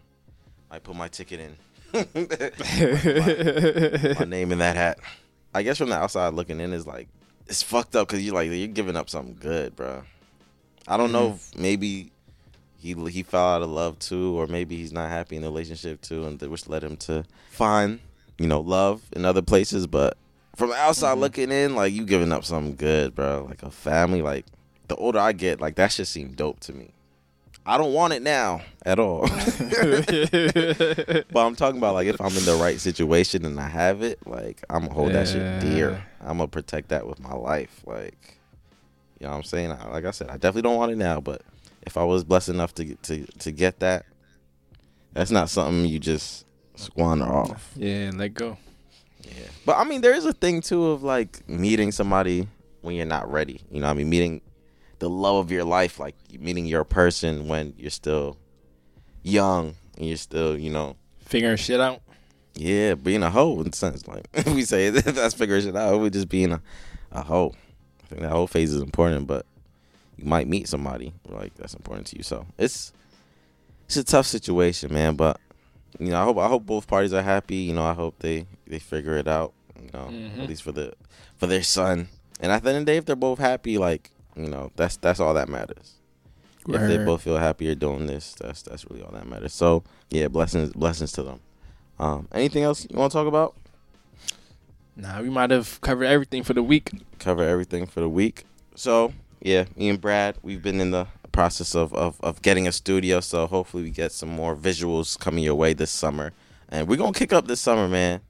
I 0.71 0.79
put 0.79 0.95
my 0.95 1.07
ticket 1.07 1.39
in. 1.39 1.55
my 4.19 4.25
name 4.25 4.51
in 4.51 4.57
that 4.59 4.75
hat. 4.75 4.99
I 5.53 5.63
guess 5.63 5.77
from 5.77 5.89
the 5.89 5.95
outside 5.95 6.33
looking 6.33 6.59
in 6.59 6.73
is 6.73 6.85
like 6.85 7.07
it's 7.47 7.63
fucked 7.63 7.95
up 7.95 8.07
because 8.07 8.23
you 8.23 8.33
like 8.33 8.49
you're 8.51 8.67
giving 8.67 8.95
up 8.97 9.09
something 9.09 9.37
good, 9.39 9.75
bro. 9.75 10.03
I 10.87 10.97
don't 10.97 11.11
know 11.11 11.33
if 11.35 11.57
maybe 11.57 12.11
he 12.77 12.93
he 13.09 13.23
fell 13.23 13.45
out 13.55 13.61
of 13.61 13.69
love 13.69 13.99
too, 13.99 14.37
or 14.37 14.47
maybe 14.47 14.75
he's 14.75 14.91
not 14.91 15.09
happy 15.09 15.35
in 15.35 15.41
the 15.43 15.47
relationship 15.47 16.01
too, 16.01 16.25
and 16.25 16.41
which 16.41 16.67
led 16.67 16.83
him 16.83 16.97
to 16.97 17.23
find 17.49 17.99
you 18.38 18.47
know 18.47 18.61
love 18.61 19.01
in 19.13 19.25
other 19.25 19.41
places. 19.41 19.88
But 19.88 20.17
from 20.55 20.69
the 20.69 20.75
outside 20.75 21.13
mm-hmm. 21.13 21.21
looking 21.21 21.51
in, 21.51 21.75
like 21.75 21.93
you 21.93 22.05
giving 22.05 22.31
up 22.31 22.45
something 22.45 22.75
good, 22.75 23.15
bro. 23.15 23.45
Like 23.47 23.63
a 23.63 23.71
family. 23.71 24.21
Like 24.21 24.45
the 24.88 24.95
older 24.95 25.19
I 25.19 25.31
get, 25.31 25.61
like 25.61 25.75
that 25.75 25.91
shit 25.91 26.07
seemed 26.07 26.36
dope 26.36 26.59
to 26.61 26.73
me. 26.73 26.91
I 27.67 27.77
don't 27.79 27.93
want 27.93 28.13
it 28.13 28.21
now 28.21 28.61
at 28.86 28.99
all. 28.99 29.21
but 29.27 29.36
I'm 31.36 31.55
talking 31.55 31.79
about 31.79 31.95
like 31.95 32.07
if 32.07 32.21
I'm 32.21 32.36
in 32.38 32.45
the 32.45 32.59
right 32.61 32.79
situation 32.79 33.43
and 33.43 33.59
I 33.59 33.67
have 33.67 34.03
it, 34.03 34.19
like 34.27 34.63
I'm 34.69 34.81
gonna 34.83 34.93
hold 34.93 35.13
that 35.13 35.27
shit 35.27 35.61
dear. 35.61 36.05
I'm 36.21 36.38
gonna 36.38 36.47
protect 36.47 36.89
that 36.89 37.07
with 37.07 37.19
my 37.19 37.33
life. 37.33 37.81
Like, 37.86 38.38
you 39.19 39.25
know 39.25 39.31
what 39.31 39.38
I'm 39.38 39.43
saying? 39.43 39.71
I- 39.71 39.89
Like 39.89 40.05
I 40.05 40.11
said, 40.11 40.29
I 40.29 40.33
definitely 40.33 40.61
don't 40.63 40.77
want 40.77 40.91
it 40.91 40.97
now, 40.97 41.19
but 41.19 41.41
if 41.81 41.97
I 41.97 42.03
was 42.03 42.23
blessed 42.23 42.49
enough 42.49 42.75
to 42.75 42.86
get- 42.86 43.01
to 43.03 43.25
to 43.25 43.51
get 43.51 43.79
that, 43.79 44.05
that's 45.13 45.31
not 45.31 45.49
something 45.49 45.86
you 45.86 45.97
just 45.97 46.44
squander 46.76 47.26
off. 47.26 47.71
yeah, 47.76 48.09
and 48.09 48.17
let 48.17 48.34
go. 48.34 48.57
Yeah. 49.23 49.32
But 49.65 49.78
I 49.78 49.84
mean, 49.84 50.01
there 50.01 50.13
is 50.13 50.26
a 50.26 50.34
thing 50.34 50.61
too 50.61 50.86
of 50.88 51.03
like 51.03 51.47
meeting 51.49 51.91
somebody 51.91 52.47
when 52.82 52.95
you're 52.95 53.05
not 53.05 53.32
ready. 53.32 53.61
You 53.71 53.82
know, 53.82 53.88
what 53.88 53.91
I 53.93 53.95
mean, 53.95 54.09
meeting 54.09 54.41
the 54.99 55.09
love 55.09 55.38
of 55.38 55.51
your 55.51 55.63
life, 55.63 55.99
like 55.99 56.15
meeting 56.39 56.65
your 56.65 56.84
person 56.84 57.47
when 57.47 57.73
you're 57.78 57.89
still 57.89 58.38
young 59.23 59.76
and 59.97 60.07
you're 60.07 60.17
still, 60.17 60.57
you 60.57 60.69
know, 60.69 60.95
Figuring 61.26 61.57
shit 61.57 61.80
out. 61.82 62.01
yeah, 62.53 62.93
being 62.93 63.23
a 63.23 63.30
hoe 63.32 63.59
in 63.61 63.67
a 63.67 63.73
sense. 63.73 64.07
Like 64.07 64.28
we 64.47 64.63
say, 64.63 64.89
that's 64.91 65.34
figuring 65.34 65.63
shit 65.63 65.76
out. 65.76 65.99
We're 65.99 66.09
just 66.11 66.30
being 66.30 66.51
a, 66.51 66.61
a 67.11 67.23
hoe. 67.23 67.53
I 68.03 68.07
think 68.07 68.21
that 68.21 68.30
whole 68.30 68.45
phase 68.47 68.71
is 68.71 68.82
important, 68.82 69.26
but 69.26 69.45
you 70.17 70.26
might 70.26 70.47
meet 70.47 70.67
somebody 70.69 71.13
like 71.28 71.55
that's 71.55 71.73
important 71.73 72.05
to 72.07 72.17
you. 72.17 72.23
So 72.23 72.45
it's 72.59 72.93
it's 73.88 73.97
a 73.97 74.03
tough 74.03 74.28
situation, 74.28 74.93
man. 74.93 75.15
But 75.15 75.39
you 75.99 76.09
know, 76.09 76.21
I 76.21 76.23
hope 76.23 76.37
I 76.37 76.47
hope 76.47 76.65
both 76.65 76.87
parties 76.87 77.13
are 77.13 77.21
happy. 77.21 77.57
You 77.57 77.73
know, 77.73 77.83
I 77.83 77.93
hope 77.93 78.15
they 78.19 78.45
they 78.67 78.79
figure 78.79 79.15
it 79.17 79.27
out. 79.27 79.53
You 79.81 79.89
know, 79.93 80.07
Mhm. 80.11 80.41
at 80.43 80.47
least 80.49 80.63
for 80.63 80.71
the 80.71 80.93
for 81.37 81.47
their 81.47 81.63
son. 81.63 82.07
And 82.39 82.51
at 82.51 82.63
the 82.63 82.69
end 82.69 82.79
of 82.79 82.85
the 82.85 82.91
day, 82.91 82.97
if 82.97 83.05
they're 83.05 83.15
both 83.15 83.39
happy, 83.39 83.77
like 83.77 84.11
you 84.35 84.47
know, 84.49 84.71
that's 84.75 84.97
that's 84.97 85.19
all 85.19 85.33
that 85.33 85.49
matters. 85.49 85.93
If 86.67 86.87
they 86.87 86.97
both 86.97 87.21
feel 87.21 87.37
happier 87.37 87.75
doing 87.75 88.07
this, 88.07 88.33
that's 88.39 88.61
that's 88.63 88.85
really 88.89 89.03
all 89.03 89.11
that 89.11 89.27
matters. 89.27 89.53
So 89.53 89.83
yeah, 90.09 90.27
blessings 90.27 90.71
blessings 90.73 91.11
to 91.13 91.23
them. 91.23 91.39
Um, 91.99 92.27
anything 92.33 92.63
else 92.63 92.87
you 92.89 92.97
want 92.97 93.11
to 93.11 93.17
talk 93.17 93.27
about? 93.27 93.55
Nah, 94.95 95.21
we 95.21 95.29
might 95.29 95.51
have 95.51 95.79
covered 95.81 96.05
everything 96.05 96.43
for 96.43 96.53
the 96.53 96.63
week. 96.63 96.91
Cover 97.19 97.43
everything 97.43 97.85
for 97.85 97.99
the 97.99 98.09
week. 98.09 98.45
So 98.75 99.13
yeah, 99.41 99.65
me 99.75 99.89
and 99.89 99.99
Brad, 100.01 100.37
we've 100.41 100.61
been 100.63 100.79
in 100.81 100.91
the 100.91 101.07
process 101.36 101.75
of, 101.75 101.93
of, 101.93 102.19
of 102.21 102.41
getting 102.41 102.67
a 102.67 102.71
studio. 102.71 103.19
So 103.19 103.45
hopefully 103.45 103.83
we 103.83 103.89
get 103.91 104.11
some 104.11 104.29
more 104.29 104.55
visuals 104.55 105.19
coming 105.19 105.43
your 105.43 105.55
way 105.55 105.73
this 105.73 105.91
summer, 105.91 106.31
and 106.69 106.88
we're 106.88 106.95
gonna 106.97 107.13
kick 107.13 107.33
up 107.33 107.47
this 107.47 107.59
summer, 107.59 107.88
man. 107.88 108.21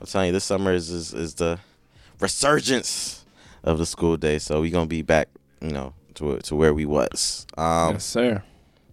I'm 0.00 0.06
telling 0.06 0.28
you, 0.28 0.32
this 0.32 0.44
summer 0.44 0.72
is 0.72 0.88
is, 0.88 1.12
is 1.12 1.34
the 1.34 1.58
resurgence 2.20 3.24
of 3.64 3.78
the 3.78 3.84
school 3.84 4.16
day. 4.16 4.38
So 4.38 4.60
we're 4.60 4.70
gonna 4.70 4.86
be 4.86 5.02
back, 5.02 5.28
you 5.60 5.72
know, 5.72 5.92
to 6.14 6.38
to 6.38 6.54
where 6.54 6.72
we 6.72 6.86
was. 6.86 7.46
Um, 7.58 7.94
yes, 7.94 8.04
sir. 8.04 8.42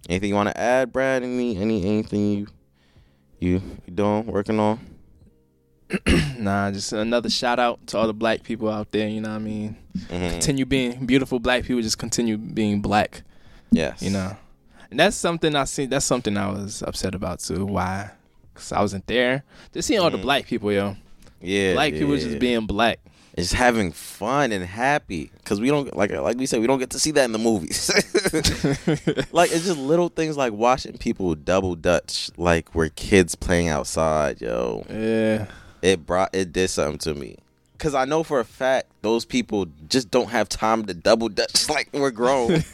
Anything 0.10 0.30
you 0.30 0.36
want 0.36 0.50
to 0.50 0.60
add, 0.60 0.92
Brad? 0.92 1.24
Any 1.24 1.58
any 1.58 1.86
anything 1.86 2.32
you 2.32 2.48
you 3.40 3.62
you 3.86 3.94
doing 3.94 4.26
working 4.26 4.60
on? 4.60 4.80
Nah, 6.38 6.70
just 6.72 6.94
another 6.94 7.30
shout 7.30 7.60
out 7.60 7.86
to 7.88 7.98
all 7.98 8.08
the 8.08 8.14
black 8.14 8.44
people 8.44 8.70
out 8.70 8.92
there. 8.92 9.08
You 9.08 9.22
know 9.22 9.30
what 9.30 9.36
I 9.36 9.40
mean? 9.40 9.76
Mhm. 9.98 10.32
Continue 10.32 10.66
being 10.66 11.06
beautiful 11.06 11.40
black 11.40 11.64
people. 11.64 11.82
Just 11.82 11.98
continue 11.98 12.38
being 12.38 12.82
black. 12.82 13.24
Yes. 13.72 14.02
You 14.02 14.12
know, 14.12 14.38
and 14.92 15.00
that's 15.00 15.16
something 15.18 15.56
I 15.56 15.64
see. 15.66 15.86
That's 15.88 16.06
something 16.06 16.38
I 16.38 16.50
was 16.52 16.84
upset 16.84 17.16
about 17.16 17.40
too. 17.40 17.66
Why? 17.66 18.12
Cause 18.54 18.72
I 18.72 18.82
wasn't 18.82 19.08
there. 19.08 19.44
Just 19.74 19.88
seeing 19.88 20.00
all 20.00 20.10
the 20.12 20.18
Mhm. 20.18 20.22
black 20.24 20.46
people, 20.46 20.72
yo. 20.72 20.96
Yeah. 21.42 21.74
black 21.74 21.94
yeah, 21.94 22.00
people 22.00 22.16
yeah. 22.18 22.24
just 22.24 22.40
being 22.40 22.66
black. 22.66 23.00
just 23.38 23.54
having 23.54 23.92
fun 23.92 24.52
and 24.52 24.66
happy 24.66 25.30
because 25.38 25.62
we 25.62 25.68
don't 25.70 25.96
like 25.96 26.10
like 26.12 26.38
we 26.38 26.46
said 26.48 26.60
we 26.60 26.66
don't 26.68 26.80
get 26.80 26.90
to 26.92 27.00
see 27.00 27.12
that 27.12 27.26
in 27.26 27.32
the 27.32 27.38
movies. 27.40 27.90
like 29.32 29.52
it's 29.52 29.66
just 29.66 29.78
little 29.78 30.10
things 30.10 30.36
like 30.38 30.54
watching 30.54 30.98
people 30.98 31.36
double 31.36 31.76
dutch 31.76 32.30
like 32.38 32.74
we're 32.74 32.90
kids 32.90 33.36
playing 33.36 33.68
outside. 33.70 34.42
Yo, 34.42 34.86
Yeah. 34.90 35.46
It 35.82 36.06
brought 36.06 36.34
it 36.34 36.52
did 36.54 36.70
something 36.70 36.98
to 37.00 37.14
me. 37.16 37.38
Cause 37.80 37.94
I 37.94 38.06
know 38.06 38.24
for 38.24 38.40
a 38.40 38.46
fact 38.46 38.88
those 39.04 39.24
people 39.24 39.68
just 39.88 40.10
don't 40.10 40.30
have 40.32 40.50
time 40.50 40.86
to 40.86 40.94
double 40.96 41.30
dutch 41.30 41.70
like 41.76 41.90
we're 41.94 42.10
grown. 42.12 42.64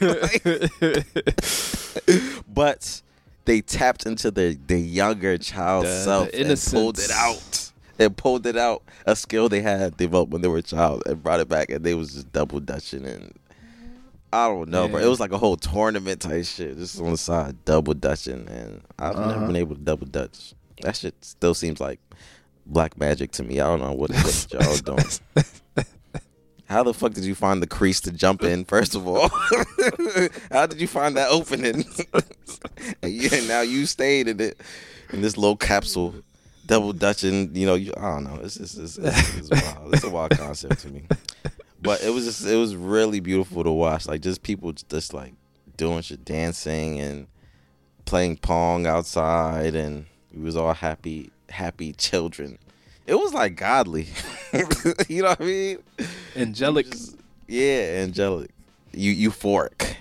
but 2.48 3.02
they 3.44 3.60
tapped 3.60 4.06
into 4.06 4.30
the 4.30 4.58
their 4.66 4.78
younger 4.78 5.36
child 5.38 5.84
The- 5.84 6.02
self 6.04 6.30
the 6.32 6.46
and 6.46 6.60
pulled 6.70 6.98
it 6.98 7.10
out. 7.10 7.70
And 7.96 8.16
pulled 8.16 8.44
it 8.44 8.56
out, 8.56 8.82
a 9.06 9.14
skill 9.14 9.48
they 9.48 9.60
had 9.60 9.96
developed 9.96 10.32
when 10.32 10.42
they 10.42 10.48
were 10.48 10.56
a 10.58 10.62
child, 10.62 11.04
and 11.06 11.22
brought 11.22 11.38
it 11.38 11.48
back, 11.48 11.70
and 11.70 11.84
they 11.84 11.94
was 11.94 12.12
just 12.14 12.32
double 12.32 12.58
dutching 12.58 13.04
and 13.06 13.32
I 14.32 14.48
don't 14.48 14.68
know, 14.68 14.88
bro. 14.88 14.98
It 15.00 15.06
was 15.06 15.20
like 15.20 15.30
a 15.30 15.38
whole 15.38 15.56
tournament 15.56 16.20
type 16.20 16.44
shit, 16.44 16.76
just 16.76 17.00
on 17.00 17.12
the 17.12 17.16
side, 17.16 17.64
double 17.64 17.94
dutching, 17.94 18.48
and 18.48 18.80
I've 18.98 19.14
never 19.14 19.30
Uh-huh. 19.34 19.46
been 19.46 19.54
able 19.54 19.76
to 19.76 19.80
double 19.80 20.06
dutch. 20.06 20.54
That 20.82 20.96
shit 20.96 21.14
still 21.20 21.54
seems 21.54 21.78
like 21.78 22.00
black 22.66 22.98
magic 22.98 23.32
to 23.32 23.42
me. 23.42 23.60
I 23.60 23.66
don't 23.66 23.80
know 23.80 23.92
what, 23.92 24.10
what 24.10 24.46
y'all 24.52 24.76
doing. 24.76 25.04
How 26.66 26.82
the 26.82 26.94
fuck 26.94 27.12
did 27.12 27.24
you 27.24 27.34
find 27.34 27.62
the 27.62 27.66
crease 27.66 28.00
to 28.00 28.10
jump 28.10 28.42
in? 28.42 28.64
First 28.64 28.94
of 28.94 29.06
all, 29.06 29.28
how 30.50 30.66
did 30.66 30.80
you 30.80 30.86
find 30.86 31.16
that 31.16 31.28
opening? 31.30 31.84
and 33.02 33.12
yeah, 33.12 33.46
now 33.46 33.60
you 33.60 33.84
stayed 33.84 34.28
in 34.28 34.40
it 34.40 34.58
in 35.12 35.20
this 35.20 35.36
little 35.36 35.56
capsule, 35.56 36.14
double 36.64 36.94
dutching. 36.94 37.54
You 37.54 37.66
know, 37.66 37.74
you, 37.74 37.92
I 37.96 38.14
don't 38.14 38.24
know. 38.24 38.40
It's 38.42 38.56
just 38.56 38.78
it's, 38.78 38.96
it's, 38.96 39.36
it's 39.36 39.50
wild. 39.50 39.94
It's 39.94 40.04
a 40.04 40.10
wild 40.10 40.30
concept 40.38 40.80
to 40.80 40.88
me. 40.88 41.04
But 41.82 42.02
it 42.02 42.10
was 42.10 42.24
just 42.24 42.46
it 42.46 42.56
was 42.56 42.74
really 42.74 43.20
beautiful 43.20 43.62
to 43.62 43.70
watch. 43.70 44.08
Like 44.08 44.22
just 44.22 44.42
people 44.42 44.72
just 44.72 45.12
like 45.12 45.34
doing 45.76 46.00
shit, 46.00 46.24
dancing 46.24 46.98
and 46.98 47.26
playing 48.06 48.38
pong 48.38 48.86
outside, 48.86 49.74
and 49.74 50.06
we 50.32 50.42
was 50.42 50.56
all 50.56 50.72
happy, 50.72 51.30
happy 51.54 51.92
children. 51.92 52.58
It 53.06 53.14
was 53.16 53.34
like 53.34 53.56
godly. 53.56 54.08
you 55.08 55.22
know 55.22 55.28
what 55.30 55.40
I 55.40 55.44
mean? 55.44 55.78
Angelic. 56.36 56.90
Just- 56.90 57.16
yeah, 57.48 58.00
angelic. 58.02 58.50
Eu- 58.92 59.30
euphoric. 59.30 59.96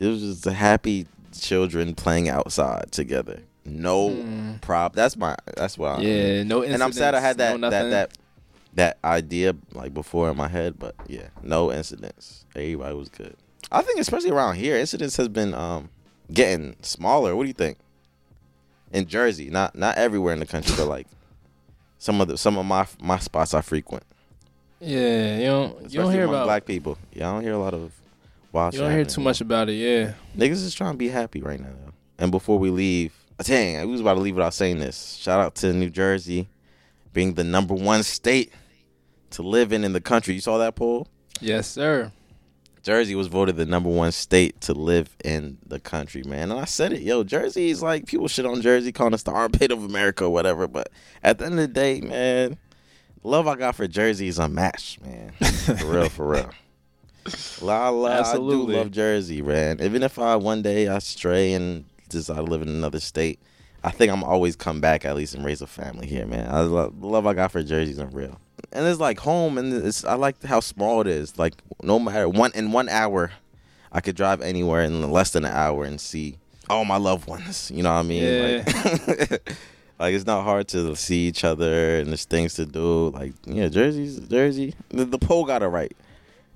It 0.00 0.06
was 0.06 0.20
just 0.20 0.44
the 0.44 0.52
happy 0.52 1.06
children 1.38 1.94
playing 1.94 2.28
outside 2.28 2.90
together. 2.92 3.40
No 3.64 4.10
Mm. 4.10 4.60
prop. 4.60 4.94
That's 4.94 5.16
my. 5.16 5.36
That's 5.56 5.78
what. 5.78 5.98
I, 5.98 6.02
Yeah, 6.02 6.42
no 6.42 6.64
incidents. 6.64 6.74
And 6.74 6.82
I'm 6.82 6.92
sad 6.92 7.14
I 7.14 7.20
had 7.20 7.38
that 7.38 7.60
no 7.60 7.70
that 7.70 7.90
that 7.90 8.18
that 8.74 8.98
idea 9.04 9.54
like 9.72 9.94
before 9.94 10.28
in 10.30 10.36
my 10.36 10.48
head, 10.48 10.78
but 10.78 10.96
yeah, 11.06 11.28
no 11.42 11.70
incidents. 11.72 12.44
Everybody 12.56 12.94
was 12.96 13.08
good. 13.08 13.36
I 13.70 13.82
think 13.82 14.00
especially 14.00 14.30
around 14.30 14.56
here, 14.56 14.76
incidents 14.76 15.16
has 15.16 15.28
been 15.28 15.54
um 15.54 15.90
getting 16.32 16.74
smaller. 16.82 17.36
What 17.36 17.44
do 17.44 17.48
you 17.48 17.54
think? 17.54 17.78
In 18.92 19.06
Jersey, 19.06 19.48
not 19.50 19.74
not 19.74 19.96
everywhere 19.96 20.32
in 20.34 20.40
the 20.40 20.46
country, 20.46 20.74
but 20.76 20.86
like 20.86 21.06
some 21.98 22.20
of 22.20 22.28
the 22.28 22.36
some 22.36 22.58
of 22.58 22.66
my 22.66 22.86
my 23.00 23.18
spots 23.18 23.54
I 23.54 23.60
frequent. 23.60 24.04
Yeah, 24.80 25.38
you 25.38 25.46
don't 25.46 25.82
you 25.92 26.00
don't 26.00 26.12
hear 26.12 26.24
among 26.24 26.34
about 26.34 26.44
black 26.44 26.66
people. 26.66 26.98
Yeah, 27.12 27.30
I 27.30 27.34
don't 27.34 27.42
hear 27.42 27.52
a 27.54 27.58
lot 27.58 27.74
of 27.74 27.92
wild. 28.52 28.74
you 28.74 28.80
don't 28.80 28.90
hear 28.90 29.04
too 29.04 29.20
much 29.20 29.40
about 29.40 29.68
it. 29.68 29.74
Yeah, 29.74 30.12
Niggas 30.36 30.64
is 30.64 30.74
trying 30.74 30.92
to 30.92 30.98
be 30.98 31.08
happy 31.08 31.40
right 31.40 31.60
now. 31.60 31.68
Though. 31.68 31.92
And 32.18 32.30
before 32.30 32.58
we 32.58 32.70
leave, 32.70 33.14
dang, 33.38 33.86
we 33.86 33.92
was 33.92 34.00
about 34.00 34.14
to 34.14 34.20
leave 34.20 34.34
without 34.34 34.54
saying 34.54 34.78
this. 34.78 35.14
Shout 35.14 35.40
out 35.40 35.54
to 35.56 35.72
New 35.72 35.90
Jersey 35.90 36.48
being 37.12 37.34
the 37.34 37.44
number 37.44 37.74
one 37.74 38.02
state 38.02 38.52
to 39.30 39.42
live 39.42 39.72
in 39.72 39.84
in 39.84 39.92
the 39.92 40.00
country. 40.00 40.34
You 40.34 40.40
saw 40.40 40.58
that 40.58 40.74
poll? 40.74 41.08
yes, 41.40 41.66
sir. 41.68 42.12
Jersey 42.82 43.14
was 43.14 43.28
voted 43.28 43.56
the 43.56 43.64
number 43.64 43.88
one 43.88 44.10
state 44.10 44.60
to 44.62 44.74
live 44.74 45.16
in 45.24 45.58
the 45.64 45.78
country, 45.78 46.22
man. 46.24 46.50
And 46.50 46.60
I 46.60 46.64
said 46.64 46.92
it, 46.92 47.02
yo, 47.02 47.22
Jersey 47.22 47.70
is 47.70 47.80
like 47.80 48.06
people 48.06 48.26
shit 48.26 48.44
on 48.44 48.60
Jersey, 48.60 48.90
calling 48.90 49.14
us 49.14 49.22
the 49.22 49.30
armpit 49.30 49.70
of 49.70 49.84
America 49.84 50.24
or 50.24 50.30
whatever. 50.30 50.66
But 50.66 50.90
at 51.22 51.38
the 51.38 51.44
end 51.44 51.54
of 51.54 51.60
the 51.60 51.68
day, 51.68 52.00
man, 52.00 52.58
love 53.22 53.46
I 53.46 53.54
got 53.54 53.76
for 53.76 53.86
Jersey 53.86 54.26
is 54.26 54.38
unmatched, 54.40 55.00
man. 55.00 55.30
For 55.40 55.86
real, 55.86 56.08
for 56.08 56.26
real. 56.26 56.50
La 57.60 57.88
la, 57.90 58.08
I 58.08 58.18
Absolutely. 58.18 58.74
do 58.74 58.80
love 58.80 58.90
Jersey, 58.90 59.42
man. 59.42 59.80
Even 59.80 60.02
if 60.02 60.18
I 60.18 60.34
one 60.34 60.62
day 60.62 60.88
I 60.88 60.98
stray 60.98 61.52
and 61.52 61.84
decide 62.08 62.36
to 62.36 62.42
live 62.42 62.62
in 62.62 62.68
another 62.68 62.98
state, 62.98 63.38
I 63.84 63.90
think 63.90 64.12
I'm 64.12 64.24
always 64.24 64.56
come 64.56 64.80
back 64.80 65.04
at 65.04 65.14
least 65.14 65.34
and 65.34 65.44
raise 65.44 65.62
a 65.62 65.68
family 65.68 66.08
here, 66.08 66.26
man. 66.26 66.48
I 66.52 66.60
love 66.62 67.00
the 67.00 67.06
love 67.06 67.26
I 67.28 67.34
got 67.34 67.52
for 67.52 67.62
Jersey 67.62 67.92
is 67.92 67.98
unreal. 67.98 68.40
And 68.70 68.86
it's 68.86 69.00
like 69.00 69.18
home, 69.20 69.58
and 69.58 69.72
it's 69.72 70.04
I 70.04 70.14
like 70.14 70.42
how 70.44 70.60
small 70.60 71.00
it 71.00 71.06
is. 71.06 71.38
Like 71.38 71.54
no 71.82 71.98
matter 71.98 72.28
one 72.28 72.52
in 72.54 72.72
one 72.72 72.88
hour, 72.88 73.32
I 73.90 74.00
could 74.00 74.16
drive 74.16 74.40
anywhere 74.40 74.82
in 74.82 75.10
less 75.10 75.30
than 75.30 75.44
an 75.44 75.52
hour 75.52 75.84
and 75.84 76.00
see 76.00 76.38
all 76.70 76.84
my 76.84 76.96
loved 76.96 77.26
ones. 77.26 77.70
You 77.74 77.82
know 77.82 77.92
what 77.92 78.00
I 78.00 78.02
mean? 78.02 78.64
Like, 78.64 79.56
like 79.98 80.14
it's 80.14 80.26
not 80.26 80.42
hard 80.44 80.68
to 80.68 80.94
see 80.96 81.26
each 81.28 81.44
other 81.44 81.98
and 81.98 82.08
there's 82.08 82.24
things 82.24 82.54
to 82.54 82.66
do. 82.66 83.10
Like 83.10 83.34
yeah, 83.44 83.68
Jersey's 83.68 84.18
Jersey. 84.20 84.74
The, 84.88 85.04
the 85.04 85.18
poll 85.18 85.44
got 85.44 85.62
it 85.62 85.68
right. 85.68 85.94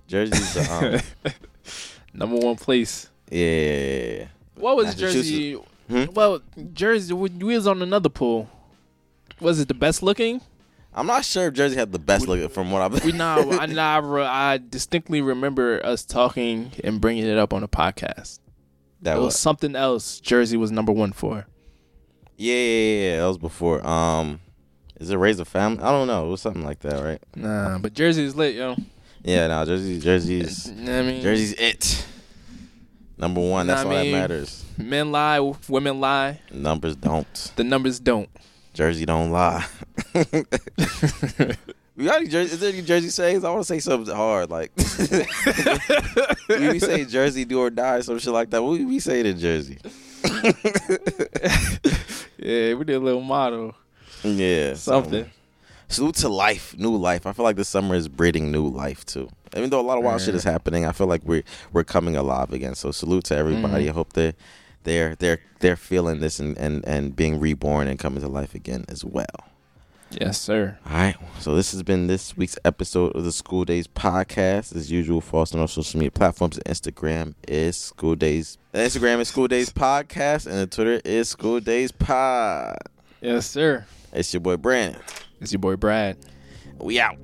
Jersey's 0.08 0.54
the 0.54 1.02
um, 1.26 1.32
Number 2.14 2.36
one 2.36 2.56
place. 2.56 3.08
yeah. 3.30 4.26
What 4.54 4.76
was 4.76 4.94
Jersey? 4.94 5.58
Hmm? 5.88 6.04
Well, 6.14 6.40
Jersey. 6.72 7.12
We 7.12 7.28
was 7.54 7.66
on 7.66 7.82
another 7.82 8.08
pool. 8.08 8.48
Was 9.38 9.60
it 9.60 9.68
the 9.68 9.74
best 9.74 10.02
looking? 10.02 10.40
I'm 10.96 11.06
not 11.06 11.24
sure 11.26 11.48
if 11.48 11.54
Jersey 11.54 11.76
had 11.76 11.92
the 11.92 11.98
best 11.98 12.26
look 12.26 12.50
from 12.52 12.70
what 12.70 12.80
I've 12.80 13.04
We 13.04 13.12
now, 13.24 13.50
I 13.50 13.66
now, 13.66 14.00
re- 14.00 14.24
I 14.24 14.56
distinctly 14.58 15.20
remember 15.20 15.84
us 15.84 16.04
talking 16.04 16.72
and 16.82 17.00
bringing 17.00 17.26
it 17.26 17.36
up 17.36 17.52
on 17.52 17.60
the 17.60 17.68
podcast. 17.68 18.38
that 19.02 19.12
It 19.16 19.18
was 19.18 19.26
was 19.26 19.38
something 19.38 19.76
else. 19.76 20.18
Jersey 20.20 20.56
was 20.56 20.70
number 20.72 20.92
one 20.92 21.12
for. 21.12 21.46
yeah, 22.38 22.54
yeah, 22.54 23.10
yeah, 23.10 23.20
that 23.20 23.26
was 23.26 23.38
before. 23.38 23.86
Um, 23.86 24.40
is 24.98 25.10
it 25.10 25.16
Raise 25.16 25.38
a 25.38 25.44
Family? 25.44 25.82
I 25.82 25.90
don't 25.90 26.06
know. 26.06 26.26
It 26.26 26.30
was 26.30 26.40
something 26.40 26.64
like 26.64 26.80
that, 26.80 27.02
right? 27.02 27.22
Nah, 27.34 27.78
but 27.78 27.92
Jersey 27.92 28.24
is 28.24 28.34
lit, 28.34 28.54
yo. 28.54 28.74
Yeah, 29.22 29.48
no, 29.48 29.64
Jersey, 29.66 30.00
Jersey's 30.00 30.70
I 30.70 31.02
mean, 31.02 31.20
Jersey's 31.20 31.52
it. 31.54 32.06
Number 33.18 33.40
one. 33.40 33.66
That's 33.66 33.80
I 33.80 33.84
all 33.84 33.90
that 33.90 34.06
matters. 34.12 34.64
men 34.78 35.12
lie, 35.12 35.40
women 35.68 36.00
lie. 36.00 36.40
Numbers 36.52 36.96
don't. 36.96 37.52
The 37.56 37.64
numbers 37.64 37.98
don't. 38.00 38.28
Jersey 38.76 39.06
don't 39.06 39.30
lie. 39.30 39.64
we 40.14 42.04
got 42.04 42.20
any 42.20 42.28
Jersey? 42.28 42.52
Is 42.52 42.60
there 42.60 42.72
any 42.72 42.82
Jersey 42.82 43.08
sayings? 43.08 43.42
I 43.42 43.50
want 43.50 43.62
to 43.62 43.66
say 43.66 43.78
something 43.78 44.14
hard, 44.14 44.50
like 44.50 44.70
we 46.48 46.78
say 46.78 47.06
Jersey 47.06 47.46
do 47.46 47.58
or 47.60 47.70
die, 47.70 48.00
some 48.02 48.18
shit 48.18 48.34
like 48.34 48.50
that. 48.50 48.62
What 48.62 48.78
we 48.78 48.98
saying 48.98 49.24
in 49.26 49.38
Jersey? 49.38 49.78
Yeah, 52.38 52.74
we 52.74 52.84
did 52.84 52.96
a 52.96 53.00
little 53.00 53.22
motto, 53.22 53.74
Yeah, 54.22 54.74
something. 54.74 55.28
Salute 55.88 56.16
to 56.16 56.28
life, 56.28 56.76
new 56.76 56.94
life. 56.94 57.26
I 57.26 57.32
feel 57.32 57.44
like 57.44 57.56
this 57.56 57.68
summer 57.68 57.94
is 57.94 58.08
breeding 58.08 58.52
new 58.52 58.68
life 58.68 59.06
too. 59.06 59.28
Even 59.56 59.70
though 59.70 59.80
a 59.80 59.82
lot 59.82 59.96
of 59.98 60.04
wild 60.04 60.20
shit 60.20 60.34
is 60.34 60.44
happening, 60.44 60.84
I 60.84 60.92
feel 60.92 61.06
like 61.06 61.22
we're 61.24 61.44
we're 61.72 61.82
coming 61.82 62.14
alive 62.14 62.52
again. 62.52 62.74
So 62.74 62.90
salute 62.90 63.24
to 63.24 63.36
everybody. 63.36 63.84
Mm-hmm. 63.84 63.90
I 63.90 63.94
hope 63.94 64.12
they 64.12 64.34
they're 64.86 65.14
they're 65.16 65.40
they're 65.58 65.76
feeling 65.76 66.20
this 66.20 66.40
and, 66.40 66.56
and 66.56 66.82
and 66.86 67.14
being 67.14 67.38
reborn 67.38 67.88
and 67.88 67.98
coming 67.98 68.22
to 68.22 68.28
life 68.28 68.54
again 68.54 68.86
as 68.88 69.04
well. 69.04 69.26
Yes, 70.10 70.40
sir. 70.40 70.78
All 70.86 70.92
right. 70.92 71.16
So 71.40 71.56
this 71.56 71.72
has 71.72 71.82
been 71.82 72.06
this 72.06 72.36
week's 72.36 72.56
episode 72.64 73.14
of 73.16 73.24
the 73.24 73.32
School 73.32 73.64
Days 73.64 73.88
podcast. 73.88 74.74
As 74.74 74.90
usual, 74.90 75.20
follow 75.20 75.42
us 75.42 75.52
on 75.52 75.60
our 75.60 75.66
social 75.68 75.98
media 75.98 76.12
platforms. 76.12 76.60
Instagram 76.60 77.34
is 77.48 77.76
School 77.76 78.14
Days. 78.14 78.56
Instagram 78.72 79.18
is 79.18 79.28
School 79.28 79.48
Days 79.48 79.70
Podcast, 79.70 80.46
and 80.46 80.54
the 80.58 80.66
Twitter 80.68 81.00
is 81.04 81.28
School 81.28 81.58
Days 81.58 81.90
Pod. 81.90 82.78
Yes, 83.20 83.46
sir. 83.46 83.84
It's 84.12 84.32
your 84.32 84.40
boy 84.40 84.56
Brandon. 84.56 85.02
It's 85.40 85.52
your 85.52 85.58
boy 85.58 85.74
Brad. 85.76 86.16
We 86.78 87.00
out. 87.00 87.18